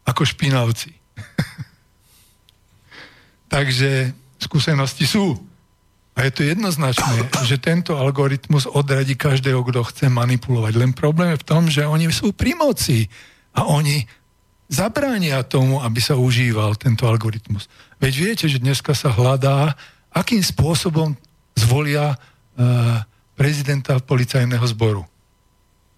Ako 0.04 0.28
špinavci. 0.28 0.92
Takže 3.56 4.12
skúsenosti 4.36 5.08
sú. 5.08 5.40
A 6.20 6.28
je 6.28 6.36
to 6.36 6.44
jednoznačné, 6.44 7.32
že 7.48 7.64
tento 7.64 7.96
algoritmus 7.96 8.68
odradí 8.68 9.16
každého, 9.16 9.64
kto 9.64 9.88
chce 9.88 10.12
manipulovať. 10.12 10.76
Len 10.76 10.92
problém 10.92 11.32
je 11.32 11.40
v 11.40 11.48
tom, 11.48 11.72
že 11.72 11.88
oni 11.88 12.12
sú 12.12 12.36
pri 12.36 12.60
moci 12.60 13.08
a 13.56 13.64
oni 13.64 14.04
zabránia 14.68 15.48
tomu, 15.48 15.80
aby 15.80 16.04
sa 16.04 16.20
užíval 16.20 16.76
tento 16.76 17.08
algoritmus. 17.08 17.72
Veď 18.04 18.14
viete, 18.20 18.46
že 18.52 18.60
dneska 18.60 18.92
sa 18.92 19.16
hľadá, 19.16 19.80
akým 20.12 20.44
spôsobom 20.44 21.16
zvolia 21.56 22.14
e, 22.14 22.18
prezidenta 23.40 23.96
policajného 24.04 24.68
zboru. 24.68 25.08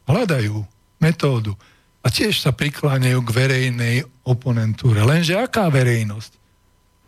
Hľadajú 0.05 0.61
metódu. 1.01 1.57
a 2.01 2.09
tiež 2.09 2.41
sa 2.41 2.49
prikláňajú 2.49 3.21
k 3.21 3.29
verejnej 3.29 3.95
oponentúre. 4.25 5.05
Lenže 5.05 5.37
aká 5.37 5.69
verejnosť? 5.69 6.33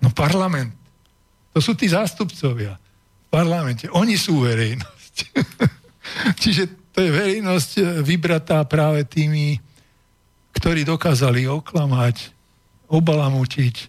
No 0.01 0.13
parlament. 0.13 0.69
To 1.53 1.61
sú 1.61 1.73
tí 1.73 1.89
zástupcovia 1.89 2.77
v 2.77 3.27
parlamente. 3.33 3.89
Oni 3.89 4.17
sú 4.17 4.45
verejnosť. 4.45 5.15
Čiže 6.41 6.93
to 6.93 7.01
je 7.01 7.09
verejnosť 7.09 7.71
eh, 7.77 7.83
vybratá 8.05 8.61
práve 8.69 9.01
tými, 9.09 9.57
ktorí 10.53 10.85
dokázali 10.85 11.49
oklamať, 11.49 12.33
obalamutiť 12.93 13.75
e, 13.81 13.85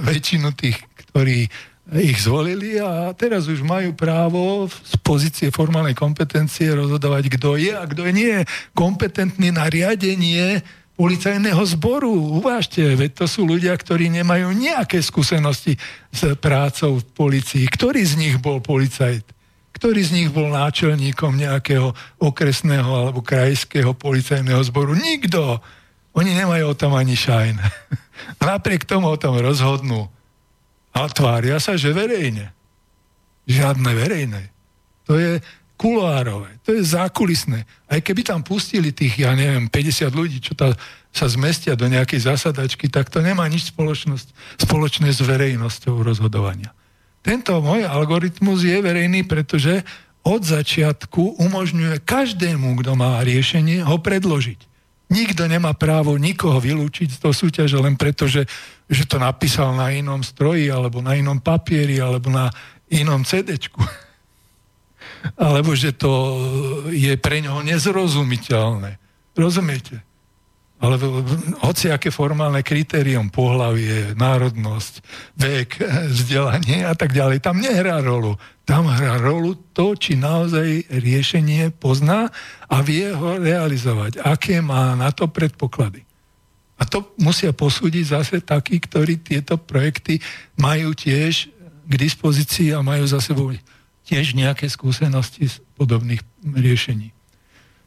väčšinu 0.00 0.48
tých, 0.56 0.80
ktorí 0.96 1.44
ich 1.92 2.16
zvolili 2.24 2.80
a 2.80 3.12
teraz 3.12 3.44
už 3.44 3.60
majú 3.60 3.92
právo 3.92 4.72
z 4.72 4.94
pozície 5.04 5.52
formálnej 5.52 5.92
kompetencie 5.92 6.72
rozhodovať, 6.72 7.28
kto 7.36 7.60
je 7.60 7.76
a 7.76 7.84
kto 7.84 8.08
je 8.08 8.12
nie 8.16 8.34
kompetentný 8.72 9.52
na 9.52 9.68
riadenie 9.68 10.64
policajného 10.96 11.60
zboru. 11.76 12.40
Uvážte, 12.40 12.80
veď 12.80 13.20
to 13.20 13.26
sú 13.28 13.44
ľudia, 13.44 13.76
ktorí 13.76 14.08
nemajú 14.08 14.56
nejaké 14.56 15.02
skúsenosti 15.04 15.76
s 16.08 16.24
prácou 16.40 17.02
v 17.02 17.04
policii. 17.12 17.68
Ktorý 17.68 18.00
z 18.00 18.14
nich 18.16 18.36
bol 18.40 18.64
policajt? 18.64 19.26
Ktorý 19.74 20.00
z 20.06 20.14
nich 20.14 20.30
bol 20.30 20.54
náčelníkom 20.54 21.34
nejakého 21.34 21.92
okresného 22.22 22.88
alebo 22.88 23.20
krajského 23.20 23.92
policajného 23.92 24.62
zboru? 24.64 24.94
Nikto. 24.96 25.60
Oni 26.14 26.30
nemajú 26.30 26.72
o 26.72 26.78
tom 26.78 26.94
ani 26.94 27.18
šajn. 27.18 27.58
Napriek 28.40 28.86
tomu 28.86 29.10
o 29.10 29.18
tom 29.18 29.34
rozhodnú. 29.36 30.08
A 30.94 31.10
tvária 31.10 31.58
sa, 31.58 31.74
že 31.74 31.90
verejne. 31.90 32.54
Žiadne 33.50 33.90
verejné. 33.92 34.42
To 35.04 35.18
je 35.18 35.42
kuloárové, 35.74 36.54
to 36.62 36.72
je 36.72 36.86
zákulisné. 36.86 37.66
Aj 37.90 37.98
keby 37.98 38.22
tam 38.22 38.40
pustili 38.46 38.94
tých, 38.94 39.26
ja 39.26 39.34
neviem, 39.34 39.66
50 39.66 40.08
ľudí, 40.14 40.38
čo 40.38 40.54
tá, 40.54 40.72
sa 41.10 41.26
zmestia 41.26 41.74
do 41.74 41.90
nejakej 41.90 42.30
zasadačky, 42.30 42.86
tak 42.86 43.10
to 43.10 43.18
nemá 43.18 43.44
nič 43.50 43.74
spoločné 44.56 45.08
s 45.10 45.20
verejnosťou 45.20 46.00
rozhodovania. 46.00 46.70
Tento 47.20 47.58
môj 47.58 47.84
algoritmus 47.84 48.62
je 48.62 48.78
verejný, 48.78 49.26
pretože 49.26 49.82
od 50.24 50.40
začiatku 50.40 51.36
umožňuje 51.42 52.00
každému, 52.06 52.80
kto 52.80 52.96
má 52.96 53.20
riešenie, 53.20 53.84
ho 53.84 54.00
predložiť. 54.00 54.73
Nikto 55.12 55.44
nemá 55.44 55.76
právo 55.76 56.16
nikoho 56.16 56.56
vylúčiť 56.56 57.08
z 57.12 57.18
toho 57.20 57.34
súťaže 57.36 57.76
len 57.76 57.94
preto, 57.94 58.24
že, 58.24 58.48
že 58.88 59.04
to 59.04 59.20
napísal 59.20 59.76
na 59.76 59.92
inom 59.92 60.24
stroji, 60.24 60.72
alebo 60.72 61.04
na 61.04 61.12
inom 61.12 61.38
papieri, 61.38 62.00
alebo 62.00 62.32
na 62.32 62.48
inom 62.88 63.20
CDčku. 63.20 63.84
alebo 65.44 65.76
že 65.76 65.92
to 65.92 66.10
je 66.88 67.12
pre 67.20 67.44
ňoho 67.44 67.60
nezrozumiteľné. 67.64 68.96
Rozumiete? 69.36 70.13
Ale 70.84 71.00
hoci 71.64 71.88
aké 71.88 72.12
formálne 72.12 72.60
kritérium, 72.60 73.32
pohlavie, 73.32 74.12
národnosť, 74.20 74.94
vek, 75.32 75.80
vzdelanie 76.12 76.84
a 76.84 76.92
tak 76.92 77.16
ďalej, 77.16 77.40
tam 77.40 77.56
nehrá 77.56 78.04
rolu. 78.04 78.36
Tam 78.68 78.84
hrá 78.88 79.16
rolu 79.16 79.56
to, 79.72 79.96
či 79.96 80.16
naozaj 80.16 80.92
riešenie 80.92 81.72
pozná 81.72 82.28
a 82.68 82.84
vie 82.84 83.08
ho 83.08 83.40
realizovať. 83.40 84.20
Aké 84.20 84.60
má 84.60 84.92
na 84.92 85.08
to 85.08 85.24
predpoklady. 85.28 86.04
A 86.76 86.84
to 86.84 87.16
musia 87.16 87.56
posúdiť 87.56 88.04
zase 88.04 88.36
takí, 88.44 88.76
ktorí 88.76 89.24
tieto 89.24 89.56
projekty 89.56 90.20
majú 90.60 90.92
tiež 90.92 91.48
k 91.84 91.94
dispozícii 91.96 92.76
a 92.76 92.84
majú 92.84 93.08
za 93.08 93.24
sebou 93.24 93.52
tiež 94.04 94.36
nejaké 94.36 94.68
skúsenosti 94.68 95.48
z 95.48 95.64
podobných 95.80 96.20
riešení. 96.44 97.16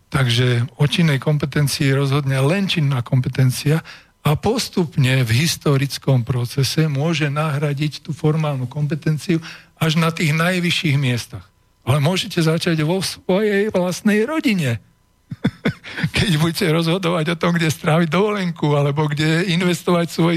Takže 0.08 0.72
o 0.80 0.88
činnej 0.88 1.20
kompetencii 1.20 1.92
rozhodne 1.92 2.40
len 2.40 2.68
činná 2.72 3.04
kompetencia 3.04 3.84
a 4.24 4.36
postupne 4.36 5.24
v 5.24 5.32
historickom 5.32 6.28
procese 6.28 6.88
môže 6.92 7.32
nahradiť 7.32 8.04
tú 8.08 8.12
formálnu 8.12 8.68
kompetenciu 8.68 9.40
až 9.80 9.96
na 9.96 10.12
tých 10.12 10.36
najvyšších 10.36 10.96
miestach. 11.00 11.48
Ale 11.88 12.04
môžete 12.04 12.44
začať 12.44 12.84
vo 12.84 13.00
svojej 13.00 13.72
vlastnej 13.72 14.28
rodine. 14.28 14.84
Keď 16.16 16.32
budete 16.40 16.68
rozhodovať 16.68 17.36
o 17.36 17.40
tom, 17.40 17.56
kde 17.56 17.72
stráviť 17.72 18.12
dovolenku, 18.12 18.76
alebo 18.76 19.08
kde 19.08 19.48
investovať 19.56 20.08
svoj 20.12 20.36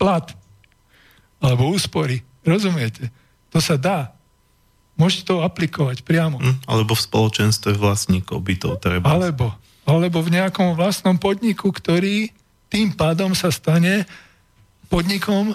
plat, 0.00 0.32
alebo 1.40 1.68
úspory. 1.68 2.24
Rozumiete? 2.40 3.12
To 3.52 3.60
sa 3.60 3.76
dá. 3.76 4.15
Môžete 4.96 5.28
to 5.28 5.44
aplikovať 5.44 6.00
priamo. 6.02 6.40
Mm, 6.40 6.56
alebo 6.64 6.96
v 6.96 7.04
spoločenstve 7.04 7.76
vlastníkov 7.76 8.40
bytov 8.40 8.80
treba. 8.80 9.12
Alebo, 9.12 9.52
alebo 9.84 10.24
v 10.24 10.40
nejakom 10.40 10.72
vlastnom 10.72 11.20
podniku, 11.20 11.68
ktorý 11.68 12.32
tým 12.72 12.96
pádom 12.96 13.36
sa 13.36 13.52
stane 13.52 14.08
podnikom 14.88 15.52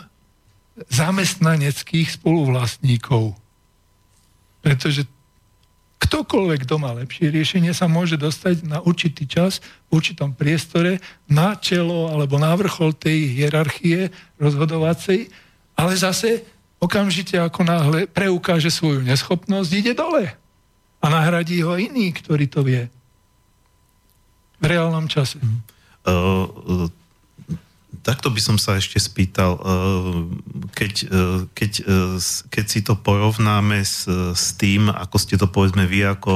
zamestnaneckých 0.87 2.21
spoluvlastníkov. 2.21 3.35
Pretože 4.61 5.09
ktokoľvek, 6.01 6.59
kto 6.65 6.75
má 6.81 6.91
lepšie 6.97 7.29
riešenie, 7.29 7.73
sa 7.73 7.85
môže 7.85 8.17
dostať 8.17 8.65
na 8.65 8.81
určitý 8.81 9.29
čas 9.29 9.61
v 9.89 10.01
určitom 10.01 10.33
priestore 10.33 10.97
na 11.29 11.57
čelo 11.57 12.09
alebo 12.09 12.41
na 12.41 12.53
vrchol 12.57 12.93
tej 12.97 13.37
hierarchie 13.37 14.09
rozhodovacej, 14.41 15.29
ale 15.77 15.93
zase 15.97 16.45
okamžite 16.81 17.37
ako 17.37 17.61
náhle 17.61 18.09
preukáže 18.09 18.73
svoju 18.73 19.05
neschopnosť, 19.05 19.69
ide 19.77 19.93
dole. 19.93 20.33
A 21.01 21.05
nahradí 21.07 21.61
ho 21.61 21.77
iný, 21.77 22.09
ktorý 22.09 22.45
to 22.49 22.65
vie. 22.65 22.89
V 24.57 24.65
reálnom 24.65 25.05
čase. 25.05 25.37
Uh, 25.41 26.45
uh, 26.45 26.89
takto 28.01 28.33
by 28.33 28.41
som 28.41 28.57
sa 28.57 28.81
ešte 28.81 28.97
spýtal, 28.97 29.57
uh, 29.61 30.25
keď, 30.73 30.93
keď, 31.53 31.71
keď 32.49 32.65
si 32.65 32.81
to 32.81 32.97
porovnáme 32.97 33.81
s, 33.81 34.05
s 34.33 34.57
tým, 34.57 34.89
ako 34.89 35.17
ste 35.21 35.37
to 35.37 35.45
povedzme 35.45 35.85
vy 35.85 36.05
ako 36.05 36.33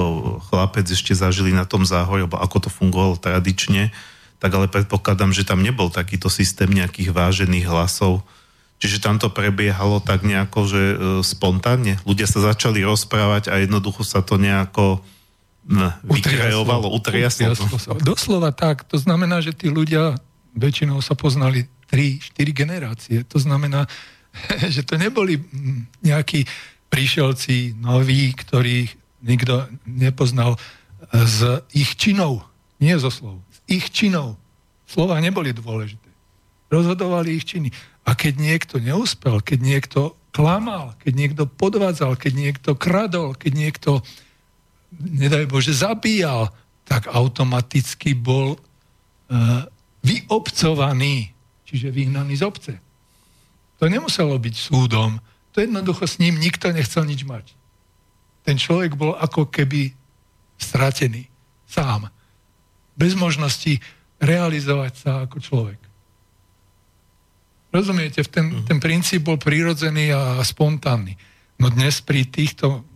chlapec 0.50 0.86
ešte 0.86 1.14
zažili 1.18 1.54
na 1.54 1.66
tom 1.66 1.86
záhore, 1.86 2.26
alebo 2.26 2.38
ako 2.38 2.66
to 2.66 2.70
fungovalo 2.70 3.18
tradične, 3.18 3.94
tak 4.38 4.52
ale 4.54 4.70
predpokladám, 4.70 5.34
že 5.34 5.46
tam 5.46 5.66
nebol 5.66 5.90
takýto 5.90 6.30
systém 6.30 6.70
nejakých 6.70 7.14
vážených 7.14 7.66
hlasov, 7.66 8.22
Čiže 8.76 9.00
tam 9.00 9.16
to 9.16 9.32
prebiehalo 9.32 10.04
tak 10.04 10.28
nejako, 10.28 10.60
že 10.68 10.82
e, 10.82 10.96
spontánne. 11.24 11.96
Ľudia 12.04 12.28
sa 12.28 12.44
začali 12.54 12.84
rozprávať 12.84 13.48
a 13.48 13.64
jednoducho 13.64 14.04
sa 14.04 14.20
to 14.20 14.36
nejako 14.36 15.00
vykrajovalo, 16.06 16.94
utriaslo. 16.94 17.56
utriaslo 17.58 17.98
Doslova 17.98 18.54
tak. 18.54 18.86
To 18.94 19.02
znamená, 19.02 19.42
že 19.42 19.56
tí 19.56 19.72
ľudia 19.72 20.14
väčšinou 20.54 21.02
sa 21.02 21.18
poznali 21.18 21.66
3-4 21.90 22.38
generácie. 22.54 23.18
To 23.34 23.42
znamená, 23.42 23.90
že 24.76 24.86
to 24.86 25.00
neboli 25.00 25.42
nejakí 26.06 26.46
prišielci 26.94 27.82
noví, 27.82 28.32
ktorých 28.38 29.24
nikto 29.26 29.66
nepoznal 29.90 30.56
z 31.12 31.66
ich 31.74 31.98
činov. 31.98 32.46
Nie 32.78 33.02
zo 33.02 33.10
slov. 33.10 33.42
Z 33.50 33.58
ich 33.68 33.90
činov. 33.90 34.38
Slova 34.86 35.18
neboli 35.18 35.50
dôležité. 35.50 36.05
Rozhodovali 36.70 37.38
ich 37.38 37.46
činy. 37.46 37.70
A 38.06 38.14
keď 38.14 38.38
niekto 38.38 38.76
neúspel, 38.78 39.42
keď 39.42 39.60
niekto 39.62 40.00
klamal, 40.36 40.94
keď 41.00 41.14
niekto 41.16 41.44
podvádzal, 41.48 42.20
keď 42.20 42.34
niekto 42.36 42.70
kradol, 42.76 43.34
keď 43.40 43.52
niekto, 43.56 43.92
nedaj 45.00 45.48
Bože, 45.48 45.72
zabíjal, 45.72 46.52
tak 46.86 47.10
automaticky 47.10 48.14
bol 48.14 48.60
uh, 48.60 49.64
vyobcovaný, 50.06 51.34
čiže 51.66 51.90
vyhnaný 51.90 52.38
z 52.38 52.44
obce. 52.46 52.74
To 53.82 53.90
nemuselo 53.90 54.38
byť 54.38 54.56
súdom, 54.56 55.18
to 55.56 55.64
jednoducho 55.64 56.04
s 56.04 56.20
ním 56.20 56.36
nikto 56.36 56.70
nechcel 56.76 57.08
nič 57.08 57.24
mať. 57.24 57.56
Ten 58.44 58.60
človek 58.60 58.94
bol 58.94 59.16
ako 59.16 59.48
keby 59.50 59.96
stratený 60.60 61.32
sám. 61.64 62.12
Bez 62.94 63.16
možnosti 63.16 63.80
realizovať 64.20 64.94
sa 65.00 65.12
ako 65.26 65.40
človek. 65.40 65.80
Rozumiete, 67.76 68.24
ten, 68.32 68.64
ten 68.64 68.80
princíp 68.80 69.28
bol 69.28 69.36
prirodzený 69.36 70.16
a 70.16 70.40
spontánny. 70.48 71.20
No 71.60 71.68
dnes 71.68 72.00
pri 72.00 72.24
týchto 72.24 72.88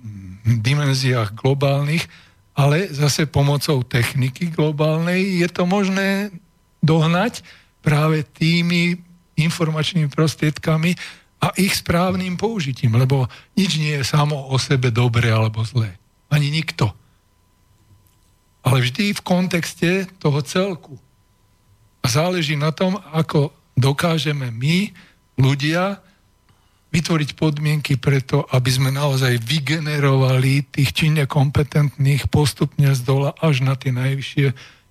dimenziách 0.48 1.36
globálnych, 1.36 2.08
ale 2.56 2.88
zase 2.88 3.28
pomocou 3.28 3.84
techniky 3.84 4.48
globálnej 4.48 5.44
je 5.44 5.48
to 5.52 5.68
možné 5.68 6.32
dohnať 6.80 7.44
práve 7.84 8.24
tými 8.24 8.96
informačnými 9.36 10.08
prostriedkami 10.08 10.96
a 11.44 11.52
ich 11.60 11.76
správnym 11.76 12.40
použitím, 12.40 12.96
lebo 12.96 13.28
nič 13.60 13.84
nie 13.84 14.00
je 14.00 14.08
samo 14.08 14.48
o 14.48 14.56
sebe 14.56 14.96
dobre 14.96 15.28
alebo 15.28 15.60
zlé. 15.68 16.00
Ani 16.32 16.48
nikto. 16.48 16.96
Ale 18.64 18.80
vždy 18.80 19.12
v 19.12 19.26
kontexte 19.28 20.08
toho 20.24 20.40
celku. 20.40 20.96
A 22.00 22.08
záleží 22.08 22.56
na 22.56 22.72
tom, 22.72 22.96
ako 23.12 23.59
dokážeme 23.80 24.52
my, 24.52 24.92
ľudia, 25.40 26.04
vytvoriť 26.90 27.38
podmienky 27.38 28.02
preto, 28.02 28.50
aby 28.50 28.70
sme 28.74 28.90
naozaj 28.90 29.38
vygenerovali 29.46 30.66
tých 30.74 30.90
činne 30.94 31.30
kompetentných 31.30 32.28
postupne 32.34 32.90
z 32.98 33.02
dola 33.06 33.38
až 33.38 33.62
na 33.62 33.78
tie 33.78 33.94
najvyššie 33.94 34.48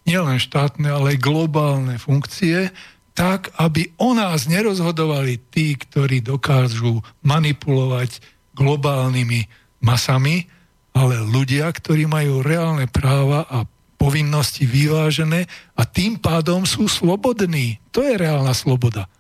nielen 0.06 0.38
štátne, 0.38 0.88
ale 0.88 1.18
aj 1.18 1.18
globálne 1.20 1.98
funkcie, 1.98 2.70
tak, 3.18 3.50
aby 3.58 3.90
o 3.98 4.14
nás 4.14 4.46
nerozhodovali 4.46 5.42
tí, 5.50 5.74
ktorí 5.74 6.22
dokážu 6.22 7.02
manipulovať 7.26 8.22
globálnymi 8.54 9.50
masami, 9.82 10.46
ale 10.94 11.18
ľudia, 11.26 11.66
ktorí 11.66 12.06
majú 12.06 12.46
reálne 12.46 12.86
práva 12.86 13.42
a 13.50 13.66
povinnosti 13.98 14.64
vyvážené 14.64 15.50
a 15.74 15.82
tým 15.82 16.16
pádom 16.16 16.62
sú 16.62 16.86
slobodní. 16.86 17.82
To 17.90 18.06
je 18.06 18.14
reálna 18.14 18.54
sloboda. 18.54 19.10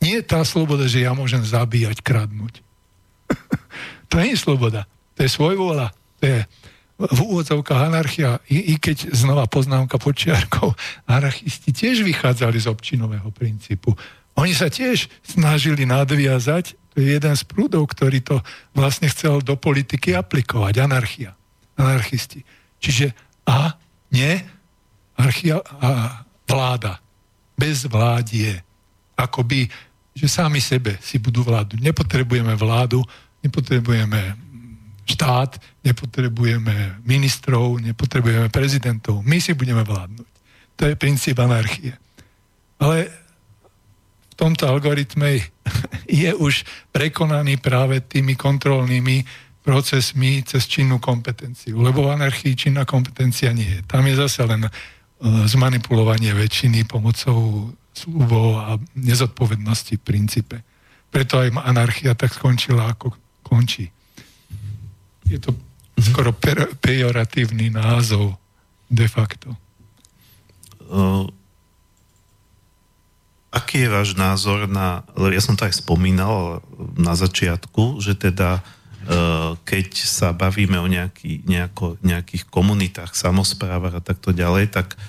Nie 0.00 0.22
je 0.22 0.30
tá 0.30 0.40
sloboda, 0.42 0.88
že 0.88 1.04
ja 1.04 1.12
môžem 1.12 1.44
zabíjať, 1.44 2.00
kradnúť. 2.00 2.64
to 4.10 4.14
nie 4.24 4.32
je 4.32 4.40
sloboda. 4.40 4.88
To 5.14 5.26
je 5.26 5.30
svojvola. 5.30 5.92
To 6.18 6.24
je 6.24 6.40
v 6.98 7.18
úvodzovkách 7.30 7.94
anarchia, 7.94 8.42
i, 8.50 8.74
i 8.74 8.80
keď 8.80 9.14
znova 9.14 9.46
poznámka 9.46 10.02
počiarkov, 10.02 10.74
anarchisti 11.06 11.70
tiež 11.70 12.02
vychádzali 12.02 12.58
z 12.58 12.66
občinového 12.66 13.30
princípu. 13.30 13.94
Oni 14.38 14.54
sa 14.54 14.70
tiež 14.70 15.10
snažili 15.22 15.82
nadviazať, 15.86 16.74
to 16.94 17.02
je 17.02 17.14
jeden 17.18 17.34
z 17.34 17.42
prúdov, 17.46 17.90
ktorý 17.90 18.22
to 18.22 18.36
vlastne 18.74 19.10
chcel 19.10 19.42
do 19.42 19.54
politiky 19.54 20.14
aplikovať, 20.14 20.74
anarchia, 20.82 21.34
anarchisti. 21.78 22.42
Čiže 22.78 23.12
a, 23.46 23.74
nie, 24.14 24.38
archia, 25.18 25.60
a 25.82 26.22
vláda. 26.48 27.02
Bez 27.58 27.84
vládie. 27.84 28.62
Akoby, 29.18 29.66
že 30.14 30.26
sami 30.30 30.62
sebe 30.62 30.98
si 31.02 31.18
budú 31.18 31.42
vládu. 31.42 31.74
Nepotrebujeme 31.82 32.54
vládu, 32.54 33.02
nepotrebujeme 33.42 34.48
štát, 35.08 35.56
nepotrebujeme 35.84 37.00
ministrov, 37.02 37.80
nepotrebujeme 37.80 38.52
prezidentov. 38.52 39.24
My 39.24 39.40
si 39.40 39.56
budeme 39.56 39.82
vládnuť. 39.82 40.28
To 40.78 40.82
je 40.86 40.94
princíp 40.94 41.38
anarchie. 41.40 41.96
Ale 42.78 43.10
v 44.30 44.34
tomto 44.38 44.70
algoritme 44.70 45.42
je 46.06 46.30
už 46.36 46.62
prekonaný 46.94 47.58
práve 47.58 48.04
tými 48.04 48.38
kontrolnými 48.38 49.47
procesmi 49.68 50.40
cez 50.48 50.64
činnú 50.64 50.96
kompetenciu. 50.96 51.84
Lebo 51.84 52.08
v 52.08 52.16
anarchii 52.16 52.56
činná 52.56 52.88
kompetencia 52.88 53.52
nie 53.52 53.68
je. 53.68 53.80
Tam 53.84 54.00
je 54.08 54.16
zase 54.16 54.40
len 54.48 54.64
uh, 54.64 54.72
zmanipulovanie 55.44 56.32
väčšiny 56.32 56.88
pomocou 56.88 57.68
slúbov 57.92 58.64
a 58.64 58.80
nezodpovednosti 58.96 60.00
v 60.00 60.06
princípe. 60.08 60.56
Preto 61.12 61.44
aj 61.44 61.52
anarchia 61.60 62.16
tak 62.16 62.32
skončila, 62.32 62.96
ako 62.96 63.12
končí 63.44 63.92
je 65.28 65.36
to 65.36 65.52
skoro 66.00 66.32
per, 66.32 66.72
pejoratívny 66.80 67.68
názov 67.68 68.40
de 68.88 69.04
facto. 69.04 69.52
Uh, 70.88 71.28
aký 73.52 73.84
je 73.84 73.92
váš 73.92 74.16
názor 74.16 74.64
na, 74.64 75.04
ja 75.12 75.42
som 75.44 75.52
to 75.52 75.68
aj 75.68 75.84
spomínal 75.84 76.64
na 76.96 77.12
začiatku, 77.12 78.00
že 78.00 78.16
teda 78.16 78.64
uh, 78.64 78.77
keď 79.64 79.88
sa 80.04 80.36
bavíme 80.36 80.76
o 80.76 80.84
nejaký, 80.84 81.48
nejako, 81.48 81.96
nejakých 82.04 82.44
komunitách, 82.52 83.16
samozprávach 83.16 83.96
a 83.96 84.04
takto 84.04 84.36
ďalej, 84.36 84.68
tak 84.68 85.00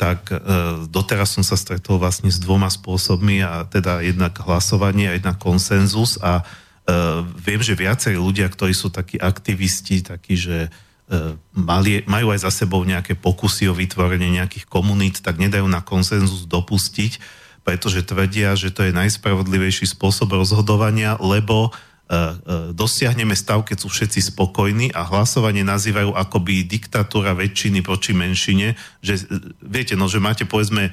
tak 0.00 0.32
e, 0.32 0.40
doteraz 0.88 1.36
som 1.36 1.44
sa 1.44 1.60
stretol 1.60 2.00
vlastne 2.00 2.32
s 2.32 2.40
dvoma 2.40 2.72
spôsobmi 2.72 3.44
a 3.44 3.68
teda 3.68 4.00
jednak 4.00 4.32
hlasovanie 4.40 5.12
a 5.12 5.16
jednak 5.18 5.36
konsenzus 5.36 6.16
a 6.22 6.46
Uh, 6.90 7.22
viem, 7.38 7.60
že 7.62 7.78
viacerí 7.78 8.18
ľudia, 8.18 8.50
ktorí 8.50 8.74
sú 8.74 8.90
takí 8.90 9.14
aktivisti, 9.14 10.02
takí, 10.02 10.34
že 10.34 10.72
mali, 11.54 12.02
majú 12.06 12.34
aj 12.34 12.46
za 12.46 12.50
sebou 12.50 12.82
nejaké 12.82 13.14
pokusy 13.14 13.66
o 13.70 13.74
vytvorenie 13.74 14.40
nejakých 14.40 14.66
komunít, 14.66 15.22
tak 15.22 15.38
nedajú 15.38 15.66
na 15.66 15.82
konsenzus 15.82 16.46
dopustiť, 16.46 17.18
pretože 17.62 18.02
tvrdia, 18.02 18.58
že 18.58 18.74
to 18.74 18.86
je 18.86 18.96
najspravodlivejší 18.96 19.86
spôsob 19.86 20.34
rozhodovania, 20.34 21.14
lebo 21.20 21.70
uh, 21.70 21.89
dosiahneme 22.74 23.38
stav, 23.38 23.62
keď 23.62 23.86
sú 23.86 23.88
všetci 23.88 24.34
spokojní 24.34 24.90
a 24.90 25.06
hlasovanie 25.06 25.62
nazývajú 25.62 26.10
akoby 26.10 26.66
diktatúra 26.66 27.38
väčšiny 27.38 27.86
proti 27.86 28.10
menšine, 28.18 28.74
že 28.98 29.14
uh, 29.14 29.38
viete, 29.62 29.94
no, 29.94 30.10
že 30.10 30.18
máte 30.18 30.42
povedzme 30.42 30.90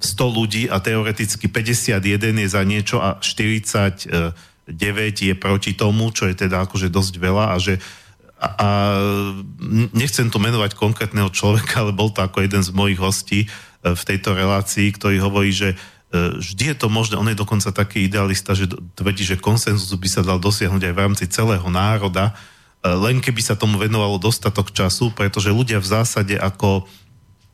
100 0.00 0.36
ľudí 0.36 0.62
a 0.72 0.80
teoreticky 0.80 1.48
51 1.48 2.00
je 2.44 2.48
za 2.48 2.62
niečo 2.64 2.96
a 3.00 3.20
49 3.20 4.32
je 5.16 5.34
proti 5.36 5.72
tomu, 5.76 6.08
čo 6.12 6.24
je 6.28 6.34
teda 6.36 6.64
akože 6.64 6.88
dosť 6.88 7.14
veľa 7.20 7.44
a 7.52 7.56
že 7.60 7.76
a, 8.40 8.48
a 8.56 8.68
nechcem 9.92 10.32
tu 10.32 10.40
menovať 10.40 10.72
konkrétneho 10.72 11.28
človeka, 11.28 11.84
ale 11.84 11.92
bol 11.92 12.08
to 12.08 12.24
ako 12.24 12.40
jeden 12.40 12.64
z 12.64 12.72
mojich 12.72 12.96
hostí 12.96 13.44
e, 13.44 13.48
v 13.92 14.02
tejto 14.08 14.32
relácii, 14.32 14.96
ktorý 14.96 15.20
hovorí, 15.20 15.52
že 15.52 15.76
e, 15.76 15.76
vždy 16.10 16.74
je 16.74 16.76
to 16.76 16.90
možné, 16.90 17.14
on 17.14 17.30
je 17.30 17.38
dokonca 17.38 17.70
taký 17.70 18.10
idealista, 18.10 18.50
že 18.50 18.66
tvrdí, 18.98 19.22
že 19.22 19.38
konsenzus 19.38 19.94
by 19.94 20.08
sa 20.10 20.26
dal 20.26 20.42
dosiahnuť 20.42 20.82
aj 20.82 20.94
v 20.94 21.02
rámci 21.06 21.24
celého 21.30 21.66
národa, 21.70 22.34
e, 22.82 22.90
len 22.90 23.22
keby 23.22 23.38
sa 23.38 23.54
tomu 23.54 23.78
venovalo 23.78 24.18
dostatok 24.18 24.74
času, 24.74 25.14
pretože 25.14 25.54
ľudia 25.54 25.78
v 25.78 25.90
zásade 25.90 26.34
ako 26.34 26.90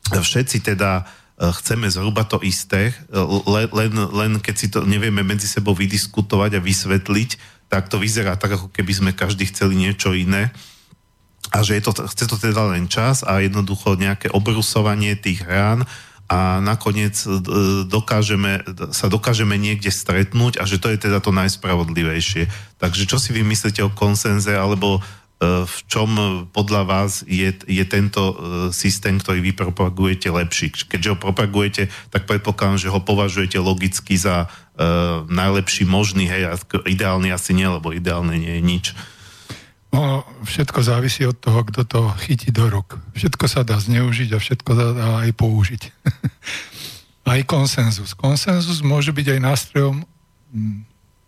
všetci 0.08 0.64
teda 0.64 1.04
Eh, 1.36 1.52
chceme 1.52 1.84
zhruba 1.92 2.24
to 2.24 2.40
isté, 2.40 2.96
len, 3.12 3.68
len, 3.68 3.92
len 3.92 4.32
keď 4.40 4.54
si 4.56 4.72
to 4.72 4.88
nevieme 4.88 5.20
medzi 5.20 5.44
sebou 5.44 5.76
vydiskutovať 5.76 6.56
a 6.56 6.64
vysvetliť, 6.64 7.30
tak 7.68 7.92
to 7.92 8.00
vyzerá 8.00 8.40
tak, 8.40 8.56
ako 8.56 8.72
keby 8.72 8.92
sme 8.96 9.10
každý 9.12 9.44
chceli 9.52 9.76
niečo 9.76 10.16
iné. 10.16 10.48
A 11.52 11.60
že 11.60 11.76
je 11.76 11.84
to, 11.84 11.92
chce 11.92 12.24
to 12.24 12.40
teda 12.40 12.72
len 12.72 12.88
čas 12.88 13.20
a 13.20 13.44
jednoducho 13.44 14.00
nejaké 14.00 14.32
obrusovanie 14.32 15.12
tých 15.12 15.44
rán 15.44 15.84
a 16.26 16.58
nakoniec 16.62 17.14
eh, 17.22 17.42
dokážeme, 17.86 18.66
sa 18.90 19.06
dokážeme 19.06 19.54
niekde 19.58 19.90
stretnúť 19.90 20.58
a 20.58 20.64
že 20.66 20.78
to 20.78 20.90
je 20.90 21.08
teda 21.08 21.22
to 21.22 21.30
najspravodlivejšie. 21.34 22.50
Takže 22.82 23.08
čo 23.08 23.16
si 23.16 23.30
vy 23.32 23.46
myslíte 23.46 23.82
o 23.86 23.94
konsenze 23.94 24.52
alebo 24.52 25.00
E, 25.36 25.68
v 25.68 25.78
čom 25.84 26.10
podľa 26.48 26.82
vás 26.88 27.20
je, 27.28 27.52
je 27.68 27.84
tento 27.84 28.22
e, 28.24 28.34
systém, 28.72 29.20
ktorý 29.20 29.44
vy 29.44 29.52
propagujete 29.52 30.32
lepší. 30.32 30.72
Keďže 30.72 31.12
ho 31.12 31.18
propagujete, 31.20 31.92
tak 32.08 32.24
predpokladám, 32.24 32.80
že 32.80 32.88
ho 32.88 33.04
považujete 33.04 33.60
logicky 33.60 34.16
za 34.16 34.48
uh, 34.48 35.28
najlepší 35.28 35.84
možný, 35.84 36.24
hej, 36.28 36.56
ideálny 36.88 37.32
asi 37.32 37.52
nie, 37.52 37.68
lebo 37.68 37.92
ideálne 37.92 38.32
nie 38.40 38.60
je 38.60 38.62
nič. 38.64 38.84
No, 39.94 40.26
všetko 40.44 40.82
závisí 40.82 41.22
od 41.26 41.38
toho, 41.38 41.62
kto 41.66 41.86
to 41.86 42.00
chytí 42.26 42.50
do 42.50 42.68
ruk. 42.68 42.98
Všetko 43.14 43.44
sa 43.46 43.62
dá 43.62 43.78
zneužiť 43.78 44.34
a 44.34 44.38
všetko 44.42 44.70
sa 44.74 44.86
dá 44.92 45.08
aj 45.24 45.30
použiť. 45.34 45.82
aj 47.32 47.40
konsenzus. 47.46 48.12
Konsenzus 48.12 48.82
môže 48.82 49.14
byť 49.14 49.38
aj 49.38 49.40
nástrojom 49.40 49.96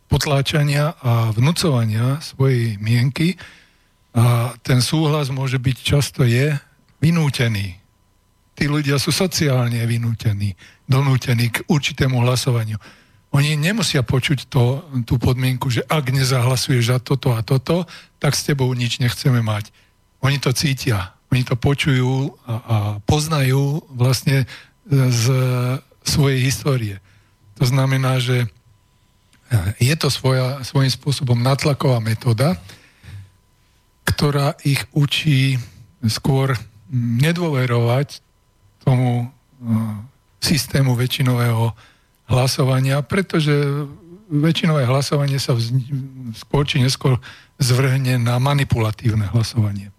potláčania 0.08 0.96
a 1.00 1.30
vnúcovania 1.32 2.18
svojej 2.20 2.80
mienky, 2.80 3.36
a 4.18 4.56
ten 4.66 4.82
súhlas 4.82 5.28
môže 5.28 5.60
byť 5.60 5.76
často 5.78 6.24
je 6.24 6.56
vynútený. 6.98 7.78
Tí 8.58 8.64
ľudia 8.66 8.98
sú 8.98 9.14
sociálne 9.14 9.78
vynútení, 9.86 10.58
donútení 10.90 11.54
k 11.54 11.62
určitému 11.70 12.18
hlasovaniu. 12.26 12.80
Oni 13.28 13.60
nemusia 13.60 14.00
počuť 14.00 14.48
to, 14.48 14.80
tú 15.04 15.20
podmienku, 15.20 15.68
že 15.68 15.84
ak 15.84 16.08
nezahlasuješ 16.08 16.84
za 16.88 16.98
toto 16.98 17.36
a 17.36 17.44
toto, 17.44 17.84
tak 18.16 18.32
s 18.32 18.48
tebou 18.48 18.72
nič 18.72 19.04
nechceme 19.04 19.44
mať. 19.44 19.68
Oni 20.24 20.40
to 20.40 20.50
cítia, 20.56 21.12
oni 21.28 21.44
to 21.44 21.54
počujú 21.54 22.32
a, 22.48 22.52
a 22.52 22.76
poznajú 23.04 23.84
vlastne 23.92 24.48
z 24.88 25.24
svojej 26.00 26.40
histórie. 26.40 26.96
To 27.60 27.68
znamená, 27.68 28.16
že 28.16 28.48
je 29.76 29.94
to 29.96 30.08
svoja, 30.08 30.64
svojím 30.64 30.88
spôsobom 30.88 31.36
natlaková 31.36 32.00
metóda, 32.00 32.56
ktorá 34.08 34.56
ich 34.64 34.80
učí 34.96 35.60
skôr 36.08 36.56
nedôverovať 36.92 38.24
tomu 38.80 39.28
systému 40.40 40.96
väčšinového 40.96 41.76
hlasovania, 42.28 43.00
pretože 43.02 43.52
väčšinové 44.28 44.84
hlasovanie 44.84 45.40
sa 45.40 45.56
vz... 45.56 45.72
skôr 46.36 46.68
či 46.68 46.84
neskôr 46.84 47.16
zvrhne 47.56 48.20
na 48.20 48.36
manipulatívne 48.36 49.26
hlasovanie. 49.32 49.90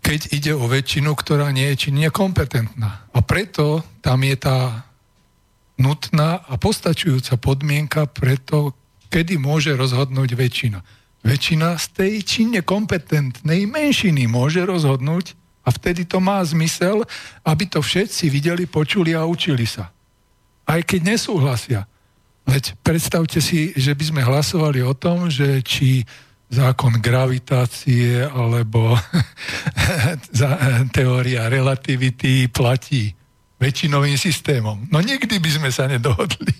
Keď 0.00 0.32
ide 0.32 0.52
o 0.56 0.64
väčšinu, 0.64 1.12
ktorá 1.12 1.52
nie 1.52 1.68
je 1.74 1.86
či 1.86 1.88
nekompetentná. 1.92 3.12
A 3.12 3.18
preto 3.20 3.84
tam 4.00 4.24
je 4.24 4.36
tá 4.38 4.88
nutná 5.76 6.40
a 6.46 6.56
postačujúca 6.56 7.36
podmienka 7.36 8.08
preto, 8.08 8.72
kedy 9.12 9.36
môže 9.36 9.74
rozhodnúť 9.76 10.38
väčšina 10.38 10.80
väčšina 11.20 11.76
z 11.76 11.86
tej 11.92 12.14
činne 12.24 12.60
kompetentnej 12.64 13.68
menšiny 13.68 14.24
môže 14.24 14.64
rozhodnúť 14.64 15.36
a 15.64 15.68
vtedy 15.68 16.08
to 16.08 16.18
má 16.18 16.40
zmysel, 16.40 17.04
aby 17.44 17.68
to 17.68 17.84
všetci 17.84 18.32
videli, 18.32 18.64
počuli 18.64 19.12
a 19.12 19.28
učili 19.28 19.68
sa. 19.68 19.92
Aj 20.70 20.80
keď 20.86 21.18
nesúhlasia. 21.18 21.90
Veď 22.46 22.78
predstavte 22.86 23.42
si, 23.42 23.74
že 23.74 23.90
by 23.98 24.04
sme 24.06 24.22
hlasovali 24.22 24.86
o 24.86 24.94
tom, 24.94 25.26
že 25.26 25.66
či 25.66 26.06
zákon 26.50 26.98
gravitácie 27.02 28.22
alebo 28.26 28.94
teória 30.96 31.50
relativity 31.50 32.46
platí 32.50 33.14
väčšinovým 33.58 34.18
systémom. 34.18 34.86
No 34.90 35.02
nikdy 35.02 35.42
by 35.42 35.50
sme 35.50 35.70
sa 35.74 35.90
nedohodli. 35.90 36.54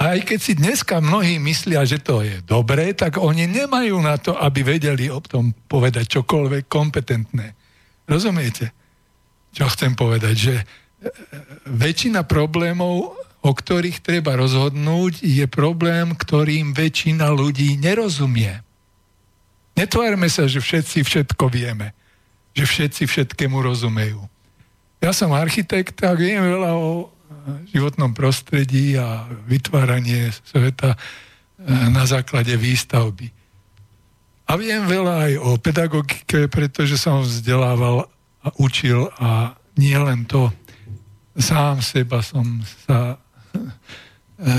Aj 0.00 0.16
keď 0.16 0.38
si 0.40 0.52
dneska 0.56 1.00
mnohí 1.00 1.36
myslia, 1.40 1.84
že 1.84 2.00
to 2.00 2.24
je 2.24 2.40
dobré, 2.40 2.96
tak 2.96 3.20
oni 3.20 3.44
nemajú 3.48 4.00
na 4.00 4.16
to, 4.16 4.32
aby 4.32 4.64
vedeli 4.64 5.12
o 5.12 5.20
tom 5.20 5.52
povedať 5.52 6.20
čokoľvek 6.20 6.64
kompetentné. 6.68 7.52
Rozumiete? 8.08 8.72
Čo 9.52 9.68
chcem 9.68 9.92
povedať? 9.92 10.34
Že 10.34 10.54
väčšina 11.64 12.24
problémov, 12.28 13.16
o 13.40 13.50
ktorých 13.56 14.04
treba 14.04 14.36
rozhodnúť, 14.36 15.24
je 15.24 15.46
problém, 15.48 16.12
ktorým 16.12 16.76
väčšina 16.76 17.32
ľudí 17.32 17.80
nerozumie. 17.80 18.60
Netvárme 19.80 20.28
sa, 20.28 20.44
že 20.44 20.60
všetci 20.60 21.00
všetko 21.06 21.48
vieme. 21.48 21.96
Že 22.52 22.64
všetci 22.68 23.02
všetkému 23.08 23.56
rozumejú. 23.64 24.20
Ja 25.00 25.16
som 25.16 25.32
architekt 25.32 26.04
a 26.04 26.12
viem 26.12 26.44
veľa 26.44 26.76
o 26.76 27.08
životnom 27.72 28.12
prostredí 28.12 29.00
a 29.00 29.24
vytváranie 29.48 30.28
sveta 30.44 30.92
e, 30.92 30.98
na 31.88 32.04
základe 32.04 32.52
výstavby. 32.60 33.32
A 34.50 34.58
viem 34.58 34.84
veľa 34.84 35.14
aj 35.30 35.32
o 35.40 35.50
pedagogike, 35.56 36.50
pretože 36.50 37.00
som 37.00 37.22
vzdelával 37.22 38.10
a 38.44 38.48
učil 38.60 39.08
a 39.16 39.54
nie 39.78 39.96
len 39.96 40.26
to, 40.28 40.52
sám 41.38 41.82
seba 41.82 42.22
som 42.22 42.62
sa 42.86 43.18
e, 44.40 44.52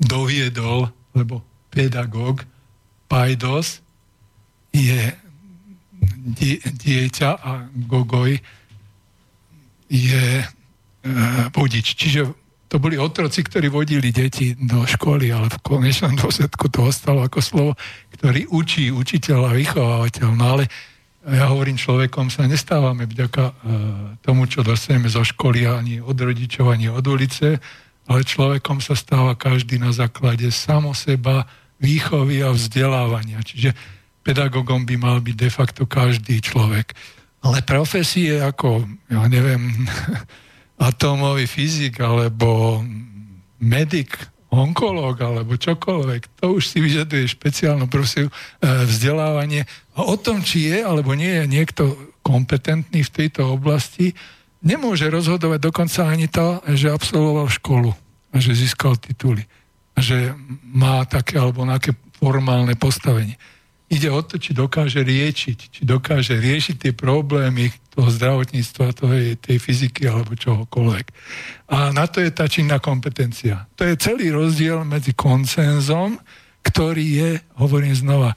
doviedol, 0.00 0.88
lebo 1.14 1.42
pedagóg 1.70 2.44
pajdos 3.08 3.82
je 4.74 5.12
die, 6.24 6.58
dieťa 6.58 7.30
a 7.38 7.52
gogoj 7.86 8.38
je 9.90 10.26
e, 10.40 10.46
vodič. 11.54 11.94
Čiže 11.94 12.20
to 12.66 12.82
boli 12.82 12.98
otroci, 12.98 13.44
ktorí 13.46 13.70
vodili 13.70 14.10
deti 14.10 14.56
do 14.58 14.82
školy, 14.82 15.30
ale 15.30 15.46
v 15.46 15.62
konečnom 15.62 16.18
dôsledku 16.18 16.66
to 16.72 16.90
ostalo 16.90 17.22
ako 17.22 17.38
slovo, 17.38 17.72
ktorý 18.18 18.50
učí 18.50 18.90
učiteľ 18.90 19.52
a 19.52 19.56
vychovávateľ. 19.56 20.28
No 20.34 20.58
ale 20.58 20.66
ja 21.24 21.48
hovorím, 21.48 21.80
človekom 21.80 22.28
sa 22.28 22.44
nestávame 22.44 23.08
vďaka 23.08 23.44
e, 23.48 23.52
tomu, 24.20 24.44
čo 24.44 24.60
dostaneme 24.60 25.08
zo 25.08 25.24
školy, 25.24 25.64
ani 25.64 25.96
od 26.04 26.16
rodičov, 26.16 26.68
ani 26.68 26.92
od 26.92 27.04
ulice, 27.08 27.56
ale 28.04 28.20
človekom 28.20 28.84
sa 28.84 28.92
stáva 28.92 29.32
každý 29.32 29.80
na 29.80 29.88
základe 29.96 30.52
samo 30.52 30.92
seba, 30.92 31.48
výchovy 31.80 32.44
a 32.44 32.52
vzdelávania. 32.52 33.40
Čiže 33.40 33.72
pedagogom 34.20 34.84
by 34.84 34.96
mal 35.00 35.18
byť 35.24 35.36
de 35.36 35.50
facto 35.52 35.82
každý 35.88 36.44
človek. 36.44 36.92
Ale 37.44 37.64
profesie 37.64 38.40
ako, 38.40 38.84
ja 39.08 39.24
neviem, 39.28 39.88
atómový 40.88 41.48
fyzik 41.48 42.04
alebo 42.04 42.80
medic, 43.60 44.12
onkológ 44.54 45.18
alebo 45.20 45.58
čokoľvek, 45.58 46.38
to 46.38 46.56
už 46.58 46.64
si 46.70 46.78
vyžaduje 46.78 47.26
špeciálnu 47.26 47.90
profesiu, 47.90 48.30
e, 48.30 48.32
vzdelávanie. 48.86 49.66
A 49.98 50.06
o 50.06 50.14
tom, 50.14 50.40
či 50.40 50.70
je 50.70 50.86
alebo 50.86 51.12
nie 51.18 51.42
je 51.42 51.44
niekto 51.50 51.82
kompetentný 52.22 53.04
v 53.04 53.14
tejto 53.14 53.52
oblasti, 53.52 54.14
nemôže 54.64 55.10
rozhodovať 55.12 55.60
dokonca 55.60 56.08
ani 56.08 56.26
to, 56.30 56.64
že 56.72 56.88
absolvoval 56.88 57.52
školu 57.52 57.92
a 58.32 58.36
že 58.40 58.56
získal 58.56 58.96
tituly 58.96 59.44
a 59.94 59.98
že 60.00 60.34
má 60.72 61.04
také 61.06 61.38
alebo 61.38 61.62
nejaké 61.62 61.94
formálne 62.18 62.74
postavenie. 62.74 63.36
Ide 63.92 64.08
o 64.08 64.20
to, 64.24 64.40
či 64.40 64.56
dokáže 64.56 65.04
liečiť, 65.04 65.58
či 65.70 65.82
dokáže 65.84 66.40
riešiť 66.40 66.76
tie 66.80 66.92
problémy 66.96 67.68
toho 67.92 68.08
zdravotníctva, 68.10 68.96
toho, 68.96 69.14
tej 69.38 69.56
fyziky 69.60 70.08
alebo 70.08 70.34
čohokoľvek. 70.34 71.06
A 71.68 71.92
na 71.92 72.08
to 72.08 72.24
je 72.24 72.32
tá 72.32 72.48
činná 72.48 72.80
kompetencia. 72.80 73.68
To 73.76 73.84
je 73.84 73.94
celý 74.00 74.32
rozdiel 74.32 74.82
medzi 74.88 75.12
koncenzom, 75.12 76.16
ktorý 76.64 77.06
je, 77.06 77.30
hovorím 77.60 77.92
znova, 77.92 78.32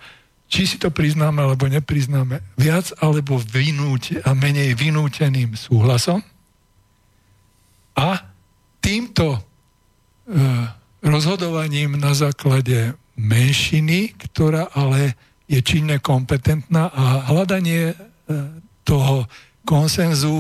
či 0.48 0.68
si 0.68 0.78
to 0.80 0.92
priznáme 0.92 1.44
alebo 1.44 1.68
nepriznáme, 1.68 2.40
viac 2.60 2.92
alebo 3.00 3.40
vynúte, 3.40 4.20
a 4.24 4.32
menej 4.32 4.76
vynúteným 4.76 5.56
súhlasom 5.56 6.24
a 7.98 8.22
týmto 8.80 9.36
e, 9.36 9.40
rozhodovaním 11.02 11.98
na 11.98 12.14
základe 12.14 12.94
menšiny, 13.18 14.14
ktorá 14.30 14.70
ale 14.72 15.18
je 15.48 15.60
činne 15.64 15.96
kompetentná 16.04 16.92
a 16.92 17.04
hľadanie 17.32 17.92
e, 17.92 17.96
toho 18.84 19.28
konsenzu 19.68 20.32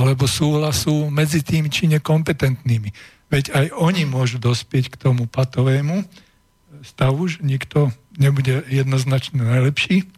alebo 0.00 0.24
súhlasu 0.24 1.12
medzi 1.12 1.44
tým 1.44 1.68
činne 1.68 2.00
kompetentnými. 2.00 2.88
Veď 3.28 3.52
aj 3.52 3.66
oni 3.76 4.04
môžu 4.08 4.40
dospieť 4.40 4.92
k 4.92 5.00
tomu 5.08 5.28
patovému 5.28 6.04
stavu, 6.84 7.28
že 7.28 7.40
nikto 7.40 7.92
nebude 8.16 8.64
jednoznačne 8.68 9.40
najlepší 9.40 10.08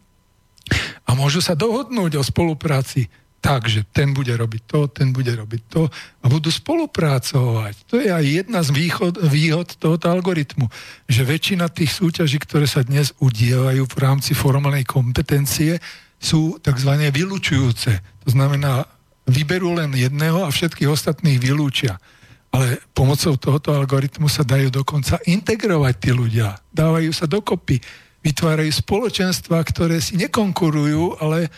a 1.05 1.11
môžu 1.15 1.44
sa 1.44 1.55
dohodnúť 1.55 2.19
o 2.19 2.23
spolupráci 2.24 3.11
tak, 3.44 3.68
že 3.68 3.84
ten 3.84 4.16
bude 4.16 4.32
robiť 4.32 4.62
to, 4.64 4.88
ten 4.88 5.12
bude 5.12 5.28
robiť 5.28 5.62
to 5.68 5.84
a 5.92 6.24
budú 6.32 6.48
spolupracovať. 6.48 7.92
To 7.92 8.00
je 8.00 8.08
aj 8.08 8.24
jedna 8.24 8.64
z 8.64 8.72
východ, 8.72 9.20
výhod 9.28 9.68
tohoto 9.76 10.08
algoritmu, 10.08 10.64
že 11.04 11.28
väčšina 11.28 11.68
tých 11.68 11.92
súťaží, 11.92 12.40
ktoré 12.40 12.64
sa 12.64 12.80
dnes 12.80 13.12
udievajú 13.20 13.84
v 13.84 13.96
rámci 14.00 14.32
formálnej 14.32 14.88
kompetencie, 14.88 15.76
sú 16.16 16.56
tzv. 16.56 16.88
vylúčujúce. 17.12 18.00
To 18.24 18.28
znamená, 18.32 18.88
vyberú 19.28 19.76
len 19.76 19.92
jedného 19.92 20.40
a 20.40 20.48
všetkých 20.48 20.88
ostatných 20.88 21.36
vylúčia. 21.36 22.00
Ale 22.48 22.80
pomocou 22.96 23.36
tohoto 23.36 23.76
algoritmu 23.76 24.24
sa 24.24 24.40
dajú 24.40 24.72
dokonca 24.72 25.20
integrovať 25.28 25.94
tí 26.00 26.10
ľudia. 26.16 26.56
Dávajú 26.72 27.12
sa 27.12 27.28
dokopy, 27.28 27.76
vytvárajú 28.24 28.72
spoločenstva, 28.72 29.60
ktoré 29.60 30.00
si 30.00 30.16
nekonkurujú, 30.16 31.20
ale 31.20 31.52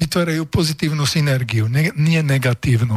vytvárajú 0.00 0.48
pozitívnu 0.48 1.04
synergiu, 1.04 1.68
ne, 1.68 1.92
nie 1.94 2.24
negatívnu. 2.24 2.96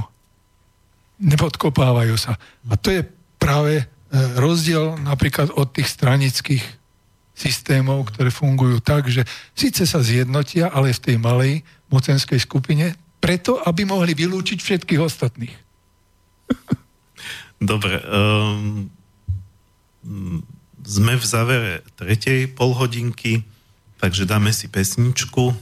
Nepodkopávajú 1.20 2.16
sa. 2.16 2.40
A 2.72 2.76
to 2.80 2.90
je 2.90 3.04
práve 3.36 3.84
e, 3.84 3.86
rozdiel 4.40 4.96
napríklad 5.04 5.52
od 5.54 5.68
tých 5.76 5.92
stranických 5.92 6.64
systémov, 7.36 8.08
ktoré 8.14 8.32
fungujú 8.32 8.80
tak, 8.80 9.12
že 9.12 9.28
síce 9.58 9.84
sa 9.84 10.00
zjednotia, 10.00 10.72
ale 10.72 10.96
v 10.96 11.04
tej 11.04 11.18
malej 11.20 11.54
mocenskej 11.92 12.40
skupine, 12.40 12.96
preto, 13.20 13.60
aby 13.62 13.84
mohli 13.84 14.16
vylúčiť 14.16 14.60
všetkých 14.62 15.02
ostatných. 15.02 15.56
Dobre. 17.64 18.00
Um, 18.06 18.92
sme 20.84 21.16
v 21.16 21.26
závere 21.26 21.74
tretej 21.96 22.52
polhodinky, 22.52 23.48
takže 24.04 24.28
dáme 24.28 24.52
si 24.52 24.68
pesničku. 24.68 25.56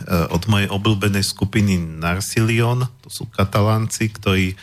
Eh, 0.00 0.26
od 0.32 0.48
mojej 0.48 0.68
obľúbenej 0.72 1.20
skupiny 1.20 1.76
Narsilion, 1.76 2.88
to 3.04 3.12
sú 3.12 3.28
katalánci, 3.28 4.08
ktorí, 4.08 4.56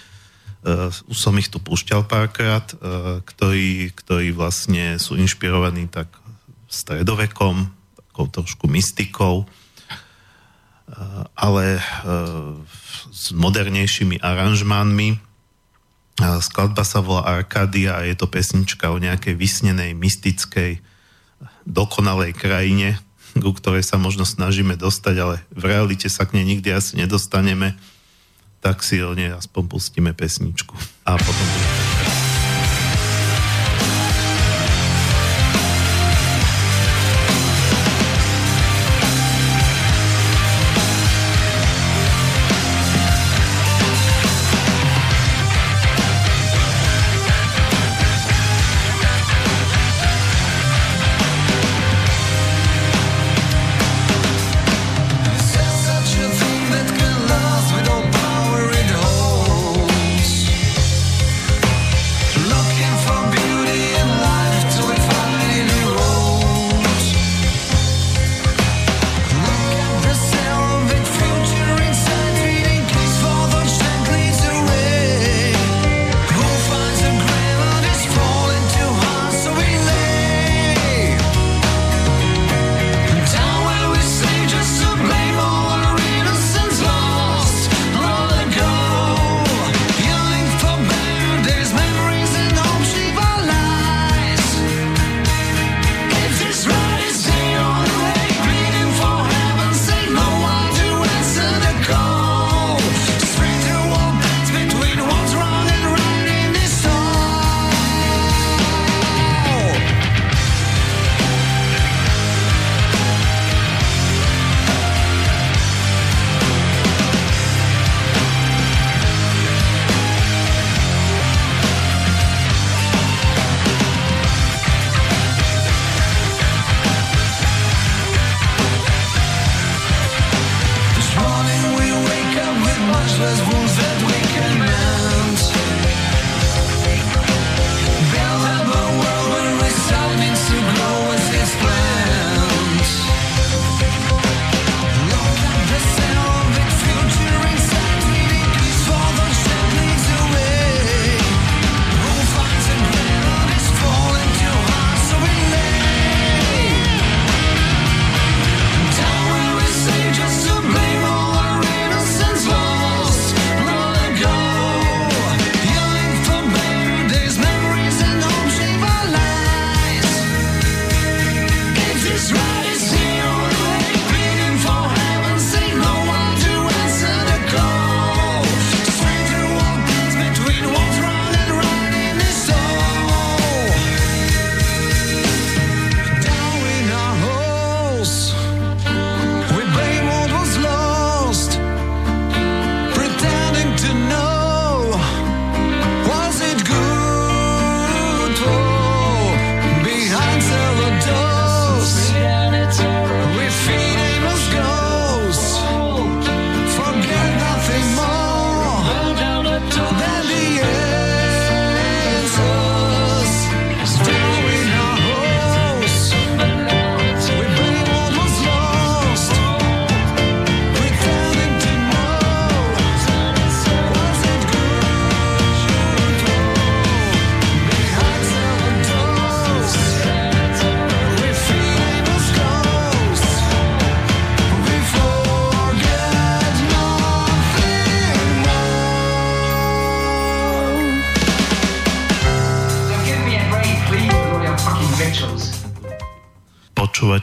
uh, 0.66 0.90
už 0.90 1.18
som 1.18 1.38
ich 1.38 1.54
tu 1.54 1.62
púšťal 1.62 2.10
párkrát, 2.10 2.66
uh, 2.82 3.22
ktorí, 3.22 3.94
ktorí 3.94 4.34
vlastne 4.34 4.98
sú 4.98 5.14
inšpirovaní 5.14 5.86
tak 5.94 6.10
stredovekom, 6.66 7.70
takou 7.94 8.26
trošku 8.34 8.66
mystikou, 8.66 9.46
uh, 9.46 11.30
ale 11.38 11.78
uh, 11.78 12.58
s 13.14 13.30
modernejšími 13.30 14.18
aranžmánmi. 14.18 15.22
Uh, 16.18 16.42
skladba 16.42 16.82
sa 16.82 16.98
volá 16.98 17.30
Arkadia 17.30 17.94
a 17.94 18.10
je 18.10 18.18
to 18.18 18.26
pesnička 18.26 18.90
o 18.90 18.98
nejakej 18.98 19.38
vysnenej, 19.38 19.94
mystickej, 19.94 20.82
dokonalej 21.70 22.34
krajine, 22.34 22.98
ku 23.42 23.52
ktorej 23.56 23.84
sa 23.86 24.00
možno 24.00 24.24
snažíme 24.24 24.78
dostať, 24.78 25.16
ale 25.18 25.36
v 25.54 25.64
realite 25.68 26.08
sa 26.08 26.26
k 26.26 26.40
nej 26.40 26.46
nikdy 26.58 26.70
asi 26.74 26.98
nedostaneme, 27.00 27.78
tak 28.62 28.82
si 28.82 29.00
o 29.02 29.14
nej 29.14 29.34
aspoň 29.34 29.64
pustíme 29.70 30.12
pesničku. 30.14 30.76
A 31.06 31.16
potom 31.18 31.48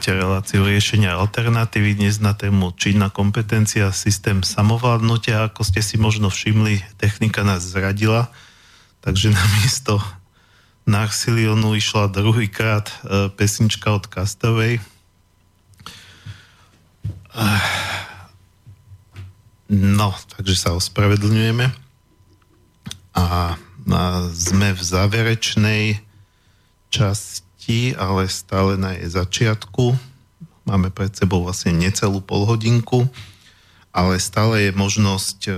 Počúvate 0.05 0.21
reláciu 0.21 0.69
riešenia 0.69 1.17
alternatívy 1.17 1.97
dnes 1.97 2.21
na 2.21 2.37
tému 2.37 2.77
činná 2.77 3.09
kompetencia, 3.09 3.89
systém 3.89 4.45
samovládnutia. 4.45 5.49
Ako 5.49 5.65
ste 5.65 5.81
si 5.81 5.97
možno 5.97 6.29
všimli, 6.29 6.85
technika 7.01 7.41
nás 7.41 7.65
zradila, 7.65 8.29
takže 9.01 9.33
namiesto 9.33 10.05
Narcilionu 10.85 11.73
išla 11.81 12.13
druhýkrát 12.13 12.85
e, 12.85 13.33
pesnička 13.33 13.97
od 13.97 14.05
Kastovej. 14.05 14.85
No, 19.73 20.13
takže 20.37 20.69
sa 20.69 20.77
ospravedlňujeme. 20.77 21.73
A 23.17 23.57
sme 24.37 24.69
v 24.77 24.83
záverečnej 24.85 25.97
časti, 26.93 27.41
ale 27.97 28.29
stále 28.29 28.77
na 28.77 28.93
jej 28.97 29.09
začiatku. 29.09 29.97
Máme 30.65 30.89
pred 30.93 31.13
sebou 31.13 31.45
vlastne 31.45 31.77
necelú 31.77 32.25
polhodinku, 32.25 33.09
ale 33.93 34.17
stále 34.21 34.69
je 34.69 34.71
možnosť 34.73 35.39
e, 35.49 35.53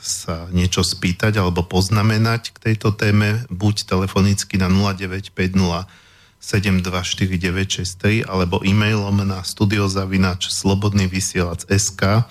sa 0.00 0.48
niečo 0.54 0.80
spýtať 0.80 1.36
alebo 1.36 1.64
poznamenať 1.64 2.56
k 2.56 2.72
tejto 2.72 2.96
téme, 2.96 3.44
buď 3.52 3.84
telefonicky 3.84 4.56
na 4.56 4.72
0950 4.72 6.08
724963 6.38 8.22
alebo 8.22 8.62
e-mailom 8.62 9.26
na 9.26 9.42
studiozavinač 9.42 10.54
slobodný 10.54 11.10
vysielač 11.10 11.66
SK 11.66 12.22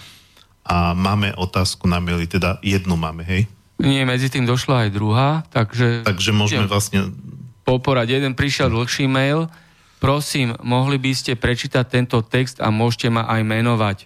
a 0.63 0.95
máme 0.95 1.35
otázku 1.35 1.91
na 1.91 1.99
maili, 1.99 2.23
teda 2.23 2.55
jednu 2.63 2.95
máme, 2.95 3.27
hej? 3.27 3.51
Nie, 3.77 4.07
medzi 4.09 4.31
tým 4.31 4.47
došla 4.47 4.87
aj 4.87 4.89
druhá, 4.89 5.43
takže... 5.53 6.01
Takže 6.07 6.31
môžeme 6.33 6.65
vlastne 6.65 7.13
poporať. 7.67 8.15
Jeden 8.15 8.31
prišiel 8.31 8.71
dlhší 8.71 9.11
mail. 9.11 9.51
Prosím, 9.99 10.55
mohli 10.63 10.95
by 10.95 11.11
ste 11.11 11.35
prečítať 11.35 11.83
tento 11.83 12.23
text 12.23 12.63
a 12.63 12.71
môžete 12.71 13.11
ma 13.11 13.27
aj 13.27 13.41
menovať. 13.43 13.97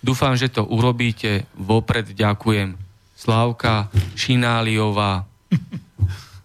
Dúfam, 0.00 0.32
že 0.32 0.48
to 0.48 0.64
urobíte. 0.64 1.44
Vopred 1.52 2.16
ďakujem. 2.16 2.80
Slávka 3.12 3.92
Šináliová. 4.16 5.28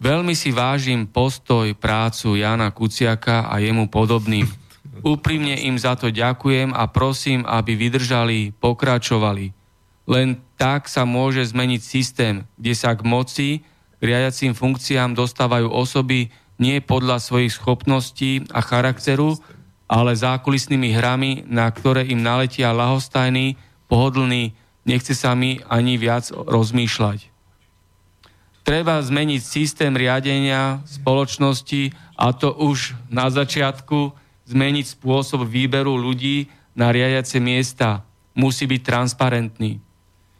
Veľmi 0.03 0.35
si 0.35 0.51
vážim 0.51 1.07
postoj, 1.07 1.71
prácu 1.71 2.35
Jana 2.35 2.67
Kuciaka 2.75 3.47
a 3.47 3.63
jemu 3.63 3.87
podobným. 3.87 4.43
Úprimne 5.05 5.55
im 5.55 5.79
za 5.79 5.95
to 5.95 6.11
ďakujem 6.11 6.75
a 6.75 6.83
prosím, 6.91 7.47
aby 7.47 7.79
vydržali, 7.79 8.51
pokračovali. 8.59 9.55
Len 10.05 10.37
tak 10.59 10.91
sa 10.91 11.07
môže 11.07 11.41
zmeniť 11.47 11.81
systém, 11.81 12.43
kde 12.59 12.73
sa 12.75 12.91
k 12.93 13.01
moci, 13.07 13.49
k 13.97 14.01
riadiacím 14.03 14.53
funkciám 14.53 15.15
dostávajú 15.15 15.71
osoby, 15.71 16.29
nie 16.55 16.79
podľa 16.79 17.19
svojich 17.19 17.55
schopností 17.55 18.47
a 18.51 18.63
charakteru, 18.63 19.35
ale 19.85 20.17
zákulisnými 20.17 20.89
hrami, 20.95 21.31
na 21.45 21.69
ktoré 21.69 22.07
im 22.09 22.23
naletia 22.23 22.73
lahostajní, 22.73 23.59
pohodlní, 23.85 24.57
nechce 24.87 25.13
sa 25.13 25.37
mi 25.37 25.61
ani 25.69 25.99
viac 25.99 26.33
rozmýšľať. 26.33 27.29
Treba 28.65 28.97
zmeniť 28.97 29.41
systém 29.45 29.93
riadenia 29.93 30.81
spoločnosti 30.89 31.93
a 32.17 32.33
to 32.33 32.49
už 32.49 32.97
na 33.13 33.29
začiatku 33.29 34.09
zmeniť 34.49 34.97
spôsob 34.97 35.45
výberu 35.45 35.93
ľudí 35.93 36.49
na 36.73 36.89
riadiace 36.89 37.37
miesta. 37.37 38.01
Musí 38.33 38.65
byť 38.65 38.81
transparentný. 38.81 39.77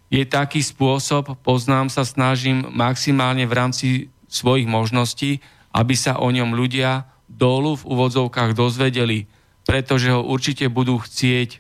Je 0.09 0.25
taký 0.25 0.65
spôsob, 0.65 1.37
poznám 1.45 1.93
sa, 1.93 2.01
snažím 2.01 2.65
maximálne 2.73 3.45
v 3.45 3.53
rámci 3.53 3.87
svojich 4.25 4.65
možností, 4.65 5.41
aby 5.76 5.91
sa 5.99 6.23
o 6.23 6.31
ňom 6.31 6.56
ľudia 6.56 7.03
dolu 7.27 7.76
v 7.76 7.84
úvodzovkách 7.84 8.56
dozvedeli, 8.56 9.27
pretože 9.68 10.07
ho 10.07 10.23
určite 10.23 10.72
budú 10.72 11.03
chcieť. 11.03 11.60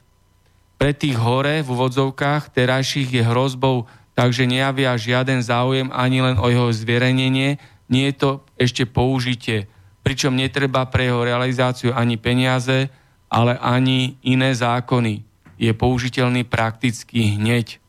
Pre 0.79 0.91
tých 0.95 1.19
hore 1.19 1.59
v 1.59 1.67
úvodzovkách 1.67 2.55
terajších 2.55 3.11
je 3.11 3.23
hrozbou, 3.27 3.91
takže 4.15 4.47
nejavia 4.47 4.95
žiaden 4.95 5.43
záujem 5.43 5.91
ani 5.91 6.23
len 6.23 6.39
o 6.39 6.47
jeho 6.47 6.71
zvierenenie, 6.71 7.59
nie 7.91 8.05
je 8.09 8.15
to 8.15 8.31
ešte 8.55 8.87
použitie, 8.87 9.67
pričom 10.01 10.31
netreba 10.31 10.87
pre 10.87 11.11
jeho 11.11 11.21
realizáciu 11.27 11.91
ani 11.91 12.15
peniaze, 12.15 12.87
ale 13.27 13.59
ani 13.59 14.15
iné 14.23 14.55
zákony. 14.55 15.27
Je 15.59 15.71
použiteľný 15.75 16.47
prakticky 16.47 17.35
hneď. 17.35 17.83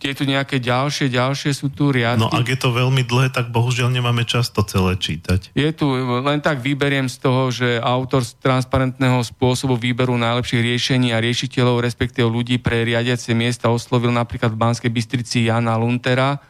Je 0.00 0.12
tu 0.16 0.24
nejaké 0.24 0.56
ďalšie, 0.56 1.12
ďalšie 1.12 1.52
sú 1.52 1.68
tu 1.68 1.92
riadky. 1.92 2.24
No 2.24 2.32
ak 2.32 2.48
je 2.48 2.56
to 2.56 2.72
veľmi 2.72 3.04
dlhé, 3.04 3.28
tak 3.28 3.52
bohužiaľ 3.52 3.92
nemáme 3.92 4.24
čas 4.24 4.48
to 4.48 4.64
celé 4.64 4.96
čítať. 4.96 5.52
Je 5.52 5.68
tu, 5.76 5.84
len 6.24 6.40
tak 6.40 6.64
vyberiem 6.64 7.12
z 7.12 7.20
toho, 7.20 7.52
že 7.52 7.76
autor 7.76 8.24
z 8.24 8.40
transparentného 8.40 9.20
spôsobu 9.20 9.76
výberu 9.76 10.16
najlepších 10.16 10.64
riešení 10.64 11.12
a 11.12 11.20
riešiteľov, 11.20 11.84
respektíve 11.84 12.24
ľudí 12.24 12.56
pre 12.56 12.88
riadiace 12.88 13.36
miesta 13.36 13.68
oslovil 13.68 14.16
napríklad 14.16 14.56
v 14.56 14.60
Banskej 14.64 14.88
Bystrici 14.88 15.44
Jana 15.52 15.76
Luntera 15.76 16.40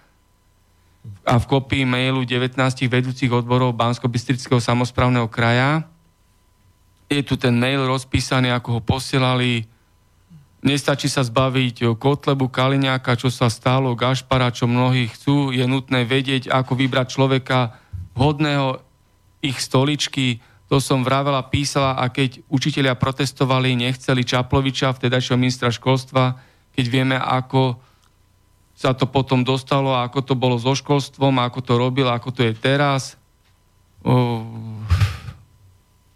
a 1.27 1.35
v 1.35 1.45
kopii 1.51 1.83
mailu 1.83 2.23
19 2.23 2.55
vedúcich 2.87 3.29
odborov 3.29 3.75
Bansko-Bystrického 3.75 4.62
samozprávneho 4.62 5.27
kraja. 5.27 5.83
Je 7.11 7.27
tu 7.27 7.35
ten 7.35 7.59
mail 7.59 7.83
rozpísaný, 7.91 8.55
ako 8.55 8.79
ho 8.79 8.81
posielali 8.81 9.66
Nestačí 10.65 11.12
sa 11.12 11.20
zbaviť 11.20 11.93
Kotlebu, 12.01 12.49
Kaliňáka, 12.49 13.20
čo 13.20 13.28
sa 13.28 13.53
stalo, 13.53 13.93
Gašpara, 13.93 14.49
čo 14.49 14.65
mnohí 14.65 15.12
chcú. 15.12 15.53
Je 15.53 15.61
nutné 15.69 16.09
vedieť, 16.09 16.49
ako 16.49 16.73
vybrať 16.73 17.12
človeka 17.12 17.77
vhodného 18.16 18.81
ich 19.45 19.61
stoličky. 19.61 20.41
To 20.73 20.81
som 20.81 21.05
vravela, 21.05 21.45
písala 21.45 22.01
a 22.01 22.09
keď 22.09 22.41
učitelia 22.49 22.97
protestovali, 22.97 23.77
nechceli 23.77 24.24
Čaploviča, 24.24 24.97
vtedajšieho 24.97 25.36
ministra 25.36 25.69
školstva, 25.69 26.41
keď 26.73 26.85
vieme, 26.89 27.20
ako 27.20 27.77
sa 28.73 28.97
to 28.97 29.05
potom 29.05 29.45
dostalo, 29.45 29.93
ako 29.93 30.24
to 30.24 30.32
bolo 30.32 30.57
so 30.57 30.73
školstvom, 30.73 31.45
ako 31.45 31.61
to 31.61 31.77
robil, 31.77 32.09
ako 32.09 32.32
to 32.32 32.41
je 32.41 32.57
teraz. 32.57 33.20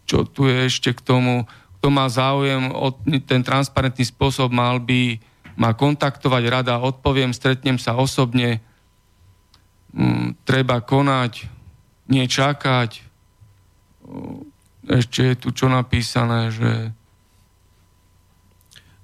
Čo 0.09 0.25
tu 0.25 0.49
je 0.49 0.65
ešte 0.65 0.89
k 0.97 1.05
tomu? 1.05 1.45
Kto 1.79 1.87
má 1.87 2.11
záujem 2.11 2.75
o 2.75 2.91
ten 3.23 3.39
transparentný 3.39 4.03
spôsob, 4.03 4.51
mal 4.51 4.83
by 4.83 5.15
ma 5.55 5.71
kontaktovať, 5.71 6.43
rada 6.51 6.75
odpoviem, 6.79 7.31
stretnem 7.31 7.79
sa 7.79 7.95
osobne, 7.95 8.59
mm, 9.95 10.43
treba 10.43 10.83
konať, 10.83 11.47
nie 12.11 12.27
čakať. 12.27 12.99
Ešte 14.91 15.19
je 15.23 15.35
tu 15.39 15.55
čo 15.55 15.71
napísané, 15.71 16.51
že... 16.51 16.71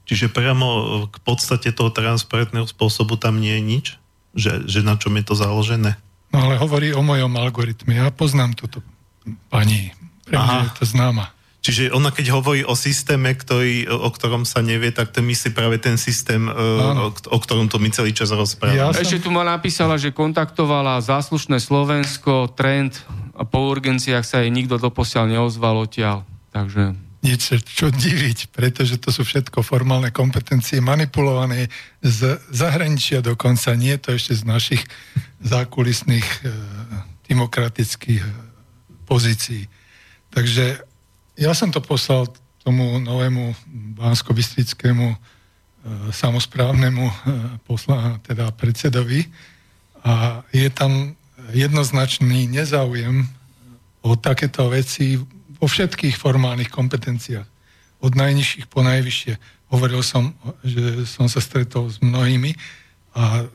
Čiže 0.08 0.32
priamo 0.32 0.68
k 1.12 1.18
podstate 1.24 1.72
toho 1.72 1.92
transparentného 1.92 2.68
spôsobu 2.68 3.20
tam 3.20 3.40
nie 3.40 3.56
je 3.56 3.64
nič? 3.64 3.86
Že, 4.36 4.68
že 4.68 4.80
na 4.84 5.00
čom 5.00 5.16
je 5.16 5.24
to 5.28 5.36
založené? 5.36 5.96
No 6.32 6.44
ale 6.44 6.60
hovorí 6.60 6.92
o 6.92 7.00
mojom 7.00 7.32
algoritme. 7.40 7.96
Ja 7.96 8.12
poznám 8.12 8.56
túto 8.56 8.84
pani. 9.48 9.96
Pre 10.28 10.36
mňa 10.36 10.72
je 10.72 10.74
to 10.82 10.86
známa. 10.88 11.35
Čiže 11.66 11.90
ona 11.98 12.14
keď 12.14 12.30
hovorí 12.30 12.62
o 12.62 12.78
systéme, 12.78 13.34
ktorý, 13.34 13.90
o 13.90 14.14
ktorom 14.14 14.46
sa 14.46 14.62
nevie, 14.62 14.94
tak 14.94 15.10
to 15.10 15.26
myslí 15.26 15.50
práve 15.50 15.82
ten 15.82 15.98
systém, 15.98 16.46
o, 16.46 17.10
o 17.10 17.38
ktorom 17.42 17.74
to 17.74 17.82
my 17.82 17.90
celý 17.90 18.14
čas 18.14 18.30
rozprávame. 18.30 18.78
Ja 18.78 18.94
som... 18.94 19.02
Ešte 19.02 19.26
tu 19.26 19.34
ma 19.34 19.42
napísala, 19.42 19.98
že 19.98 20.14
kontaktovala 20.14 21.02
záslušné 21.02 21.58
Slovensko, 21.58 22.54
trend 22.54 23.02
a 23.34 23.50
po 23.50 23.66
urgenciách 23.66 24.22
sa 24.22 24.46
jej 24.46 24.54
nikto 24.54 24.78
doposiaľ 24.78 25.26
neozval 25.26 25.90
odtiaľ. 25.90 26.22
Takže... 26.54 26.94
Nič 27.26 27.50
čo 27.66 27.90
diviť, 27.90 28.54
pretože 28.54 29.02
to 29.02 29.10
sú 29.10 29.26
všetko 29.26 29.66
formálne 29.66 30.14
kompetencie 30.14 30.78
manipulované 30.78 31.74
z 32.06 32.38
zahraničia 32.54 33.26
dokonca, 33.26 33.74
nie 33.74 33.98
to 33.98 34.14
ešte 34.14 34.38
z 34.38 34.44
našich 34.46 34.86
zákulisných 35.42 36.22
e, 36.22 36.40
demokratických 37.26 38.22
e, 38.22 38.34
pozícií. 39.10 39.66
Takže 40.30 40.94
ja 41.36 41.52
som 41.52 41.72
to 41.72 41.84
poslal 41.84 42.28
tomu 42.64 42.98
novému 42.98 43.54
Bansko-Bystrickému 44.00 45.08
e, 45.14 45.18
samozprávnemu 46.10 47.06
e, 47.06 47.16
posla, 47.68 48.18
teda 48.26 48.50
predsedovi 48.56 49.30
a 50.02 50.42
je 50.50 50.66
tam 50.74 51.14
jednoznačný 51.54 52.50
nezáujem 52.50 53.30
o 54.02 54.18
takéto 54.18 54.70
veci 54.70 55.20
vo 55.62 55.66
všetkých 55.66 56.18
formálnych 56.18 56.70
kompetenciách. 56.74 57.46
Od 58.02 58.14
najnižších 58.14 58.70
po 58.70 58.86
najvyššie. 58.86 59.34
Hovoril 59.74 60.02
som, 60.06 60.34
že 60.62 61.10
som 61.10 61.26
sa 61.26 61.42
stretol 61.42 61.90
s 61.90 61.98
mnohými 62.02 62.54
a 63.18 63.50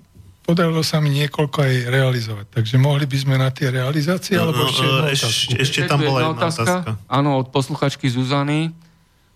podarilo 0.51 0.83
sa 0.83 0.99
mi 0.99 1.15
niekoľko 1.15 1.63
aj 1.63 1.75
realizovať. 1.87 2.47
Takže 2.51 2.75
mohli 2.83 3.07
by 3.07 3.17
sme 3.23 3.39
na 3.39 3.55
tie 3.55 3.71
realizácie, 3.71 4.35
no, 4.35 4.51
alebo 4.51 4.67
ešte 4.67 4.83
jednu 4.83 5.07
Ešte, 5.15 5.55
ešte 5.63 5.81
tam 5.87 6.03
bola 6.03 6.27
jedna 6.27 6.35
otázka. 6.35 6.63
otázka. 6.67 6.91
Áno, 7.07 7.31
od 7.39 7.55
posluchačky 7.55 8.11
Zuzany. 8.11 8.75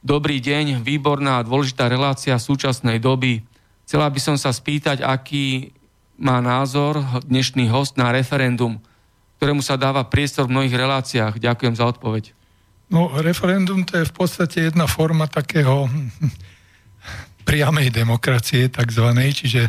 Dobrý 0.02 0.42
deň, 0.42 0.82
výborná 0.82 1.38
a 1.38 1.46
dôležitá 1.46 1.86
relácia 1.86 2.34
súčasnej 2.34 2.98
doby. 2.98 3.46
Chcela 3.86 4.10
by 4.10 4.20
som 4.20 4.34
sa 4.34 4.50
spýtať, 4.50 5.06
aký 5.06 5.70
má 6.18 6.42
názor 6.42 6.98
dnešný 7.22 7.70
host 7.70 7.94
na 7.94 8.10
referendum. 8.10 8.82
ktorému 9.38 9.62
sa 9.62 9.78
dáva 9.78 10.02
priestor 10.02 10.50
v 10.50 10.58
mnohých 10.58 10.74
reláciách. 10.74 11.38
Ďakujem 11.38 11.74
za 11.78 11.84
odpoveď. 11.94 12.34
No, 12.90 13.08
referendum 13.22 13.86
to 13.86 14.02
je 14.02 14.08
v 14.10 14.14
podstate 14.14 14.68
jedna 14.68 14.90
forma 14.90 15.30
takého 15.30 15.86
priamej 17.48 17.94
demokracie, 17.94 18.66
takzvanej, 18.66 19.30
čiže 19.30 19.62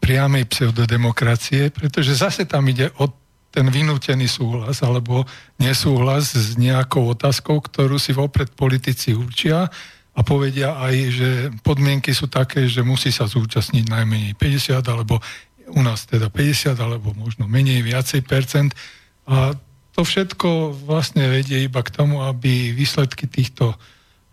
priamej 0.00 0.46
pseudodemokracie, 0.48 1.72
pretože 1.72 2.14
zase 2.14 2.44
tam 2.46 2.68
ide 2.68 2.92
o 3.00 3.10
ten 3.50 3.72
vynútený 3.72 4.28
súhlas 4.28 4.84
alebo 4.84 5.24
nesúhlas 5.56 6.36
s 6.36 6.60
nejakou 6.60 7.16
otázkou, 7.16 7.64
ktorú 7.64 7.96
si 7.96 8.12
vopred 8.12 8.52
politici 8.52 9.16
určia 9.16 9.72
a 10.12 10.20
povedia 10.20 10.76
aj, 10.76 10.94
že 11.08 11.28
podmienky 11.64 12.12
sú 12.12 12.28
také, 12.28 12.68
že 12.68 12.84
musí 12.84 13.08
sa 13.08 13.24
zúčastniť 13.24 13.88
najmenej 13.88 14.32
50 14.36 14.84
alebo 14.84 15.24
u 15.72 15.80
nás 15.80 16.04
teda 16.04 16.28
50 16.28 16.76
alebo 16.76 17.16
možno 17.16 17.48
menej, 17.48 17.80
viacej 17.80 18.22
percent. 18.28 18.76
A 19.24 19.56
to 19.96 20.04
všetko 20.04 20.76
vlastne 20.84 21.24
vedie 21.24 21.64
iba 21.64 21.80
k 21.80 21.88
tomu, 21.88 22.20
aby 22.20 22.76
výsledky 22.76 23.24
týchto 23.24 23.72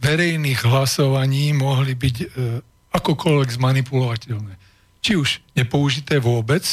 verejných 0.04 0.68
hlasovaní 0.68 1.56
mohli 1.56 1.96
byť 1.96 2.16
e, 2.20 2.28
akokoľvek 2.92 3.50
zmanipulovateľné. 3.56 4.54
Či 5.04 5.20
už 5.20 5.30
nepoužité 5.54 6.18
vôbec, 6.18 6.64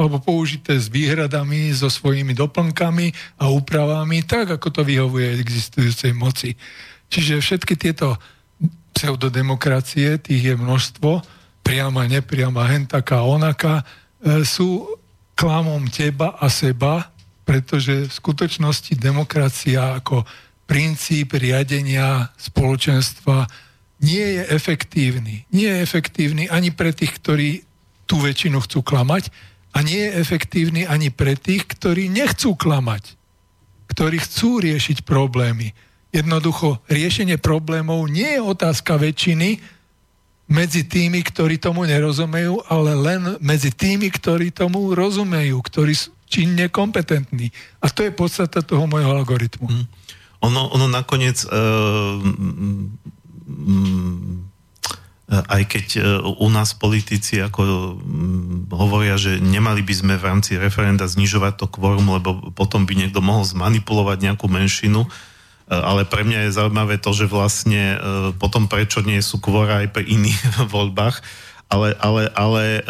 alebo 0.00 0.18
použité 0.18 0.74
s 0.80 0.88
výhradami, 0.88 1.70
so 1.76 1.86
svojimi 1.92 2.34
doplnkami 2.34 3.12
a 3.38 3.52
úpravami, 3.52 4.24
tak 4.26 4.56
ako 4.58 4.68
to 4.74 4.82
vyhovuje 4.82 5.38
existujúcej 5.38 6.16
moci. 6.16 6.56
Čiže 7.12 7.38
všetky 7.38 7.76
tieto 7.76 8.16
pseudodemokracie, 8.96 10.18
tých 10.18 10.42
je 10.52 10.54
množstvo, 10.56 11.22
priama, 11.60 12.08
nepriama, 12.08 12.66
hentaká, 12.66 13.22
onaká, 13.22 13.84
e, 14.24 14.42
sú 14.42 14.88
klamom 15.36 15.86
teba 15.88 16.36
a 16.36 16.48
seba, 16.48 17.12
pretože 17.44 18.08
v 18.08 18.12
skutočnosti 18.12 18.92
demokracia 18.96 20.00
ako 20.00 20.24
princíp 20.68 21.34
riadenia 21.34 22.30
spoločenstva 22.38 23.48
nie 24.00 24.40
je 24.40 24.42
efektívny. 24.48 25.44
Nie 25.52 25.76
je 25.76 25.84
efektívny 25.84 26.48
ani 26.48 26.72
pre 26.72 26.96
tých, 26.96 27.20
ktorí 27.20 27.48
tú 28.08 28.18
väčšinu 28.18 28.64
chcú 28.64 28.80
klamať 28.82 29.28
a 29.76 29.84
nie 29.86 30.08
je 30.08 30.16
efektívny 30.18 30.82
ani 30.88 31.12
pre 31.14 31.36
tých, 31.38 31.68
ktorí 31.68 32.10
nechcú 32.10 32.58
klamať, 32.58 33.14
ktorí 33.92 34.18
chcú 34.18 34.58
riešiť 34.64 35.06
problémy. 35.06 35.76
Jednoducho, 36.10 36.82
riešenie 36.90 37.38
problémov 37.38 38.10
nie 38.10 38.26
je 38.26 38.42
otázka 38.42 38.98
väčšiny 38.98 39.62
medzi 40.50 40.82
tými, 40.82 41.22
ktorí 41.22 41.62
tomu 41.62 41.86
nerozumejú, 41.86 42.66
ale 42.66 42.98
len 42.98 43.38
medzi 43.38 43.70
tými, 43.70 44.10
ktorí 44.10 44.50
tomu 44.50 44.90
rozumejú, 44.98 45.62
ktorí 45.62 45.94
sú 45.94 46.10
činne 46.26 46.66
kompetentní. 46.66 47.54
A 47.78 47.86
to 47.86 48.02
je 48.02 48.10
podstata 48.10 48.58
toho 48.58 48.90
môjho 48.90 49.14
algoritmu. 49.14 49.70
Mm. 49.70 49.86
Ono, 50.40 50.72
ono 50.74 50.86
nakoniec 50.90 51.46
Mm, 51.46 52.96
aj 55.30 55.62
keď 55.70 55.86
e, 55.94 56.00
u 56.42 56.48
nás 56.50 56.74
politici 56.74 57.38
ako 57.38 57.62
mm, 57.94 58.74
hovoria, 58.74 59.14
že 59.14 59.38
nemali 59.38 59.78
by 59.86 59.94
sme 59.94 60.14
v 60.18 60.26
rámci 60.26 60.58
referenda 60.58 61.06
znižovať 61.06 61.54
to 61.54 61.66
kvorum, 61.70 62.18
lebo 62.18 62.50
potom 62.50 62.82
by 62.82 62.98
niekto 62.98 63.22
mohol 63.22 63.46
zmanipulovať 63.46 64.26
nejakú 64.26 64.50
menšinu, 64.50 65.06
e, 65.06 65.08
ale 65.70 66.02
pre 66.02 66.26
mňa 66.26 66.50
je 66.50 66.56
zaujímavé 66.58 66.98
to, 66.98 67.14
že 67.14 67.30
vlastne 67.30 67.94
e, 67.94 67.98
potom 68.42 68.66
prečo 68.66 69.06
nie 69.06 69.22
sú 69.22 69.38
kvora 69.38 69.86
aj 69.86 69.94
pri 69.94 70.04
iných 70.10 70.40
voľbách, 70.74 71.22
ale, 71.70 71.94
ale, 72.02 72.26
ale 72.34 72.82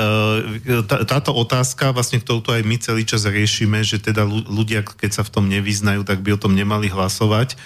tá, 0.88 1.04
táto 1.04 1.36
otázka, 1.36 1.92
vlastne, 1.92 2.16
ktorú 2.16 2.40
tu 2.40 2.48
aj 2.56 2.64
my 2.64 2.80
celý 2.80 3.04
čas 3.04 3.28
riešime, 3.28 3.84
že 3.84 4.00
teda 4.00 4.24
ľudia, 4.24 4.80
keď 4.80 5.20
sa 5.20 5.22
v 5.28 5.36
tom 5.36 5.52
nevyznajú, 5.52 6.00
tak 6.00 6.24
by 6.24 6.32
o 6.32 6.40
tom 6.40 6.56
nemali 6.56 6.88
hlasovať, 6.88 7.60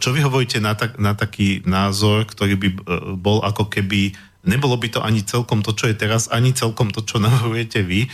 čo 0.00 0.08
vy 0.16 0.24
hovoríte 0.24 0.56
na, 0.56 0.72
tak, 0.72 0.96
na 0.96 1.12
taký 1.12 1.60
názor, 1.68 2.24
ktorý 2.24 2.56
by 2.56 2.68
eh, 2.68 2.78
bol 3.20 3.44
ako 3.44 3.68
keby, 3.68 4.16
nebolo 4.48 4.80
by 4.80 4.88
to 4.88 5.00
ani 5.04 5.20
celkom 5.20 5.60
to, 5.60 5.76
čo 5.76 5.92
je 5.92 5.96
teraz, 6.00 6.32
ani 6.32 6.56
celkom 6.56 6.88
to, 6.88 7.04
čo 7.04 7.20
navrhujete 7.24 7.84
vy, 7.84 8.08
eh, 8.08 8.12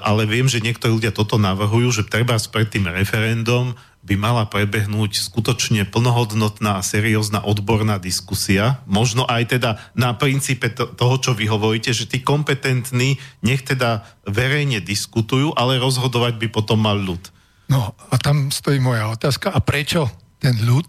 ale 0.00 0.24
viem, 0.24 0.48
že 0.48 0.64
niektorí 0.64 0.96
ľudia 0.96 1.12
toto 1.12 1.36
navrhujú, 1.36 2.00
že 2.00 2.08
treba 2.08 2.40
pred 2.40 2.68
tým 2.72 2.88
referendum 2.88 3.76
by 4.04 4.20
mala 4.20 4.44
prebehnúť 4.44 5.16
skutočne 5.32 5.88
plnohodnotná 5.88 6.76
a 6.76 6.84
seriózna 6.84 7.40
odborná 7.40 7.96
diskusia, 7.96 8.84
možno 8.84 9.24
aj 9.24 9.56
teda 9.56 9.80
na 9.96 10.12
princípe 10.12 10.68
toho, 10.76 11.16
čo 11.16 11.32
vy 11.32 11.48
hovoríte, 11.48 11.88
že 11.96 12.04
tí 12.04 12.20
kompetentní 12.20 13.16
nech 13.40 13.64
teda 13.64 14.04
verejne 14.28 14.84
diskutujú, 14.84 15.56
ale 15.56 15.80
rozhodovať 15.80 16.36
by 16.36 16.48
potom 16.52 16.84
mal 16.84 17.00
ľud. 17.00 17.32
No 17.72 17.96
a 17.96 18.20
tam 18.20 18.52
stojí 18.52 18.76
moja 18.76 19.08
otázka. 19.08 19.48
A 19.48 19.64
prečo 19.64 20.23
ten 20.44 20.60
ľud, 20.60 20.84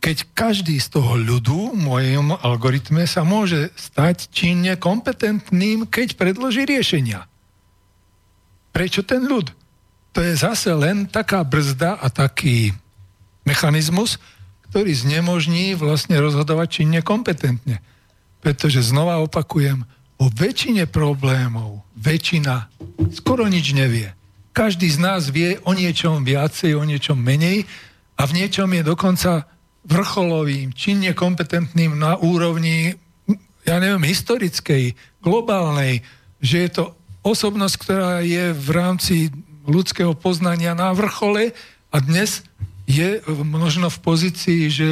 keď 0.00 0.24
každý 0.32 0.80
z 0.80 0.96
toho 0.96 1.20
ľudu 1.20 1.76
v 1.76 1.84
mojom 1.84 2.32
algoritme 2.40 3.04
sa 3.04 3.28
môže 3.28 3.68
stať 3.76 4.32
činne 4.32 4.72
kompetentným, 4.80 5.84
keď 5.84 6.16
predloží 6.16 6.64
riešenia. 6.64 7.28
Prečo 8.72 9.04
ten 9.04 9.28
ľud? 9.28 9.52
To 10.16 10.24
je 10.24 10.32
zase 10.32 10.72
len 10.72 11.04
taká 11.04 11.44
brzda 11.44 12.00
a 12.00 12.08
taký 12.08 12.72
mechanizmus, 13.44 14.16
ktorý 14.72 14.96
znemožní 14.96 15.76
vlastne 15.76 16.16
rozhodovať 16.16 16.80
činne 16.80 17.00
kompetentne. 17.04 17.84
Pretože 18.40 18.80
znova 18.80 19.20
opakujem, 19.20 19.84
o 20.16 20.32
väčšine 20.32 20.88
problémov 20.88 21.84
väčšina 22.00 22.72
skoro 23.12 23.44
nič 23.44 23.76
nevie. 23.76 24.16
Každý 24.56 24.88
z 24.88 24.98
nás 25.04 25.28
vie 25.28 25.60
o 25.68 25.76
niečom 25.76 26.24
viacej, 26.24 26.72
o 26.72 26.88
niečom 26.88 27.20
menej 27.20 27.68
a 28.16 28.22
v 28.24 28.32
niečom 28.32 28.72
je 28.72 28.82
dokonca 28.82 29.44
vrcholovým, 29.86 30.74
činne 30.74 31.14
kompetentným 31.14 31.94
na 31.94 32.18
úrovni, 32.18 32.96
ja 33.62 33.78
neviem, 33.78 34.02
historickej, 34.02 34.96
globálnej, 35.22 36.02
že 36.42 36.66
je 36.66 36.70
to 36.72 36.84
osobnosť, 37.22 37.74
ktorá 37.78 38.12
je 38.22 38.50
v 38.50 38.68
rámci 38.74 39.16
ľudského 39.66 40.14
poznania 40.14 40.74
na 40.74 40.94
vrchole 40.94 41.54
a 41.90 41.96
dnes 41.98 42.46
je 42.86 43.18
možno 43.42 43.90
v 43.90 43.98
pozícii, 43.98 44.70
že 44.70 44.88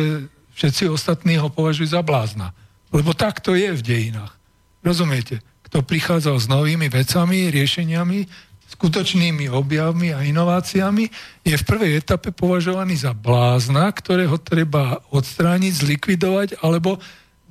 všetci 0.59 0.91
ostatní 0.91 1.39
ho 1.39 1.51
považujú 1.51 1.95
za 1.95 2.03
blázna. 2.03 2.51
Lebo 2.91 3.15
tak 3.15 3.43
to 3.43 3.55
je 3.55 3.71
v 3.75 3.83
dejinách. 3.83 4.35
Rozumiete? 4.83 5.43
Kto 5.67 5.83
prichádzal 5.83 6.37
s 6.39 6.47
novými 6.47 6.87
vecami, 6.91 7.51
riešeniami, 7.51 8.27
skutočnými 8.73 9.53
objavmi 9.53 10.17
a 10.17 10.25
inováciami, 10.25 11.07
je 11.45 11.55
v 11.55 11.69
prvej 11.69 12.01
etape 12.01 12.33
považovaný 12.33 12.97
za 12.97 13.13
blázna, 13.13 13.93
ktorého 13.93 14.41
treba 14.41 15.05
odstrániť, 15.13 15.73
zlikvidovať 15.85 16.49
alebo 16.65 16.99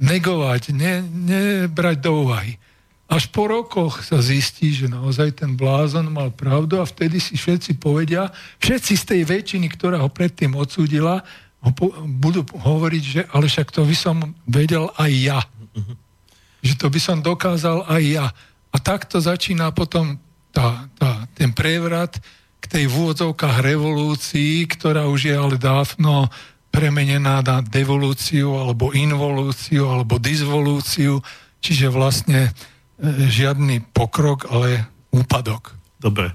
negovať, 0.01 0.73
ne, 0.73 1.05
nebrať 1.05 1.97
do 2.01 2.27
úvahy. 2.27 2.57
Až 3.13 3.29
po 3.29 3.45
rokoch 3.45 4.01
sa 4.01 4.17
zistí, 4.23 4.73
že 4.73 4.89
naozaj 4.89 5.37
ten 5.37 5.53
blázon 5.53 6.09
mal 6.09 6.33
pravdu 6.33 6.81
a 6.81 6.87
vtedy 6.87 7.21
si 7.21 7.37
všetci 7.37 7.77
povedia, 7.77 8.33
všetci 8.57 8.93
z 8.97 9.03
tej 9.05 9.21
väčšiny, 9.29 9.67
ktorá 9.69 10.01
ho 10.01 10.09
predtým 10.09 10.57
odsúdila, 10.57 11.21
ho 11.63 11.71
po, 11.71 11.93
budú 12.03 12.43
hovoriť, 12.43 13.03
že 13.03 13.21
ale 13.31 13.47
však 13.47 13.69
to 13.71 13.85
by 13.85 13.95
som 13.95 14.17
vedel 14.49 14.89
aj 14.97 15.11
ja. 15.13 15.39
Že 16.65 16.73
to 16.79 16.87
by 16.89 16.99
som 16.99 17.17
dokázal 17.23 17.85
aj 17.87 18.03
ja. 18.03 18.25
A 18.73 18.77
takto 18.81 19.21
začína 19.21 19.69
potom 19.71 20.17
tá, 20.53 20.85
tá, 21.01 21.25
ten 21.33 21.49
prevrat 21.49 22.21
k 22.61 22.65
tej 22.69 22.85
vôdzovkách 22.87 23.59
revolúcii, 23.59 24.63
ktorá 24.69 25.09
už 25.09 25.33
je 25.33 25.35
ale 25.35 25.57
dávno 25.59 26.29
premenená 26.69 27.43
na 27.43 27.59
devolúciu 27.59 28.55
alebo 28.55 28.95
involúciu 28.95 29.89
alebo 29.89 30.21
disvolúciu, 30.21 31.19
čiže 31.59 31.91
vlastne 31.91 32.49
e, 32.49 32.51
žiadny 33.27 33.83
pokrok, 33.91 34.47
ale 34.47 34.87
úpadok. 35.11 35.75
Dobre. 35.99 36.31
E, 36.31 36.33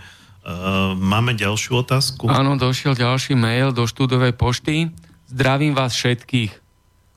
máme 0.95 1.33
ďalšiu 1.33 1.87
otázku? 1.87 2.29
Áno, 2.29 2.61
došiel 2.61 2.99
ďalší 2.99 3.39
mail 3.39 3.73
do 3.73 3.89
štúdovej 3.89 4.37
pošty. 4.37 4.93
Zdravím 5.31 5.73
vás 5.73 5.97
všetkých. 5.97 6.53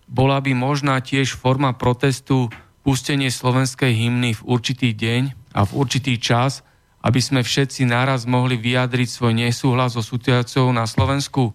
Bola 0.07 0.39
by 0.39 0.55
možná 0.55 0.97
tiež 1.03 1.35
forma 1.35 1.75
protestu 1.75 2.47
pustenie 2.81 3.29
slovenskej 3.29 3.91
hymny 3.93 4.33
v 4.33 4.41
určitý 4.49 4.97
deň 4.97 5.53
a 5.53 5.67
v 5.67 5.71
určitý 5.75 6.15
čas– 6.15 6.61
aby 7.01 7.19
sme 7.19 7.41
všetci 7.41 7.89
naraz 7.89 8.29
mohli 8.29 8.57
vyjadriť 8.57 9.09
svoj 9.09 9.33
nesúhlas 9.33 9.97
so 9.97 10.05
situáciou 10.05 10.69
na 10.69 10.85
Slovensku. 10.85 11.53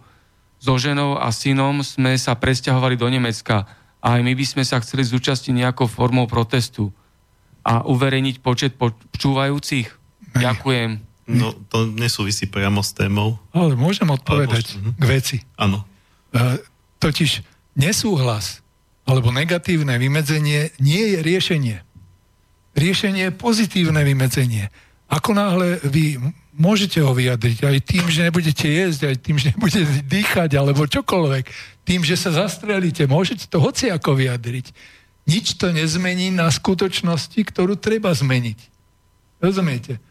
So 0.58 0.74
ženou 0.74 1.18
a 1.18 1.30
synom 1.30 1.86
sme 1.86 2.18
sa 2.18 2.34
presťahovali 2.34 2.98
do 2.98 3.06
Nemecka 3.06 3.66
a 4.02 4.06
aj 4.18 4.20
my 4.22 4.32
by 4.34 4.44
sme 4.46 4.64
sa 4.66 4.82
chceli 4.82 5.06
zúčastniť 5.06 5.66
nejakou 5.66 5.86
formou 5.86 6.26
protestu 6.26 6.90
a 7.66 7.82
uverejniť 7.86 8.42
počet 8.42 8.78
počúvajúcich. 8.78 9.86
Ďakujem. 10.38 11.02
No, 11.26 11.50
to 11.66 11.90
nesúvisí 11.90 12.46
priamo 12.46 12.86
s 12.86 12.94
témou. 12.94 13.42
Ale 13.50 13.74
môžem 13.74 14.06
odpovedať 14.06 14.78
Ale, 14.78 14.94
k 14.94 15.04
veci. 15.10 15.36
Áno. 15.58 15.82
E, 16.30 16.62
totiž 17.02 17.42
nesúhlas 17.74 18.62
alebo 19.06 19.34
negatívne 19.34 19.98
vymedzenie 19.98 20.70
nie 20.78 21.02
je 21.14 21.18
riešenie. 21.22 21.76
Riešenie 22.78 23.30
je 23.30 23.32
pozitívne 23.34 24.06
vymedzenie. 24.06 24.70
Ako 25.06 25.30
náhle 25.34 25.78
vy 25.86 26.18
môžete 26.56 26.98
ho 26.98 27.12
vyjadriť 27.14 27.58
aj 27.62 27.78
tým, 27.84 28.04
že 28.10 28.26
nebudete 28.26 28.66
jesť, 28.66 29.00
aj 29.12 29.16
tým, 29.22 29.36
že 29.38 29.54
nebudete 29.54 30.02
dýchať, 30.08 30.50
alebo 30.58 30.88
čokoľvek, 30.88 31.44
tým, 31.86 32.02
že 32.02 32.18
sa 32.18 32.34
zastrelíte, 32.34 33.06
môžete 33.06 33.46
to 33.46 33.62
hoci 33.62 33.92
ako 33.92 34.18
vyjadriť. 34.18 34.72
Nič 35.26 35.58
to 35.58 35.70
nezmení 35.70 36.34
na 36.34 36.50
skutočnosti, 36.50 37.38
ktorú 37.38 37.78
treba 37.78 38.10
zmeniť. 38.10 38.58
Rozumiete? 39.42 40.02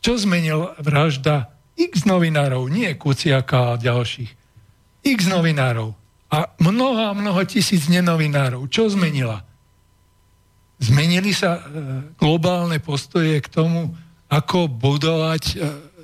Čo 0.00 0.16
zmenil 0.16 0.72
vražda 0.80 1.52
x 1.76 2.04
novinárov, 2.04 2.68
nie 2.68 2.88
Kuciaka 2.94 3.74
a 3.74 3.80
ďalších. 3.80 4.30
X 5.02 5.18
novinárov. 5.28 5.92
A 6.32 6.48
mnoho 6.62 7.12
a 7.12 7.12
mnoho 7.12 7.42
tisíc 7.44 7.88
nenovinárov. 7.92 8.64
Čo 8.72 8.88
zmenila? 8.88 9.44
Zmenili 10.80 11.36
sa 11.36 11.60
e, 11.60 11.62
globálne 12.16 12.80
postoje 12.80 13.36
k 13.38 13.48
tomu, 13.52 13.92
ako 14.32 14.72
budovať 14.72 15.44
e, 15.52 15.56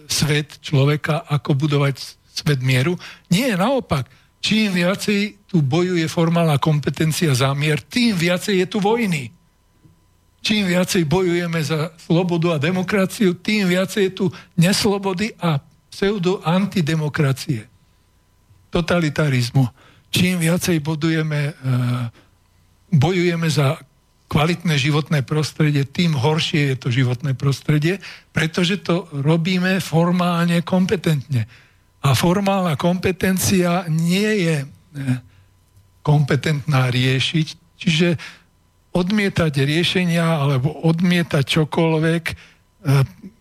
svet 0.04 0.60
človeka, 0.60 1.24
ako 1.24 1.56
budovať 1.56 1.96
svet 2.28 2.60
mieru. 2.60 3.00
Nie, 3.32 3.56
naopak. 3.56 4.04
Čím 4.44 4.76
viacej 4.76 5.48
tu 5.48 5.64
bojuje 5.64 6.04
formálna 6.06 6.60
kompetencia 6.60 7.32
za 7.32 7.50
mier, 7.56 7.80
tým 7.80 8.14
viacej 8.14 8.62
je 8.62 8.66
tu 8.68 8.78
vojny. 8.78 9.32
Čím 10.38 10.70
viacej 10.70 11.02
bojujeme 11.08 11.58
za 11.58 11.90
slobodu 11.98 12.54
a 12.54 12.62
demokraciu, 12.62 13.34
tým 13.34 13.66
viacej 13.66 14.02
je 14.06 14.12
tu 14.14 14.26
neslobody 14.54 15.34
a 15.42 15.58
pseudo-antidemokracie. 15.90 17.66
Totalitarizmu. 18.70 19.66
Čím 20.12 20.38
viacej 20.38 20.78
bodujeme, 20.84 21.40
e, 21.50 21.52
bojujeme 22.92 23.48
za 23.50 23.80
kvalitné 24.28 24.76
životné 24.76 25.24
prostredie, 25.24 25.88
tým 25.88 26.12
horšie 26.12 26.72
je 26.72 26.76
to 26.76 26.88
životné 26.92 27.32
prostredie, 27.32 27.96
pretože 28.30 28.84
to 28.84 29.08
robíme 29.10 29.80
formálne 29.80 30.60
kompetentne. 30.60 31.48
A 32.04 32.12
formálna 32.12 32.76
kompetencia 32.76 33.88
nie 33.88 34.30
je 34.44 34.56
e, 34.62 34.66
kompetentná 36.04 36.92
riešiť, 36.92 37.46
čiže 37.80 38.08
odmietať 38.92 39.52
riešenia 39.64 40.22
alebo 40.22 40.76
odmietať 40.84 41.44
čokoľvek 41.48 42.24
e, 42.28 42.34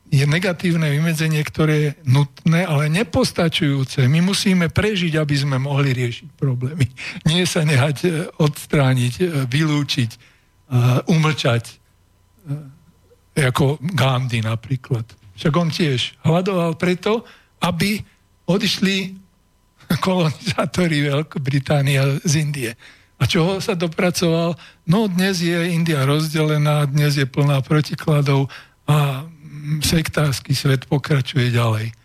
je 0.07 0.23
negatívne 0.23 0.88
vymedzenie, 0.88 1.43
ktoré 1.43 1.76
je 1.76 1.91
nutné, 2.07 2.64
ale 2.64 2.88
nepostačujúce. 2.88 4.07
My 4.07 4.23
musíme 4.23 4.72
prežiť, 4.72 5.19
aby 5.19 5.35
sme 5.35 5.59
mohli 5.59 5.91
riešiť 5.91 6.31
problémy. 6.39 6.88
Nie 7.27 7.43
sa 7.43 7.68
nehať 7.68 7.97
e, 8.07 8.09
odstrániť, 8.39 9.45
vylúčiť 9.51 10.36
umlčať, 11.07 11.77
uh, 12.48 12.68
ako 13.38 13.80
Gandhi 13.81 14.41
napríklad. 14.44 15.06
Však 15.38 15.53
on 15.53 15.69
tiež 15.69 16.18
hľadoval 16.26 16.76
preto, 16.76 17.22
aby 17.61 18.02
odišli 18.49 19.14
kolonizátori 20.06 21.06
Veľkej 21.06 21.41
Británie 21.41 21.99
z 22.26 22.34
Indie. 22.41 22.72
A 23.18 23.26
čoho 23.26 23.57
sa 23.57 23.73
dopracoval? 23.73 24.53
No 24.85 25.10
dnes 25.10 25.41
je 25.41 25.73
India 25.73 26.06
rozdelená, 26.06 26.85
dnes 26.85 27.18
je 27.18 27.26
plná 27.26 27.65
protikladov 27.65 28.45
a 28.85 29.26
sektársky 29.81 30.53
svet 30.53 30.85
pokračuje 30.85 31.49
ďalej. 31.49 31.98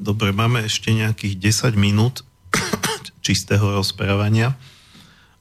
Dobre, 0.00 0.32
máme 0.32 0.64
ešte 0.64 0.94
nejakých 0.94 1.36
10 1.74 1.76
minút 1.76 2.22
čistého 3.26 3.74
rozprávania. 3.74 4.56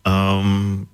Um, 0.10 0.90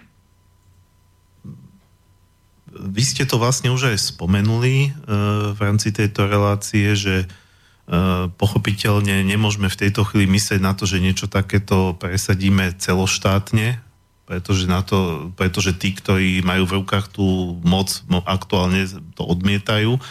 vy 2.76 3.04
ste 3.08 3.24
to 3.24 3.40
vlastne 3.40 3.72
už 3.72 3.96
aj 3.96 3.98
spomenuli 4.16 4.92
uh, 4.92 5.56
v 5.56 5.60
rámci 5.60 5.96
tejto 5.96 6.28
relácie, 6.28 6.92
že 6.94 7.24
uh, 7.24 8.28
pochopiteľne 8.36 9.24
nemôžeme 9.24 9.72
v 9.72 9.80
tejto 9.88 10.04
chvíli 10.04 10.28
myslieť 10.28 10.60
na 10.60 10.76
to, 10.76 10.84
že 10.84 11.00
niečo 11.00 11.32
takéto 11.32 11.96
presadíme 11.96 12.76
celoštátne, 12.76 13.80
pretože, 14.28 14.66
na 14.68 14.84
to, 14.84 15.32
pretože 15.40 15.78
tí, 15.78 15.96
ktorí 15.96 16.44
majú 16.44 16.68
v 16.68 16.76
rukách 16.84 17.14
tú 17.14 17.58
moc, 17.64 18.04
aktuálne 18.26 18.90
to 19.16 19.24
odmietajú, 19.24 20.02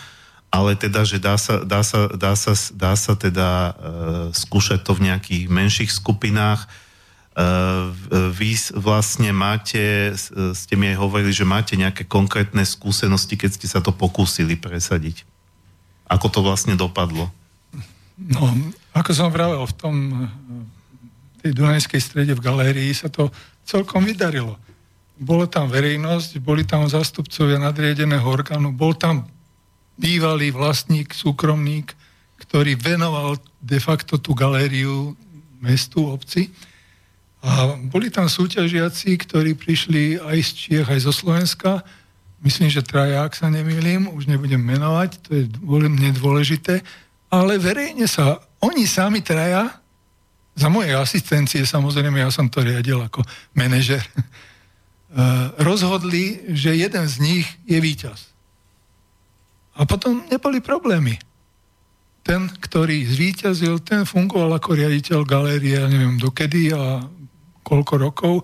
ale 0.54 0.78
teda, 0.78 1.02
že 1.02 1.18
dá 1.18 1.34
sa, 1.34 1.66
dá 1.66 1.82
sa, 1.82 2.06
dá 2.14 2.32
sa, 2.38 2.54
dá 2.72 2.94
sa 2.94 3.12
teda 3.18 3.50
uh, 3.50 3.74
skúšať 4.32 4.86
to 4.86 4.96
v 4.96 5.12
nejakých 5.12 5.44
menších 5.50 5.90
skupinách, 5.92 6.64
Eh, 6.64 6.83
vy 8.34 8.50
vlastne 8.78 9.34
máte, 9.34 10.14
ste 10.54 10.74
mi 10.78 10.94
aj 10.94 11.02
hovorili, 11.02 11.34
že 11.34 11.42
máte 11.42 11.74
nejaké 11.74 12.06
konkrétne 12.06 12.62
skúsenosti, 12.62 13.34
keď 13.34 13.50
ste 13.58 13.66
sa 13.66 13.82
to 13.82 13.90
pokúsili 13.90 14.54
presadiť. 14.54 15.26
Ako 16.06 16.30
to 16.30 16.46
vlastne 16.46 16.78
dopadlo? 16.78 17.26
No, 18.14 18.54
ako 18.94 19.10
som 19.10 19.34
vravel, 19.34 19.66
v 19.66 19.74
tom 19.74 19.94
tej 21.42 21.58
Dunajskej 21.58 21.98
strede 21.98 22.32
v 22.38 22.44
galérii 22.44 22.94
sa 22.94 23.10
to 23.10 23.34
celkom 23.66 24.06
vydarilo. 24.06 24.54
Bolo 25.18 25.50
tam 25.50 25.66
verejnosť, 25.66 26.38
boli 26.38 26.62
tam 26.62 26.86
zastupcovia 26.86 27.58
nadriedeného 27.58 28.22
orgánu, 28.22 28.70
bol 28.70 28.94
tam 28.94 29.26
bývalý 29.98 30.54
vlastník, 30.54 31.10
súkromník, 31.10 31.94
ktorý 32.38 32.78
venoval 32.78 33.42
de 33.58 33.78
facto 33.82 34.22
tú 34.22 34.38
galériu 34.38 35.18
mestu, 35.58 36.06
obci 36.06 36.54
a 37.44 37.76
boli 37.76 38.08
tam 38.08 38.24
súťažiaci, 38.24 39.20
ktorí 39.20 39.52
prišli 39.52 40.16
aj 40.16 40.38
z 40.40 40.50
Čiech, 40.56 40.88
aj 40.88 41.04
zo 41.04 41.12
Slovenska. 41.12 41.84
Myslím, 42.40 42.72
že 42.72 42.80
traja, 42.80 43.20
ak 43.20 43.36
sa 43.36 43.52
nemýlim, 43.52 44.08
už 44.08 44.24
nebudem 44.32 44.64
menovať, 44.64 45.10
to 45.20 45.30
je 45.36 45.44
nedôležité. 45.92 46.80
Ale 47.28 47.60
verejne 47.60 48.08
sa, 48.08 48.40
oni 48.64 48.88
sami 48.88 49.20
traja, 49.20 49.76
za 50.54 50.70
mojej 50.70 50.94
asistencie, 50.94 51.66
samozrejme, 51.66 52.22
ja 52.22 52.30
som 52.30 52.46
to 52.46 52.62
riadil 52.62 53.02
ako 53.02 53.26
manažer, 53.52 54.00
eh, 54.08 54.24
rozhodli, 55.60 56.48
že 56.54 56.72
jeden 56.72 57.04
z 57.04 57.16
nich 57.20 57.46
je 57.68 57.76
víťaz. 57.76 58.32
A 59.74 59.84
potom 59.84 60.22
neboli 60.30 60.62
problémy. 60.62 61.18
Ten, 62.24 62.48
ktorý 62.48 63.04
zvíťazil, 63.04 63.84
ten 63.84 64.08
fungoval 64.08 64.56
ako 64.56 64.80
riaditeľ 64.80 65.28
galérie, 65.28 65.76
ja 65.76 65.90
neviem 65.90 66.16
dokedy 66.16 66.72
a 66.72 67.04
koľko 67.64 67.94
rokov 67.96 68.34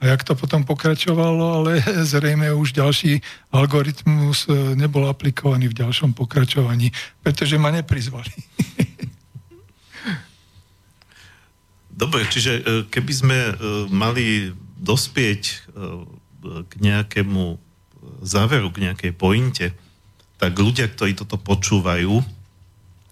a 0.00 0.06
jak 0.16 0.24
to 0.24 0.32
potom 0.32 0.64
pokračovalo, 0.64 1.60
ale 1.60 1.84
zrejme 2.12 2.48
už 2.56 2.72
ďalší 2.72 3.20
algoritmus 3.52 4.48
e, 4.48 4.74
nebol 4.74 5.04
aplikovaný 5.04 5.68
v 5.68 5.78
ďalšom 5.84 6.16
pokračovaní, 6.16 6.88
pretože 7.20 7.60
ma 7.60 7.68
neprizvali. 7.68 8.32
Dobre, 12.00 12.24
čiže 12.32 12.52
e, 12.56 12.62
keby 12.88 13.12
sme 13.12 13.36
e, 13.36 13.52
mali 13.92 14.56
dospieť 14.80 15.68
k 16.40 16.72
nejakému 16.80 17.60
záveru, 18.24 18.72
k 18.72 18.88
nejakej 18.88 19.12
pointe, 19.12 19.76
tak 20.40 20.56
ľudia, 20.56 20.88
ktorí 20.88 21.12
toto 21.12 21.36
počúvajú 21.36 22.24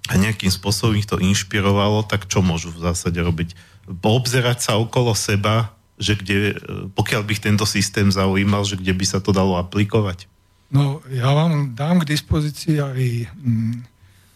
a 0.09 0.13
nejakým 0.17 0.49
spôsobom 0.49 0.97
ich 0.97 1.05
to 1.05 1.21
inšpirovalo, 1.21 2.09
tak 2.09 2.25
čo 2.25 2.41
môžu 2.41 2.73
v 2.73 2.81
zásade 2.89 3.21
robiť? 3.21 3.53
Poobzerať 3.89 4.59
sa 4.61 4.73
okolo 4.77 5.17
seba, 5.17 5.73
že 5.99 6.15
kde, 6.15 6.55
pokiaľ 6.95 7.23
by 7.27 7.35
tento 7.41 7.67
systém 7.67 8.07
zaujímal, 8.13 8.63
že 8.63 8.79
kde 8.79 8.95
by 8.95 9.05
sa 9.09 9.19
to 9.19 9.35
dalo 9.35 9.59
aplikovať? 9.59 10.31
No, 10.69 11.01
ja 11.09 11.33
vám 11.33 11.73
dám 11.73 12.05
k 12.05 12.13
dispozícii 12.13 12.77
aj 12.79 13.03
mm, 13.41 13.77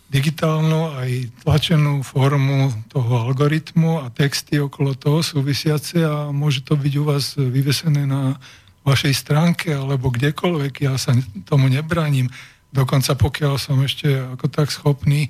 digitálnu, 0.08 0.96
aj 0.96 1.10
tlačenú 1.44 2.00
formu 2.00 2.72
toho 2.88 3.28
algoritmu 3.28 4.04
a 4.04 4.12
texty 4.12 4.56
okolo 4.60 4.96
toho 4.96 5.20
súvisiace 5.20 6.04
a 6.04 6.32
môže 6.32 6.64
to 6.64 6.76
byť 6.76 6.92
u 7.00 7.04
vás 7.04 7.36
vyvesené 7.36 8.08
na 8.08 8.36
vašej 8.82 9.14
stránke 9.14 9.72
alebo 9.72 10.12
kdekoľvek. 10.12 10.74
Ja 10.84 10.96
sa 10.96 11.16
tomu 11.44 11.68
nebraním. 11.72 12.32
Dokonca 12.72 13.12
pokiaľ 13.16 13.60
som 13.60 13.80
ešte 13.84 14.08
ako 14.36 14.48
tak 14.48 14.68
schopný 14.72 15.28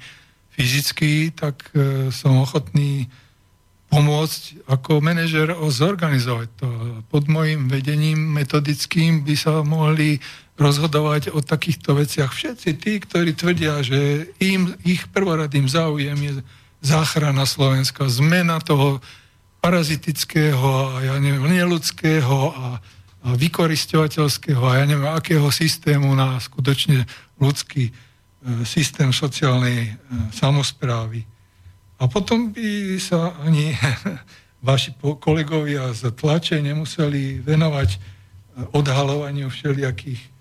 fyzicky, 0.55 1.35
tak 1.35 1.66
e, 1.74 2.09
som 2.15 2.39
ochotný 2.39 3.11
pomôcť 3.93 4.64
ako 4.73 5.05
manažer 5.05 5.52
zorganizovať 5.52 6.48
to. 6.56 6.69
Pod 7.12 7.28
môjim 7.28 7.69
vedením 7.69 8.16
metodickým 8.16 9.20
by 9.20 9.36
sa 9.36 9.60
mohli 9.60 10.16
rozhodovať 10.56 11.36
o 11.36 11.44
takýchto 11.44 12.01
veciach 12.01 12.32
všetci 12.32 12.70
tí, 12.81 12.93
ktorí 13.05 13.36
tvrdia, 13.36 13.85
že 13.85 14.32
im, 14.40 14.73
ich 14.89 15.12
prvoradým 15.12 15.69
záujem 15.69 16.16
je 16.16 16.32
záchrana 16.81 17.44
Slovenska, 17.44 18.09
zmena 18.09 18.64
toho 18.64 19.05
parazitického 19.60 20.97
a 20.97 21.12
ja 21.12 21.14
neviem, 21.20 21.44
neludského 21.52 22.39
a, 22.51 22.81
a 23.23 23.28
vykoristovateľského 23.36 24.62
a 24.73 24.82
ja 24.82 24.85
neviem, 24.89 25.06
akého 25.12 25.52
systému 25.52 26.16
na 26.16 26.40
skutočne 26.40 27.05
ľudský 27.39 27.89
e, 27.89 27.93
systém 28.64 29.12
sociálnej 29.14 29.78
e, 29.86 29.93
samozprávy. 30.35 31.32
A 32.03 32.11
potom 32.11 32.51
by 32.51 32.99
sa 32.99 33.39
ani 33.47 33.79
vaši 34.66 34.91
kolegovia 34.99 35.95
z 35.95 36.11
tlače 36.11 36.59
nemuseli 36.59 37.47
venovať 37.47 37.91
eh, 37.95 37.99
odhalovaniu 38.74 39.47
všelijakých 39.47 40.33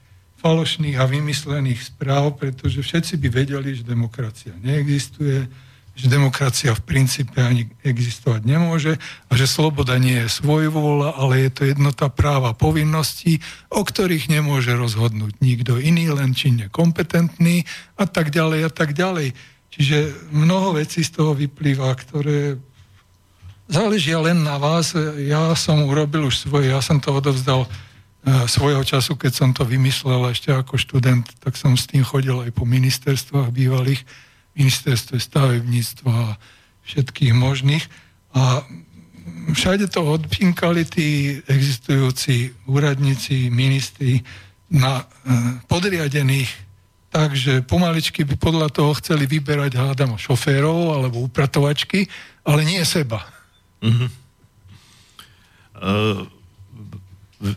falošných 0.42 0.98
a 0.98 1.06
vymyslených 1.06 1.94
správ, 1.94 2.42
pretože 2.42 2.82
všetci 2.82 3.14
by 3.22 3.28
vedeli, 3.30 3.78
že 3.78 3.86
demokracia 3.86 4.58
neexistuje, 4.58 5.46
že 5.94 6.10
demokracia 6.10 6.74
v 6.74 6.82
princípe 6.82 7.38
ani 7.38 7.70
existovať 7.86 8.42
nemôže 8.42 8.98
a 9.30 9.32
že 9.38 9.46
sloboda 9.46 10.02
nie 10.02 10.18
je 10.26 10.34
svojvôľa, 10.34 11.14
ale 11.14 11.46
je 11.46 11.52
to 11.54 11.62
jednota 11.70 12.10
práva 12.10 12.58
povinností, 12.58 13.38
o 13.70 13.86
ktorých 13.86 14.34
nemôže 14.34 14.74
rozhodnúť 14.74 15.38
nikto 15.46 15.78
iný, 15.78 16.10
len 16.10 16.34
činne 16.34 16.74
kompetentný 16.74 17.70
a 18.02 18.10
tak 18.10 18.34
ďalej 18.34 18.60
a 18.66 18.72
tak 18.74 18.98
ďalej. 18.98 19.38
Čiže 19.72 20.30
mnoho 20.36 20.76
vecí 20.76 21.04
z 21.04 21.16
toho 21.16 21.32
vyplýva, 21.32 21.96
ktoré 21.96 22.60
záležia 23.72 24.20
len 24.20 24.44
na 24.44 24.60
vás. 24.60 24.92
Ja 25.16 25.56
som 25.56 25.88
urobil 25.88 26.28
už 26.28 26.44
svoje, 26.44 26.76
ja 26.76 26.84
som 26.84 27.00
to 27.00 27.16
odovzdal 27.16 27.66
Eh, 28.22 28.46
svojho 28.46 28.86
času, 28.86 29.18
keď 29.18 29.34
som 29.34 29.50
to 29.50 29.66
vymyslel 29.66 30.30
ešte 30.30 30.54
ako 30.54 30.78
študent, 30.78 31.26
tak 31.42 31.58
som 31.58 31.74
s 31.74 31.90
tým 31.90 32.06
chodil 32.06 32.38
aj 32.38 32.54
po 32.54 32.70
ministerstvách 32.70 33.50
bývalých, 33.50 34.06
ministerstve 34.54 35.18
stavebníctva 35.18 36.14
a 36.14 36.38
všetkých 36.86 37.34
možných. 37.34 37.82
A 38.38 38.62
všade 39.58 39.90
to 39.90 40.06
odpinkali 40.06 40.86
tí 40.86 41.42
existujúci 41.50 42.54
úradníci, 42.70 43.50
ministri 43.50 44.22
na 44.70 45.02
eh, 45.02 45.58
podriadených, 45.66 46.71
takže 47.12 47.62
pomaličky 47.68 48.24
by 48.24 48.40
podľa 48.40 48.72
toho 48.72 48.96
chceli 48.98 49.28
vyberať, 49.28 49.76
hádam, 49.76 50.16
šoférov 50.16 50.96
alebo 50.96 51.22
upratovačky, 51.28 52.08
ale 52.48 52.64
nie 52.64 52.82
seba. 52.88 53.28
Uh-huh. 53.84 54.10
Uh 55.78 56.24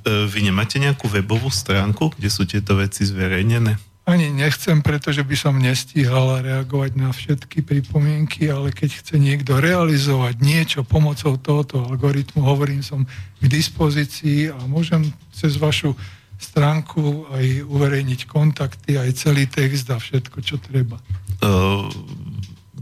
vy 0.04 0.40
nemáte 0.40 0.80
nejakú 0.80 1.12
webovú 1.12 1.52
stránku, 1.52 2.16
kde 2.16 2.28
sú 2.32 2.48
tieto 2.48 2.80
veci 2.80 3.04
zverejnené? 3.04 3.76
Ani 4.04 4.28
nechcem, 4.28 4.84
pretože 4.84 5.24
by 5.24 5.32
som 5.32 5.56
nestíhala 5.56 6.44
reagovať 6.44 6.92
na 6.92 7.08
všetky 7.08 7.64
pripomienky, 7.64 8.52
ale 8.52 8.68
keď 8.68 9.00
chce 9.00 9.16
niekto 9.16 9.56
realizovať 9.56 10.44
niečo 10.44 10.80
pomocou 10.84 11.40
tohoto 11.40 11.80
algoritmu, 11.80 12.44
hovorím 12.44 12.84
som 12.84 13.08
k 13.40 13.44
dispozícii 13.48 14.52
a 14.52 14.60
môžem 14.68 15.08
cez 15.32 15.56
vašu 15.56 15.96
stránku 16.38 17.30
aj 17.32 17.66
uverejniť 17.66 18.20
kontakty, 18.26 18.98
aj 18.98 19.10
celý 19.16 19.46
text 19.46 19.88
a 19.90 19.98
všetko, 19.98 20.36
čo 20.42 20.60
treba. 20.60 20.98
Uh, 21.42 21.88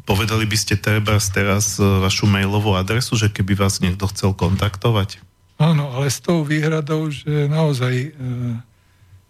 povedali 0.04 0.44
by 0.46 0.56
ste 0.58 0.74
treba 0.78 1.18
teraz 1.18 1.78
e, 1.78 1.82
vašu 1.82 2.26
mailovú 2.26 2.74
adresu, 2.74 3.14
že 3.14 3.30
keby 3.30 3.54
vás 3.54 3.78
niekto 3.78 4.10
chcel 4.10 4.34
kontaktovať? 4.34 5.22
Áno, 5.62 5.94
ale 5.94 6.10
s 6.10 6.18
tou 6.18 6.42
výhradou, 6.42 7.06
že 7.08 7.46
naozaj 7.46 7.94
e, 7.94 8.10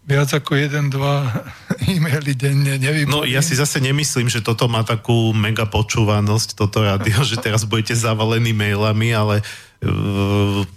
viac 0.09 0.33
ako 0.33 0.57
jeden, 0.57 0.89
dva 0.89 1.29
e-maily 1.89 2.33
denne 2.39 2.79
nevybudím. 2.79 3.11
No 3.11 3.27
ja 3.27 3.43
si 3.43 3.59
zase 3.59 3.83
nemyslím, 3.83 4.31
že 4.31 4.45
toto 4.45 4.71
má 4.71 4.87
takú 4.87 5.35
mega 5.35 5.67
počúvanosť, 5.67 6.55
toto 6.55 6.83
rádio, 6.83 7.23
že 7.31 7.39
teraz 7.39 7.67
budete 7.67 7.99
zavalení 7.99 8.55
mailami, 8.55 9.11
ale 9.15 9.37
e, 9.41 9.45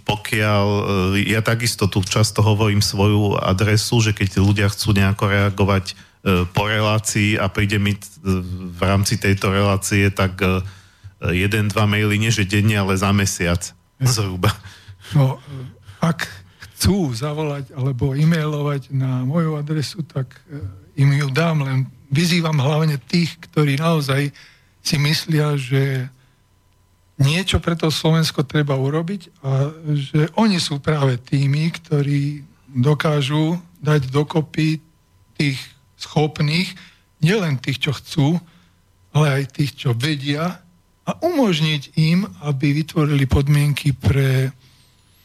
pokiaľ, 0.04 0.66
e, 1.16 1.30
ja 1.30 1.40
takisto 1.40 1.86
tu 1.86 2.02
často 2.02 2.42
hovorím 2.42 2.82
svoju 2.82 3.38
adresu, 3.38 4.02
že 4.02 4.12
keď 4.12 4.42
ľudia 4.42 4.66
chcú 4.70 4.92
nejako 4.92 5.24
reagovať 5.30 5.84
e, 5.90 5.94
po 6.50 6.62
relácii 6.66 7.38
a 7.38 7.46
príde 7.48 7.78
mi 7.78 7.94
v 8.76 8.80
rámci 8.82 9.16
tejto 9.16 9.54
relácie, 9.54 10.10
tak 10.10 10.42
jeden, 11.22 11.70
dva 11.72 11.88
maily 11.88 12.20
nie 12.20 12.28
že 12.34 12.44
denne, 12.44 12.76
ale 12.76 12.98
za 12.98 13.08
mesiac 13.14 13.62
zhruba. 14.02 14.52
No, 15.14 15.40
ak 16.02 16.28
chcú 16.60 17.14
zavolať 17.14 17.72
alebo 17.72 18.12
e-mailovať 18.12 18.92
na 18.92 19.24
moju 19.24 19.56
adresu, 19.56 20.04
tak 20.04 20.36
im 20.96 21.10
ju 21.12 21.28
dám, 21.30 21.62
len 21.62 21.78
vyzývam 22.08 22.56
hlavne 22.56 22.96
tých, 22.96 23.36
ktorí 23.48 23.76
naozaj 23.76 24.32
si 24.80 24.96
myslia, 24.96 25.54
že 25.60 26.08
niečo 27.20 27.60
pre 27.60 27.76
to 27.76 27.88
Slovensko 27.88 28.44
treba 28.44 28.76
urobiť 28.76 29.22
a 29.40 29.72
že 29.96 30.28
oni 30.36 30.60
sú 30.60 30.80
práve 30.80 31.16
tými, 31.16 31.72
ktorí 31.72 32.44
dokážu 32.68 33.56
dať 33.80 34.12
dokopy 34.12 34.80
tých 35.36 35.58
schopných, 35.96 36.76
nielen 37.24 37.56
tých, 37.56 37.88
čo 37.88 37.92
chcú, 37.96 38.36
ale 39.16 39.42
aj 39.42 39.44
tých, 39.56 39.72
čo 39.80 39.96
vedia 39.96 40.60
a 41.06 41.10
umožniť 41.24 41.96
im, 41.96 42.28
aby 42.44 42.84
vytvorili 42.84 43.24
podmienky 43.24 43.96
pre 43.96 44.52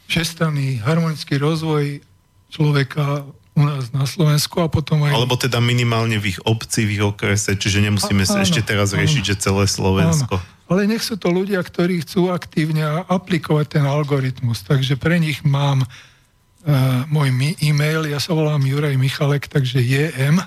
všestranný 0.08 0.80
harmonický 0.80 1.36
rozvoj 1.36 2.00
človeka 2.48 3.26
u 3.52 3.62
nás 3.68 3.92
na 3.92 4.08
Slovensku 4.08 4.64
a 4.64 4.68
potom 4.68 5.04
aj... 5.04 5.12
Alebo 5.12 5.36
teda 5.36 5.60
minimálne 5.60 6.16
v 6.16 6.36
ich 6.36 6.40
obci, 6.42 6.88
v 6.88 6.90
ich 6.96 7.02
okrese, 7.04 7.52
čiže 7.52 7.84
nemusíme 7.84 8.24
a, 8.24 8.28
sa 8.28 8.40
áno, 8.40 8.44
ešte 8.48 8.64
teraz 8.64 8.96
riešiť, 8.96 9.22
áno, 9.22 9.28
že 9.28 9.34
celé 9.36 9.64
Slovensko. 9.68 10.40
Áno. 10.40 10.70
Ale 10.72 10.88
nech 10.88 11.04
sú 11.04 11.20
to 11.20 11.28
ľudia, 11.28 11.60
ktorí 11.60 12.00
chcú 12.00 12.32
aktívne 12.32 13.04
aplikovať 13.04 13.76
ten 13.76 13.84
algoritmus. 13.84 14.64
Takže 14.64 14.96
pre 14.96 15.20
nich 15.20 15.44
mám 15.44 15.84
uh, 15.84 17.04
môj 17.12 17.28
e-mail, 17.60 18.08
ja 18.08 18.16
sa 18.16 18.32
volám 18.32 18.64
Juraj 18.64 18.96
Michalek, 18.96 19.52
takže 19.52 19.84
JM. 19.84 20.40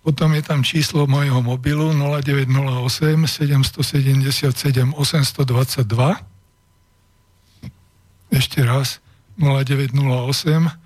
Potom 0.00 0.32
je 0.32 0.42
tam 0.42 0.64
číslo 0.64 1.04
mojho 1.04 1.44
mobilu 1.44 1.92
0908 1.92 3.28
777 3.28 4.96
822 4.96 6.32
ešte 8.32 8.64
raz 8.64 9.04
0908 9.36 10.81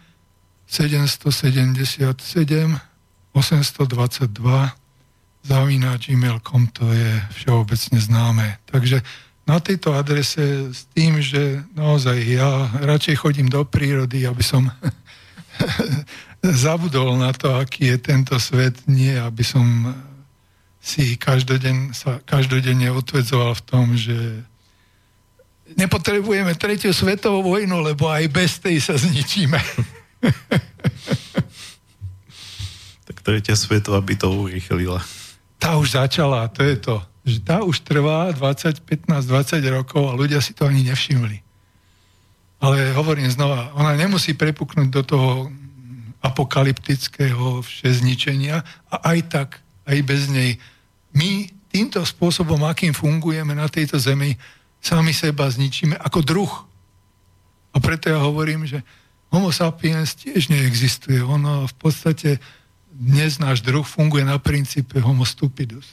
777 0.66 2.80
822 3.32 4.74
zavína 5.46 5.96
gmail.com 5.96 6.66
to 6.74 6.92
je 6.92 7.22
všeobecne 7.38 7.98
známe. 8.02 8.58
Takže 8.66 8.98
na 9.46 9.62
tejto 9.62 9.94
adrese 9.94 10.74
s 10.74 10.90
tým, 10.90 11.22
že 11.22 11.62
naozaj 11.78 12.18
ja 12.26 12.66
radšej 12.82 13.22
chodím 13.22 13.46
do 13.46 13.62
prírody, 13.62 14.26
aby 14.26 14.42
som 14.42 14.66
zabudol 16.42 17.14
na 17.14 17.30
to, 17.30 17.54
aký 17.54 17.94
je 17.94 17.98
tento 18.02 18.34
svet, 18.42 18.74
nie 18.90 19.14
aby 19.14 19.46
som 19.46 19.94
si 20.82 21.14
každoden, 21.14 21.94
sa 21.94 22.18
každodenne 22.26 22.90
utvrdzoval 22.90 23.54
v 23.54 23.66
tom, 23.66 23.94
že 23.94 24.18
nepotrebujeme 25.74 26.54
tretiu 26.54 26.94
svetovú 26.94 27.42
vojnu, 27.42 27.82
lebo 27.82 28.06
aj 28.06 28.30
bez 28.30 28.62
tej 28.62 28.78
sa 28.82 28.94
zničíme. 28.98 29.58
tak 33.06 33.16
tretia 33.22 33.54
svetová 33.54 34.02
by 34.02 34.14
to 34.18 34.28
urychlila. 34.30 35.02
Tá 35.56 35.76
už 35.80 35.96
začala, 35.96 36.48
to 36.52 36.62
je 36.62 36.76
to. 36.76 36.96
Že 37.26 37.38
tá 37.42 37.56
už 37.62 37.82
trvá 37.82 38.30
20, 38.30 38.86
15, 38.86 39.26
20 39.26 39.62
rokov 39.74 40.02
a 40.10 40.18
ľudia 40.18 40.38
si 40.38 40.54
to 40.54 40.66
ani 40.68 40.86
nevšimli. 40.86 41.42
Ale 42.62 42.92
hovorím 42.94 43.28
znova, 43.28 43.74
ona 43.74 43.98
nemusí 43.98 44.32
prepuknúť 44.32 44.88
do 44.88 45.02
toho 45.02 45.30
apokalyptického 46.24 47.62
všezničenia 47.62 48.64
a 48.90 48.96
aj 49.12 49.18
tak, 49.28 49.48
aj 49.86 49.98
bez 50.02 50.26
nej. 50.32 50.58
My 51.14 51.46
týmto 51.70 52.00
spôsobom, 52.02 52.64
akým 52.64 52.96
fungujeme 52.96 53.52
na 53.52 53.68
tejto 53.68 54.00
zemi, 54.00 54.34
sami 54.80 55.12
seba 55.12 55.46
zničíme 55.50 55.98
ako 56.00 56.20
druh. 56.24 56.52
A 57.74 57.76
preto 57.78 58.08
ja 58.08 58.16
hovorím, 58.16 58.64
že 58.64 58.80
homo 59.36 59.52
sapiens 59.52 60.16
tiež 60.16 60.48
neexistuje. 60.48 61.20
Ono 61.20 61.68
v 61.68 61.74
podstate 61.76 62.40
dnes 62.88 63.36
náš 63.36 63.60
druh 63.60 63.84
funguje 63.84 64.24
na 64.24 64.40
princípe 64.40 64.96
homo 65.04 65.28
stupidus. 65.28 65.84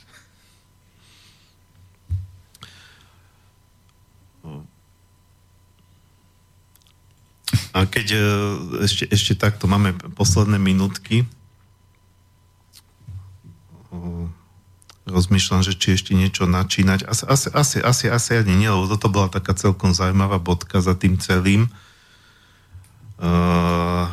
A 7.73 7.89
keď 7.89 8.07
e, 8.15 8.21
ešte, 8.85 9.03
ešte 9.11 9.33
takto 9.35 9.67
máme 9.67 9.97
posledné 10.15 10.61
minútky, 10.61 11.25
rozmýšľam, 15.03 15.61
že 15.61 15.75
či 15.75 15.99
ešte 15.99 16.15
niečo 16.15 16.47
načínať. 16.47 17.05
Asi, 17.05 17.49
asi, 17.51 17.79
asi, 17.83 18.07
asi, 18.07 18.31
ani 18.39 18.55
nie, 18.55 18.69
lebo 18.71 18.87
toto 18.87 19.11
bola 19.11 19.27
taká 19.27 19.51
celkom 19.53 19.91
zaujímavá 19.91 20.39
bodka 20.39 20.79
za 20.79 20.95
tým 20.95 21.19
celým. 21.19 21.67
Uh, 23.17 24.09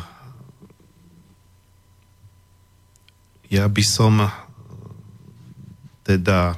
ja 3.51 3.65
by 3.67 3.83
som 3.83 4.25
teda 6.07 6.55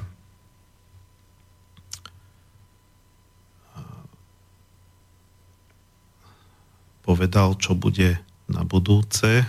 povedal, 7.03 7.59
čo 7.59 7.75
bude 7.75 8.17
na 8.47 8.63
budúce. 8.63 9.43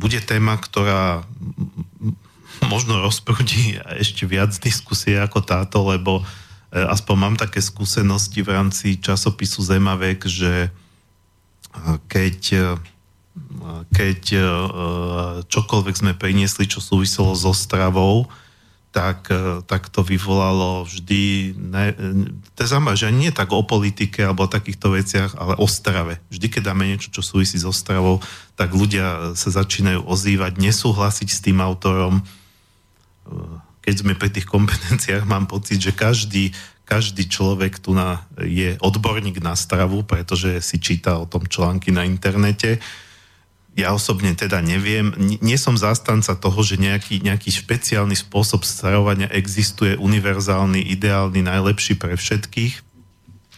bude 0.00 0.16
téma, 0.24 0.56
ktorá 0.56 1.28
možno 2.72 3.04
rozprúdi 3.04 3.76
ešte 4.00 4.24
viac 4.24 4.56
diskusie 4.56 5.20
ako 5.20 5.44
táto, 5.44 5.84
lebo 5.84 6.24
aspoň 6.70 7.16
mám 7.18 7.36
také 7.38 7.58
skúsenosti 7.58 8.46
v 8.46 8.54
rámci 8.54 8.98
časopisu 8.98 9.62
Zemavek, 9.62 10.26
že 10.26 10.70
keď, 12.06 12.38
keď 13.94 14.22
čokoľvek 15.46 15.94
sme 15.94 16.12
priniesli, 16.18 16.66
čo 16.66 16.82
súviselo 16.82 17.34
so 17.34 17.54
stravou, 17.54 18.30
tak, 18.90 19.30
e, 19.30 19.62
tak 19.70 19.86
to 19.86 20.02
vyvolalo 20.02 20.82
vždy, 20.82 21.54
ne, 21.54 21.94
to 22.58 22.66
zaujímavé, 22.66 22.98
že 22.98 23.14
nie 23.14 23.30
tak 23.30 23.54
o 23.54 23.62
politike 23.62 24.26
alebo 24.26 24.46
o 24.46 24.52
takýchto 24.52 24.98
veciach, 24.98 25.38
ale 25.38 25.54
o 25.62 25.66
strave. 25.70 26.18
Vždy, 26.34 26.46
keď 26.50 26.62
dáme 26.74 26.90
niečo, 26.90 27.14
čo 27.14 27.22
súvisí 27.22 27.54
so 27.54 27.70
stravou, 27.70 28.18
tak 28.58 28.74
ľudia 28.74 29.38
sa 29.38 29.50
začínajú 29.54 30.02
ozývať, 30.02 30.58
nesúhlasiť 30.58 31.28
s 31.30 31.38
tým 31.38 31.62
autorom. 31.62 32.26
Keď 33.90 34.06
sme 34.06 34.14
pri 34.14 34.30
tých 34.30 34.46
kompetenciách, 34.46 35.26
mám 35.26 35.50
pocit, 35.50 35.82
že 35.82 35.90
každý, 35.90 36.54
každý 36.86 37.26
človek 37.26 37.82
tu 37.82 37.90
na, 37.90 38.22
je 38.38 38.78
odborník 38.78 39.42
na 39.42 39.58
stravu, 39.58 40.06
pretože 40.06 40.62
si 40.62 40.78
číta 40.78 41.18
o 41.18 41.26
tom 41.26 41.42
články 41.42 41.90
na 41.90 42.06
internete. 42.06 42.78
Ja 43.74 43.90
osobne 43.90 44.30
teda 44.38 44.62
neviem, 44.62 45.10
nie 45.18 45.58
som 45.58 45.74
zástanca 45.74 46.38
toho, 46.38 46.62
že 46.62 46.78
nejaký, 46.78 47.18
nejaký 47.18 47.50
špeciálny 47.50 48.14
spôsob 48.14 48.62
starovania 48.62 49.26
existuje, 49.34 49.98
univerzálny, 49.98 50.86
ideálny, 50.86 51.42
najlepší 51.42 51.98
pre 51.98 52.14
všetkých, 52.14 52.86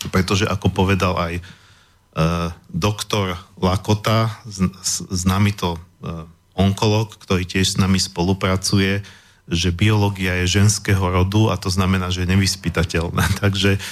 pretože 0.08 0.48
ako 0.48 0.72
povedal 0.72 1.12
aj 1.20 1.34
uh, 1.44 2.56
doktor 2.72 3.36
Lakota, 3.60 4.32
z, 4.48 4.72
známy 5.12 5.52
to 5.52 5.76
uh, 5.76 6.24
onkolog, 6.56 7.20
ktorý 7.20 7.44
tiež 7.44 7.76
s 7.76 7.76
nami 7.76 8.00
spolupracuje, 8.00 9.04
že 9.50 9.74
biológia 9.74 10.42
je 10.42 10.62
ženského 10.62 11.02
rodu 11.02 11.50
a 11.50 11.58
to 11.58 11.70
znamená, 11.70 12.10
že 12.10 12.24
je 12.24 12.32
nevyspytateľná. 12.34 13.26
Takže 13.42 13.76
uh, 13.76 13.82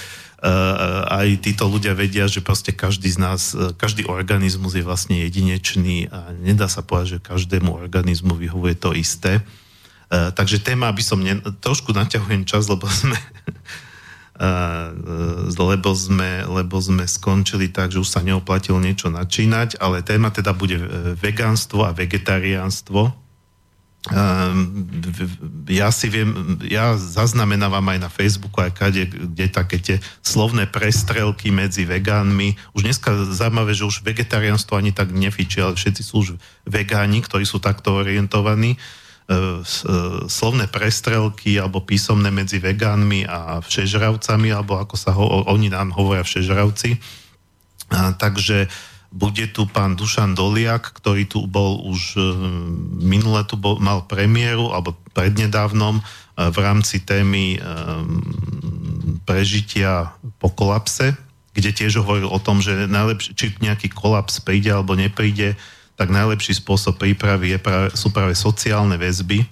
Eh, 0.40 1.01
aj 1.20 1.44
títo 1.44 1.68
ľudia 1.68 1.93
vedia, 1.93 2.24
že 2.24 2.40
proste 2.40 2.72
každý 2.72 3.12
z 3.12 3.18
nás, 3.20 3.52
eh, 3.52 3.77
každý 3.77 4.09
organizmus 4.09 4.72
je 4.72 4.81
vlastne 4.81 5.20
jedinečný 5.20 6.09
a 6.09 6.32
nedá 6.32 6.64
sa 6.64 6.81
povedať, 6.81 7.20
že 7.20 7.27
každému 7.28 7.68
organizmu 7.68 8.32
vyhovuje 8.32 8.74
to 8.81 8.97
isté. 8.97 9.44
Takže 10.10 10.66
téma, 10.66 10.90
aby 10.90 11.06
som 11.06 11.22
ne, 11.22 11.39
trošku 11.39 11.94
naťahujem 11.94 12.43
čas, 12.43 12.66
lebo 12.66 12.90
sme 12.90 13.14
lebo 15.70 15.90
sme, 15.94 16.43
lebo 16.51 16.82
sme 16.82 17.06
skončili 17.06 17.70
tak, 17.70 17.94
že 17.94 18.02
už 18.02 18.10
sa 18.10 18.18
neoplatilo 18.18 18.82
niečo 18.82 19.06
načínať, 19.06 19.78
ale 19.78 20.02
téma 20.02 20.35
teda 20.35 20.51
bude 20.51 20.82
vegánstvo 21.14 21.86
a 21.86 21.94
vegetariánstvo. 21.94 23.19
Ehm, 24.09 24.89
ja 25.68 25.93
si 25.93 26.09
viem, 26.09 26.56
ja 26.64 26.97
zaznamenávam 26.97 27.85
aj 27.85 27.98
na 28.01 28.09
Facebooku, 28.09 28.64
aj 28.64 28.72
kade, 28.72 29.05
kde 29.05 29.47
také 29.52 29.77
tie 29.77 29.97
slovné 30.24 30.64
prestrelky 30.64 31.52
medzi 31.52 31.85
vegánmi. 31.85 32.56
Už 32.72 32.89
dneska 32.89 33.12
zaujímavé, 33.28 33.77
že 33.77 33.85
už 33.85 34.01
vegetariánstvo 34.01 34.81
ani 34.81 34.97
tak 34.97 35.12
nefičí, 35.12 35.60
ale 35.60 35.77
všetci 35.77 36.01
sú 36.01 36.24
už 36.24 36.28
vegáni, 36.64 37.20
ktorí 37.20 37.44
sú 37.44 37.60
takto 37.60 38.01
orientovaní. 38.01 38.81
Ehm, 39.28 39.60
e, 39.60 39.93
slovné 40.32 40.64
prestrelky 40.72 41.60
alebo 41.60 41.85
písomné 41.85 42.32
medzi 42.32 42.56
vegánmi 42.56 43.28
a 43.28 43.60
všežravcami, 43.60 44.48
alebo 44.48 44.81
ako 44.81 44.97
sa 44.97 45.12
ho, 45.12 45.44
oni 45.44 45.68
nám 45.68 45.93
hovoria 45.93 46.24
všežravci. 46.24 46.97
A, 47.93 48.16
takže 48.16 48.64
bude 49.10 49.42
tu 49.50 49.66
pán 49.66 49.98
Dušan 49.98 50.38
Doliak, 50.38 50.94
ktorý 50.94 51.26
tu 51.26 51.42
bol 51.50 51.82
už 51.82 52.14
e, 52.14 52.22
minule 53.02 53.42
tu 53.42 53.58
bol, 53.58 53.82
mal 53.82 54.06
premiéru, 54.06 54.70
alebo 54.70 54.94
prednedávnom 55.10 55.98
e, 55.98 56.02
v 56.46 56.58
rámci 56.62 57.02
témy 57.02 57.58
e, 57.58 57.60
prežitia 59.26 60.14
po 60.38 60.54
kolapse, 60.54 61.18
kde 61.50 61.74
tiež 61.74 61.98
hovoril 62.06 62.30
o 62.30 62.38
tom, 62.38 62.62
že 62.62 62.86
najlepšie, 62.86 63.34
či 63.34 63.46
nejaký 63.58 63.90
kolaps 63.90 64.38
príde 64.38 64.70
alebo 64.70 64.94
nepríde, 64.94 65.58
tak 65.98 66.08
najlepší 66.14 66.62
spôsob 66.62 67.02
prípravy 67.02 67.58
je 67.58 67.58
práve, 67.58 67.88
sú 67.98 68.14
práve 68.14 68.38
sociálne 68.38 68.94
väzby. 68.94 69.42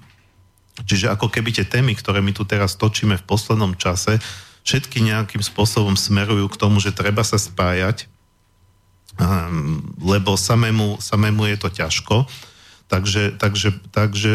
Čiže 0.86 1.10
ako 1.10 1.26
keby 1.26 1.51
tie 1.51 1.66
témy, 1.66 1.98
ktoré 1.98 2.22
my 2.22 2.30
tu 2.30 2.47
teraz 2.47 2.78
točíme 2.78 3.18
v 3.18 3.26
poslednom 3.26 3.74
čase, 3.74 4.22
všetky 4.62 5.02
nejakým 5.02 5.43
spôsobom 5.43 5.98
smerujú 5.98 6.47
k 6.47 6.60
tomu, 6.60 6.78
že 6.78 6.94
treba 6.94 7.26
sa 7.26 7.35
spájať, 7.35 8.06
lebo 9.99 10.39
samému, 10.39 11.03
samému 11.03 11.51
je 11.51 11.57
to 11.59 11.69
ťažko. 11.69 12.16
Takže, 12.89 13.36
takže, 13.36 13.77
takže 13.93 14.32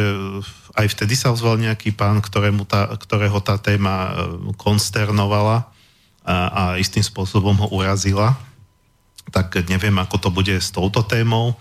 aj 0.78 0.88
vtedy 0.94 1.18
sa 1.18 1.34
ozval 1.34 1.58
nejaký 1.58 1.90
pán, 1.90 2.22
ktorému 2.22 2.70
tá, 2.70 2.86
ktorého 3.02 3.42
tá 3.42 3.58
téma 3.58 4.14
ehm, 4.14 4.54
konsternovala 4.60 5.66
a, 6.22 6.36
a 6.52 6.64
istým 6.78 7.02
spôsobom 7.02 7.58
ho 7.66 7.68
urazila. 7.74 8.38
Tak 9.34 9.66
neviem, 9.66 9.96
ako 9.98 10.16
to 10.22 10.30
bude 10.30 10.54
s 10.54 10.70
touto 10.70 11.02
témou. 11.02 11.58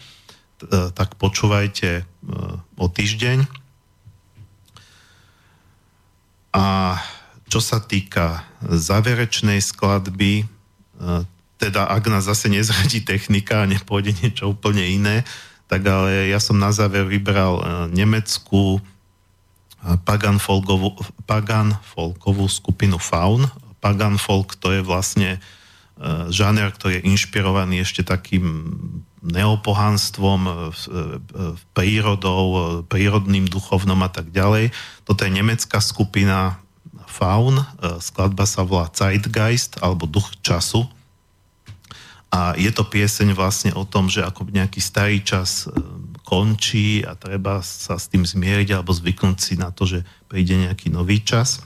E, 0.60 0.92
tak 0.92 1.16
počúvajte 1.16 2.04
o 2.76 2.86
týždeň. 2.86 3.48
A 6.52 6.98
čo 7.48 7.64
sa 7.64 7.80
týka 7.80 8.44
záverečnej 8.60 9.64
skladby, 9.64 10.44
teda 11.62 11.86
ak 11.86 12.10
nás 12.10 12.26
zase 12.26 12.50
nezradí 12.50 13.06
technika 13.06 13.62
a 13.62 13.70
nepôjde 13.70 14.18
niečo 14.18 14.50
úplne 14.50 14.82
iné, 14.82 15.22
tak 15.70 15.86
ale 15.86 16.26
ja 16.26 16.42
som 16.42 16.58
na 16.58 16.74
záver 16.74 17.06
vybral 17.06 17.62
e, 17.62 17.64
nemeckú 17.94 18.76
e, 18.76 18.80
pagan 20.02 20.42
folkovú, 20.42 20.98
pagan 21.22 21.78
folkovú 21.86 22.50
skupinu 22.50 22.98
Faun. 22.98 23.46
Pagan 23.78 24.18
folk 24.18 24.58
to 24.58 24.74
je 24.74 24.82
vlastne 24.82 25.38
e, 25.38 25.40
žáner, 26.34 26.66
ktorý 26.74 26.98
je 26.98 27.06
inšpirovaný 27.14 27.86
ešte 27.86 28.02
takým 28.02 28.74
neopohanstvom, 29.22 30.74
prírodou, 31.78 32.82
prírodným 32.90 33.46
duchovnom 33.46 34.02
a 34.02 34.10
tak 34.10 34.34
ďalej. 34.34 34.74
Toto 35.06 35.22
je 35.22 35.30
nemecká 35.30 35.78
skupina 35.78 36.58
Faun, 37.06 37.62
skladba 38.02 38.50
sa 38.50 38.66
volá 38.66 38.90
Zeitgeist 38.90 39.78
alebo 39.78 40.10
Duch 40.10 40.26
času 40.42 40.90
a 42.32 42.56
je 42.56 42.72
to 42.72 42.88
pieseň 42.88 43.36
vlastne 43.36 43.76
o 43.76 43.84
tom, 43.84 44.08
že 44.08 44.24
ako 44.24 44.48
nejaký 44.48 44.80
starý 44.80 45.20
čas 45.20 45.68
e, 45.68 45.76
končí 46.24 47.04
a 47.04 47.12
treba 47.12 47.60
sa 47.60 48.00
s 48.00 48.08
tým 48.08 48.24
zmieriť 48.24 48.72
alebo 48.72 48.96
zvyknúť 48.96 49.36
si 49.36 49.54
na 49.60 49.68
to, 49.68 49.84
že 49.84 50.00
príde 50.32 50.56
nejaký 50.56 50.88
nový 50.88 51.20
čas. 51.20 51.60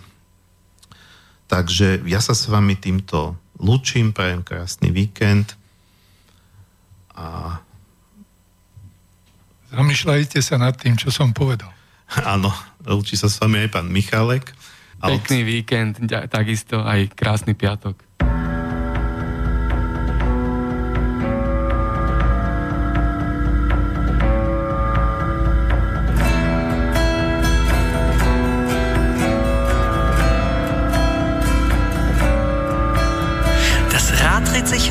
Takže 1.47 2.03
ja 2.11 2.19
sa 2.19 2.35
s 2.35 2.51
vami 2.51 2.75
týmto 2.75 3.39
lúčim, 3.63 4.11
prajem 4.11 4.43
krásny 4.43 4.91
víkend 4.91 5.55
a 7.15 7.63
Zamýšľajte 9.67 10.39
sa 10.41 10.57
nad 10.63 10.79
tým, 10.79 10.95
čo 10.95 11.11
som 11.11 11.35
povedal. 11.35 11.69
Áno, 12.35 12.51
lúči 12.87 13.19
sa 13.19 13.27
s 13.27 13.39
vami 13.43 13.67
aj 13.67 13.71
pán 13.71 13.91
Michalek. 13.91 14.55
Pekný 14.97 15.43
víkend, 15.45 16.01
takisto 16.31 16.81
aj 16.81 17.13
krásny 17.13 17.53
piatok. 17.53 18.06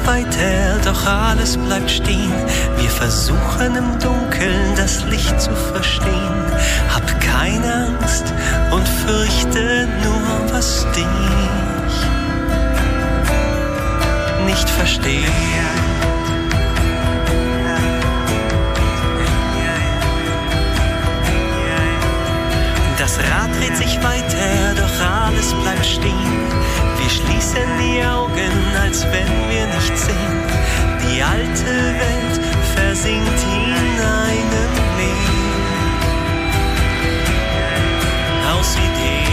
Weiter, 0.06 0.80
doch 0.84 1.06
alles 1.06 1.58
bleibt 1.58 1.90
stehen. 1.90 2.34
Wir 2.78 2.90
versuchen 2.90 3.76
im 3.76 4.00
Dunkeln 4.00 4.76
das 4.76 5.04
Licht 5.06 5.40
zu 5.40 5.52
verstehen. 5.56 6.36
Hab 6.94 7.06
keine 7.22 7.98
Angst 8.00 8.26
und 8.72 8.88
fürchte 8.88 9.88
nur, 10.04 10.54
was 10.54 10.86
dich 10.96 11.06
nicht 14.46 14.70
versteht. 14.70 15.85
Das 23.16 23.32
Rad 23.32 23.50
dreht 23.60 23.78
sich 23.78 23.98
weiter, 24.04 24.76
doch 24.76 25.00
alles 25.06 25.54
bleibt 25.54 25.86
stehen. 25.86 26.50
Wir 26.98 27.10
schließen 27.10 27.78
die 27.80 28.04
Augen, 28.04 28.76
als 28.82 29.06
wenn 29.06 29.50
wir 29.50 29.68
nicht 29.68 29.98
sehen. 29.98 30.44
Die 31.02 31.24
alte 31.24 31.66
Welt 31.66 32.42
versinkt 32.76 33.44
in 33.44 34.02
einem 34.02 34.72
Meer 34.98 35.34
aus 38.54 38.76
Ideen. 38.76 39.25